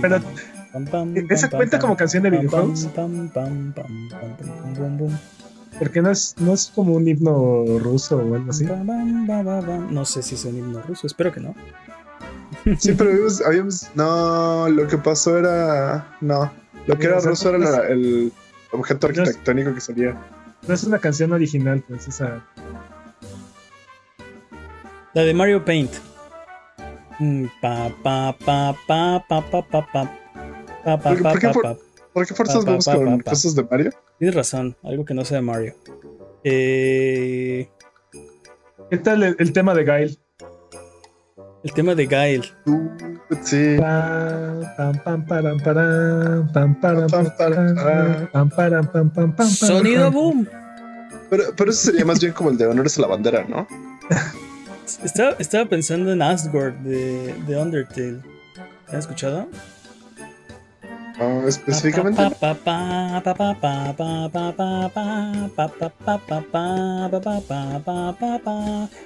Pero 0.00 0.20
pam, 0.72 0.84
pam, 0.86 1.14
¿esa 1.30 1.48
cuenta 1.50 1.78
como 1.78 1.96
canción 1.96 2.22
de 2.22 2.30
videojuegos? 2.30 2.86
pam, 2.94 3.28
pam, 3.28 3.72
pam, 3.72 3.72
pam, 3.74 4.08
pam, 4.10 4.36
pam, 4.36 4.74
bum, 4.74 4.98
bum. 4.98 5.12
Porque 5.78 6.00
no 6.00 6.10
es, 6.10 6.34
no 6.38 6.54
es 6.54 6.72
como 6.74 6.94
un 6.94 7.06
himno 7.06 7.64
ruso 7.78 8.16
o 8.16 8.34
algo 8.34 8.50
así. 8.50 8.64
No 9.90 10.04
sé 10.06 10.22
si 10.22 10.34
es 10.34 10.44
un 10.46 10.56
himno 10.56 10.80
ruso, 10.82 11.06
espero 11.06 11.32
que 11.32 11.40
no. 11.40 11.54
Sí, 12.78 12.92
pero 12.92 13.10
habíamos, 13.10 13.40
habíamos- 13.42 13.88
No, 13.94 14.68
lo 14.68 14.86
que 14.86 14.96
pasó 14.98 15.36
era. 15.38 16.16
No. 16.20 16.50
Lo 16.86 16.96
que 16.98 17.06
era 17.06 17.20
ruso 17.20 17.50
era 17.54 17.58
la- 17.58 17.86
el 17.88 18.32
objeto 18.72 19.06
arquitectónico 19.08 19.74
que 19.74 19.80
salía. 19.80 20.16
No 20.66 20.74
es 20.74 20.82
una 20.84 20.98
canción 20.98 21.32
original, 21.32 21.84
pues 21.86 22.08
esa. 22.08 22.42
La 25.14 25.22
de 25.22 25.34
Mario 25.34 25.64
Paint. 25.64 25.92
Mm, 27.18 27.46
Pa, 27.62 27.90
pa, 28.02 28.36
pa, 28.44 28.76
pa, 28.86 29.24
pa, 29.28 29.40
pa, 29.50 29.62
pa, 29.62 29.92
pa. 29.92 30.18
Pa, 30.84 30.96
pa, 31.00 31.10
¿Por 31.10 31.16
qué- 31.16 31.22
pa, 31.22 31.32
por 31.32 31.52
por- 31.52 31.62
pa. 31.62 31.76
¿Por 32.12 32.26
qué 32.26 32.34
fuerzas 32.34 32.56
Pa, 32.58 32.62
pa, 32.64 32.70
vamos 32.70 32.84
pa, 32.86 32.94
con 32.94 33.18
pa, 33.18 33.24
pa. 33.24 33.30
cosas 33.30 33.54
de 33.54 33.62
Mario? 33.64 33.90
Tienes 34.18 34.34
razón, 34.34 34.76
algo 34.82 35.04
que 35.04 35.14
no 35.14 35.24
sea 35.24 35.36
de 35.38 35.42
Mario. 35.42 35.74
Eh, 36.44 37.68
¿Qué 38.90 38.96
tal 38.98 39.22
el, 39.22 39.36
el 39.38 39.52
tema 39.52 39.74
de 39.74 39.84
Gail? 39.84 40.18
el 41.64 41.72
tema 41.72 41.94
de 41.96 42.06
Gail. 42.06 42.44
Uh, 42.66 42.88
sí. 43.42 43.76
Sonido 49.48 50.10
boom. 50.12 50.48
Pero, 51.28 51.42
pero 51.56 51.70
eso 51.72 51.90
sería 51.90 52.04
más 52.04 52.20
bien 52.20 52.32
como 52.32 52.50
el 52.50 52.56
de 52.58 52.66
honores 52.66 52.96
a 52.98 53.00
la 53.00 53.08
bandera, 53.08 53.44
¿no? 53.48 53.66
Estaba, 54.86 55.34
estaba 55.40 55.68
pensando 55.68 56.12
en 56.12 56.22
Asgore 56.22 56.76
de, 56.82 57.34
de 57.46 57.56
Undertale. 57.56 58.20
¿Has 58.86 59.00
escuchado? 59.00 59.48
Uh, 61.18 61.48
específicamente. 61.48 62.22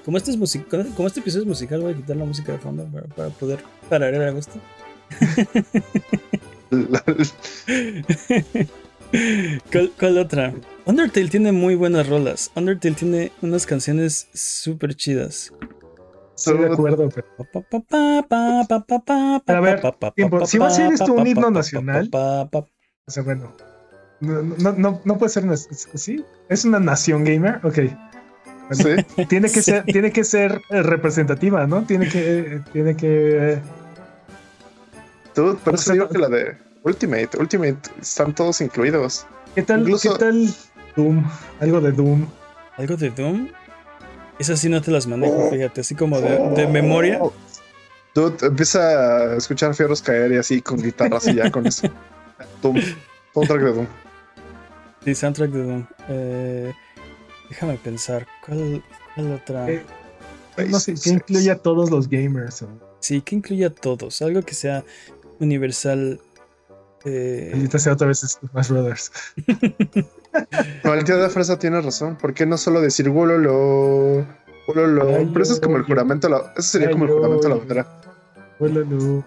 Como 0.05 0.17
este, 0.19 0.33
es 0.33 0.37
music 0.37 0.67
como 0.95 1.09
este 1.09 1.21
episodio 1.21 1.43
es 1.45 1.49
musical, 1.49 1.81
voy 1.81 1.95
a 1.95 1.97
quitar 1.97 2.17
la 2.17 2.27
música 2.27 2.53
de 2.53 2.59
fondo 2.59 2.85
para, 2.87 3.07
para 3.07 3.29
poder 3.31 3.61
parar 3.89 4.13
el 4.13 4.23
agosto. 4.23 4.61
¿Cuál, 9.73 9.93
cuál 9.99 10.19
otra? 10.19 10.53
Undertale 10.85 11.29
tiene 11.29 11.53
muy 11.53 11.75
buenas 11.75 12.09
rolas. 12.09 12.51
Undertale 12.55 12.95
tiene 12.95 13.33
unas 13.43 13.67
canciones 13.67 14.29
súper 14.33 14.95
chidas. 14.95 15.53
Estoy 16.37 16.59
de 16.59 16.67
acuerdo, 16.73 17.09
pero. 17.09 17.27
Pero 19.45 19.59
a 19.59 19.61
ver, 19.61 19.83
tiempo, 20.15 20.47
si 20.47 20.59
va 20.59 20.69
a 20.69 20.71
ser 20.71 20.93
esto 20.93 21.13
un 21.13 21.27
himno 21.27 21.51
nacional. 21.51 22.09
O 22.13 22.67
sea, 23.09 23.23
bueno. 23.23 23.53
No, 24.21 24.43
no, 24.43 24.73
no, 24.73 25.01
no 25.05 25.19
puede 25.19 25.31
ser 25.31 25.45
una. 25.45 25.57
¿Sí? 25.57 26.25
¿Es 26.49 26.65
una 26.65 26.79
nación 26.79 27.25
gamer? 27.25 27.61
Ok. 27.65 27.79
Sí. 28.73 29.25
Tiene 29.29 29.49
que 29.51 29.63
Sí. 29.63 29.73
ser, 29.73 29.85
tiene 29.85 30.13
que 30.13 30.23
ser 30.25 30.61
eh, 30.71 30.83
representativa, 30.83 31.67
¿no? 31.67 31.83
Tiene 31.83 32.09
que, 32.09 32.61
tiene 32.73 32.97
que. 32.97 33.55
eh, 33.55 33.59
Dude, 35.35 35.59
por 35.65 35.75
O 35.75 35.77
sea, 35.77 35.93
digo 35.95 36.05
no- 36.07 36.11
que 36.13 36.19
la 36.19 36.29
de 36.29 36.57
Ultimate, 36.85 37.37
Ultimate, 37.39 37.79
están 38.01 38.35
todos 38.35 38.61
incluidos. 38.61 39.27
¿Qué 39.55 39.63
tal? 39.63 39.81
Incluso- 39.81 40.13
¿Qué 40.15 40.19
tal 40.19 40.49
Doom? 40.97 41.25
Algo 41.61 41.81
de 41.81 41.93
Doom. 41.93 42.27
¿Algo 42.77 42.97
de 42.97 43.11
Doom? 43.11 43.49
Esas 44.39 44.59
sí 44.61 44.69
no 44.71 44.81
te 44.81 44.91
las 44.91 45.07
manejo, 45.07 45.51
fíjate, 45.51 45.83
así 45.83 45.95
como 45.95 46.21
de, 46.21 46.39
de 46.57 46.67
memoria. 46.67 47.21
Dude, 48.15 48.47
empieza 48.47 48.81
a 49.33 49.37
escuchar 49.37 49.75
fierros 49.75 50.01
caer 50.01 50.33
y 50.33 50.37
así 50.39 50.63
con 50.63 50.81
guitarras 50.83 51.27
y 51.29 51.35
ya 51.35 51.51
con 51.51 51.67
eso. 51.67 51.89
Doom. 52.63 52.81
Soundtrack 53.35 53.61
de 53.63 53.73
Doom. 53.73 53.87
Sí, 55.05 55.15
soundtrack 55.15 55.51
de 55.51 55.63
Doom. 55.63 55.87
Eh, 56.09 56.73
déjame 57.51 57.75
pensar, 57.77 58.27
¿cuál, 58.47 58.83
cuál 59.15 59.33
otra? 59.33 59.69
Eh, 59.71 59.85
No 60.69 60.81
sé, 60.81 60.95
que 60.95 61.11
incluye 61.11 61.51
a 61.51 61.57
todos 61.59 61.91
los 61.91 62.09
gamers. 62.09 62.65
Sí, 63.01 63.21
que 63.21 63.37
incluya 63.37 63.67
a 63.69 63.71
todos, 63.71 64.23
algo 64.23 64.41
que 64.43 64.55
sea 64.55 64.85
universal. 65.39 66.19
Eh, 67.05 67.51
Ahorita 67.55 67.79
sea 67.79 67.93
otra 67.95 68.07
vez 68.09 68.21
Smash 68.21 68.69
Brothers. 68.69 69.13
No, 70.85 70.95
el 70.95 71.03
tío 71.03 71.17
de 71.19 71.29
Fresa 71.29 71.59
tiene 71.59 71.81
razón. 71.81 72.15
¿Por 72.17 72.35
qué 72.35 72.47
no 72.47 72.57
solo 72.57 72.81
decir 72.81 73.11
wololo? 73.11 74.25
Wololo. 74.69 75.17
Ay, 75.17 75.29
Pero 75.33 75.43
eso 75.43 75.55
es 75.55 75.61
como 75.61 75.77
el 75.77 75.83
juramento 75.83 76.29
a 76.29 76.31
la. 76.31 76.37
Eso 76.57 76.69
sería 76.69 76.87
Ay, 76.87 76.93
como 76.93 77.07
el 77.07 77.11
juramento 77.11 77.47
a 77.49 77.51
la 77.51 77.57
bandera. 77.57 77.87
Hola, 78.61 78.81
Lu. 78.81 79.25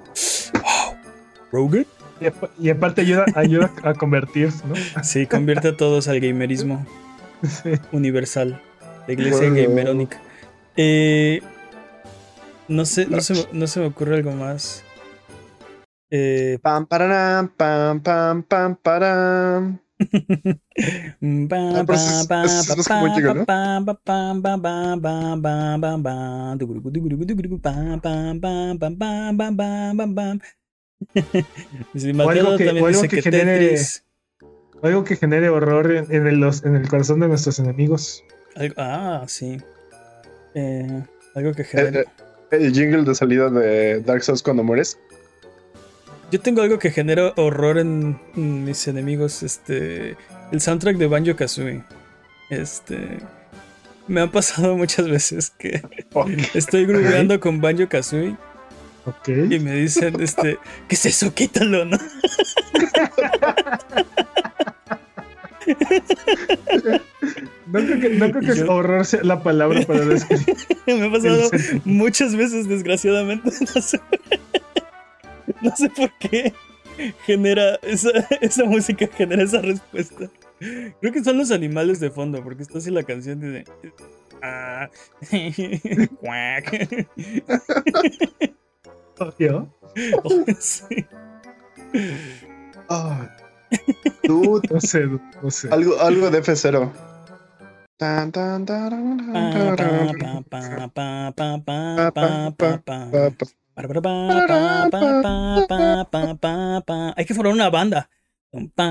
Rogue. 1.52 1.86
Y, 2.22 2.28
apa- 2.28 2.50
y 2.58 2.70
aparte 2.70 3.02
ayuda, 3.02 3.26
ayuda 3.36 3.70
a 3.84 3.94
convertir, 3.96 4.50
¿no? 4.66 4.76
Sí, 5.04 5.28
convierte 5.28 5.68
a 5.70 5.76
todos 5.78 6.08
al 6.08 6.22
gamerismo 6.22 6.86
Sí. 7.64 7.72
universal. 7.92 8.62
La 9.06 9.14
iglesia 9.14 9.50
Bueno. 9.50 9.68
gamerónica. 9.70 10.22
Eh, 10.78 11.42
no 12.70 12.86
sé, 12.86 13.08
no 13.08 13.20
se, 13.20 13.34
me- 13.34 13.48
no 13.52 13.68
se 13.68 13.82
me 13.82 13.88
ocurre 13.88 14.16
algo 14.16 14.32
más. 14.32 14.84
Eh, 16.16 16.60
pam, 16.62 16.86
paranam, 16.86 17.50
pam, 17.58 17.98
pam, 18.00 18.44
pam, 18.44 18.76
param. 18.76 19.82
Que 34.82 34.88
algo 34.88 35.04
que 35.06 35.16
genere 35.16 35.50
horror 35.50 35.92
en, 35.92 36.14
en, 36.14 36.28
el, 36.28 36.36
los, 36.36 36.64
en, 36.64 36.76
el, 36.76 36.88
corazón 36.90 37.22
de 37.22 37.28
nuestros 37.28 37.58
enemigos. 37.58 38.24
Algo, 38.56 38.76
ah, 38.78 39.24
sí. 39.28 39.58
Eh, 40.54 41.04
algo 41.34 41.54
que 41.54 41.64
genere. 41.64 42.06
El, 42.52 42.66
el, 42.66 42.74
jingle 42.74 43.04
de 43.04 43.16
salida 43.16 43.50
de 43.50 44.02
Dark 44.02 44.22
Souls 44.22 44.44
cuando 44.44 44.64
mueres. 44.64 45.00
Yo 46.34 46.40
tengo 46.42 46.64
algo 46.64 46.80
que 46.80 46.90
genera 46.90 47.32
horror 47.36 47.78
en 47.78 48.18
mis 48.34 48.88
enemigos. 48.88 49.44
Este. 49.44 50.18
El 50.52 50.62
soundtrack 50.62 50.98
de 50.98 51.06
Banjo 51.06 51.36
Kazooie. 51.36 51.84
Este. 52.50 53.20
Me 54.08 54.20
ha 54.22 54.32
pasado 54.32 54.76
muchas 54.84 55.08
veces 55.08 55.52
que 55.60 55.84
estoy 56.56 56.88
grubeando 56.88 57.40
con 57.40 57.62
Banjo 57.62 57.88
Kazooie 57.88 58.36
Ok. 59.06 59.28
y 59.52 59.60
me 59.60 59.76
dicen, 59.76 60.20
este, 60.22 60.58
¿qué 60.88 60.96
es 60.96 61.06
eso? 61.06 61.32
Quítalo, 61.36 61.86
¿no? 61.86 61.98
No 67.68 67.80
creo 67.80 68.00
que, 68.00 68.10
no 68.10 68.30
creo 68.32 68.42
que 68.42 68.60
yo- 68.60 68.72
horror 68.72 69.06
sea 69.06 69.24
la 69.24 69.42
palabra 69.42 69.82
para 69.86 70.02
describir. 70.06 70.56
Me 70.88 71.06
ha 71.06 71.12
pasado 71.12 71.50
muchas 71.86 72.36
veces, 72.36 72.68
desgraciadamente. 72.68 73.50
No 73.76 73.82
sé, 73.82 74.00
no 75.64 75.76
sé 75.76 75.90
por 75.90 76.12
qué 76.20 76.54
genera 77.26 77.76
esa, 77.82 78.10
esa 78.42 78.66
música, 78.66 79.08
genera 79.16 79.44
esa 79.44 79.62
respuesta. 79.62 80.30
Creo 81.00 81.14
que 81.14 81.24
son 81.24 81.38
los 81.38 81.52
animales 81.52 82.00
de 82.00 82.12
fondo, 82.12 82.44
porque 82.44 82.64
está 82.64 82.78
así 82.78 82.92
la 82.92 83.04
canción 83.04 83.40
de. 83.40 83.66
Ah, 84.42 84.90
cuac. 86.20 87.08
Sí. 90.60 91.06
Ah. 92.90 93.30
Dude, 94.24 94.68
No 94.70 94.80
sé, 94.82 95.08
no 95.42 95.52
sé. 95.52 95.70
algo, 95.72 96.00
algo 96.00 96.30
de 96.30 96.42
F0. 96.42 96.92
Hay 103.76 103.88
que 107.26 107.34
formar 107.34 107.54
una 107.54 107.70
banda. 107.70 108.10
Este 108.54 108.84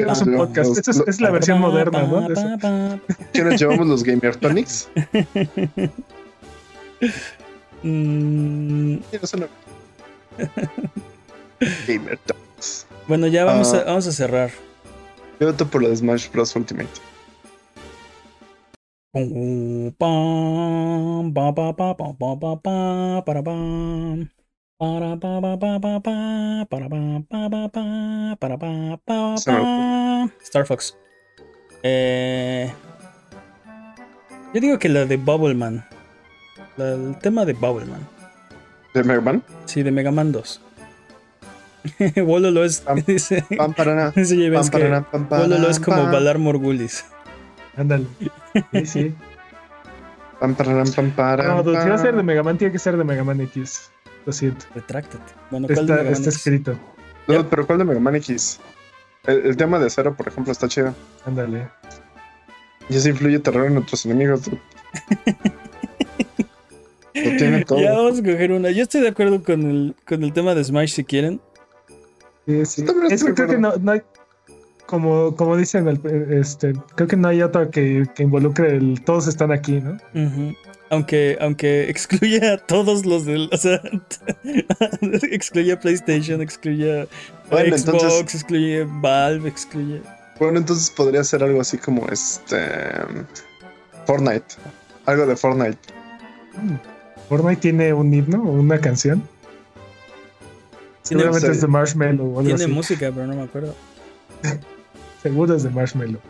no 0.00 0.12
es 0.12 0.22
un 0.22 0.36
podcast, 0.36 0.88
es, 1.08 1.20
la 1.20 1.32
versión 1.32 1.60
moderna, 1.60 2.02
¿no? 2.04 2.28
¿Qué 3.32 3.42
nos 3.42 3.60
llevamos 3.60 3.88
los 3.88 4.04
Gamertonics? 4.04 4.88
mm. 7.82 8.96
Gamertonics. 11.88 12.86
Bueno, 13.08 13.26
ya 13.26 13.44
vamos, 13.44 13.74
a, 13.74 13.82
vamos 13.82 14.06
a 14.06 14.12
cerrar. 14.12 14.52
Yo 15.40 15.48
voto 15.48 15.66
por 15.66 15.82
la 15.82 15.88
de 15.88 15.96
Smash 15.96 16.30
Bros. 16.30 16.54
Ultimate. 16.54 17.11
Star 30.42 30.66
Fox. 30.66 30.96
Eh, 31.82 32.72
yo 34.54 34.60
digo 34.60 34.78
que 34.78 34.88
la 34.88 35.04
de 35.04 35.18
Bubbleman. 35.18 35.84
La- 36.78 36.92
el 36.94 37.18
tema 37.18 37.44
de 37.44 37.52
Bubbleman. 37.52 38.00
¿De 38.94 39.04
Mega 39.04 39.20
Man? 39.20 39.42
Sí, 39.66 39.82
de 39.82 39.90
Mega 39.90 40.10
Man 40.10 40.32
2. 40.32 40.60
Wololo 42.24 42.64
es. 42.64 42.80
Pam, 42.80 43.02
Dice, 43.06 43.44
Pam, 43.58 43.74
dice 44.14 44.76
Wololo 45.42 45.68
es 45.70 45.78
como 45.80 45.96
Valar 46.12 46.38
Morgulis. 46.38 47.04
Ándale. 47.76 48.06
Sí, 48.72 48.86
sí. 48.86 49.14
Pam, 50.40 50.56
parana, 50.56 50.82
pam, 50.96 51.10
parana, 51.12 51.54
No, 51.54 51.62
dude, 51.62 51.80
si 51.82 51.88
va 51.88 51.94
a 51.94 51.98
ser 51.98 52.16
de. 52.16 52.22
Mega 52.24 52.42
Man, 52.42 52.58
tiene 52.58 52.72
que 52.72 52.78
ser 52.80 52.96
de 52.96 53.04
Mega 53.04 53.22
Man 53.22 53.40
X. 53.42 53.92
Lo 54.26 54.32
siento. 54.32 54.66
Retráctate. 54.74 55.32
Bueno, 55.52 55.68
¿cuál 55.68 55.86
de 55.86 55.92
Está, 55.92 55.92
Mega 55.92 56.02
Man 56.04 56.12
está 56.14 56.30
X? 56.30 56.36
escrito. 56.38 56.78
No, 57.28 57.48
pero 57.48 57.64
¿cuál 57.64 57.78
de 57.78 57.84
Mega 57.84 58.00
Man 58.00 58.16
X? 58.16 58.58
El, 59.24 59.46
el 59.46 59.56
tema 59.56 59.78
de 59.78 59.88
Zero, 59.88 60.16
por 60.16 60.26
ejemplo, 60.26 60.50
está 60.50 60.66
chido. 60.66 60.94
Ándale. 61.24 61.68
Y 62.88 62.96
eso 62.96 63.08
influye 63.08 63.38
terror 63.38 63.66
en 63.66 63.76
otros 63.76 64.04
enemigos. 64.04 64.50
Lo 67.14 67.36
tiene 67.36 67.64
todo. 67.64 67.78
Ya 67.80 67.92
vamos 67.92 68.18
a 68.18 68.22
coger 68.22 68.50
una. 68.52 68.70
Yo 68.72 68.82
estoy 68.82 69.02
de 69.02 69.08
acuerdo 69.08 69.42
con 69.44 69.62
el, 69.62 69.94
con 70.06 70.24
el 70.24 70.32
tema 70.32 70.54
de 70.56 70.64
Smash 70.64 70.90
si 70.94 71.04
quieren. 71.04 71.40
Sí, 72.46 72.66
sí. 72.66 72.82
De 72.82 73.32
creo 73.34 73.48
que 73.48 73.58
no, 73.58 73.76
no 73.76 73.92
hay. 73.92 74.02
Como, 74.92 75.34
como 75.36 75.56
dicen, 75.56 75.88
el- 75.88 76.02
este, 76.38 76.74
creo 76.96 77.08
que 77.08 77.16
no 77.16 77.28
hay 77.28 77.40
otra 77.40 77.70
que, 77.70 78.04
que 78.14 78.24
involucre 78.24 78.76
el. 78.76 79.00
Todos 79.02 79.26
están 79.26 79.50
aquí, 79.50 79.80
¿no? 79.80 79.96
Aunque, 80.90 81.38
aunque 81.40 81.88
excluye 81.88 82.46
a 82.46 82.58
todos 82.58 83.06
los 83.06 83.24
del. 83.24 83.48
O 83.50 83.56
sea, 83.56 83.80
excluye 85.30 85.72
a 85.72 85.80
PlayStation, 85.80 86.42
excluye 86.42 87.00
a 87.02 87.06
Bueno, 87.50 87.74
Xbox, 87.78 87.94
entonces- 87.94 88.20
excluye 88.34 88.84
Valve, 89.00 89.48
excluye. 89.48 90.02
Bueno, 90.38 90.58
entonces 90.58 90.90
podría 90.90 91.24
ser 91.24 91.42
algo 91.42 91.62
así 91.62 91.78
como 91.78 92.06
este. 92.08 92.58
Fortnite. 94.06 94.44
Algo 95.06 95.24
de 95.24 95.36
Fortnite. 95.36 95.78
Mm. 96.52 96.74
Fortnite 97.30 97.60
tiene 97.62 97.94
un 97.94 98.12
himno 98.12 98.42
o 98.42 98.50
una 98.52 98.78
canción. 98.78 99.22
Tiene, 101.08 101.22
Seguramente 101.22 101.50
es 101.50 101.60
de 101.62 101.66
Marshmallow 101.66 102.26
o 102.26 102.40
algo 102.40 102.42
tiene 102.42 102.64
así. 102.64 102.70
música, 102.70 103.10
pero 103.14 103.26
no 103.26 103.36
me 103.36 103.42
acuerdo. 103.44 103.74
Seguro 105.22 105.54
es 105.54 105.62
de 105.62 105.70
Marshmallow. 105.70 106.20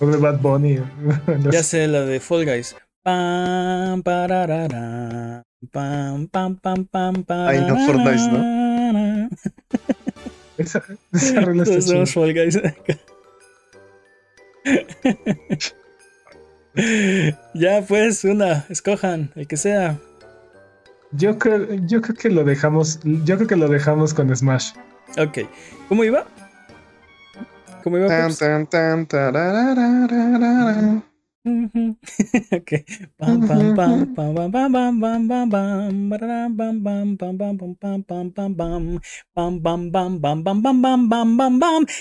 O 0.00 0.06
de 0.06 0.16
Bad 0.16 0.38
Bunny. 0.40 0.76
no 1.26 1.50
Ya 1.50 1.62
sé. 1.62 1.82
sé 1.82 1.88
la 1.88 2.02
de 2.02 2.20
Fall 2.20 2.44
Guys. 2.44 2.76
Pam, 3.02 4.02
pararara, 4.02 5.42
pam, 5.72 6.26
pam, 6.28 6.56
pam, 6.56 6.84
pam, 6.84 7.24
Ay, 7.46 7.60
no, 7.66 7.76
Fortnite, 7.86 8.32
¿no? 8.32 9.28
Esa, 10.58 10.82
esa 11.12 11.40
rola 11.40 11.62
está 11.62 11.74
Todos 11.74 11.84
chida. 11.86 11.94
somos 12.06 12.12
Fall 12.12 12.34
Guys. 12.34 12.60
ya 17.54 17.82
pues, 17.86 18.24
una, 18.24 18.66
escojan, 18.68 19.30
el 19.36 19.46
que 19.46 19.56
sea. 19.56 19.98
Yo 21.12 21.38
creo, 21.38 21.66
yo 21.86 22.02
creo 22.02 22.16
que 22.16 22.28
lo 22.28 22.44
dejamos, 22.44 23.00
yo 23.04 23.36
creo 23.36 23.48
que 23.48 23.56
lo 23.56 23.68
dejamos 23.68 24.12
con 24.12 24.34
Smash. 24.36 24.72
Ok. 25.16 25.38
¿Cómo 25.88 26.04
iba? 26.04 26.26
¿Cómo 27.88 27.96
iba? 27.96 28.08
Tan, 28.08 28.36
tan, 28.36 28.66
tan. 28.66 29.34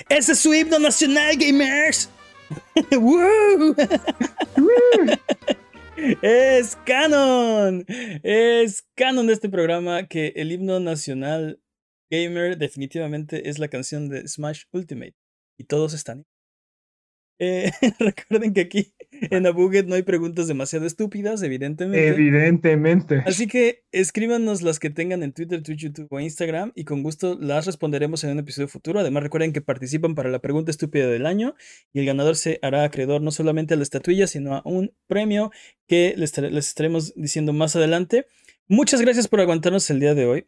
Ese 0.10 0.32
es 0.34 0.40
su 0.40 0.54
himno 0.54 0.78
nacional, 0.78 1.38
gamers. 1.38 2.10
es 6.22 6.78
canon. 6.86 7.86
Es 8.24 8.86
canon 8.94 9.28
de 9.28 9.34
este 9.34 9.48
programa 9.48 10.06
que 10.08 10.34
el 10.36 10.52
himno 10.52 10.82
nacional 10.82 11.62
gamer 12.10 12.58
definitivamente 12.58 13.48
es 13.50 13.58
la 13.58 13.70
canción 13.70 14.10
de 14.10 14.28
Smash 14.28 14.64
Ultimate. 14.74 15.16
Y 15.58 15.66
todos 15.66 15.94
están. 15.94 16.26
Eh, 17.40 17.72
recuerden 18.00 18.54
que 18.54 18.62
aquí 18.62 18.94
en 19.12 19.46
Abuget 19.46 19.86
no 19.88 19.96
hay 19.96 20.04
preguntas 20.04 20.48
demasiado 20.48 20.86
estúpidas, 20.86 21.42
evidentemente. 21.44 22.08
Evidentemente. 22.08 23.24
Así 23.26 23.48
que 23.48 23.84
escríbanos 23.92 24.62
las 24.62 24.80
que 24.80 24.90
tengan 24.90 25.24
en 25.24 25.34
Twitter, 25.34 25.62
Twitch, 25.62 25.80
YouTube 25.80 26.08
o 26.12 26.20
Instagram 26.20 26.72
y 26.76 26.84
con 26.84 27.04
gusto 27.04 27.38
las 27.40 27.66
responderemos 27.66 28.24
en 28.24 28.32
un 28.32 28.40
episodio 28.40 28.68
futuro. 28.68 29.00
Además 29.00 29.24
recuerden 29.24 29.54
que 29.54 29.62
participan 29.62 30.16
para 30.16 30.30
la 30.30 30.40
pregunta 30.40 30.72
estúpida 30.72 31.08
del 31.08 31.26
año 31.26 31.56
y 31.94 32.00
el 32.00 32.06
ganador 32.06 32.36
se 32.36 32.60
hará 32.62 32.84
acreedor 32.84 33.22
no 33.22 33.32
solamente 33.32 33.74
a 33.74 33.78
la 33.78 33.84
estatuilla, 33.84 34.28
sino 34.28 34.56
a 34.56 34.62
un 34.66 34.94
premio 35.08 35.52
que 35.88 36.14
les, 36.18 36.38
les 36.38 36.68
estaremos 36.68 37.14
diciendo 37.16 37.54
más 37.54 37.76
adelante. 37.76 38.26
Muchas 38.68 39.02
gracias 39.02 39.28
por 39.28 39.40
aguantarnos 39.40 39.90
el 39.90 40.00
día 40.00 40.14
de 40.14 40.26
hoy. 40.26 40.48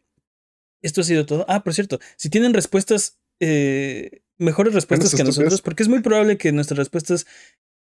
Esto 0.82 1.02
ha 1.02 1.04
sido 1.04 1.26
todo. 1.26 1.44
Ah, 1.48 1.62
por 1.62 1.74
cierto, 1.74 1.98
si 2.16 2.30
tienen 2.30 2.54
respuestas, 2.54 3.18
eh, 3.38 4.22
mejores 4.40 4.74
respuestas 4.74 5.10
que 5.10 5.16
estúpidas. 5.16 5.36
nosotros, 5.36 5.62
porque 5.62 5.82
es 5.82 5.88
muy 5.88 6.00
probable 6.00 6.38
que 6.38 6.52
nuestras 6.52 6.78
respuestas 6.78 7.26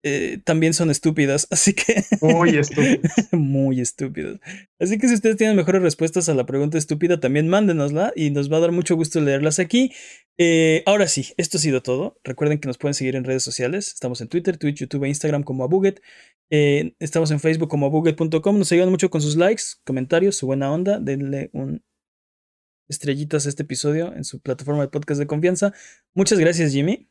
eh, 0.05 0.39
también 0.45 0.75
son 0.75 0.91
estúpidas, 0.91 1.49
así 1.51 1.75
que 1.75 2.05
Muy 2.21 2.57
estúpido. 2.57 3.01
muy 3.33 3.81
estúpidos. 3.81 4.39
Así 4.79 4.99
que 4.99 5.09
si 5.09 5.15
ustedes 5.15 5.37
tienen 5.37 5.57
mejores 5.57 5.83
respuestas 5.83 6.29
a 6.29 6.35
la 6.35 6.47
pregunta 6.47 6.79
estúpida, 6.79 7.19
también 7.19 7.49
mándenosla 7.49 8.13
y 8.15 8.31
nos 8.31 8.53
va 8.53 8.59
a 8.59 8.61
dar 8.61 8.73
mucho 8.73 8.95
gusto 8.97 9.21
leerlas 9.21 9.59
aquí. 9.59 9.93
Eh, 10.39 10.85
ahora 10.87 11.09
sí, 11.09 11.35
esto 11.37 11.59
ha 11.59 11.61
sido 11.61 11.83
todo. 11.83 12.21
Recuerden 12.23 12.61
que 12.61 12.69
nos 12.69 12.79
pueden 12.79 12.95
seguir 12.95 13.17
en 13.17 13.25
redes 13.25 13.43
sociales. 13.43 13.89
Estamos 13.93 14.21
en 14.21 14.29
Twitter, 14.29 14.57
Twitch, 14.57 14.79
YouTube 14.79 15.05
e 15.05 15.09
Instagram 15.09 15.43
como 15.43 15.65
Abuget. 15.65 16.01
Eh, 16.51 16.95
estamos 17.01 17.31
en 17.33 17.41
Facebook 17.41 17.69
como 17.69 17.87
abuget.com. 17.87 18.59
Nos 18.59 18.71
ayudan 18.71 18.91
mucho 18.91 19.11
con 19.11 19.21
sus 19.21 19.37
likes, 19.37 19.65
comentarios, 19.85 20.37
su 20.37 20.47
buena 20.47 20.73
onda. 20.73 21.01
Denle 21.01 21.51
un 21.53 21.83
estrellitas 22.89 23.47
a 23.47 23.49
este 23.49 23.63
episodio 23.63 24.15
en 24.15 24.25
su 24.25 24.41
plataforma 24.41 24.83
de 24.83 24.89
podcast 24.89 25.19
de 25.21 25.27
confianza. 25.27 25.73
Muchas 26.15 26.39
gracias, 26.39 26.73
Jimmy. 26.73 27.09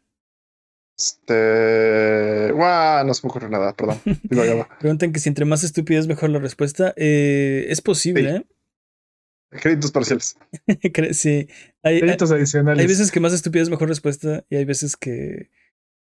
Este. 0.98 2.52
¡Guau! 2.54 3.06
No 3.06 3.14
se 3.14 3.26
me 3.26 3.30
ocurre 3.30 3.50
nada, 3.50 3.74
perdón. 3.76 4.00
Preguntan 4.80 5.12
que 5.14 5.20
si 5.20 5.30
entre 5.30 5.46
más 5.46 5.64
estúpida 5.64 6.00
es 6.00 6.08
mejor 6.08 6.30
la 6.32 6.40
respuesta. 6.40 6.94
Eh, 6.98 7.66
es 7.70 7.82
posible, 7.82 8.30
Sí. 8.32 8.36
¿eh? 8.38 8.46
Créditos 9.62 9.92
parciales. 9.92 10.38
Sí. 11.14 11.48
Hay- 11.84 12.00
Créditos 12.02 12.32
adicionales. 12.32 12.82
hay 12.82 12.88
veces 12.88 13.12
que 13.12 13.20
más 13.20 13.34
estúpida 13.34 13.62
es 13.64 13.70
mejor 13.70 13.88
respuesta 13.88 14.44
y 14.50 14.56
hay 14.56 14.66
veces 14.66 14.98
que, 14.98 15.50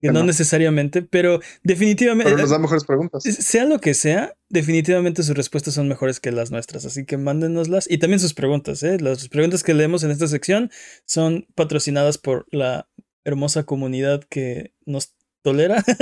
no 0.09 0.21
no. 0.21 0.25
necesariamente, 0.27 1.03
pero 1.03 1.41
definitivamente, 1.63 2.31
Pero 2.33 2.43
nos 2.43 2.51
da 2.51 2.59
mejores 2.59 2.85
preguntas. 2.85 3.23
sea 3.23 3.65
lo 3.67 3.79
que 3.79 3.95
sea, 3.95 4.35
definitivamente 4.49 5.23
sus 5.23 5.37
respuestas 5.37 5.75
son 5.75 5.89
mejores 5.89 6.19
que 6.21 6.33
las 6.33 6.51
nuestras. 6.51 6.85
Así 6.85 7.05
que 7.05 7.17
mándenoslas 7.17 7.89
y 7.91 7.99
también 7.99 8.21
sus 8.21 8.35
preguntas. 8.35 8.83
¿eh? 8.83 8.99
Las 9.01 9.29
preguntas 9.29 9.63
que 9.63 9.75
leemos 9.75 10.03
en 10.03 10.11
esta 10.11 10.27
sección 10.27 10.71
son 11.07 11.47
patrocinadas 11.55 12.19
por 12.19 12.47
la 12.51 12.89
hermosa 13.25 13.65
comunidad 13.65 14.23
que 14.29 14.73
nos 14.87 15.15
tolera. 15.43 15.85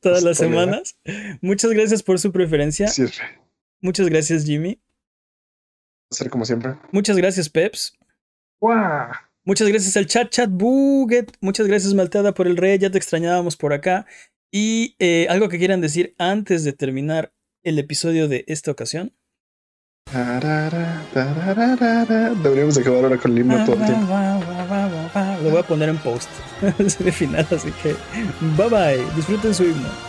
Todas 0.00 0.22
Nos 0.22 0.24
las 0.24 0.38
tolera. 0.38 0.60
semanas. 0.66 0.98
Muchas 1.40 1.70
gracias 1.72 2.02
por 2.02 2.18
su 2.18 2.32
preferencia. 2.32 2.88
Sí, 2.88 3.04
Muchas 3.80 4.08
gracias, 4.08 4.44
Jimmy. 4.44 4.80
ser 6.10 6.30
como 6.30 6.44
siempre. 6.44 6.74
Muchas 6.90 7.16
gracias, 7.16 7.48
Peps. 7.48 7.96
¡Guau! 8.60 9.12
Muchas 9.48 9.66
gracias 9.66 9.96
al 9.96 10.06
chat, 10.06 10.28
chat 10.28 10.50
Buget. 10.50 11.32
Muchas 11.40 11.66
gracias, 11.66 11.94
Malteada, 11.94 12.34
por 12.34 12.46
el 12.46 12.58
rey. 12.58 12.76
Ya 12.76 12.90
te 12.90 12.98
extrañábamos 12.98 13.56
por 13.56 13.72
acá. 13.72 14.04
Y 14.52 14.94
eh, 14.98 15.26
algo 15.30 15.48
que 15.48 15.56
quieran 15.56 15.80
decir 15.80 16.14
antes 16.18 16.64
de 16.64 16.74
terminar 16.74 17.32
el 17.62 17.78
episodio 17.78 18.28
de 18.28 18.44
esta 18.46 18.70
ocasión. 18.70 19.14
Deberíamos 22.42 22.74
de 22.74 22.82
acabar 22.82 23.04
ahora 23.04 23.16
con 23.16 23.32
el 23.32 23.38
himno 23.38 23.64
todo 23.64 23.76
el 23.76 23.86
tiempo. 23.86 24.06
Lo 25.42 25.50
voy 25.50 25.60
a 25.60 25.66
poner 25.66 25.88
en 25.88 25.96
post. 25.96 26.28
Es 26.78 27.00
el 27.00 27.10
final, 27.10 27.46
así 27.50 27.72
que 27.82 27.96
bye 28.58 28.68
bye. 28.68 29.02
Disfruten 29.16 29.54
su 29.54 29.64
himno. 29.64 30.07